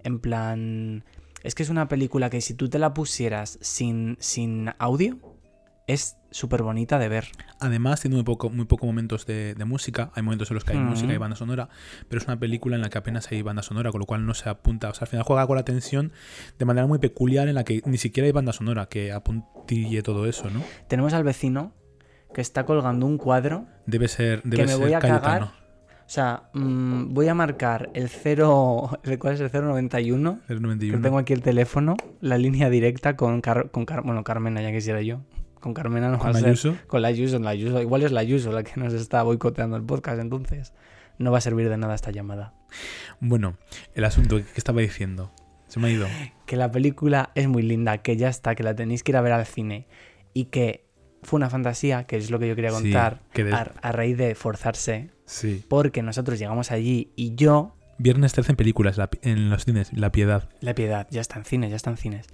En 0.03 0.19
plan. 0.19 1.03
Es 1.46 1.56
que 1.56 1.64
es 1.64 1.70
una 1.70 1.88
película 1.88 2.30
que 2.30 2.41
si 2.41 2.54
tú 2.56 2.70
te 2.70 2.80
la 2.80 2.93
pusieras 2.93 3.58
sin, 3.62 4.18
sin 4.20 4.72
audio, 4.80 5.18
es 5.88 6.18
súper 6.32 6.64
bonita 6.64 6.98
de 6.98 7.08
ver. 7.08 7.28
Además, 7.60 8.02
tiene 8.02 8.16
muy 8.16 8.24
poco, 8.26 8.50
muy 8.50 8.66
poco 8.66 8.88
momentos 8.88 9.26
de, 9.28 9.54
de 9.54 9.66
música. 9.66 10.12
Hay 10.16 10.24
momentos 10.24 10.50
en 10.50 10.56
los 10.56 10.64
que 10.66 10.74
hay 10.74 10.80
Mm. 10.80 10.89
música 10.89 11.14
y 11.14 11.18
banda 11.18 11.36
sonora, 11.36 11.70
pero 12.10 12.20
es 12.20 12.28
una 12.28 12.39
película 12.39 12.76
en 12.76 12.82
la 12.82 12.89
que 12.89 12.98
apenas 12.98 13.32
hay 13.32 13.43
banda 13.43 13.62
sonora, 13.62 13.91
con 13.91 14.00
lo 14.00 14.06
cual 14.08 14.26
no 14.26 14.34
se 14.34 14.50
apunta. 14.50 14.89
O 14.89 14.93
sea, 14.96 15.06
al 15.06 15.10
final 15.10 15.24
juega 15.24 15.46
con 15.46 15.56
la 15.56 15.64
tensión 15.64 16.12
de 16.58 16.66
manera 16.66 16.88
muy 16.88 16.98
peculiar 16.98 17.48
en 17.48 17.54
la 17.56 17.64
que 17.64 17.82
ni 17.86 17.98
siquiera 18.00 18.26
hay 18.26 18.32
banda 18.34 18.52
sonora 18.52 18.88
que 18.88 19.12
apuntille 19.12 20.02
todo 20.02 20.26
eso, 20.26 20.50
¿no? 20.50 20.64
Tenemos 20.88 21.14
al 21.14 21.24
vecino 21.24 21.74
que 22.34 22.41
está 22.41 22.66
colgando 22.66 23.06
un 23.06 23.18
cuadro. 23.20 23.68
Debe 23.86 24.08
ser, 24.08 24.41
debe 24.43 24.64
me 24.64 24.70
ser 24.72 24.80
voy 24.82 24.93
a 24.93 25.00
Cayetano. 25.00 25.22
cagar. 25.52 25.64
O 26.06 26.10
sea, 26.10 26.49
mm, 26.53 27.14
voy 27.14 27.28
a 27.28 27.34
marcar 27.34 27.89
el 27.93 28.10
0. 28.10 28.99
¿el 29.03 29.18
¿Cuál 29.20 29.34
es 29.34 29.39
el 29.41 29.51
091? 29.51 30.39
del 30.47 30.58
Que 30.58 30.62
91. 30.62 31.01
tengo 31.01 31.18
aquí 31.18 31.34
el 31.34 31.41
teléfono, 31.41 31.95
la 32.22 32.38
línea 32.38 32.70
directa 32.70 33.16
con, 33.16 33.41
Car- 33.41 33.72
con 33.72 33.86
Car- 33.86 34.03
bueno, 34.03 34.24
Carmena, 34.24 34.62
ya 34.62 34.72
quisiera 34.72 35.01
yo. 35.01 35.22
Con 35.60 35.74
Carmena 35.74 36.08
no 36.10 36.14
va 36.18 36.20
Con 36.20 36.30
a 36.36 36.39
ser. 36.39 36.45
Ayuso. 36.49 36.76
Con 36.86 37.01
la 37.01 37.08
Ayuso, 37.08 37.39
la 37.39 37.49
Ayuso. 37.49 37.82
Igual 37.82 38.03
es 38.03 38.12
la 38.12 38.20
Ayuso 38.20 38.51
la 38.51 38.64
que 38.64 38.80
nos 38.80 38.93
está 38.93 39.24
boicoteando 39.24 39.76
el 39.78 39.84
podcast, 39.84 40.20
entonces 40.22 40.74
no 41.18 41.32
va 41.32 41.39
a 41.39 41.41
servir 41.41 41.70
de 41.70 41.78
nada 41.78 41.95
esta 41.95 42.12
llamada. 42.12 42.53
Bueno, 43.20 43.58
el 43.95 44.03
asunto 44.06 44.36
que 44.38 44.43
estaba 44.56 44.82
diciendo. 44.82 45.32
Se 45.68 45.80
me 45.80 45.88
ha 45.88 45.91
ido. 45.91 46.06
Que 46.45 46.56
la 46.56 46.70
película 46.72 47.32
es 47.34 47.47
muy 47.47 47.64
linda, 47.64 47.97
que 47.97 48.16
ya 48.16 48.30
está, 48.30 48.53
que 48.53 48.62
la 48.62 48.76
tenéis 48.76 49.01
que 49.01 49.12
ir 49.12 49.18
a 49.18 49.22
ver 49.22 49.32
al 49.32 49.45
cine 49.47 49.88
y 50.36 50.45
que 50.45 50.85
fue 51.26 51.38
una 51.38 51.49
fantasía, 51.49 52.05
que 52.05 52.15
es 52.17 52.32
lo 52.32 52.39
que 52.39 52.47
yo 52.47 52.55
quería 52.55 52.71
Sí, 52.71 52.84
contar, 52.84 53.19
que 53.34 53.43
de- 53.43 53.53
a, 53.53 53.71
a 53.82 53.91
raíz 53.91 54.17
de 54.17 54.36
forzarse, 54.36 55.09
Sí. 55.26 55.63
porque 55.67 56.01
nosotros 56.03 56.39
llegamos 56.39 56.71
allí 56.71 57.11
y 57.15 57.36
yo, 57.36 57.73
Viernes 57.97 58.34
13 58.34 58.51
en 58.51 58.55
películas, 58.57 58.97
la 58.97 59.09
en 59.21 59.49
los 59.49 59.63
cines, 59.65 59.91
La 59.93 60.11
Piedad. 60.11 60.49
la 60.59 60.76
piedad, 60.76 61.07
ya 61.11 61.21
está 61.21 61.39
en 61.39 61.45
cines, 61.45 61.69
ya 61.69 61.78
está 61.78 61.89
en 61.91 61.97
cines. 61.97 62.28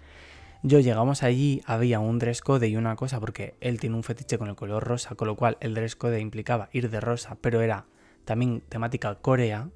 Yo 0.64 0.80
llegamos 0.80 1.22
allí, 1.24 1.62
había 1.66 2.00
un 2.00 2.18
dress 2.20 2.42
code 2.42 2.68
y 2.68 2.76
una 2.76 2.96
cosa, 2.96 3.20
porque 3.20 3.56
él 3.62 3.80
tiene 3.80 3.96
un 3.96 4.04
fetiche 4.04 4.38
con 4.40 4.48
el 4.50 4.56
color 4.56 4.84
rosa, 4.84 5.14
con 5.16 5.28
lo 5.28 5.36
cual 5.36 5.58
el 5.60 5.74
dress 5.76 5.96
code 5.96 6.20
implicaba 6.20 6.70
ir 6.74 6.90
de 6.90 7.00
rosa, 7.00 7.38
pero 7.42 7.62
era 7.62 7.86
también 8.26 8.62
temática 8.70 9.16
Corea. 9.16 9.70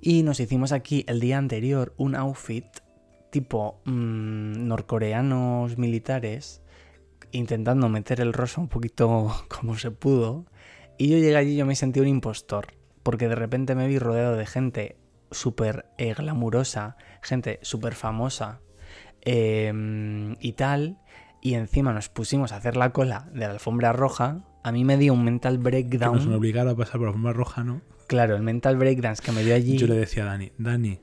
Y 0.00 0.22
nos 0.24 0.40
hicimos 0.40 0.72
aquí 0.72 1.04
el 1.08 1.20
día 1.20 1.38
anterior 1.38 1.94
un 1.96 2.14
outfit 2.16 2.66
tipo 3.30 3.80
mm, 3.84 4.66
norcoreanos 4.66 5.78
militares, 5.78 6.62
intentando 7.36 7.88
meter 7.88 8.20
el 8.20 8.32
rosa 8.32 8.60
un 8.60 8.68
poquito 8.68 9.34
como 9.48 9.76
se 9.76 9.90
pudo. 9.90 10.46
Y 10.98 11.08
yo 11.08 11.18
llegué 11.18 11.36
allí 11.36 11.52
y 11.52 11.56
yo 11.56 11.66
me 11.66 11.74
sentí 11.74 12.00
un 12.00 12.08
impostor, 12.08 12.68
porque 13.02 13.28
de 13.28 13.34
repente 13.34 13.74
me 13.74 13.88
vi 13.88 13.98
rodeado 13.98 14.36
de 14.36 14.46
gente 14.46 14.96
súper 15.30 15.86
eh, 15.98 16.14
glamurosa, 16.14 16.96
gente 17.20 17.58
súper 17.62 17.94
famosa 17.94 18.60
eh, 19.22 20.34
y 20.40 20.52
tal. 20.52 20.98
Y 21.40 21.54
encima 21.54 21.92
nos 21.92 22.08
pusimos 22.08 22.52
a 22.52 22.56
hacer 22.56 22.76
la 22.76 22.90
cola 22.92 23.28
de 23.32 23.40
la 23.40 23.50
alfombra 23.50 23.92
roja. 23.92 24.44
A 24.62 24.72
mí 24.72 24.84
me 24.84 24.96
dio 24.96 25.12
un 25.12 25.24
mental 25.24 25.56
Que 25.58 25.62
breakdown. 25.64 26.16
nos 26.16 26.26
obligaron 26.26 26.72
a 26.72 26.76
pasar 26.76 26.98
por 26.98 27.08
la 27.08 27.12
forma 27.12 27.32
roja, 27.32 27.64
¿no? 27.64 27.82
Claro, 28.06 28.36
el 28.36 28.42
mental 28.42 28.76
breakdance 28.76 29.22
que 29.22 29.32
me 29.32 29.42
dio 29.42 29.54
allí. 29.54 29.76
Yo 29.76 29.86
le 29.86 29.96
decía 29.96 30.22
a 30.22 30.26
Dani, 30.26 30.52
Dani, 30.58 31.00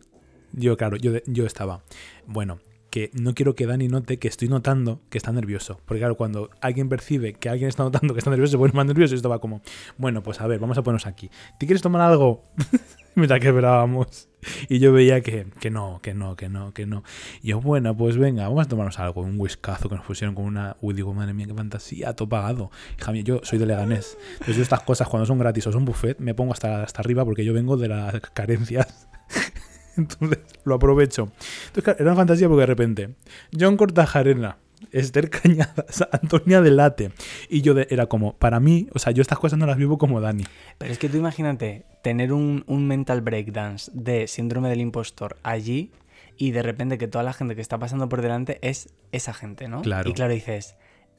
yo 0.53 0.77
claro, 0.77 0.97
yo, 0.97 1.13
yo 1.25 1.45
estaba, 1.45 1.83
bueno, 2.25 2.59
que 2.91 3.09
no 3.13 3.33
quiero 3.33 3.55
que 3.55 3.65
Dani 3.65 3.87
note 3.87 4.19
que 4.19 4.27
estoy 4.27 4.49
notando 4.49 4.99
que 5.09 5.17
está 5.17 5.31
nervioso. 5.31 5.79
Porque 5.85 5.99
claro, 5.99 6.17
cuando 6.17 6.51
alguien 6.59 6.89
percibe 6.89 7.33
que 7.33 7.49
alguien 7.49 7.69
está 7.69 7.83
notando 7.83 8.13
que 8.13 8.19
está 8.19 8.29
nervioso, 8.29 8.51
se 8.51 8.57
pone 8.57 8.73
más 8.73 8.85
nervioso 8.85 9.15
y 9.15 9.17
esto 9.17 9.29
va 9.29 9.39
como, 9.39 9.61
bueno, 9.97 10.21
pues 10.21 10.41
a 10.41 10.47
ver, 10.47 10.59
vamos 10.59 10.77
a 10.77 10.83
ponernos 10.83 11.07
aquí. 11.07 11.31
¿Te 11.57 11.65
quieres 11.65 11.81
tomar 11.81 12.01
algo? 12.01 12.43
Mientras 13.15 13.39
que 13.39 13.47
esperábamos. 13.47 14.27
Y 14.67 14.79
yo 14.79 14.91
veía 14.91 15.21
que, 15.21 15.47
que 15.59 15.69
no, 15.69 15.99
que 16.01 16.13
no, 16.13 16.35
que 16.35 16.49
no, 16.49 16.73
que 16.73 16.85
no. 16.85 17.03
Y 17.41 17.49
yo, 17.49 17.61
bueno, 17.61 17.95
pues 17.95 18.17
venga, 18.17 18.43
vamos 18.47 18.65
a 18.65 18.69
tomarnos 18.69 18.99
algo. 18.99 19.21
Un 19.21 19.39
whiskazo 19.39 19.87
que 19.87 19.95
nos 19.95 20.05
pusieron 20.05 20.35
con 20.35 20.45
una... 20.45 20.75
Uy, 20.81 20.93
digo, 20.93 21.13
madre 21.13 21.33
mía, 21.33 21.47
qué 21.47 21.53
fantasía, 21.53 22.13
todo 22.13 22.27
pagado. 22.27 22.71
Hija 22.99 23.11
mía, 23.13 23.23
yo 23.23 23.39
soy 23.43 23.57
de 23.57 23.67
Leganés. 23.67 24.17
Entonces 24.33 24.57
yo 24.57 24.63
estas 24.63 24.81
cosas, 24.81 25.07
cuando 25.07 25.25
son 25.25 25.39
gratis 25.39 25.65
o 25.67 25.71
son 25.71 25.85
buffet, 25.85 26.19
me 26.19 26.33
pongo 26.33 26.51
hasta, 26.51 26.83
hasta 26.83 27.01
arriba 27.01 27.23
porque 27.23 27.45
yo 27.45 27.53
vengo 27.53 27.77
de 27.77 27.87
las 27.87 28.19
carencias. 28.33 29.07
Entonces 29.97 30.39
lo 30.63 30.75
aprovecho. 30.75 31.31
Entonces, 31.67 31.83
claro, 31.83 31.99
era 31.99 32.11
una 32.11 32.15
fantasía 32.17 32.47
porque 32.47 32.61
de 32.61 32.65
repente, 32.67 33.09
John 33.57 33.77
Cortajarena, 33.77 34.57
Esther 34.91 35.29
Cañadas, 35.29 36.07
Antonia 36.11 36.61
Delate. 36.61 37.11
Y 37.49 37.61
yo 37.61 37.73
de- 37.73 37.87
era 37.89 38.07
como, 38.07 38.33
para 38.37 38.59
mí, 38.59 38.87
o 38.93 38.99
sea, 38.99 39.11
yo 39.11 39.21
estas 39.21 39.39
cosas 39.39 39.59
no 39.59 39.65
las 39.65 39.77
vivo 39.77 39.97
como 39.97 40.21
Dani. 40.21 40.43
Pero 40.77 40.91
es 40.91 40.97
que 40.99 41.09
tú 41.09 41.17
imagínate 41.17 41.85
tener 42.03 42.33
un, 42.33 42.63
un 42.67 42.87
mental 42.87 43.21
breakdance 43.21 43.91
de 43.93 44.27
síndrome 44.27 44.69
del 44.69 44.81
impostor 44.81 45.37
allí 45.43 45.91
y 46.37 46.51
de 46.51 46.63
repente 46.63 46.97
que 46.97 47.07
toda 47.07 47.23
la 47.23 47.33
gente 47.33 47.55
que 47.55 47.61
está 47.61 47.77
pasando 47.77 48.09
por 48.09 48.21
delante 48.21 48.57
es 48.67 48.89
esa 49.11 49.33
gente, 49.33 49.67
¿no? 49.67 49.81
Claro. 49.81 50.09
Y 50.09 50.13
claro, 50.13 50.33
dices, 50.33 50.75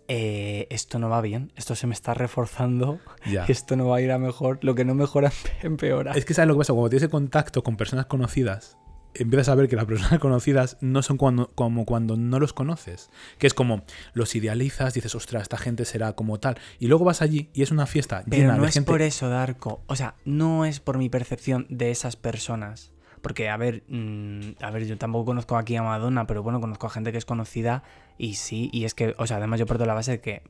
eh, 0.09 0.66
esto 0.70 0.98
no 0.98 1.09
va 1.09 1.20
bien, 1.20 1.53
esto 1.57 1.74
se 1.74 1.86
me 1.86 1.94
está 1.94 2.14
reforzando, 2.14 3.00
Ya. 3.30 3.44
esto 3.48 3.76
no 3.76 3.88
va 3.88 3.96
a 3.96 4.00
ir 4.00 4.11
a 4.12 4.18
mejor, 4.18 4.59
lo 4.62 4.74
que 4.74 4.84
no 4.84 4.94
mejora 4.94 5.32
empeora. 5.62 6.12
Es 6.12 6.24
que 6.24 6.34
sabes 6.34 6.48
lo 6.48 6.55
que 6.55 6.59
pasa, 6.59 6.72
cuando 6.72 6.90
tienes 6.90 7.09
contacto 7.09 7.62
con 7.62 7.76
personas 7.76 8.07
conocidas, 8.07 8.76
empiezas 9.14 9.50
a 9.50 9.55
ver 9.55 9.68
que 9.68 9.76
las 9.76 9.84
personas 9.84 10.18
conocidas 10.20 10.78
no 10.80 11.03
son 11.03 11.16
cuando, 11.18 11.48
como 11.55 11.84
cuando 11.84 12.16
no 12.16 12.38
los 12.38 12.53
conoces. 12.55 13.11
Que 13.38 13.46
es 13.46 13.53
como 13.55 13.84
los 14.14 14.34
idealizas, 14.34 14.94
dices, 14.94 15.14
ostras, 15.14 15.42
esta 15.42 15.59
gente 15.59 15.84
será 15.84 16.14
como 16.14 16.40
tal. 16.40 16.57
Y 16.78 16.86
luego 16.86 17.05
vas 17.05 17.20
allí 17.20 17.50
y 17.53 17.62
es 17.62 17.70
una 17.70 17.84
fiesta 17.86 18.22
Pero 18.28 18.42
llena 18.42 18.57
no 18.57 18.62
de 18.62 18.68
es 18.68 18.74
gente. 18.74 18.90
por 18.90 19.03
eso, 19.03 19.28
Darko. 19.28 19.82
O 19.86 19.96
sea, 19.96 20.14
no 20.24 20.64
es 20.64 20.80
por 20.80 20.96
mi 20.98 21.09
percepción 21.11 21.66
de 21.68 21.90
esas 21.90 22.16
personas. 22.16 22.91
Porque, 23.22 23.48
a 23.48 23.56
ver, 23.56 23.84
mm, 23.88 24.40
a 24.60 24.70
ver, 24.70 24.84
yo 24.86 24.98
tampoco 24.98 25.24
conozco 25.26 25.56
aquí 25.56 25.76
a 25.76 25.82
Madonna, 25.82 26.26
pero 26.26 26.42
bueno, 26.42 26.60
conozco 26.60 26.88
a 26.88 26.90
gente 26.90 27.12
que 27.12 27.18
es 27.18 27.24
conocida 27.24 27.82
y 28.18 28.34
sí, 28.34 28.68
y 28.72 28.84
es 28.84 28.94
que, 28.94 29.14
o 29.16 29.26
sea, 29.26 29.38
además 29.38 29.60
yo 29.60 29.66
parto 29.66 29.84
de 29.84 29.88
la 29.88 29.94
base 29.94 30.10
de 30.12 30.20
que 30.20 30.42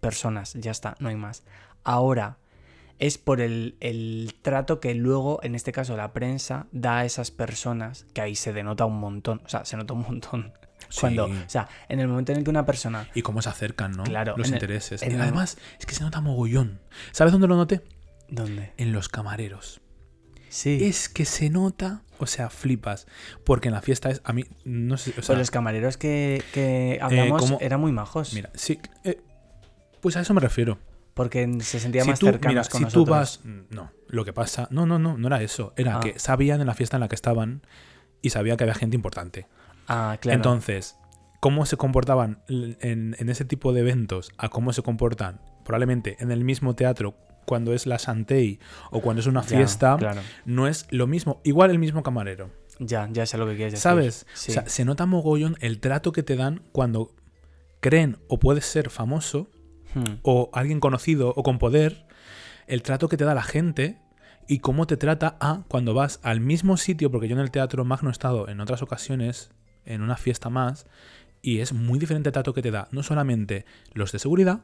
personas, 0.00 0.52
ya 0.54 0.70
está, 0.70 0.94
no 1.00 1.08
hay 1.08 1.16
más. 1.16 1.42
Ahora, 1.84 2.38
es 2.98 3.16
por 3.18 3.40
el, 3.40 3.76
el 3.80 4.34
trato 4.42 4.78
que 4.80 4.94
luego, 4.94 5.40
en 5.42 5.54
este 5.54 5.72
caso, 5.72 5.96
la 5.96 6.12
prensa 6.12 6.66
da 6.72 6.98
a 6.98 7.04
esas 7.04 7.30
personas, 7.30 8.06
que 8.12 8.20
ahí 8.20 8.34
se 8.34 8.52
denota 8.52 8.84
un 8.84 8.98
montón, 9.00 9.40
o 9.44 9.48
sea, 9.48 9.64
se 9.64 9.76
nota 9.76 9.94
un 9.94 10.02
montón. 10.02 10.52
Sí. 10.90 11.00
Cuando, 11.00 11.24
o 11.26 11.48
sea, 11.48 11.68
en 11.90 12.00
el 12.00 12.08
momento 12.08 12.32
en 12.32 12.38
el 12.38 12.44
que 12.44 12.50
una 12.50 12.64
persona 12.64 13.08
Y 13.12 13.20
cómo 13.20 13.42
se 13.42 13.50
acercan, 13.50 13.92
¿no? 13.92 14.04
Claro, 14.04 14.34
Los 14.38 14.48
el- 14.48 14.54
intereses. 14.54 15.02
el- 15.02 15.20
además, 15.20 15.58
es 15.78 15.84
que 15.84 15.94
se 15.94 16.02
nota 16.02 16.20
mogollón. 16.22 16.80
¿Sabes 17.12 17.32
dónde 17.32 17.46
lo 17.46 17.56
noté? 17.56 17.82
¿Dónde? 18.30 18.72
En 18.78 18.92
los 18.92 19.08
camareros. 19.10 19.82
Sí. 20.48 20.78
Es 20.82 21.08
que 21.08 21.24
se 21.24 21.50
nota, 21.50 22.02
o 22.18 22.26
sea, 22.26 22.50
flipas. 22.50 23.06
Porque 23.44 23.68
en 23.68 23.74
la 23.74 23.82
fiesta 23.82 24.10
es, 24.10 24.20
a 24.24 24.32
mí, 24.32 24.44
no 24.64 24.96
sé, 24.96 25.10
o 25.10 25.12
sea, 25.14 25.26
Pues 25.26 25.38
los 25.38 25.50
camareros 25.50 25.96
que, 25.96 26.42
que 26.52 26.98
hablamos 27.02 27.54
eran 27.60 27.80
muy 27.80 27.92
majos. 27.92 28.32
mira, 28.34 28.50
sí, 28.54 28.78
eh, 29.04 29.20
pues 30.00 30.16
a 30.16 30.20
eso 30.20 30.34
me 30.34 30.40
refiero. 30.40 30.78
Porque 31.14 31.48
se 31.62 31.80
sentían 31.80 32.04
si 32.04 32.10
más 32.10 32.18
tú, 32.20 32.26
cercanos 32.26 32.52
mira, 32.52 32.62
con 32.70 32.78
si 32.78 32.84
nosotros. 32.84 33.04
tú 33.04 33.10
vas, 33.10 33.40
no, 33.70 33.90
lo 34.06 34.24
que 34.24 34.32
pasa, 34.32 34.68
no, 34.70 34.86
no, 34.86 35.00
no, 35.00 35.18
no 35.18 35.26
era 35.26 35.42
eso, 35.42 35.72
era 35.76 35.96
Ah. 35.96 36.00
que 36.00 36.16
sabían 36.20 36.60
en 36.60 36.68
la 36.68 36.74
fiesta 36.74 36.96
en 36.96 37.00
la 37.00 37.08
que 37.08 37.16
estaban 37.16 37.62
y 38.22 38.30
sabía 38.30 38.56
que 38.56 38.62
había 38.64 38.74
gente 38.74 38.94
importante. 38.94 39.48
Ah, 39.88 40.16
claro. 40.20 40.36
Entonces, 40.36 40.96
cómo 41.40 41.66
se 41.66 41.76
comportaban 41.76 42.42
en 42.48 43.28
ese 43.28 43.44
tipo 43.44 43.72
de 43.72 43.80
eventos 43.80 44.30
a 44.38 44.48
cómo 44.48 44.72
se 44.72 44.82
comportan 44.82 45.40
probablemente 45.64 46.16
en 46.20 46.30
el 46.30 46.44
mismo 46.44 46.74
teatro 46.76 47.16
cuando 47.48 47.72
es 47.72 47.86
la 47.86 47.98
Santei 47.98 48.60
o 48.92 49.00
cuando 49.00 49.20
es 49.20 49.26
una 49.26 49.40
Ya, 49.42 49.48
fiesta, 49.48 49.96
claro. 49.98 50.20
no 50.44 50.68
es 50.68 50.86
lo 50.90 51.06
mismo, 51.08 51.40
igual 51.42 51.70
el 51.70 51.78
mismo 51.78 52.02
camarero. 52.04 52.50
Ya, 52.78 53.08
ya 53.10 53.26
sé 53.26 53.38
lo 53.38 53.46
que 53.46 53.56
quieres 53.56 53.72
decir. 53.72 53.82
¿Sabes? 53.82 54.26
Sí. 54.34 54.52
O 54.52 54.54
sea, 54.54 54.68
se 54.68 54.84
nota 54.84 55.06
mogollón 55.06 55.56
el 55.60 55.80
trato 55.80 56.12
que 56.12 56.22
te 56.22 56.36
dan 56.36 56.62
cuando 56.70 57.12
creen 57.80 58.18
o 58.28 58.38
puedes 58.38 58.64
ser 58.66 58.90
famoso 58.90 59.48
Hmm. 59.94 60.18
o 60.22 60.50
alguien 60.52 60.80
conocido 60.80 61.32
o 61.34 61.42
con 61.42 61.58
poder, 61.58 62.06
el 62.66 62.82
trato 62.82 63.08
que 63.08 63.16
te 63.16 63.24
da 63.24 63.32
la 63.34 63.42
gente 63.42 63.96
y 64.46 64.58
cómo 64.58 64.86
te 64.86 64.98
trata 64.98 65.38
a 65.40 65.62
cuando 65.66 65.94
vas 65.94 66.20
al 66.22 66.40
mismo 66.40 66.76
sitio, 66.76 67.10
porque 67.10 67.26
yo 67.26 67.34
en 67.34 67.40
el 67.40 67.50
Teatro 67.50 67.86
Magno 67.86 68.10
he 68.10 68.12
estado 68.12 68.48
en 68.50 68.60
otras 68.60 68.82
ocasiones, 68.82 69.50
en 69.86 70.02
una 70.02 70.16
fiesta 70.18 70.50
más, 70.50 70.86
y 71.40 71.60
es 71.60 71.72
muy 71.72 71.98
diferente 71.98 72.28
el 72.28 72.32
trato 72.34 72.52
que 72.52 72.60
te 72.60 72.70
da, 72.70 72.88
no 72.90 73.02
solamente 73.02 73.64
los 73.94 74.12
de 74.12 74.18
seguridad, 74.18 74.60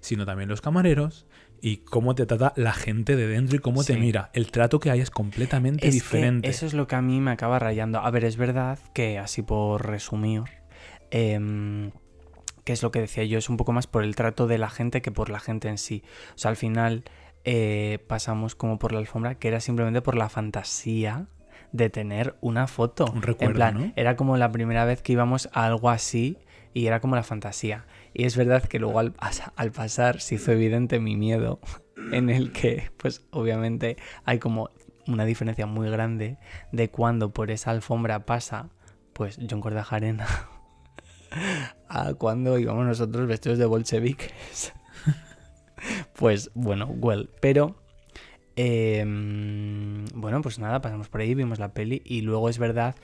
sino 0.00 0.24
también 0.24 0.48
los 0.48 0.62
camareros 0.62 1.26
y 1.64 1.78
cómo 1.78 2.14
te 2.14 2.26
trata 2.26 2.52
la 2.56 2.74
gente 2.74 3.16
de 3.16 3.26
dentro 3.26 3.56
y 3.56 3.58
cómo 3.58 3.84
te 3.84 3.96
mira. 3.96 4.28
El 4.34 4.50
trato 4.50 4.80
que 4.80 4.90
hay 4.90 5.00
es 5.00 5.08
completamente 5.08 5.88
Es 5.88 5.94
diferente. 5.94 6.46
eso 6.46 6.66
es 6.66 6.74
lo 6.74 6.86
que 6.86 6.94
a 6.94 7.00
mí 7.00 7.22
me 7.22 7.30
acaba 7.30 7.58
rayando. 7.58 8.00
A 8.00 8.10
ver, 8.10 8.26
es 8.26 8.36
verdad 8.36 8.78
que, 8.92 9.18
así 9.18 9.40
por 9.40 9.86
resumir, 9.86 10.42
em, 11.10 11.90
que 12.64 12.74
es 12.74 12.82
lo 12.82 12.90
que 12.90 13.00
decía 13.00 13.24
yo, 13.24 13.38
es 13.38 13.48
un 13.48 13.56
poco 13.56 13.72
más 13.72 13.86
por 13.86 14.04
el 14.04 14.14
trato 14.14 14.46
de 14.46 14.58
la 14.58 14.68
gente 14.68 15.00
que 15.00 15.10
por 15.10 15.30
la 15.30 15.40
gente 15.40 15.68
en 15.68 15.78
sí. 15.78 16.02
O 16.34 16.38
sea, 16.38 16.50
al 16.50 16.56
final 16.56 17.04
eh, 17.46 17.98
pasamos 18.08 18.54
como 18.54 18.78
por 18.78 18.92
la 18.92 18.98
alfombra, 18.98 19.36
que 19.36 19.48
era 19.48 19.60
simplemente 19.60 20.02
por 20.02 20.16
la 20.16 20.28
fantasía 20.28 21.28
de 21.72 21.88
tener 21.88 22.36
una 22.42 22.66
foto. 22.66 23.06
Un 23.06 23.22
recuerdo, 23.22 23.50
en 23.52 23.54
plan, 23.54 23.74
¿no? 23.74 23.92
era 23.96 24.16
como 24.16 24.36
la 24.36 24.52
primera 24.52 24.84
vez 24.84 25.00
que 25.00 25.14
íbamos 25.14 25.48
a 25.54 25.64
algo 25.64 25.88
así 25.88 26.36
y 26.74 26.88
era 26.88 27.00
como 27.00 27.16
la 27.16 27.22
fantasía. 27.22 27.86
Y 28.14 28.24
es 28.24 28.36
verdad 28.36 28.62
que 28.64 28.78
luego 28.78 29.00
al, 29.00 29.12
pas- 29.14 29.52
al 29.56 29.72
pasar 29.72 30.20
se 30.20 30.36
hizo 30.36 30.52
evidente 30.52 31.00
mi 31.00 31.16
miedo, 31.16 31.60
en 32.12 32.30
el 32.30 32.52
que, 32.52 32.90
pues 32.96 33.22
obviamente 33.30 33.96
hay 34.24 34.38
como 34.38 34.70
una 35.06 35.24
diferencia 35.26 35.66
muy 35.66 35.90
grande 35.90 36.38
de 36.72 36.88
cuando 36.90 37.30
por 37.32 37.50
esa 37.50 37.72
alfombra 37.72 38.24
pasa, 38.24 38.70
pues 39.12 39.38
John 39.50 39.60
Cordajarena, 39.60 40.26
a 41.88 42.14
cuando 42.14 42.58
íbamos 42.58 42.86
nosotros 42.86 43.26
vestidos 43.26 43.58
de 43.58 43.66
bolcheviques. 43.66 44.72
pues 46.14 46.50
bueno, 46.54 46.86
well, 46.86 47.28
pero... 47.40 47.76
em, 48.56 50.04
bueno, 50.14 50.40
pues 50.42 50.58
nada, 50.58 50.80
pasamos 50.80 51.08
por 51.08 51.20
ahí, 51.20 51.34
vimos 51.34 51.58
la 51.58 51.72
peli 51.72 52.02
y 52.04 52.20
luego 52.22 52.48
es 52.48 52.58
verdad 52.58 52.94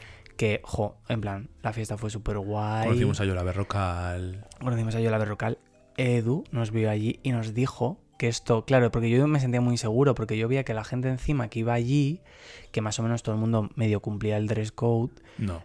que, 0.41 0.62
jo, 0.64 0.97
en 1.11 1.20
plan, 1.20 1.51
la 1.62 1.74
fiesta 1.74 1.99
fue 1.99 2.09
súper 2.09 2.38
guay. 2.38 2.86
Conocimos 2.86 3.20
a 3.20 3.26
Yola 3.26 3.43
Berrocal. 3.43 4.47
Conocimos 4.59 4.95
a 4.95 5.01
Yola 5.01 5.18
Berrocal. 5.18 5.59
Edu 5.99 6.45
nos 6.51 6.70
vio 6.70 6.88
allí 6.88 7.20
y 7.22 7.32
nos 7.32 7.53
dijo 7.53 8.01
que 8.16 8.28
esto, 8.28 8.64
claro, 8.64 8.91
porque 8.91 9.11
yo 9.11 9.26
me 9.26 9.38
sentía 9.38 9.61
muy 9.61 9.72
inseguro, 9.72 10.14
porque 10.14 10.38
yo 10.38 10.49
veía 10.49 10.64
que 10.64 10.72
la 10.72 10.82
gente 10.82 11.11
encima 11.11 11.49
que 11.49 11.59
iba 11.59 11.74
allí, 11.74 12.22
que 12.72 12.80
más 12.80 12.99
o 12.99 13.03
menos 13.03 13.22
todo 13.22 13.34
el 13.34 13.41
mundo 13.43 13.68
medio 13.74 14.01
cumplía 14.01 14.38
el 14.38 14.47
dress 14.47 14.72
code. 14.72 15.12
No. 15.36 15.62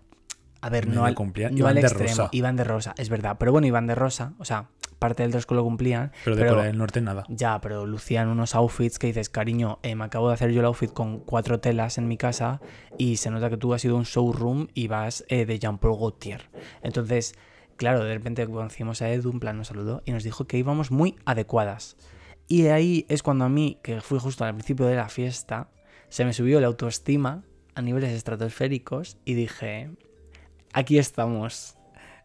A 0.60 0.70
ver, 0.70 0.88
Medio 0.88 1.00
no 1.00 1.06
al, 1.06 1.16
cumplía, 1.16 1.50
no 1.52 1.58
iban 1.58 1.70
al 1.70 1.76
de 1.76 1.88
extremo, 1.88 2.10
rosa. 2.10 2.30
iban 2.34 2.58
de 2.58 2.66
rosa, 2.66 2.96
es 2.98 3.08
verdad. 3.08 3.38
Pero 3.40 3.54
bueno, 3.54 3.68
iban 3.68 3.88
de 3.88 3.96
rosa, 3.96 4.34
o 4.40 4.44
sea, 4.44 4.68
parte 5.00 5.24
del 5.24 5.32
dress 5.32 5.46
lo 5.50 5.64
cumplían. 5.64 6.12
Pero 6.24 6.36
de 6.36 6.48
Corea 6.48 6.66
del 6.66 6.78
Norte 6.78 7.02
nada. 7.02 7.24
Ya, 7.30 7.60
pero 7.62 7.86
lucían 7.86 8.28
unos 8.30 8.56
outfits 8.56 9.00
que 9.00 9.08
dices, 9.08 9.30
cariño, 9.30 9.80
eh, 9.84 9.96
me 9.96 10.06
acabo 10.06 10.28
de 10.30 10.36
hacer 10.36 10.52
yo 10.52 10.62
el 10.62 10.66
outfit 10.66 10.92
con 10.92 11.20
cuatro 11.20 11.60
telas 11.60 11.98
en 11.98 12.08
mi 12.08 12.18
casa 12.18 12.62
y 12.98 13.18
se 13.18 13.30
nota 13.32 13.50
que 13.50 13.58
tú 13.58 13.74
has 13.74 13.84
ido 13.86 13.96
a 13.96 14.00
un 14.00 14.06
showroom 14.06 14.68
y 14.74 14.88
vas 14.88 15.26
eh, 15.28 15.46
de 15.46 15.60
Jean-Paul 15.60 15.98
Gaultier. 15.98 16.50
Entonces, 16.82 17.36
claro, 17.78 18.04
de 18.04 18.14
repente 18.14 18.46
conocimos 18.48 19.02
a 19.02 19.10
Edu, 19.10 19.32
en 19.32 19.40
plan 19.40 19.58
nos 19.58 19.68
saludó 19.68 20.02
y 20.06 20.12
nos 20.12 20.24
dijo 20.24 20.46
que 20.46 20.58
íbamos 20.58 20.92
muy 20.92 21.16
adecuadas. 21.26 21.98
Y 22.48 22.68
ahí 22.68 23.06
es 23.10 23.24
cuando 23.24 23.46
a 23.46 23.50
mí, 23.50 23.80
que 23.82 24.02
fui 24.02 24.20
justo 24.20 24.44
al 24.44 24.54
principio 24.54 24.86
de 24.86 24.96
la 24.96 25.10
fiesta, 25.10 25.70
se 26.10 26.26
me 26.26 26.34
subió 26.34 26.62
la 26.62 26.68
autoestima 26.68 27.44
a 27.74 27.82
niveles 27.82 28.12
estratosféricos 28.12 29.18
y 29.26 29.34
dije, 29.34 29.92
aquí 30.74 30.98
estamos. 30.98 31.78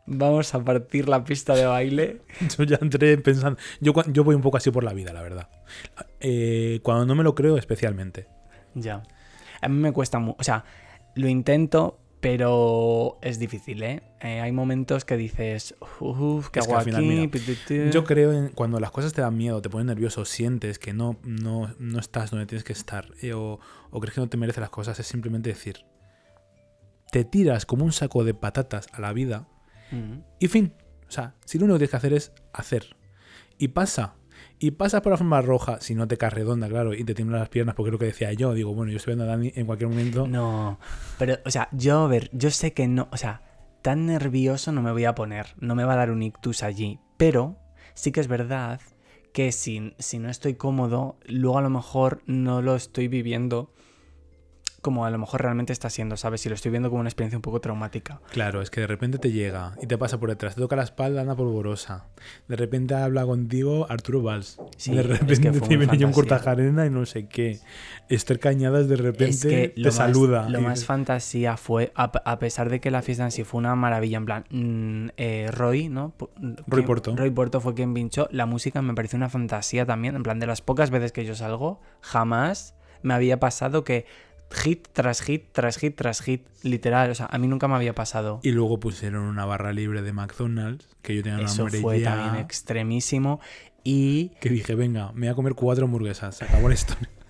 Vamos 0.06 0.54
a 0.54 0.64
partir 0.64 1.08
la 1.08 1.22
pista 1.24 1.54
de 1.54 1.66
baile. 1.66 2.22
Yo 2.58 2.64
ya 2.64 2.78
entré 2.80 3.16
pensando. 3.18 3.58
Yo, 3.80 3.92
yo 4.08 4.24
voy 4.24 4.34
un 4.34 4.42
poco 4.42 4.56
así 4.56 4.70
por 4.70 4.84
la 4.84 4.92
vida, 4.92 5.12
la 5.12 5.22
verdad. 5.22 5.48
Eh, 6.20 6.80
cuando 6.82 7.06
no 7.06 7.14
me 7.14 7.22
lo 7.22 7.34
creo, 7.34 7.56
especialmente. 7.56 8.26
Ya. 8.74 9.02
A 9.60 9.68
mí 9.68 9.78
me 9.78 9.92
cuesta 9.92 10.18
mucho. 10.18 10.36
O 10.40 10.44
sea, 10.44 10.64
lo 11.14 11.28
intento, 11.28 12.00
pero 12.20 13.18
es 13.22 13.38
difícil, 13.38 13.82
¿eh? 13.82 14.02
Eh, 14.20 14.40
hay 14.40 14.52
momentos 14.52 15.04
que 15.04 15.16
dices, 15.16 15.74
uff, 16.00 16.48
¿qué 16.50 16.60
pi. 17.66 17.90
Yo 17.90 18.04
creo 18.04 18.32
en 18.32 18.48
cuando 18.48 18.80
las 18.80 18.90
cosas 18.90 19.12
te 19.12 19.22
dan 19.22 19.36
miedo, 19.36 19.62
te 19.62 19.70
ponen 19.70 19.86
nervioso, 19.86 20.24
sientes 20.24 20.78
que 20.78 20.92
no, 20.92 21.16
no, 21.22 21.74
no 21.78 21.98
estás 21.98 22.30
donde 22.30 22.46
tienes 22.46 22.64
que 22.64 22.72
estar, 22.72 23.06
eh, 23.22 23.32
o, 23.32 23.58
o 23.90 24.00
crees 24.00 24.14
que 24.14 24.20
no 24.20 24.28
te 24.28 24.36
mereces 24.36 24.60
las 24.60 24.70
cosas, 24.70 24.98
es 25.00 25.06
simplemente 25.06 25.48
decir. 25.48 25.84
Te 27.10 27.24
tiras 27.24 27.66
como 27.66 27.84
un 27.84 27.92
saco 27.92 28.22
de 28.24 28.34
patatas 28.34 28.88
a 28.92 29.00
la 29.00 29.12
vida 29.12 29.48
Y 30.38 30.48
fin. 30.48 30.72
O 31.08 31.10
sea, 31.10 31.34
si 31.44 31.58
lo 31.58 31.64
único 31.64 31.74
que 31.74 31.86
tienes 31.86 31.90
que 31.90 31.96
hacer 31.96 32.12
es 32.12 32.32
hacer. 32.52 32.96
Y 33.58 33.68
pasa. 33.68 34.14
Y 34.58 34.72
pasas 34.72 35.00
por 35.00 35.12
la 35.12 35.16
forma 35.16 35.40
roja, 35.40 35.80
si 35.80 35.94
no 35.94 36.06
te 36.06 36.16
caes 36.18 36.34
redonda, 36.34 36.68
claro, 36.68 36.92
y 36.94 37.02
te 37.02 37.14
tiemblan 37.14 37.40
las 37.40 37.48
piernas, 37.48 37.74
porque 37.74 37.88
es 37.88 37.92
lo 37.92 37.98
que 37.98 38.06
decía 38.06 38.32
yo. 38.32 38.52
Digo, 38.52 38.74
bueno, 38.74 38.92
yo 38.92 38.98
estoy 38.98 39.12
viendo 39.12 39.24
a 39.24 39.34
Dani 39.34 39.52
en 39.54 39.66
cualquier 39.66 39.88
momento. 39.88 40.26
No, 40.26 40.78
pero, 41.18 41.38
o 41.44 41.50
sea, 41.50 41.68
yo, 41.72 42.00
a 42.00 42.08
ver, 42.08 42.30
yo 42.32 42.50
sé 42.50 42.72
que 42.72 42.86
no, 42.86 43.08
o 43.10 43.16
sea, 43.16 43.42
tan 43.82 44.06
nervioso 44.06 44.72
no 44.72 44.82
me 44.82 44.92
voy 44.92 45.04
a 45.04 45.14
poner, 45.14 45.54
no 45.58 45.74
me 45.74 45.84
va 45.84 45.94
a 45.94 45.96
dar 45.96 46.10
un 46.10 46.22
ictus 46.22 46.62
allí. 46.62 47.00
Pero 47.16 47.56
sí 47.94 48.12
que 48.12 48.20
es 48.20 48.28
verdad 48.28 48.80
que 49.32 49.52
si, 49.52 49.94
si 49.98 50.18
no 50.18 50.28
estoy 50.28 50.54
cómodo, 50.54 51.18
luego 51.26 51.58
a 51.58 51.62
lo 51.62 51.70
mejor 51.70 52.22
no 52.26 52.62
lo 52.62 52.76
estoy 52.76 53.08
viviendo 53.08 53.72
como 54.80 55.04
a 55.04 55.10
lo 55.10 55.18
mejor 55.18 55.42
realmente 55.42 55.72
está 55.72 55.90
siendo, 55.90 56.16
¿sabes? 56.16 56.40
Si 56.40 56.48
lo 56.48 56.54
estoy 56.54 56.70
viendo 56.70 56.88
como 56.88 57.00
una 57.00 57.08
experiencia 57.08 57.36
un 57.36 57.42
poco 57.42 57.60
traumática. 57.60 58.20
Claro, 58.30 58.62
es 58.62 58.70
que 58.70 58.80
de 58.80 58.86
repente 58.86 59.18
te 59.18 59.32
llega 59.32 59.74
y 59.82 59.86
te 59.86 59.98
pasa 59.98 60.18
por 60.18 60.30
detrás, 60.30 60.54
te 60.54 60.60
toca 60.60 60.76
la 60.76 60.82
espalda 60.82 61.22
Ana 61.22 61.36
Polvorosa. 61.36 62.06
De 62.48 62.56
repente 62.56 62.94
habla 62.94 63.24
contigo 63.24 63.86
Arturo 63.90 64.22
Valls. 64.22 64.58
Sí, 64.76 64.94
de 64.94 65.00
es 65.00 65.06
repente 65.06 65.40
que 65.40 65.60
te 65.60 65.76
viene 65.76 65.98
John. 66.00 66.12
Cortajarena 66.12 66.86
y 66.86 66.90
no 66.90 67.04
sé 67.06 67.26
qué. 67.26 67.60
Esther 68.08 68.38
Cañadas 68.38 68.88
de 68.88 68.96
repente 68.96 69.30
Es 69.30 69.42
que 69.42 69.68
te 69.68 69.80
lo 69.80 69.88
más, 69.88 69.94
saluda. 69.94 70.48
Lo 70.48 70.60
y 70.60 70.62
más 70.62 70.84
fantasía 70.84 71.56
fue, 71.56 71.92
a, 71.94 72.04
a 72.04 72.38
pesar 72.38 72.70
de 72.70 72.80
que 72.80 72.90
la 72.90 73.02
fiesta 73.02 73.24
en 73.24 73.30
sí 73.30 73.44
fue 73.44 73.58
una 73.58 73.74
maravilla, 73.74 74.16
en 74.16 74.24
plan, 74.24 74.44
mm, 74.50 75.08
eh, 75.16 75.50
Roy, 75.52 75.88
¿no? 75.88 76.14
Roy 76.66 76.82
Porto. 76.82 77.14
Roy 77.14 77.30
Porto 77.30 77.60
fue 77.60 77.74
quien 77.74 77.94
pinchó. 77.94 78.28
La 78.30 78.46
música 78.46 78.82
me 78.82 78.94
pareció 78.94 79.16
una 79.16 79.28
fantasía 79.28 79.84
también. 79.86 80.16
En 80.16 80.22
plan, 80.22 80.38
de 80.38 80.46
las 80.46 80.62
pocas 80.62 80.90
veces 80.90 81.12
que 81.12 81.24
yo 81.24 81.34
salgo, 81.34 81.80
jamás 82.00 82.74
me 83.02 83.14
había 83.14 83.40
pasado 83.40 83.84
que 83.84 84.06
hit 84.50 84.88
tras 84.92 85.22
hit, 85.22 85.44
tras 85.52 85.78
hit, 85.78 85.96
tras 85.96 86.20
hit, 86.20 86.46
literal. 86.62 87.10
O 87.10 87.14
sea, 87.14 87.26
a 87.30 87.38
mí 87.38 87.46
nunca 87.46 87.68
me 87.68 87.74
había 87.74 87.94
pasado. 87.94 88.40
Y 88.42 88.52
luego 88.52 88.80
pusieron 88.80 89.22
una 89.24 89.44
barra 89.44 89.72
libre 89.72 90.02
de 90.02 90.12
McDonald's, 90.12 90.88
que 91.02 91.16
yo 91.16 91.22
tenía 91.22 91.38
una 91.38 91.46
Eso 91.46 91.64
hambre 91.64 91.80
fue 91.80 92.00
ya, 92.00 92.16
también 92.16 92.44
extremísimo. 92.44 93.40
Y 93.82 94.30
que 94.40 94.50
dije, 94.50 94.74
venga, 94.74 95.12
me 95.12 95.26
voy 95.26 95.28
a 95.28 95.34
comer 95.34 95.54
cuatro 95.54 95.86
hamburguesas. 95.86 96.36
Se 96.36 96.44
acabó 96.44 96.70
historia. 96.70 97.08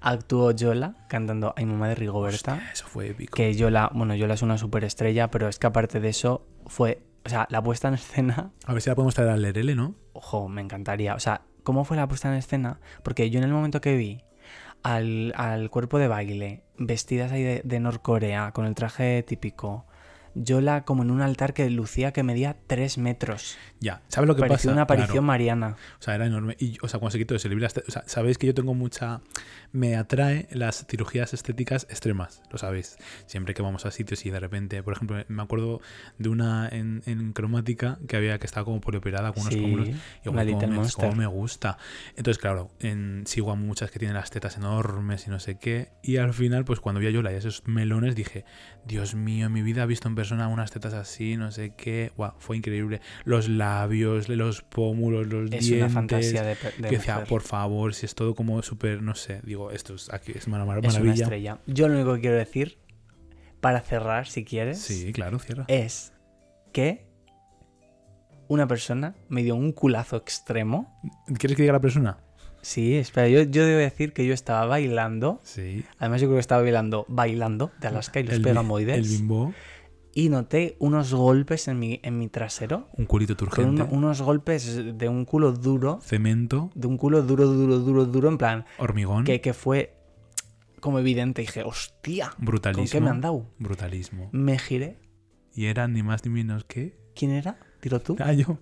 actuó 0.00 0.50
Yola 0.50 0.94
cantando 1.08 1.54
Ay 1.56 1.64
mamá 1.64 1.88
de 1.88 1.94
Rigoberta. 1.94 2.54
Hostia, 2.54 2.72
eso 2.72 2.86
fue 2.86 3.10
épico. 3.10 3.34
que 3.34 3.54
Yola, 3.54 3.90
bueno, 3.94 4.14
Yola 4.14 4.34
es 4.34 4.42
una 4.42 4.58
superestrella, 4.58 5.30
pero 5.30 5.48
es 5.48 5.58
que 5.58 5.66
aparte 5.66 6.00
de 6.00 6.08
eso 6.08 6.46
fue, 6.66 7.02
o 7.24 7.28
sea, 7.28 7.46
la 7.50 7.62
puesta 7.62 7.88
en 7.88 7.94
escena, 7.94 8.50
A 8.66 8.72
ver 8.72 8.82
si 8.82 8.90
la 8.90 8.96
podemos 8.96 9.14
traer 9.14 9.30
al 9.30 9.42
Lerele, 9.42 9.74
¿no? 9.74 9.94
ojo, 10.12 10.48
me 10.48 10.60
encantaría. 10.60 11.14
O 11.14 11.20
sea, 11.20 11.42
¿cómo 11.62 11.84
fue 11.84 11.96
la 11.96 12.06
puesta 12.06 12.28
en 12.28 12.34
escena? 12.34 12.80
Porque 13.02 13.30
yo 13.30 13.38
en 13.38 13.44
el 13.44 13.52
momento 13.52 13.80
que 13.80 13.96
vi 13.96 14.22
al, 14.82 15.32
al 15.36 15.70
cuerpo 15.70 15.98
de 15.98 16.08
baile, 16.08 16.63
vestidas 16.78 17.32
ahí 17.32 17.42
de, 17.42 17.62
de 17.64 17.80
Norcorea, 17.80 18.52
con 18.52 18.66
el 18.66 18.74
traje 18.74 19.22
típico, 19.22 19.84
Yola 20.34 20.84
como 20.84 21.02
en 21.02 21.10
un 21.10 21.20
altar 21.22 21.54
que 21.54 21.68
lucía 21.70 22.12
que 22.12 22.22
medía 22.22 22.56
3 22.66 22.98
metros. 22.98 23.56
Ya, 23.80 24.02
¿sabes 24.08 24.28
lo 24.28 24.34
que 24.34 24.40
Parecía 24.40 24.56
pasa? 24.56 24.72
una 24.72 24.82
aparición 24.82 25.08
Claro. 25.12 25.22
mariana. 25.22 25.76
O 26.00 26.02
sea, 26.02 26.14
era 26.14 26.26
enorme. 26.26 26.56
Y, 26.58 26.78
o 26.82 26.88
sea, 26.88 26.98
cuando 27.00 27.12
se 27.12 27.18
quitó 27.18 27.34
las 27.34 27.74
te- 27.74 27.82
o 27.86 27.90
sea, 27.90 28.02
sabéis 28.06 28.38
que 28.38 28.46
yo 28.46 28.54
tengo 28.54 28.74
mucha... 28.74 29.20
Me 29.72 29.96
atrae 29.96 30.46
las 30.52 30.86
cirugías 30.88 31.34
estéticas 31.34 31.86
extremas, 31.90 32.42
lo 32.50 32.58
sabéis. 32.58 32.96
Siempre 33.26 33.54
que 33.54 33.62
vamos 33.62 33.86
a 33.86 33.90
sitios 33.90 34.24
y 34.24 34.30
de 34.30 34.38
repente, 34.38 34.82
por 34.84 34.94
ejemplo, 34.94 35.16
me 35.28 35.42
acuerdo 35.42 35.80
de 36.18 36.28
una 36.28 36.68
en, 36.70 37.02
en 37.06 37.32
cromática 37.32 37.98
que 38.06 38.16
había 38.16 38.38
que 38.38 38.46
estaba 38.46 38.64
como 38.64 38.80
polioperada 38.80 39.32
con 39.32 39.42
unos 39.42 39.54
Sí, 39.54 39.60
pómulos. 39.60 39.88
Y 39.88 39.92
Little 40.44 40.66
cómo 40.68 40.82
me, 40.82 40.88
cómo 40.92 41.12
me 41.16 41.26
gusta. 41.26 41.76
Entonces, 42.16 42.38
claro, 42.40 42.70
en, 42.80 43.24
sigo 43.26 43.50
a 43.50 43.56
muchas 43.56 43.90
que 43.90 43.98
tienen 43.98 44.14
las 44.16 44.30
tetas 44.30 44.56
enormes 44.56 45.26
y 45.26 45.30
no 45.30 45.40
sé 45.40 45.58
qué. 45.58 45.88
Y 46.02 46.18
al 46.18 46.32
final, 46.32 46.64
pues 46.64 46.78
cuando 46.80 47.00
vi 47.00 47.08
a 47.08 47.10
Yola 47.10 47.32
y 47.32 47.36
esos 47.36 47.66
melones, 47.66 48.14
dije, 48.14 48.44
Dios 48.86 49.14
mío, 49.16 49.46
en 49.46 49.52
mi 49.52 49.62
vida 49.62 49.82
he 49.82 49.86
visto 49.86 50.06
en 50.08 50.14
persona 50.24 50.48
unas 50.48 50.70
tetas 50.70 50.94
así, 50.94 51.36
no 51.36 51.50
sé 51.52 51.74
qué. 51.76 52.12
Guau, 52.16 52.32
fue 52.38 52.56
increíble. 52.56 53.00
Los 53.24 53.48
labios, 53.48 54.28
los 54.28 54.62
pómulos, 54.62 55.26
los 55.26 55.44
Es 55.52 55.66
dientes. 55.66 55.72
una 55.82 55.88
fantasía 55.90 56.42
de, 56.42 56.54
de 56.78 56.88
que 56.88 56.96
decía, 56.96 57.24
por 57.24 57.42
favor, 57.42 57.94
si 57.94 58.06
es 58.06 58.14
todo 58.14 58.34
como 58.34 58.62
súper, 58.62 59.02
no 59.02 59.14
sé, 59.14 59.40
digo, 59.44 59.70
esto 59.70 59.94
es, 59.94 60.12
aquí 60.12 60.32
es 60.34 60.46
una 60.46 60.64
mar- 60.64 60.78
Es 60.78 60.84
una 60.94 61.00
maravilla. 61.00 61.24
estrella. 61.24 61.58
Yo 61.66 61.88
lo 61.88 61.94
único 61.94 62.14
que 62.14 62.20
quiero 62.22 62.36
decir, 62.36 62.78
para 63.60 63.80
cerrar, 63.80 64.26
si 64.26 64.44
quieres, 64.44 64.78
Sí, 64.80 65.12
claro, 65.12 65.38
cierra. 65.38 65.64
es 65.68 66.12
que 66.72 67.06
una 68.48 68.66
persona 68.66 69.14
me 69.28 69.42
dio 69.42 69.54
un 69.56 69.72
culazo 69.72 70.16
extremo. 70.16 71.00
¿Quieres 71.38 71.56
que 71.56 71.62
diga 71.62 71.72
la 71.72 71.80
persona? 71.80 72.18
Sí, 72.60 72.94
espera, 72.96 73.28
yo, 73.28 73.42
yo 73.42 73.66
debo 73.66 73.78
decir 73.78 74.12
que 74.14 74.24
yo 74.26 74.32
estaba 74.32 74.64
bailando. 74.64 75.38
Sí. 75.44 75.84
Además, 75.98 76.22
yo 76.22 76.28
creo 76.28 76.36
que 76.36 76.40
estaba 76.40 76.62
bailando, 76.62 77.04
bailando 77.08 77.70
de 77.78 77.88
Alaska 77.88 78.20
y 78.20 78.24
los 78.24 78.36
El 78.36 78.42
pegamoides. 78.42 78.96
El 78.96 79.04
bimbo, 79.06 79.52
y 80.14 80.28
noté 80.28 80.76
unos 80.78 81.12
golpes 81.12 81.66
en 81.68 81.78
mi, 81.78 82.00
en 82.02 82.18
mi 82.18 82.28
trasero. 82.28 82.88
un 82.96 83.06
culito 83.06 83.36
Con 83.36 83.48
turgente, 83.48 83.82
un- 83.82 83.98
unos 83.98 84.22
golpes 84.22 84.96
de 84.98 85.08
un 85.08 85.24
culo 85.24 85.52
duro. 85.52 85.98
cemento, 86.02 86.70
De 86.74 86.86
un 86.86 86.96
culo 86.98 87.22
duro, 87.22 87.46
duro, 87.46 87.78
duro, 87.78 88.04
duro. 88.06 88.28
En 88.28 88.38
plan, 88.38 88.64
hormigón, 88.78 89.24
que, 89.24 89.40
que 89.40 89.52
fue 89.54 89.96
como 90.80 90.98
evidente. 90.98 91.42
Dije, 91.42 91.62
hostia, 91.64 92.30
¿con 92.36 92.44
brutalismo. 92.46 92.90
qué 92.92 93.00
me 93.00 93.10
han 93.10 93.20
dado? 93.20 93.46
Brutalismo. 93.58 94.28
Me 94.32 94.58
giré. 94.58 94.98
Y 95.54 95.66
era 95.66 95.86
ni 95.88 96.02
más 96.02 96.24
ni 96.24 96.30
menos 96.30 96.64
que. 96.64 96.96
¿Quién 97.14 97.30
era? 97.30 97.58
Dilo 97.80 98.00
tú. 98.00 98.16
Ah, 98.20 98.32
yo. 98.32 98.58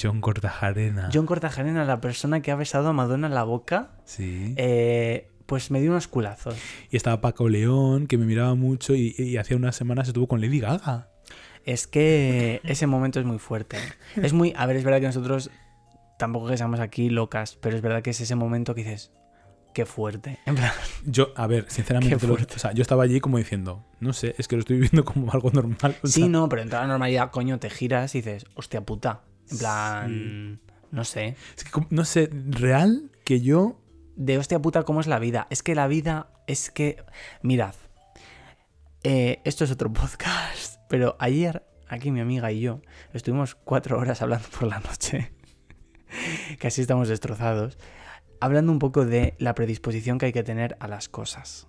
John 0.00 0.20
Cortajarena. 0.20 1.08
John 1.12 1.26
Cortajarena, 1.26 1.84
la 1.84 2.00
persona 2.00 2.40
que 2.42 2.50
ha 2.52 2.56
besado 2.56 2.88
a 2.88 2.92
Madonna 2.92 3.26
en 3.26 3.34
la 3.34 3.42
boca, 3.42 3.98
Sí. 4.04 4.54
eh, 4.56 5.30
pues 5.46 5.70
me 5.70 5.80
dio 5.80 5.90
unos 5.90 6.08
culazos. 6.08 6.56
Y 6.90 6.96
estaba 6.96 7.20
Paco 7.20 7.48
León, 7.48 8.06
que 8.06 8.18
me 8.18 8.26
miraba 8.26 8.54
mucho 8.54 8.94
y, 8.94 9.14
y 9.16 9.36
hacía 9.36 9.56
unas 9.56 9.76
semanas 9.76 10.08
estuvo 10.08 10.26
con 10.28 10.40
Lady 10.40 10.60
Gaga. 10.60 11.08
Es 11.64 11.86
que 11.86 12.60
ese 12.64 12.86
momento 12.86 13.18
es 13.18 13.26
muy 13.26 13.38
fuerte. 13.38 13.76
Es 14.16 14.32
muy. 14.32 14.52
A 14.56 14.66
ver, 14.66 14.76
es 14.76 14.84
verdad 14.84 15.00
que 15.00 15.06
nosotros 15.06 15.50
tampoco 16.18 16.46
que 16.48 16.56
seamos 16.56 16.78
aquí 16.80 17.10
locas, 17.10 17.56
pero 17.60 17.74
es 17.76 17.82
verdad 17.82 18.02
que 18.02 18.10
es 18.10 18.20
ese 18.20 18.34
momento 18.36 18.74
que 18.74 18.84
dices. 18.84 19.12
Qué 19.74 19.84
fuerte. 19.84 20.38
En 20.46 20.54
plan, 20.54 20.72
Yo, 21.04 21.32
a 21.36 21.46
ver, 21.46 21.66
sinceramente, 21.68 22.16
te 22.16 22.26
lo- 22.26 22.34
o 22.34 22.58
sea, 22.58 22.72
yo 22.72 22.80
estaba 22.80 23.02
allí 23.02 23.20
como 23.20 23.36
diciendo, 23.36 23.84
no 24.00 24.14
sé, 24.14 24.34
es 24.38 24.48
que 24.48 24.56
lo 24.56 24.60
estoy 24.60 24.76
viviendo 24.76 25.04
como 25.04 25.30
algo 25.32 25.50
normal. 25.50 25.96
o 26.02 26.06
sí, 26.06 26.28
no, 26.30 26.48
pero 26.48 26.62
en 26.62 26.70
toda 26.70 26.82
la 26.82 26.88
normalidad, 26.88 27.30
coño, 27.30 27.58
te 27.58 27.68
giras 27.68 28.14
y 28.14 28.18
dices, 28.22 28.46
hostia 28.54 28.80
puta. 28.86 29.20
En 29.50 29.58
plan. 29.58 30.60
No 30.92 31.04
sé. 31.04 31.36
es 31.58 31.64
que 31.64 31.70
no 31.90 32.04
sé, 32.06 32.30
real 32.48 33.10
que 33.24 33.40
yo. 33.42 33.78
De 34.16 34.38
hostia 34.38 34.60
puta, 34.60 34.82
¿cómo 34.82 35.00
es 35.00 35.06
la 35.06 35.18
vida? 35.18 35.46
Es 35.50 35.62
que 35.62 35.74
la 35.74 35.86
vida 35.88 36.28
es 36.46 36.70
que. 36.70 37.04
Mirad. 37.42 37.74
eh, 39.02 39.40
esto 39.44 39.64
es 39.64 39.70
otro 39.70 39.92
podcast. 39.92 40.80
Pero 40.88 41.16
ayer, 41.18 41.64
aquí 41.88 42.10
mi 42.10 42.20
amiga 42.20 42.50
y 42.50 42.60
yo, 42.60 42.80
estuvimos 43.12 43.54
cuatro 43.54 43.98
horas 43.98 44.22
hablando 44.22 44.48
por 44.48 44.68
la 44.68 44.80
noche. 44.80 45.32
Casi 46.58 46.80
estamos 46.80 47.08
destrozados. 47.08 47.78
Hablando 48.40 48.72
un 48.72 48.78
poco 48.78 49.04
de 49.04 49.34
la 49.38 49.54
predisposición 49.54 50.18
que 50.18 50.26
hay 50.26 50.32
que 50.32 50.42
tener 50.42 50.76
a 50.80 50.88
las 50.88 51.08
cosas. 51.08 51.68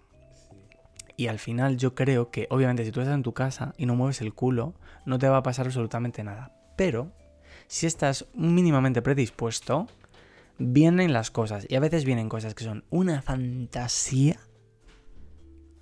Y 1.16 1.28
al 1.28 1.40
final 1.40 1.78
yo 1.78 1.96
creo 1.96 2.30
que, 2.30 2.48
obviamente, 2.50 2.86
si 2.86 2.92
tú 2.92 3.02
estás 3.02 3.16
en 3.16 3.24
tu 3.24 3.34
casa 3.34 3.74
y 3.78 3.88
no 3.88 3.96
mueves 3.96 4.22
el 4.22 4.34
culo, 4.34 4.76
no 5.06 5.18
te 5.18 5.28
va 5.28 5.38
a 5.38 5.44
pasar 5.44 5.66
absolutamente 5.66 6.24
nada. 6.24 6.54
Pero, 6.78 7.12
si 7.68 7.88
estás 7.88 8.28
mínimamente 8.36 9.02
predispuesto, 9.02 9.88
vienen 10.58 11.14
las 11.14 11.32
cosas. 11.32 11.66
Y 11.70 11.76
a 11.76 11.80
veces 11.80 12.06
vienen 12.06 12.30
cosas 12.30 12.56
que 12.56 12.64
son 12.64 12.84
una 12.90 13.22
fantasía 13.22 14.40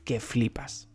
que 0.04 0.20
flipas. 0.20 0.90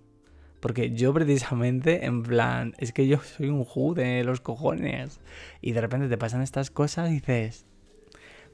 Porque 0.60 0.92
yo 0.92 1.14
precisamente, 1.14 2.04
en 2.04 2.22
plan, 2.22 2.74
es 2.78 2.92
que 2.92 3.06
yo 3.06 3.18
soy 3.20 3.48
un 3.48 3.64
ju 3.64 3.94
de 3.94 4.24
los 4.24 4.40
cojones. 4.40 5.20
Y 5.60 5.72
de 5.72 5.80
repente 5.80 6.08
te 6.08 6.18
pasan 6.18 6.42
estas 6.42 6.70
cosas 6.70 7.10
y 7.10 7.14
dices, 7.14 7.66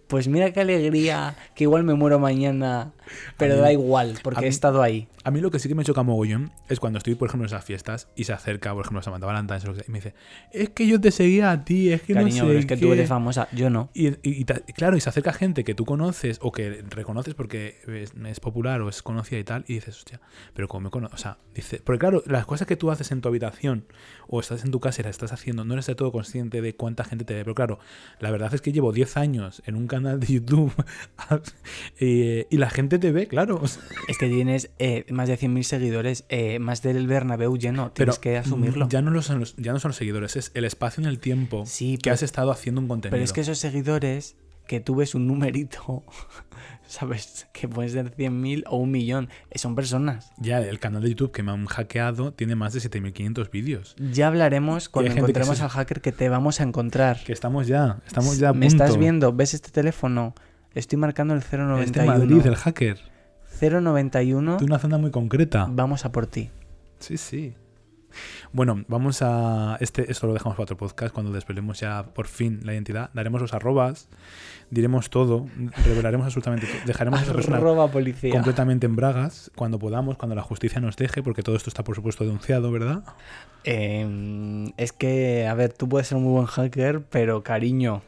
pues 0.06 0.28
mira 0.28 0.52
qué 0.52 0.60
alegría, 0.60 1.36
que 1.54 1.64
igual 1.64 1.82
me 1.82 1.94
muero 1.94 2.18
mañana, 2.18 2.94
pero 3.36 3.54
mí- 3.54 3.60
da 3.60 3.72
igual, 3.72 4.18
porque 4.22 4.40
mí- 4.40 4.46
he 4.46 4.50
estado 4.50 4.82
ahí. 4.82 5.08
A 5.24 5.30
mí 5.30 5.40
lo 5.40 5.50
que 5.50 5.58
sí 5.58 5.68
que 5.68 5.74
me 5.74 5.84
choca 5.84 6.02
mogollón 6.04 6.52
es 6.68 6.78
cuando 6.78 6.98
estoy, 6.98 7.16
por 7.16 7.28
ejemplo, 7.28 7.44
en 7.44 7.46
esas 7.54 7.64
fiestas 7.64 8.08
y 8.14 8.24
se 8.24 8.32
acerca, 8.32 8.72
por 8.72 8.82
ejemplo, 8.84 9.02
Samantha 9.02 9.26
Valentine 9.26 9.58
y 9.88 9.90
me 9.90 9.98
dice, 9.98 10.14
es 10.52 10.68
que 10.70 10.86
yo 10.86 11.00
te 11.00 11.10
seguía 11.10 11.50
a 11.50 11.64
ti, 11.64 11.92
es 11.92 12.02
que 12.02 12.14
Cariño, 12.14 12.44
no 12.44 12.50
sé 12.50 12.58
es 12.58 12.66
que 12.66 12.76
tú 12.76 12.86
qué". 12.88 12.92
eres 12.92 13.08
famosa, 13.08 13.48
yo 13.52 13.68
no. 13.70 13.90
Y, 13.92 14.08
y- 14.08 14.16
y 14.22 14.44
ta- 14.44 14.60
claro, 14.60 14.96
y 14.96 15.00
se 15.00 15.08
acerca 15.08 15.32
gente 15.32 15.64
que 15.64 15.74
tú 15.74 15.84
conoces 15.84 16.38
o 16.42 16.52
que 16.52 16.84
reconoces 16.88 17.34
porque 17.34 17.78
es, 17.88 18.12
es 18.24 18.40
popular 18.40 18.80
o 18.82 18.88
es 18.88 19.02
conocida 19.02 19.38
y 19.40 19.44
tal, 19.44 19.64
y 19.66 19.74
dices, 19.74 19.96
hostia, 19.96 20.20
pero 20.54 20.68
como 20.68 20.82
me 20.82 20.90
conoces, 20.90 21.14
o 21.14 21.18
sea, 21.18 21.38
dice, 21.54 21.80
porque 21.84 21.98
claro, 21.98 22.22
las 22.26 22.46
cosas 22.46 22.66
que 22.68 22.76
tú 22.76 22.90
haces 22.92 23.10
en 23.10 23.20
tu 23.20 23.28
habitación 23.28 23.84
o 24.28 24.38
estás 24.40 24.64
en 24.64 24.70
tu 24.70 24.78
casa 24.80 25.02
y 25.02 25.04
las 25.04 25.10
estás 25.10 25.32
haciendo, 25.32 25.64
no 25.64 25.72
eres 25.74 25.86
de 25.86 25.94
todo 25.96 26.12
consciente 26.12 26.60
de 26.62 26.74
cuánta 26.76 27.02
gente 27.04 27.24
te 27.24 27.34
ve, 27.34 27.42
pero 27.42 27.54
claro, 27.56 27.78
la 28.20 28.30
verdad 28.30 28.54
es 28.54 28.60
que 28.60 28.72
llevo 28.72 28.92
10 28.92 29.16
años 29.16 29.62
en 29.66 29.74
un 29.76 29.86
canal 29.88 30.20
de 30.20 30.26
YouTube 30.28 30.72
eh, 31.98 32.46
y 32.50 32.56
la 32.58 32.70
gente 32.70 32.95
te 32.98 33.12
ve, 33.12 33.26
claro. 33.28 33.60
Es 34.08 34.18
que 34.18 34.28
tienes 34.28 34.70
eh, 34.78 35.04
más 35.10 35.28
de 35.28 35.38
100.000 35.38 35.62
seguidores, 35.62 36.24
eh, 36.28 36.58
más 36.58 36.82
del 36.82 37.06
Bernabéu 37.06 37.56
lleno, 37.56 37.92
pero 37.94 38.12
tienes 38.12 38.18
que 38.18 38.36
asumirlo. 38.38 38.88
Ya 38.88 39.02
no, 39.02 39.20
son 39.22 39.40
los, 39.40 39.56
ya 39.56 39.72
no 39.72 39.78
son 39.80 39.90
los 39.90 39.96
seguidores, 39.96 40.36
es 40.36 40.50
el 40.54 40.64
espacio 40.64 41.02
en 41.02 41.08
el 41.08 41.18
tiempo 41.18 41.64
Sí, 41.66 41.94
que 41.96 42.04
pero- 42.04 42.14
has 42.14 42.22
estado 42.22 42.50
haciendo 42.50 42.80
un 42.80 42.88
contenido. 42.88 43.12
Pero 43.12 43.24
es 43.24 43.32
que 43.32 43.40
esos 43.42 43.58
seguidores, 43.58 44.36
que 44.66 44.80
tú 44.80 44.96
ves 44.96 45.14
un 45.14 45.26
numerito, 45.26 46.04
¿sabes? 46.86 47.46
Que 47.52 47.68
pueden 47.68 47.90
ser 47.90 48.14
100.000 48.16 48.64
o 48.68 48.76
un 48.78 48.90
millón, 48.90 49.28
eh, 49.50 49.58
son 49.58 49.74
personas. 49.74 50.32
Ya, 50.38 50.60
el 50.60 50.78
canal 50.78 51.02
de 51.02 51.08
YouTube 51.10 51.32
que 51.32 51.42
me 51.42 51.52
han 51.52 51.66
hackeado 51.66 52.32
tiene 52.32 52.54
más 52.54 52.72
de 52.72 52.80
7500 52.80 53.50
vídeos. 53.50 53.96
Ya 53.98 54.28
hablaremos 54.28 54.88
cuando 54.88 55.10
gente 55.10 55.20
encontremos 55.32 55.58
se- 55.58 55.64
al 55.64 55.70
hacker 55.70 56.00
que 56.00 56.12
te 56.12 56.28
vamos 56.28 56.60
a 56.60 56.64
encontrar. 56.64 57.22
Que 57.24 57.32
estamos 57.32 57.66
ya, 57.66 57.98
estamos 58.06 58.38
ya 58.38 58.50
a 58.50 58.52
¿Me 58.52 58.66
punto. 58.68 58.84
estás 58.84 58.98
viendo? 58.98 59.32
¿Ves 59.32 59.54
este 59.54 59.70
teléfono? 59.70 60.34
Estoy 60.76 60.98
marcando 60.98 61.32
el 61.32 61.40
Es 61.40 61.50
de 61.50 61.56
091. 61.56 62.06
Madrid, 62.06 62.46
el 62.46 62.54
hacker. 62.54 62.98
091, 63.60 64.58
De 64.58 64.64
una 64.66 64.78
zona 64.78 64.98
muy 64.98 65.10
concreta. 65.10 65.66
vamos 65.70 66.04
a 66.04 66.12
por 66.12 66.26
ti. 66.26 66.50
Sí, 66.98 67.16
sí. 67.16 67.54
Bueno, 68.52 68.84
vamos 68.86 69.22
a. 69.22 69.78
Este, 69.80 70.10
esto 70.10 70.26
lo 70.26 70.34
dejamos 70.34 70.56
para 70.56 70.64
otro 70.64 70.76
podcast. 70.76 71.14
Cuando 71.14 71.32
desvelemos 71.32 71.80
ya 71.80 72.04
por 72.04 72.26
fin 72.26 72.60
la 72.62 72.74
identidad, 72.74 73.08
daremos 73.14 73.40
los 73.40 73.54
arrobas, 73.54 74.10
diremos 74.70 75.08
todo, 75.08 75.46
revelaremos 75.82 76.26
absolutamente 76.26 76.66
todo. 76.66 76.76
Dejaremos 76.84 77.20
a 77.20 77.22
esa 77.22 77.32
persona 77.32 77.58
policía. 77.90 78.30
completamente 78.30 78.84
en 78.84 78.96
bragas 78.96 79.50
cuando 79.56 79.78
podamos, 79.78 80.18
cuando 80.18 80.34
la 80.34 80.42
justicia 80.42 80.78
nos 80.82 80.96
deje, 80.96 81.22
porque 81.22 81.42
todo 81.42 81.56
esto 81.56 81.70
está, 81.70 81.84
por 81.84 81.96
supuesto, 81.96 82.24
denunciado, 82.24 82.70
¿verdad? 82.70 83.02
Eh, 83.64 84.72
es 84.76 84.92
que, 84.92 85.46
a 85.46 85.54
ver, 85.54 85.72
tú 85.72 85.88
puedes 85.88 86.08
ser 86.08 86.18
un 86.18 86.24
muy 86.24 86.32
buen 86.34 86.46
hacker, 86.46 87.02
pero 87.02 87.42
cariño. 87.42 88.02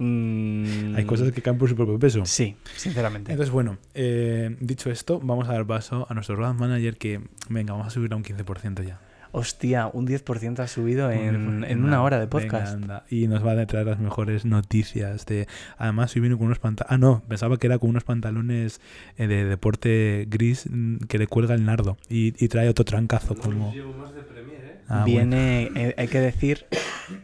Mm, 0.00 0.96
Hay 0.96 1.04
cosas 1.04 1.32
que 1.32 1.42
caen 1.42 1.58
por 1.58 1.68
su 1.68 1.76
propio 1.76 1.98
peso. 1.98 2.24
Sí, 2.24 2.56
sinceramente. 2.76 3.32
Entonces, 3.32 3.52
bueno, 3.52 3.78
eh, 3.94 4.56
dicho 4.60 4.90
esto, 4.90 5.20
vamos 5.20 5.48
a 5.48 5.52
dar 5.52 5.66
paso 5.66 6.06
a 6.08 6.14
nuestro 6.14 6.36
road 6.36 6.54
manager 6.54 6.96
que, 6.96 7.20
venga, 7.48 7.72
vamos 7.72 7.86
a 7.86 7.90
subir 7.90 8.12
a 8.12 8.16
un 8.16 8.24
15% 8.24 8.84
ya. 8.84 9.00
Hostia, 9.32 9.86
un 9.92 10.08
10% 10.08 10.58
ha 10.58 10.66
subido 10.66 11.10
en, 11.10 11.62
en 11.62 11.84
una 11.84 12.02
hora 12.02 12.18
de 12.18 12.26
venga, 12.26 12.30
podcast. 12.30 12.74
anda. 12.74 13.04
Y 13.08 13.28
nos 13.28 13.46
va 13.46 13.52
a 13.52 13.66
traer 13.66 13.86
las 13.86 14.00
mejores 14.00 14.44
noticias. 14.44 15.24
De... 15.26 15.46
Además, 15.78 16.14
hoy 16.16 16.22
vino 16.22 16.36
con 16.36 16.46
unos 16.46 16.58
pantalones. 16.58 16.92
Ah, 16.92 16.98
no, 16.98 17.22
pensaba 17.28 17.56
que 17.56 17.68
era 17.68 17.78
con 17.78 17.90
unos 17.90 18.02
pantalones 18.02 18.80
eh, 19.18 19.28
de 19.28 19.44
deporte 19.44 20.26
gris 20.28 20.66
mm, 20.68 20.96
que 21.08 21.18
le 21.18 21.28
cuelga 21.28 21.54
el 21.54 21.64
nardo. 21.64 21.96
Y, 22.08 22.34
y 22.44 22.48
trae 22.48 22.68
otro 22.68 22.84
trancazo 22.84 23.36
como. 23.36 23.72
Ah, 24.88 25.04
bueno. 25.04 25.04
Viene, 25.04 25.70
eh, 25.76 25.94
hay 25.96 26.08
que 26.08 26.18
decir 26.18 26.66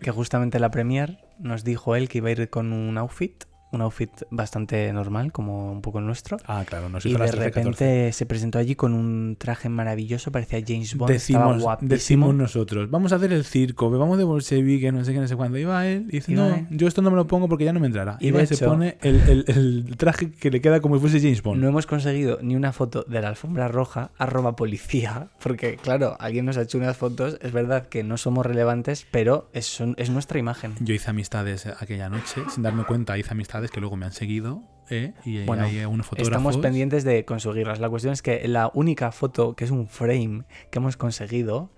que 0.00 0.12
justamente 0.12 0.60
la 0.60 0.70
premier 0.70 1.25
nos 1.38 1.64
dijo 1.64 1.96
él 1.96 2.08
que 2.08 2.18
iba 2.18 2.28
a 2.28 2.32
ir 2.32 2.50
con 2.50 2.72
un 2.72 2.98
outfit, 2.98 3.44
un 3.76 3.82
outfit 3.82 4.10
bastante 4.30 4.92
normal, 4.92 5.32
como 5.32 5.70
un 5.72 5.80
poco 5.82 6.00
el 6.00 6.06
nuestro. 6.06 6.36
Ah, 6.46 6.64
claro, 6.66 6.88
nos 6.88 7.04
Y 7.06 7.10
hizo 7.10 7.18
de 7.18 7.24
las 7.24 7.30
13, 7.30 7.50
14. 7.52 7.70
repente 7.70 8.12
se 8.12 8.26
presentó 8.26 8.58
allí 8.58 8.74
con 8.74 8.92
un 8.92 9.36
traje 9.38 9.68
maravilloso, 9.68 10.32
parecía 10.32 10.60
James 10.66 10.94
Bond, 10.96 11.12
estaba 11.12 11.38
Decimos, 11.46 11.62
guapísimo. 11.62 11.88
decimos 11.94 12.34
nosotros, 12.34 12.90
vamos 12.90 13.12
a 13.12 13.16
hacer 13.16 13.32
el 13.32 13.44
circo, 13.44 13.90
vamos 13.90 14.18
de 14.18 14.24
bolchevique, 14.24 14.90
no 14.92 15.04
sé 15.04 15.12
qué, 15.12 15.20
no 15.20 15.28
sé 15.28 15.36
cuándo. 15.36 15.58
Iba 15.58 15.86
él 15.86 16.06
y 16.08 16.12
dice, 16.16 16.32
Iba 16.32 16.48
no, 16.48 16.54
él. 16.56 16.66
yo 16.70 16.88
esto 16.88 17.02
no 17.02 17.10
me 17.10 17.16
lo 17.16 17.26
pongo 17.26 17.48
porque 17.48 17.64
ya 17.64 17.72
no 17.72 17.80
me 17.80 17.86
entrará. 17.86 18.16
Y 18.20 18.28
Y 18.28 18.30
de 18.32 18.42
y 18.42 18.46
se 18.46 18.64
pone 18.64 18.98
el, 19.02 19.16
el- 19.28 19.44
el 19.48 19.96
traje 19.96 20.30
que 20.32 20.50
le 20.50 20.60
queda 20.60 20.80
como 20.80 20.96
si 20.96 21.00
fuese 21.00 21.20
James 21.20 21.42
Bond. 21.42 21.60
No 21.62 21.68
hemos 21.68 21.86
conseguido 21.86 22.38
ni 22.42 22.56
una 22.56 22.72
foto 22.72 23.04
de 23.08 23.20
la 23.20 23.28
alfombra 23.28 23.68
roja, 23.68 24.10
arroba 24.18 24.56
policía, 24.56 25.28
porque 25.42 25.76
claro, 25.76 26.16
alguien 26.20 26.44
nos 26.46 26.56
ha 26.56 26.62
hecho 26.62 26.78
unas 26.78 26.96
fotos, 26.96 27.38
es 27.42 27.52
verdad 27.52 27.88
que 27.88 28.02
no 28.02 28.16
somos 28.16 28.44
relevantes, 28.46 29.06
pero 29.10 29.48
es 29.52 29.80
nuestra 30.10 30.38
imagen. 30.38 30.74
Yo 30.80 30.94
hice 30.94 31.10
amistades 31.10 31.66
aquella 31.66 32.08
noche, 32.08 32.42
sin 32.52 32.62
darme 32.62 32.84
cuenta, 32.84 33.16
hice 33.18 33.32
amistades 33.32 33.65
que 33.70 33.80
luego 33.80 33.96
me 33.96 34.06
han 34.06 34.12
seguido, 34.12 34.62
¿eh? 34.90 35.12
Y 35.24 35.44
Bueno, 35.44 35.64
hay 35.64 35.84
unos 35.84 36.06
fotógrafos. 36.06 36.28
Estamos 36.28 36.56
pendientes 36.58 37.04
de 37.04 37.24
conseguirlas. 37.24 37.80
La 37.80 37.88
cuestión 37.90 38.12
es 38.12 38.22
que 38.22 38.46
la 38.48 38.70
única 38.74 39.12
foto, 39.12 39.54
que 39.54 39.64
es 39.64 39.70
un 39.70 39.88
frame 39.88 40.44
que 40.70 40.78
hemos 40.78 40.96
conseguido, 40.96 41.70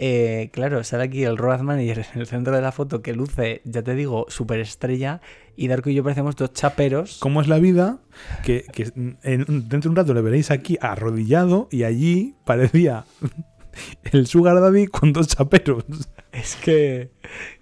eh, 0.00 0.50
claro, 0.52 0.84
sale 0.84 1.02
aquí 1.04 1.24
el 1.24 1.36
Road 1.36 1.60
Manager 1.60 2.06
en 2.14 2.20
el 2.20 2.26
centro 2.26 2.54
de 2.54 2.62
la 2.62 2.70
foto 2.72 3.02
que 3.02 3.12
luce, 3.14 3.62
ya 3.64 3.82
te 3.82 3.94
digo, 3.94 4.26
superestrella, 4.28 5.20
y 5.56 5.66
Darko 5.68 5.90
y 5.90 5.94
yo 5.94 6.04
parecemos 6.04 6.36
dos 6.36 6.52
chaperos. 6.52 7.18
¿Cómo 7.20 7.40
es 7.40 7.48
la 7.48 7.58
vida? 7.58 7.98
Que, 8.44 8.64
que 8.72 8.92
en- 8.94 9.46
dentro 9.68 9.80
de 9.80 9.88
un 9.88 9.96
rato 9.96 10.14
le 10.14 10.20
veréis 10.22 10.50
aquí 10.52 10.78
arrodillado 10.80 11.68
y 11.72 11.82
allí 11.82 12.36
parecía 12.44 13.04
el 14.12 14.26
Sugar 14.28 14.60
Daddy 14.60 14.86
con 14.86 15.12
dos 15.12 15.26
chaperos. 15.28 15.84
Es 16.32 16.54
que 16.56 17.10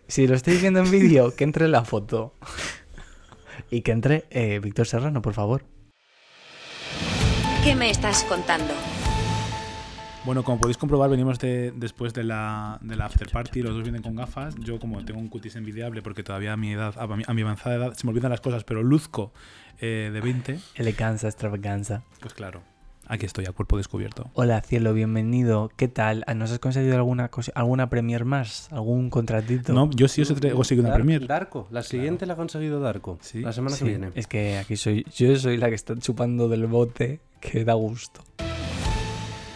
si 0.09 0.27
lo 0.27 0.35
estáis 0.35 0.61
viendo 0.61 0.81
en 0.81 0.90
vídeo, 0.90 1.35
que 1.35 1.44
entre 1.44 1.69
la 1.69 1.85
foto. 1.85 2.35
Y 3.70 3.82
que 3.82 3.93
entre 3.93 4.24
eh, 4.30 4.60
Víctor 4.60 4.86
Serrano, 4.86 5.22
por 5.22 5.34
favor. 5.34 5.64
¿Qué 7.64 7.74
me 7.74 7.90
estás 7.90 8.22
contando? 8.24 8.72
Bueno, 10.24 10.43
como 10.43 10.59
podéis 10.60 10.76
comprobar, 10.76 11.09
venimos 11.09 11.38
de, 11.38 11.72
después 11.76 12.12
de 12.12 12.24
la, 12.24 12.78
de 12.82 12.97
la 12.97 13.06
after 13.06 13.30
party. 13.30 13.62
Los 13.62 13.74
dos 13.74 13.84
vienen 13.84 14.02
con 14.02 14.16
gafas. 14.16 14.56
Yo, 14.56 14.80
como 14.80 15.05
tengo 15.05 15.20
un 15.20 15.28
cutis 15.28 15.55
envidiable, 15.55 16.02
porque 16.02 16.24
todavía 16.24 16.52
a 16.52 16.56
mi 16.56 16.72
edad, 16.72 16.94
a 16.98 17.06
mi, 17.06 17.22
a 17.26 17.32
mi 17.32 17.43
avanzada 17.43 17.76
edad, 17.76 17.94
se 17.94 18.05
me 18.06 18.10
olvidan 18.10 18.30
las 18.30 18.40
cosas, 18.40 18.64
pero 18.64 18.82
luzco 18.82 19.32
eh, 19.78 20.10
de 20.12 20.20
20, 20.20 20.59
Eleganza, 20.74 21.28
extravaganza. 21.28 22.02
pues 22.20 22.34
claro, 22.34 22.62
aquí 23.09 23.27
estoy 23.27 23.47
a 23.47 23.53
cuerpo 23.53 23.77
descubierto. 23.77 24.31
Hola, 24.35 24.61
cielo, 24.62 24.93
bienvenido. 24.95 25.70
¿Qué 25.77 25.89
tal? 25.89 26.24
¿Nos 26.37 26.51
has 26.53 26.59
conseguido 26.59 26.97
alguna 26.97 27.28
cosa, 27.28 27.53
alguna 27.55 27.89
premier 27.89 28.24
más? 28.24 28.69
¿Algún 28.73 29.11
contratito? 29.11 29.73
No, 29.73 29.91
yo 29.91 30.09
sí 30.09 30.23
os 30.23 30.31
he 30.31 30.35
sigo 30.65 30.81
una 30.81 30.91
Dar- 30.91 30.99
premier. 30.99 31.27
Darko, 31.27 31.69
la 31.70 31.83
siguiente 31.83 32.27
la 32.27 32.35
ha 32.35 32.37
conseguido 32.37 32.81
Darko. 32.81 33.19
Sí. 33.20 33.41
La 33.43 33.53
semana 33.53 33.77
Sí, 33.77 33.85
que 33.85 33.91
viene. 33.91 34.11
Es 34.15 34.27
que 34.27 34.59
aquí 34.59 34.77
soy, 34.77 35.07
yo 35.15 35.37
soy 35.37 35.57
la 35.57 35.69
que 35.69 35.74
está 35.74 35.97
chupando 35.97 36.49
del 36.49 36.66
bote 36.66 37.20
que 37.41 37.65
da 37.65 37.74
gusto. 37.74 38.23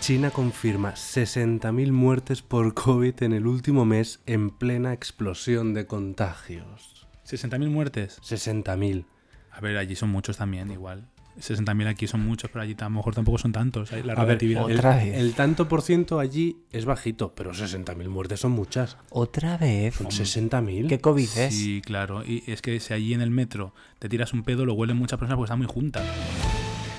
China 0.01 0.31
confirma 0.31 0.95
60.000 0.95 1.93
muertes 1.93 2.43
por 2.43 2.73
COVID 2.75 3.23
en 3.23 3.33
el 3.33 3.47
último 3.47 3.85
mes 3.85 4.21
en 4.27 4.51
plena 4.51 4.93
explosión 4.93 5.75
de 5.75 5.87
contagios. 5.87 7.07
60.000 7.29 7.69
muertes. 7.69 8.19
60.000. 8.23 9.05
A 9.53 9.61
ver, 9.61 9.77
allí 9.77 9.95
son 9.95 10.09
muchos 10.11 10.39
también, 10.39 10.71
igual. 10.71 11.07
60.000 11.41 11.87
aquí 11.89 12.07
son 12.07 12.21
muchos, 12.21 12.51
pero 12.51 12.63
allí 12.63 12.77
a 12.79 12.85
lo 12.85 12.91
mejor 12.91 13.15
tampoco 13.15 13.39
son 13.39 13.53
tantos. 13.53 13.91
La 13.93 13.99
A 13.99 14.03
ver, 14.03 14.17
relatividad. 14.17 14.71
el, 14.71 14.79
Otra 14.79 14.97
vez. 14.97 15.17
el 15.17 15.35
tanto 15.35 15.69
por 15.69 15.83
ciento 15.83 16.19
allí 16.21 16.59
es 16.71 16.85
bajito, 16.85 17.35
pero 17.35 17.53
60.000 17.53 18.09
muertes 18.09 18.41
son 18.41 18.53
muchas. 18.53 18.97
Otra 19.11 19.57
vez. 19.59 19.95
Son 19.97 20.07
60.000. 20.09 20.89
¿Qué 20.89 21.01
COVID 21.01 21.29
es? 21.39 21.55
Sí, 21.55 21.83
claro. 21.85 22.25
Y 22.25 22.45
es 22.51 22.63
que 22.63 22.79
si 22.81 22.93
allí 22.95 23.15
en 23.15 23.21
el 23.23 23.31
metro 23.31 23.75
te 23.99 24.09
tiras 24.09 24.33
un 24.33 24.43
pedo, 24.45 24.65
lo 24.67 24.75
huelen 24.75 24.97
muchas 24.97 25.19
personas 25.19 25.37
porque 25.37 25.47
están 25.49 25.59
muy 25.59 25.67
juntas. 25.69 26.05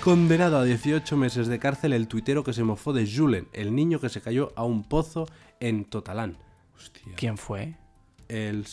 Condenado 0.03 0.57
a 0.57 0.63
18 0.63 1.15
meses 1.15 1.45
de 1.47 1.59
cárcel 1.59 1.93
el 1.93 2.07
tuitero 2.07 2.43
que 2.43 2.53
se 2.53 2.63
mofó 2.63 2.91
de 2.91 3.07
Julen, 3.09 3.47
el 3.53 3.75
niño 3.75 3.99
que 3.99 4.09
se 4.09 4.19
cayó 4.19 4.51
a 4.55 4.63
un 4.63 4.83
pozo 4.83 5.27
en 5.59 5.85
Totalán. 5.85 6.37
Hostia. 6.75 7.13
¿Quién 7.15 7.37
fue? 7.37 7.75
El... 8.27 8.65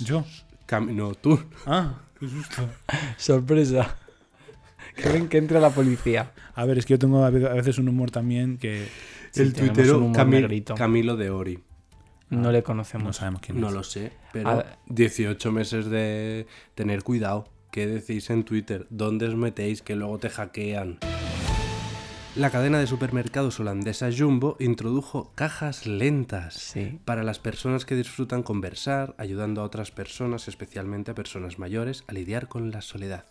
Yo. 0.00 0.24
Cam- 0.66 0.90
no, 0.92 1.14
tú. 1.14 1.38
Ah, 1.66 2.00
qué 2.18 2.28
susto. 2.28 2.68
Sorpresa. 3.16 3.96
Que 5.02 5.08
ven 5.08 5.28
que 5.28 5.38
entra 5.38 5.58
la 5.60 5.70
policía. 5.70 6.32
A 6.54 6.64
ver, 6.64 6.78
es 6.78 6.86
que 6.86 6.94
yo 6.94 6.98
tengo 6.98 7.24
a 7.24 7.30
ve- 7.30 7.48
a 7.48 7.54
veces 7.54 7.78
un 7.78 7.88
humor 7.88 8.10
también 8.10 8.58
que 8.58 8.86
Sí, 9.30 9.42
el 9.42 9.52
tuitero 9.54 9.96
un 9.98 10.04
humor 10.04 10.16
Cami- 10.16 10.30
negrito. 10.42 10.74
Camilo 10.74 11.16
de 11.16 11.30
Ori. 11.30 11.58
No 12.30 12.50
le 12.52 12.62
conocemos. 12.62 13.06
no 13.06 13.12
sabemos 13.12 13.40
quién 13.42 13.60
No 13.60 13.68
es. 13.68 13.74
lo 13.74 13.82
sé, 13.82 14.12
pero 14.32 14.48
A- 14.50 14.64
18 14.88 15.52
meses 15.52 15.86
de 15.86 16.46
tener 16.74 17.02
cuidado. 17.02 17.48
¿Qué 17.70 17.86
decís 17.86 18.28
en 18.30 18.44
Twitter? 18.44 18.86
¿Dónde 18.90 19.26
os 19.28 19.34
metéis 19.34 19.80
que 19.82 19.96
luego 19.96 20.18
te 20.18 20.28
hackean? 20.30 20.98
La 22.34 22.48
cadena 22.50 22.78
de 22.78 22.86
supermercados 22.86 23.60
holandesa 23.60 24.08
Jumbo 24.16 24.56
introdujo 24.58 25.32
cajas 25.34 25.86
lentas 25.86 26.54
Sí. 26.54 26.98
para 27.04 27.22
las 27.22 27.38
personas 27.38 27.84
que 27.84 27.94
disfrutan 27.94 28.42
conversar, 28.42 29.14
ayudando 29.18 29.60
a 29.60 29.64
otras 29.64 29.90
personas, 29.90 30.48
especialmente 30.48 31.10
a 31.10 31.14
personas 31.14 31.58
mayores, 31.58 32.04
a 32.08 32.12
lidiar 32.12 32.48
con 32.48 32.70
la 32.70 32.80
soledad. 32.80 33.26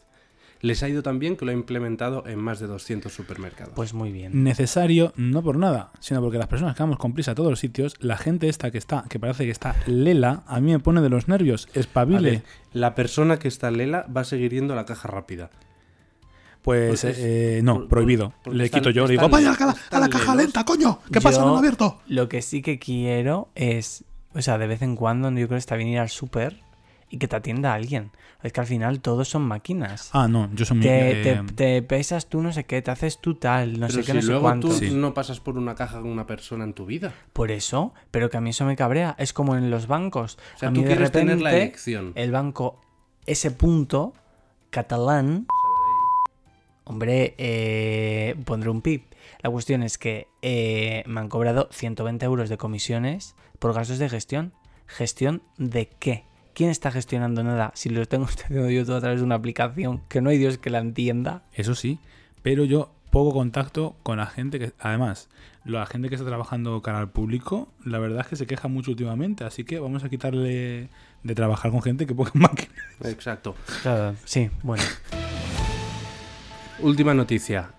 Les 0.61 0.83
ha 0.83 0.89
ido 0.89 1.01
tan 1.01 1.17
bien 1.19 1.35
que 1.37 1.43
lo 1.45 1.51
ha 1.51 1.53
implementado 1.55 2.23
en 2.27 2.37
más 2.39 2.59
de 2.59 2.67
200 2.67 3.11
supermercados. 3.11 3.73
Pues 3.75 3.93
muy 3.93 4.11
bien. 4.11 4.43
Necesario, 4.43 5.11
no 5.17 5.41
por 5.41 5.57
nada, 5.57 5.91
sino 5.99 6.21
porque 6.21 6.37
las 6.37 6.47
personas 6.47 6.75
que 6.75 6.83
vamos 6.83 6.97
con 6.99 7.13
prisa 7.13 7.31
a 7.31 7.35
todos 7.35 7.49
los 7.49 7.59
sitios, 7.59 7.95
la 7.99 8.15
gente 8.17 8.47
esta 8.47 8.69
que 8.69 8.77
está, 8.77 9.05
que 9.09 9.19
parece 9.19 9.45
que 9.45 9.51
está 9.51 9.75
lela, 9.87 10.43
a 10.45 10.59
mí 10.59 10.71
me 10.71 10.79
pone 10.79 11.01
de 11.01 11.09
los 11.09 11.27
nervios. 11.27 11.67
Espabile. 11.73 12.29
ver, 12.31 12.43
la 12.73 12.93
persona 12.93 13.39
que 13.39 13.47
está 13.47 13.71
lela 13.71 14.05
va 14.15 14.21
a 14.21 14.25
seguir 14.25 14.51
yendo 14.53 14.73
a 14.73 14.75
la 14.75 14.85
caja 14.85 15.07
rápida. 15.07 15.49
Pues 16.61 17.01
Porque 17.01 17.09
es- 17.09 17.17
eh, 17.19 17.61
no, 17.63 17.79
por- 17.79 17.87
prohibido. 17.87 18.33
Le 18.51 18.65
están- 18.65 18.81
quito 18.81 18.91
yo, 18.91 19.05
le 19.07 19.13
digo, 19.13 19.27
vaya 19.29 19.53
a 19.53 19.59
la, 19.59 19.63
a 19.63 19.65
la 19.65 19.71
están 19.73 20.09
caja 20.11 20.35
lelos. 20.35 20.37
lenta, 20.43 20.63
coño. 20.63 20.99
¿Qué 21.11 21.19
pasa? 21.19 21.41
No 21.41 21.47
lo 21.47 21.55
he 21.55 21.59
abierto. 21.59 21.99
Lo 22.07 22.29
que 22.29 22.43
sí 22.43 22.61
que 22.61 22.77
quiero 22.77 23.49
es, 23.55 24.03
o 24.35 24.41
sea, 24.43 24.59
de 24.59 24.67
vez 24.67 24.83
en 24.83 24.95
cuando 24.95 25.29
yo 25.31 25.47
creo 25.47 25.49
que 25.49 25.55
está 25.57 25.75
bien 25.75 25.89
ir 25.89 25.97
al 25.99 26.09
súper 26.09 26.59
y 27.11 27.17
que 27.17 27.27
te 27.27 27.35
atienda 27.35 27.73
alguien. 27.73 28.11
Es 28.41 28.53
que 28.53 28.61
al 28.61 28.65
final 28.65 29.01
todos 29.01 29.27
son 29.29 29.43
máquinas. 29.43 30.09
Ah, 30.13 30.27
no, 30.27 30.49
yo 30.55 30.65
soy 30.65 30.77
muy. 30.77 30.85
te, 30.87 31.11
eh, 31.11 31.23
te- 31.45 31.53
te 31.53 31.81
pesas 31.83 32.27
tú 32.29 32.41
no 32.41 32.51
sé 32.53 32.63
qué, 32.63 32.81
te 32.81 32.89
haces 32.89 33.19
tú 33.19 33.35
tal, 33.35 33.73
no 33.79 33.87
Pero 33.87 33.93
sé 33.93 34.01
si 34.01 34.07
qué, 34.07 34.13
no 34.15 34.21
sé 34.21 34.27
luego 34.27 34.41
cuánto. 34.41 34.67
tú 34.69 34.73
Sí. 34.73 34.89
no 34.91 35.13
pasas 35.13 35.39
por 35.39 35.57
una 35.57 35.75
caja 35.75 35.99
con 36.01 36.09
una 36.09 36.25
persona 36.25 36.63
en 36.63 36.73
tu 36.73 36.85
vida. 36.87 37.13
Por 37.33 37.51
eso, 37.51 37.93
pero 38.09 38.29
que 38.31 38.37
a 38.37 38.41
mí 38.41 38.49
eso 38.49 38.65
me 38.65 38.75
cabrea. 38.75 39.15
Es 39.19 39.33
como 39.33 39.55
en 39.55 39.69
los 39.69 39.85
bancos. 39.87 40.39
O 40.55 40.57
sea, 40.57 40.69
a 40.69 40.73
tú 40.73 40.79
mí 40.79 40.85
de 40.87 40.93
quieres 40.93 41.11
tener 41.11 41.39
la 41.41 41.51
repente, 41.51 41.63
elección. 41.65 42.13
el 42.15 42.31
banco, 42.31 42.79
ese 43.27 43.51
punto 43.51 44.13
catalán, 44.71 45.45
hombre, 46.85 47.35
eh, 47.37 48.35
pondré 48.45 48.69
un 48.69 48.81
pip. 48.81 49.05
La 49.43 49.49
cuestión 49.49 49.83
es 49.83 49.97
que 49.97 50.27
eh, 50.41 51.03
me 51.07 51.19
han 51.19 51.29
cobrado 51.29 51.67
120 51.71 52.25
euros 52.25 52.49
de 52.49 52.57
comisiones 52.57 53.35
por 53.59 53.73
gastos 53.73 53.99
de 53.99 54.09
gestión. 54.09 54.53
¿Gestión 54.87 55.41
de 55.57 55.87
qué? 55.87 56.25
¿Quién 56.53 56.69
está 56.69 56.91
gestionando 56.91 57.43
nada? 57.43 57.71
Si 57.75 57.89
lo 57.89 58.05
tengo 58.05 58.25
haciendo 58.29 58.69
yo 58.69 58.85
todo 58.85 58.97
a 58.97 59.01
través 59.01 59.19
de 59.19 59.25
una 59.25 59.35
aplicación, 59.35 60.01
que 60.09 60.21
no 60.21 60.29
hay 60.29 60.37
Dios 60.37 60.57
que 60.57 60.69
la 60.69 60.79
entienda. 60.79 61.43
Eso 61.53 61.75
sí, 61.75 61.99
pero 62.41 62.65
yo 62.65 62.91
poco 63.09 63.33
contacto 63.33 63.95
con 64.03 64.17
la 64.17 64.25
gente 64.25 64.57
que, 64.57 64.73
además, 64.79 65.29
la 65.65 65.85
gente 65.85 66.09
que 66.09 66.15
está 66.15 66.25
trabajando 66.25 66.81
cara 66.81 66.99
al 66.99 67.09
público, 67.09 67.69
la 67.85 67.99
verdad 67.99 68.21
es 68.21 68.27
que 68.27 68.35
se 68.35 68.47
queja 68.47 68.67
mucho 68.67 68.91
últimamente, 68.91 69.43
así 69.43 69.63
que 69.63 69.79
vamos 69.79 70.03
a 70.03 70.09
quitarle 70.09 70.89
de 71.23 71.35
trabajar 71.35 71.71
con 71.71 71.81
gente 71.81 72.05
que 72.05 72.15
ponga 72.15 72.31
máquinas. 72.35 72.75
Exacto. 73.03 73.55
Claro, 73.83 74.15
sí, 74.25 74.49
bueno. 74.63 74.83
Última 76.79 77.13
noticia. 77.13 77.71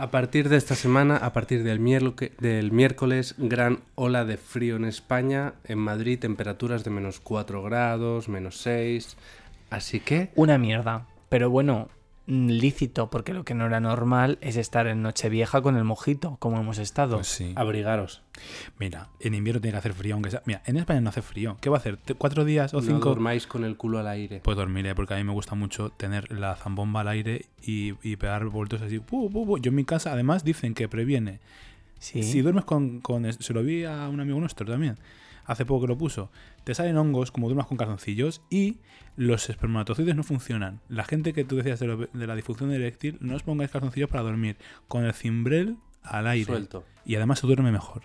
A 0.00 0.10
partir 0.10 0.48
de 0.48 0.56
esta 0.56 0.76
semana, 0.76 1.18
a 1.18 1.34
partir 1.34 1.62
del, 1.62 1.78
miércoles, 1.78 3.34
gran 3.36 3.80
ola 3.96 4.24
de 4.24 4.38
frío 4.38 4.76
en 4.76 4.86
España. 4.86 5.52
En 5.64 5.78
Madrid, 5.78 6.18
temperaturas 6.18 6.84
de 6.84 6.90
menos 6.90 7.20
4 7.20 7.62
grados, 7.62 8.30
menos 8.30 8.56
6. 8.62 9.18
Así 9.68 10.00
que, 10.00 10.30
Una 10.36 10.56
mierda. 10.56 11.06
Pero 11.28 11.50
bueno, 11.50 11.90
lícito, 12.30 13.10
porque 13.10 13.34
lo 13.34 13.44
que 13.44 13.54
no 13.54 13.66
era 13.66 13.80
normal 13.80 14.38
es 14.40 14.56
estar 14.56 14.86
en 14.86 15.02
Nochevieja 15.02 15.60
con 15.62 15.76
el 15.76 15.84
mojito, 15.84 16.36
como 16.38 16.58
hemos 16.60 16.78
estado. 16.78 17.16
Pues 17.16 17.28
sí. 17.28 17.52
abrigaros. 17.56 18.22
Mira, 18.78 19.08
en 19.20 19.34
invierno 19.34 19.60
tiene 19.60 19.72
que 19.72 19.78
hacer 19.78 19.92
frío, 19.94 20.14
aunque 20.14 20.30
sea. 20.30 20.42
Mira, 20.46 20.62
en 20.66 20.76
España 20.76 21.00
no 21.00 21.10
hace 21.10 21.22
frío. 21.22 21.56
¿Qué 21.60 21.68
va 21.68 21.76
a 21.76 21.80
hacer? 21.80 21.96
¿Te- 21.96 22.14
¿Cuatro 22.14 22.44
días 22.44 22.72
o 22.74 22.78
No 22.80 22.86
cinco? 22.86 23.08
dormáis 23.10 23.46
con 23.46 23.64
el 23.64 23.76
culo 23.76 23.98
al 23.98 24.06
aire. 24.08 24.40
Pues 24.42 24.56
dormiré, 24.56 24.94
porque 24.94 25.14
a 25.14 25.16
mí 25.16 25.24
me 25.24 25.32
gusta 25.32 25.54
mucho 25.54 25.90
tener 25.90 26.30
la 26.32 26.54
zambomba 26.56 27.00
al 27.00 27.08
aire 27.08 27.46
y, 27.62 27.94
y 28.02 28.16
pegar 28.16 28.44
vueltos 28.46 28.80
así. 28.82 29.00
Yo 29.10 29.58
en 29.70 29.74
mi 29.74 29.84
casa, 29.84 30.12
además, 30.12 30.44
dicen 30.44 30.74
que 30.74 30.88
previene. 30.88 31.40
sí. 31.98 32.22
Si 32.22 32.40
duermes 32.42 32.64
con, 32.64 33.00
con- 33.00 33.30
Se 33.32 33.52
lo 33.52 33.62
vi 33.62 33.84
a 33.84 34.08
un 34.08 34.20
amigo 34.20 34.38
nuestro 34.40 34.66
también. 34.66 34.96
Hace 35.50 35.66
poco 35.66 35.80
que 35.82 35.88
lo 35.88 35.98
puso. 35.98 36.30
Te 36.62 36.74
salen 36.74 36.96
hongos 36.96 37.32
como 37.32 37.48
duermas 37.48 37.66
con 37.66 37.76
calzoncillos 37.76 38.40
y 38.50 38.76
los 39.16 39.50
espermatozoides 39.50 40.14
no 40.14 40.22
funcionan. 40.22 40.80
La 40.88 41.02
gente 41.04 41.32
que 41.32 41.42
tú 41.44 41.56
decías 41.56 41.80
de, 41.80 41.88
lo- 41.88 41.96
de 42.06 42.26
la 42.28 42.36
disfunción 42.36 42.70
eréctil, 42.70 43.18
no 43.20 43.34
os 43.34 43.42
pongáis 43.42 43.72
calzoncillos 43.72 44.08
para 44.08 44.22
dormir. 44.22 44.56
Con 44.86 45.04
el 45.04 45.12
cimbrel 45.12 45.76
al 46.04 46.28
aire. 46.28 46.44
Suelto. 46.46 46.84
Y 47.04 47.16
además 47.16 47.40
se 47.40 47.48
duerme 47.48 47.72
mejor. 47.72 48.02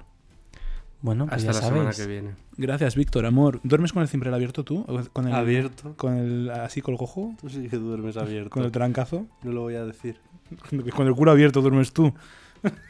Bueno, 1.02 1.28
pues 1.28 1.46
Hasta 1.46 1.52
ya 1.52 1.60
la 1.60 1.68
semana 1.68 1.92
que 1.92 2.08
viene. 2.08 2.32
Gracias, 2.58 2.96
Víctor, 2.96 3.28
amor. 3.28 3.60
¿Duermes 3.64 3.94
con 3.94 4.02
el 4.02 4.08
cimbrel 4.08 4.34
abierto 4.34 4.64
tú? 4.64 4.84
¿O 4.88 5.00
¿Con 5.14 5.28
el, 5.28 5.36
Abierto. 5.36 5.94
Con 5.98 6.16
el 6.18 6.50
así 6.50 6.82
con 6.82 6.94
el 6.94 6.98
cojo? 6.98 7.36
Tú 7.40 7.48
sí 7.50 7.70
que 7.70 7.78
duermes 7.78 8.18
abierto. 8.18 8.50
¿Con 8.50 8.64
el 8.64 8.72
trancazo? 8.72 9.28
No 9.44 9.52
lo 9.52 9.62
voy 9.62 9.76
a 9.76 9.86
decir. 9.86 10.18
Con 10.96 11.08
el 11.08 11.14
culo 11.14 11.30
abierto 11.30 11.62
duermes 11.62 11.94
tú. 11.94 12.12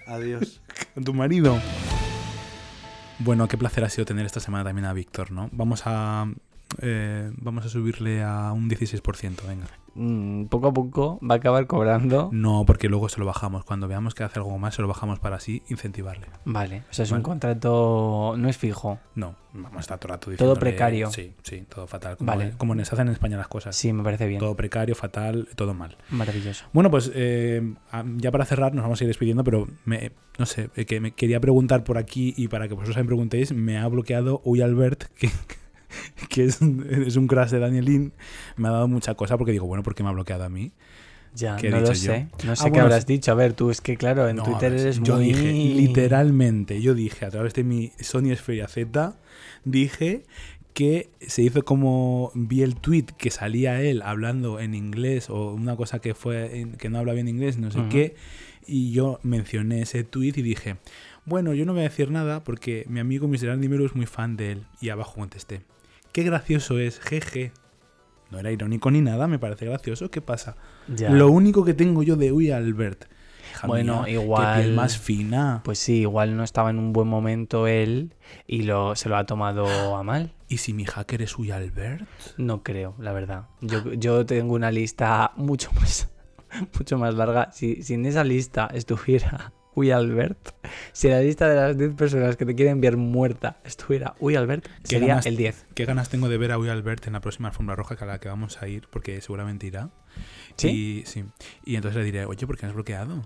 Adiós. 0.07 0.61
Con 0.93 1.03
tu 1.03 1.13
marido. 1.13 1.59
Bueno, 3.19 3.47
qué 3.47 3.57
placer 3.57 3.83
ha 3.83 3.89
sido 3.89 4.05
tener 4.05 4.25
esta 4.25 4.39
semana 4.39 4.63
también 4.63 4.85
a 4.85 4.93
Víctor, 4.93 5.31
¿no? 5.31 5.49
Vamos 5.51 5.83
a. 5.85 6.25
eh, 6.81 7.31
vamos 7.37 7.65
a 7.65 7.69
subirle 7.69 8.23
a 8.23 8.51
un 8.51 8.69
16%, 8.69 9.47
venga. 9.47 9.67
Mm, 9.95 10.45
poco 10.45 10.67
a 10.67 10.73
poco 10.73 11.19
va 11.23 11.35
a 11.35 11.37
acabar 11.37 11.67
cobrando. 11.67 12.29
No, 12.31 12.65
porque 12.65 12.89
luego 12.89 13.09
se 13.09 13.19
lo 13.19 13.25
bajamos. 13.25 13.63
Cuando 13.63 13.87
veamos 13.87 14.13
que 14.13 14.23
hace 14.23 14.39
algo 14.39 14.57
más, 14.57 14.75
se 14.75 14.81
lo 14.81 14.87
bajamos 14.87 15.19
para 15.19 15.37
así 15.37 15.63
incentivarle. 15.69 16.27
Vale, 16.43 16.83
o 16.89 16.93
sea, 16.93 17.03
es 17.03 17.11
un 17.11 17.21
contrato, 17.21 18.35
no 18.37 18.49
es 18.49 18.57
fijo. 18.57 18.99
No, 19.15 19.35
vamos 19.53 19.77
a 19.77 19.79
estar 19.79 19.97
todo 19.97 20.13
el 20.13 20.19
rato 20.19 20.31
Todo 20.35 20.55
precario. 20.59 21.09
Sí, 21.11 21.33
sí, 21.43 21.65
todo 21.67 21.87
fatal. 21.87 22.17
Como, 22.17 22.27
Vale. 22.27 22.53
como 22.57 22.75
se 22.75 22.81
hacen 22.81 23.07
en 23.07 23.13
España 23.13 23.37
las 23.37 23.47
cosas. 23.47 23.75
Sí, 23.75 23.93
me 23.93 24.03
parece 24.03 24.27
bien. 24.27 24.39
Todo 24.39 24.55
precario, 24.55 24.95
fatal, 24.95 25.47
todo 25.55 25.73
mal. 25.73 25.95
Maravilloso. 26.09 26.65
Bueno, 26.73 26.91
pues 26.91 27.11
eh, 27.15 27.73
ya 28.17 28.31
para 28.31 28.45
cerrar 28.45 28.73
nos 28.73 28.83
vamos 28.83 28.99
a 28.99 29.03
ir 29.05 29.07
despidiendo, 29.07 29.45
pero 29.45 29.67
me, 29.85 30.11
no 30.37 30.45
sé, 30.45 30.69
eh, 30.75 30.85
que 30.85 30.99
me 30.99 31.11
quería 31.11 31.39
preguntar 31.39 31.85
por 31.85 31.97
aquí 31.97 32.33
y 32.35 32.49
para 32.49 32.67
que 32.67 32.73
vosotros 32.73 32.95
también 32.95 33.07
preguntéis, 33.07 33.53
me 33.53 33.77
ha 33.77 33.87
bloqueado 33.87 34.41
Uy 34.43 34.61
Albert, 34.61 35.05
que, 35.15 35.29
que 36.29 36.45
es, 36.45 36.61
un- 36.61 36.85
es 36.89 37.15
un 37.15 37.27
crash 37.27 37.51
de 37.51 37.59
Danielin, 37.59 38.13
me 38.57 38.67
ha 38.67 38.71
dado 38.71 38.87
mucha 38.87 39.15
cosa 39.15 39.37
porque 39.37 39.51
digo, 39.51 39.65
bueno, 39.67 39.83
¿por 39.83 39.95
qué 39.95 40.03
me 40.03 40.09
ha 40.09 40.13
bloqueado 40.13 40.43
a 40.43 40.49
mí? 40.49 40.71
Ya, 41.33 41.57
¿Qué 41.57 41.69
no 41.69 41.81
lo 41.81 41.87
yo? 41.87 41.93
sé. 41.93 42.27
No 42.45 42.55
sé 42.55 42.61
Ah, 42.61 42.65
qué 42.65 42.69
bueno, 42.69 42.83
habrás 42.85 43.05
dicho. 43.05 43.29
A 43.31 43.35
ver, 43.35 43.53
tú 43.53 43.69
es 43.69 43.81
que, 43.81 43.97
claro, 43.97 44.29
en 44.29 44.37
No, 44.37 44.43
Twitter 44.45 44.71
ver, 44.71 44.79
eres 44.81 45.01
yo 45.01 45.15
muy... 45.17 45.27
dije, 45.33 45.51
literalmente, 45.51 46.81
yo 46.81 46.93
dije 46.93 47.25
a 47.25 47.29
través 47.29 47.53
de 47.53 47.63
mi 47.65 47.91
Sony 47.99 48.33
Xperia 48.35 48.67
Z, 48.69 49.17
dije 49.65 50.23
que 50.73 51.09
se 51.21 51.41
hizo 51.41 51.63
como 51.63 52.31
vi 52.35 52.61
el 52.61 52.75
tweet 52.75 53.05
que 53.17 53.31
salía 53.31 53.81
él 53.81 54.01
hablando 54.01 54.59
en 54.59 54.75
inglés 54.75 55.29
o 55.29 55.53
una 55.53 55.75
cosa 55.77 55.99
que 55.99 56.13
fue 56.13 56.67
que 56.77 56.89
no 56.89 56.99
habla 56.99 57.13
bien 57.13 57.27
inglés, 57.29 57.57
no 57.57 57.71
sé 57.71 57.79
qué, 57.89 58.15
y 58.67 58.91
yo 58.91 59.19
mencioné 59.23 59.81
ese 59.81 60.03
tweet 60.03 60.33
y 60.35 60.41
dije, 60.41 60.75
bueno, 61.25 61.53
yo 61.53 61.65
no 61.65 61.71
voy 61.71 61.81
a 61.81 61.83
decir 61.89 62.11
nada 62.11 62.43
porque 62.43 62.85
mi 62.89 62.99
amigo 62.99 63.27
Mr. 63.29 63.57
Nimero 63.57 63.85
es 63.85 63.95
muy 63.95 64.05
fan 64.05 64.35
de 64.35 64.51
él 64.51 64.65
y 64.81 64.89
abajo 64.89 65.15
contesté, 65.15 65.61
qué 66.15 66.23
gracioso 66.23 66.79
es, 66.79 67.01
jeje. 67.01 67.51
No 68.31 68.39
era 68.39 68.49
irónico 68.49 68.89
ni 68.89 69.01
nada, 69.01 69.27
me 69.27 69.37
parece 69.37 69.65
gracioso. 69.65 70.09
¿Qué 70.09 70.21
pasa? 70.21 70.55
Ya. 70.87 71.09
Lo 71.09 71.27
único 71.29 71.65
que 71.65 71.73
tengo 71.73 72.03
yo 72.03 72.15
de 72.15 72.31
Uy 72.31 72.51
Albert. 72.51 73.03
Hija 73.51 73.67
Bueno, 73.67 74.03
mía, 74.03 74.13
igual- 74.13 74.55
Qué 74.55 74.61
piel 74.63 74.75
más 74.75 74.97
fina. 74.97 75.59
Pues 75.65 75.77
sí, 75.77 75.99
igual 75.99 76.37
no 76.37 76.45
estaba 76.45 76.69
en 76.69 76.79
un 76.79 76.93
buen 76.93 77.09
momento 77.09 77.67
él 77.67 78.13
y 78.47 78.63
lo, 78.63 78.95
se 78.95 79.09
lo 79.09 79.17
ha 79.17 79.25
tomado 79.25 79.67
a 79.97 80.03
mal. 80.03 80.31
¿Y 80.47 80.59
si 80.59 80.71
mi 80.73 80.85
hacker 80.85 81.21
es 81.21 81.37
Uy 81.37 81.51
Albert? 81.51 82.07
No 82.37 82.63
creo, 82.63 82.95
la 82.97 83.11
verdad. 83.11 83.49
Yo, 83.59 83.91
yo 83.93 84.25
tengo 84.25 84.53
una 84.55 84.71
lista 84.71 85.33
mucho 85.35 85.69
más, 85.75 86.07
mucho 86.79 86.97
más 86.97 87.13
larga. 87.13 87.51
Si, 87.51 87.83
si 87.83 87.95
en 87.95 88.05
esa 88.05 88.23
lista 88.23 88.69
estuviera 88.73 89.51
Uy 89.75 89.91
Albert, 89.91 90.51
si 90.93 91.09
la 91.09 91.19
lista 91.21 91.47
de 91.49 91.55
las 91.55 91.77
10 91.77 91.93
personas 91.95 92.37
que 92.37 92.45
te 92.45 92.55
quieren 92.55 92.73
enviar 92.73 92.95
muerta 92.97 93.59
estuviera 93.65 94.15
Uy 94.19 94.35
Albert, 94.35 94.65
¿Qué 94.83 94.87
sería 94.87 95.07
ganas- 95.15 95.25
el 95.25 95.35
10. 95.37 95.65
Qué 95.75 95.85
ganas 95.85 96.09
tengo 96.09 96.29
de 96.29 96.37
ver 96.37 96.51
a 96.53 96.57
Uy 96.57 96.69
Albert 96.69 97.05
en 97.07 97.13
la 97.13 97.21
próxima 97.21 97.49
alfombra 97.49 97.75
roja 97.75 97.95
a 97.99 98.05
la 98.05 98.19
que 98.19 98.29
vamos 98.29 98.61
a 98.61 98.67
ir, 98.67 98.87
porque 98.89 99.19
seguramente 99.21 99.67
irá. 99.67 99.89
¿Sí? 100.57 100.69
Y, 100.69 101.05
sí. 101.05 101.25
Y 101.65 101.75
entonces 101.75 101.97
le 101.99 102.05
diré, 102.05 102.25
oye, 102.25 102.47
¿por 102.47 102.57
qué 102.57 102.65
me 102.65 102.69
has 102.69 102.75
bloqueado? 102.75 103.21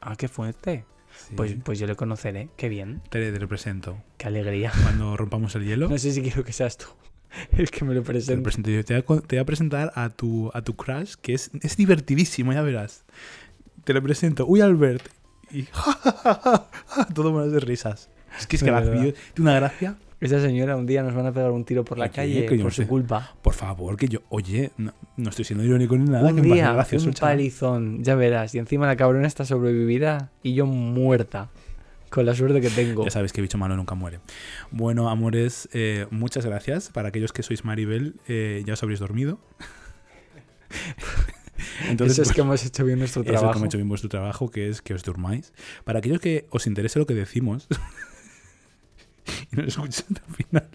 Ah, 0.00 0.16
qué 0.16 0.28
fuerte. 0.28 0.84
Sí. 1.16 1.34
Pues, 1.36 1.54
pues 1.64 1.78
yo 1.78 1.86
le 1.86 1.94
conoceré. 1.94 2.48
Qué 2.56 2.68
bien. 2.68 3.00
te, 3.10 3.30
te 3.32 3.38
lo 3.38 3.46
presento. 3.48 4.02
Qué 4.18 4.26
alegría. 4.26 4.72
Cuando 4.82 5.16
rompamos 5.16 5.54
el 5.54 5.64
hielo, 5.64 5.88
No 5.88 5.96
sé 5.98 6.12
si 6.12 6.20
quiero 6.22 6.44
que 6.44 6.52
seas 6.52 6.76
tú. 6.76 6.86
Es 7.56 7.70
que 7.70 7.84
me 7.84 7.94
lo 7.94 8.02
te 8.02 8.06
lo 8.08 8.12
presento. 8.12 8.42
presento. 8.42 8.70
Yo 8.70 8.84
te 8.84 8.94
voy 8.94 9.00
a, 9.00 9.04
co- 9.04 9.20
te 9.22 9.36
voy 9.36 9.40
a 9.42 9.44
presentar 9.46 9.92
a 9.94 10.10
tu, 10.10 10.50
a 10.54 10.62
tu 10.62 10.74
crush, 10.76 11.14
que 11.22 11.34
es, 11.34 11.50
es 11.62 11.76
divertidísimo, 11.76 12.52
ya 12.52 12.62
verás. 12.62 13.04
Te 13.84 13.92
lo 13.92 14.02
presento. 14.02 14.46
Uy, 14.46 14.60
Albert. 14.60 15.08
Y 15.50 15.66
todo 17.14 17.32
menos 17.32 17.52
de 17.52 17.60
risas. 17.60 18.10
Es 18.38 18.46
que 18.46 18.56
es 18.56 18.62
gracioso. 18.62 18.96
Tiene 19.34 19.50
una 19.50 19.54
gracia. 19.54 19.96
Esa 20.20 20.40
señora 20.40 20.76
un 20.76 20.86
día 20.86 21.02
nos 21.02 21.14
van 21.14 21.26
a 21.26 21.32
pegar 21.32 21.50
un 21.50 21.64
tiro 21.64 21.84
por 21.84 21.98
la 21.98 22.08
calle 22.08 22.46
que 22.46 22.56
por 22.56 22.72
su 22.72 22.82
sé. 22.82 22.88
culpa. 22.88 23.34
Por 23.42 23.52
favor, 23.52 23.96
que 23.96 24.08
yo, 24.08 24.20
oye, 24.30 24.70
no, 24.78 24.94
no 25.18 25.28
estoy 25.30 25.44
siendo 25.44 25.64
irónico 25.64 25.96
ni 25.98 26.08
nada. 26.10 26.30
un 26.30 26.36
que 26.36 26.42
día, 26.42 26.72
gracioso, 26.72 27.08
un 27.08 27.12
chaval. 27.14 27.36
palizón, 27.36 28.02
ya 28.02 28.14
verás. 28.14 28.54
Y 28.54 28.58
encima 28.58 28.86
la 28.86 28.96
cabrona 28.96 29.26
está 29.26 29.44
sobrevivirá 29.44 30.30
y 30.42 30.54
yo 30.54 30.64
muerta. 30.66 31.50
Con 32.08 32.24
la 32.26 32.34
suerte 32.34 32.60
que 32.60 32.70
tengo. 32.70 33.04
Ya 33.04 33.10
sabes 33.10 33.32
que 33.32 33.42
bicho 33.42 33.58
malo 33.58 33.76
nunca 33.76 33.96
muere. 33.96 34.20
Bueno, 34.70 35.10
amores, 35.10 35.68
eh, 35.72 36.06
muchas 36.10 36.46
gracias. 36.46 36.90
Para 36.90 37.08
aquellos 37.08 37.32
que 37.32 37.42
sois 37.42 37.64
Maribel, 37.64 38.14
eh, 38.28 38.62
ya 38.64 38.74
os 38.74 38.82
habréis 38.82 39.00
dormido. 39.00 39.40
Entonces, 41.88 42.18
Eso 42.18 42.22
es 42.22 42.28
pues, 42.28 42.34
que 42.34 42.40
hemos 42.40 42.64
hecho 42.64 42.84
bien 42.84 42.98
nuestro 42.98 43.22
eso 43.22 43.30
es 43.32 43.38
trabajo. 43.38 43.52
como 43.54 43.64
he 43.64 43.68
hecho 43.68 43.78
bien 43.78 43.88
vuestro 43.88 44.08
trabajo, 44.08 44.50
que 44.50 44.68
es 44.68 44.82
que 44.82 44.94
os 44.94 45.02
durmáis. 45.02 45.52
Para 45.84 45.98
aquellos 46.00 46.20
que 46.20 46.46
os 46.50 46.66
interese 46.66 46.98
lo 46.98 47.06
que 47.06 47.14
decimos 47.14 47.68
y 49.52 49.56
nos 49.56 49.68
escucháis 49.68 50.04
al 50.26 50.34
final, 50.34 50.68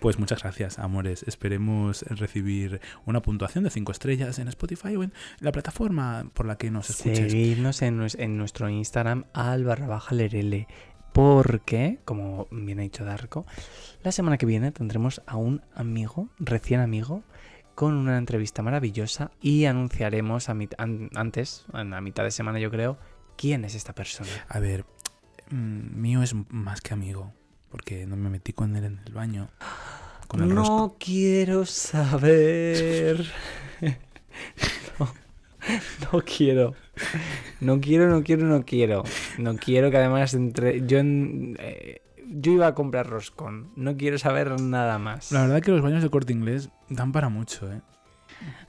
pues 0.00 0.18
muchas 0.18 0.42
gracias, 0.42 0.78
amores. 0.78 1.24
Esperemos 1.26 2.02
recibir 2.02 2.80
una 3.04 3.20
puntuación 3.22 3.64
de 3.64 3.70
5 3.70 3.92
estrellas 3.92 4.38
en 4.38 4.48
Spotify 4.48 4.96
o 4.96 5.02
en 5.02 5.12
la 5.40 5.52
plataforma 5.52 6.30
por 6.34 6.46
la 6.46 6.56
que 6.56 6.70
nos 6.70 6.90
escuches. 6.90 7.32
Seguidnos 7.32 7.82
en, 7.82 8.06
en 8.18 8.38
nuestro 8.38 8.68
Instagram 8.68 9.24
al 9.32 9.64
barra 9.64 9.86
baja 9.86 10.14
lerele. 10.14 10.68
Porque, 11.12 11.98
como 12.04 12.46
bien 12.50 12.78
ha 12.78 12.82
dicho 12.82 13.02
Darko, 13.04 13.46
la 14.02 14.12
semana 14.12 14.36
que 14.36 14.44
viene 14.44 14.70
tendremos 14.70 15.22
a 15.26 15.36
un 15.36 15.62
amigo, 15.74 16.28
recién 16.38 16.80
amigo, 16.80 17.22
con 17.76 17.94
una 17.94 18.18
entrevista 18.18 18.62
maravillosa 18.62 19.30
y 19.40 19.66
anunciaremos 19.66 20.48
a 20.48 20.54
mit- 20.54 20.74
an- 20.78 21.10
antes, 21.14 21.66
a 21.72 21.84
mitad 22.00 22.24
de 22.24 22.32
semana 22.32 22.58
yo 22.58 22.70
creo, 22.72 22.98
quién 23.36 23.64
es 23.64 23.74
esta 23.76 23.94
persona. 23.94 24.30
A 24.48 24.58
ver, 24.58 24.84
mm, 25.50 26.00
mío 26.00 26.22
es 26.22 26.34
más 26.48 26.80
que 26.80 26.94
amigo, 26.94 27.32
porque 27.70 28.04
no 28.06 28.16
me 28.16 28.30
metí 28.30 28.52
con 28.52 28.74
él 28.76 28.84
en 28.84 29.00
el 29.06 29.12
baño. 29.12 29.48
Con 30.26 30.42
el 30.42 30.50
rosco. 30.56 30.76
No 30.76 30.96
quiero 30.98 31.64
saber. 31.66 33.24
no, 34.98 35.12
no 36.12 36.22
quiero. 36.22 36.74
No 37.60 37.80
quiero, 37.80 38.08
no 38.08 38.24
quiero, 38.24 38.46
no 38.46 38.64
quiero. 38.64 39.04
No 39.38 39.54
quiero 39.56 39.90
que 39.90 39.98
además 39.98 40.34
entre. 40.34 40.86
Yo 40.86 40.98
en- 40.98 41.56
eh, 41.60 42.00
yo 42.28 42.52
iba 42.52 42.66
a 42.66 42.74
comprar 42.74 43.08
roscón. 43.08 43.70
No 43.76 43.96
quiero 43.96 44.18
saber 44.18 44.60
nada 44.60 44.98
más. 44.98 45.32
La 45.32 45.42
verdad 45.42 45.60
que 45.60 45.70
los 45.70 45.82
baños 45.82 46.02
de 46.02 46.10
corte 46.10 46.32
inglés 46.32 46.70
dan 46.88 47.12
para 47.12 47.28
mucho, 47.28 47.70
¿eh? 47.72 47.80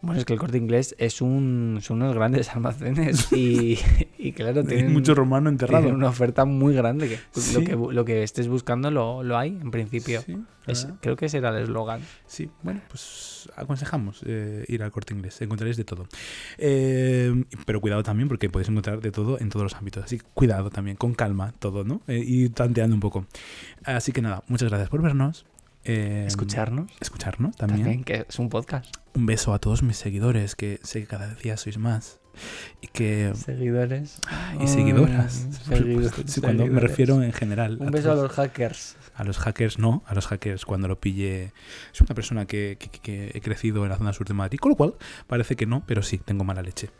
Bueno, 0.02 0.19
es 0.19 0.26
que 0.26 0.34
el 0.34 0.39
corte 0.39 0.57
inglés 0.57 0.95
es 0.99 1.22
un, 1.22 1.80
son 1.81 2.02
unos 2.02 2.15
grandes 2.15 2.49
almacenes 2.56 3.31
y, 3.34 3.77
y 4.18 4.31
claro, 4.31 4.64
tienen, 4.64 4.94
mucho 4.94 5.14
romano 5.15 5.49
enterrado. 5.49 5.84
tienen 5.84 5.95
una 5.98 6.10
oferta 6.10 6.45
muy 6.45 6.73
grande. 6.73 7.10
Que 7.10 7.19
Sí. 7.41 7.53
lo, 7.56 7.64
que 7.64 7.77
bu- 7.77 7.91
lo 7.91 8.06
que 8.06 8.23
estés 8.23 8.48
buscando 8.48 8.89
lo, 8.91 9.23
lo 9.23 9.38
hay, 9.38 9.49
en 9.49 9.72
principio. 9.72 10.22
Sí, 10.22 10.38
Es- 10.68 10.84
¿verdad? 10.85 10.99
creo 11.02 11.15
que 11.15 11.26
ese 11.26 11.38
era 11.39 11.49
el 11.49 11.64
eslogan. 11.64 12.02
Sí, 12.26 12.49
bueno, 12.64 12.81
pues 12.88 13.49
aconsejamos 13.56 14.22
eh, 14.26 14.65
ir 14.68 14.84
al 14.84 14.91
corte 14.91 15.14
inglés. 15.14 15.41
Encontraréis 15.41 15.77
de 15.77 15.84
todo. 15.84 16.07
Eh, 16.57 17.44
pero 17.65 17.81
cuidado 17.81 18.03
también, 18.03 18.27
porque 18.27 18.49
podéis 18.49 18.69
encontrar 18.69 19.02
de 19.02 19.11
todo 19.11 19.39
en 19.39 19.49
todos 19.49 19.64
los 19.64 19.76
ámbitos. 19.76 20.03
Así 20.06 20.19
que 20.19 20.26
cuidado 20.34 20.69
también, 20.69 20.98
con 20.98 21.14
calma 21.14 21.53
todo, 21.60 21.84
¿no? 21.84 22.02
Eh, 22.07 22.23
y 22.26 22.49
tanteando 22.49 22.95
un 22.95 22.99
poco. 23.02 23.26
Así 23.84 24.11
que 24.11 24.22
nada, 24.22 24.44
muchas 24.48 24.69
gracias 24.69 24.89
por 24.89 25.02
vernos. 25.02 25.45
Eh, 25.88 26.26
Escucharnos 26.27 26.91
Escucharnos 26.99 27.55
también. 27.55 27.81
también, 27.84 28.03
que 28.03 28.26
es 28.30 28.39
un 28.39 28.49
podcast. 28.49 28.93
Un 29.15 29.26
beso 29.26 29.53
a 29.53 29.59
todos 29.59 29.81
mis 29.84 29.97
seguidores, 29.97 30.55
que 30.55 30.80
sé 30.84 31.01
que 31.01 31.07
cada 31.07 31.34
día 31.35 31.57
sois 31.57 31.77
más. 31.77 32.19
y 32.81 32.88
que 32.88 33.31
Seguidores. 33.35 34.19
y 34.61 34.68
seguidoras. 34.68 35.45
Mm, 35.47 35.69
por 35.69 35.77
seguidores. 35.77 36.11
Sí, 36.27 36.39
cuando 36.41 36.68
me 36.68 36.80
refiero 36.80 37.23
en 37.23 37.34
general. 37.34 37.77
Un 37.80 37.88
a 37.88 37.91
beso 37.91 38.11
a 38.11 38.15
los 38.15 38.31
hackers. 38.31 38.95
A 39.15 39.23
los 39.23 39.39
hackers 39.39 39.80
no, 39.80 40.03
a 40.05 40.14
los 40.14 40.27
hackers 40.27 40.64
cuando 40.65 40.88
lo 40.88 40.99
pille. 40.99 41.51
Es 41.91 42.01
una 42.01 42.14
persona 42.14 42.45
que, 42.45 42.77
que- 42.80 42.99
que 42.99 43.31
he 43.34 43.41
crecido 43.41 43.84
en 43.84 43.89
la 43.89 43.97
zona 43.97 44.14
sur 44.14 44.27
de 44.27 44.35
Madrid, 44.35 44.59
con 44.59 44.69
lo 44.69 44.76
cual 44.76 44.93
parece 45.26 45.55
que 45.55 45.65
no, 45.65 45.84
pero 45.88 46.03
sí, 46.03 46.19
tengo 46.19 46.43
mala 46.43 46.61
leche. 46.61 46.91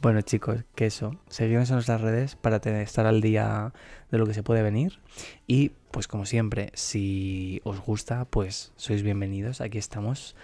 Bueno, 0.00 0.20
chicos, 0.22 0.64
que 0.74 0.86
eso. 0.86 1.18
Seguidnos 1.28 1.70
en 1.70 1.76
nuestras 1.76 2.00
redes 2.00 2.36
para 2.36 2.56
estar 2.56 3.06
al 3.06 3.20
día 3.20 3.72
de 4.10 4.18
lo 4.18 4.26
que 4.26 4.34
se 4.34 4.42
puede 4.42 4.62
venir. 4.62 5.00
Y, 5.46 5.70
pues, 5.90 6.06
como 6.06 6.24
siempre, 6.24 6.70
si 6.74 7.60
os 7.64 7.80
gusta, 7.80 8.24
pues 8.26 8.72
sois 8.76 9.02
bienvenidos. 9.02 9.60
Aquí 9.60 9.78
estamos. 9.78 10.36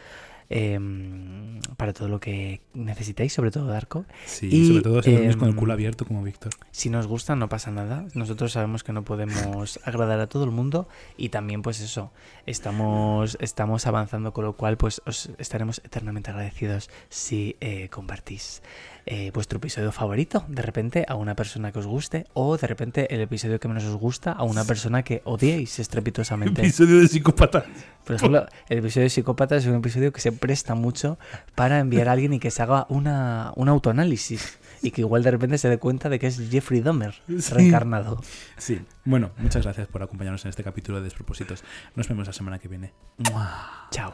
Em, 0.50 1.60
para 1.76 1.92
todo 1.92 2.08
lo 2.08 2.20
que 2.20 2.60
necesitéis, 2.74 3.32
sobre 3.32 3.50
todo 3.50 3.66
Darko. 3.66 4.04
Sí, 4.26 4.48
Y, 4.50 4.68
sobre 4.68 4.82
todo 4.82 5.02
si 5.02 5.12
dormís 5.12 5.36
con 5.36 5.48
el 5.48 5.54
em, 5.54 5.58
culo 5.58 5.72
abierto 5.72 6.04
como 6.04 6.22
Víctor. 6.22 6.52
Si 6.70 6.90
nos 6.90 7.06
gusta, 7.06 7.36
no 7.36 7.48
pasa 7.48 7.70
nada. 7.70 8.06
Nosotros 8.14 8.52
sabemos 8.52 8.84
que 8.84 8.92
no 8.92 9.04
podemos 9.04 9.80
agradar 9.84 10.20
a 10.20 10.26
todo 10.26 10.44
el 10.44 10.50
mundo. 10.50 10.88
Y 11.16 11.30
también, 11.30 11.62
pues 11.62 11.80
eso, 11.80 12.12
estamos, 12.46 13.36
estamos 13.40 13.86
avanzando, 13.86 14.32
con 14.32 14.44
lo 14.44 14.54
cual, 14.54 14.76
pues 14.76 15.02
os 15.06 15.30
estaremos 15.38 15.80
eternamente 15.84 16.30
agradecidos 16.30 16.90
si 17.08 17.56
eh, 17.60 17.88
compartís 17.88 18.62
eh, 19.06 19.30
vuestro 19.32 19.58
episodio 19.58 19.92
favorito, 19.92 20.44
de 20.48 20.62
repente, 20.62 21.04
a 21.08 21.14
una 21.14 21.34
persona 21.34 21.72
que 21.72 21.78
os 21.78 21.86
guste, 21.86 22.26
o 22.34 22.56
de 22.56 22.66
repente 22.66 23.14
el 23.14 23.20
episodio 23.20 23.60
que 23.60 23.68
menos 23.68 23.84
os 23.84 23.96
gusta 23.96 24.32
a 24.32 24.42
una 24.44 24.64
persona 24.64 25.02
que 25.02 25.20
odiéis 25.24 25.78
estrepitosamente. 25.78 26.60
Episodio 26.62 27.00
de 27.00 27.08
psicópata. 27.08 27.64
Por 28.04 28.16
ejemplo, 28.16 28.46
el 28.68 28.78
episodio 28.78 29.04
de 29.04 29.10
Psicópata 29.10 29.56
es 29.56 29.64
un 29.64 29.76
episodio 29.76 30.12
que 30.12 30.20
se 30.20 30.30
presta 30.30 30.74
mucho 30.74 31.18
para 31.54 31.78
enviar 31.78 32.08
a 32.10 32.12
alguien 32.12 32.34
y 32.34 32.38
que 32.38 32.50
se 32.50 32.62
haga 32.62 32.84
una, 32.90 33.52
un 33.56 33.70
autoanálisis. 33.70 34.58
Y 34.82 34.90
que 34.90 35.00
igual 35.00 35.22
de 35.22 35.30
repente 35.30 35.56
se 35.56 35.70
dé 35.70 35.78
cuenta 35.78 36.10
de 36.10 36.18
que 36.18 36.26
es 36.26 36.38
Jeffrey 36.50 36.82
Dahmer 36.82 37.14
Sí. 37.38 37.54
reencarnado. 37.54 38.20
Sí, 38.58 38.82
bueno, 39.06 39.30
muchas 39.38 39.62
gracias 39.62 39.88
por 39.88 40.02
acompañarnos 40.02 40.44
en 40.44 40.50
este 40.50 40.62
capítulo 40.62 40.98
de 40.98 41.04
Despropósitos. 41.04 41.64
Nos 41.96 42.06
vemos 42.06 42.26
la 42.26 42.34
semana 42.34 42.58
que 42.58 42.68
viene. 42.68 42.92
Chao. 43.90 44.12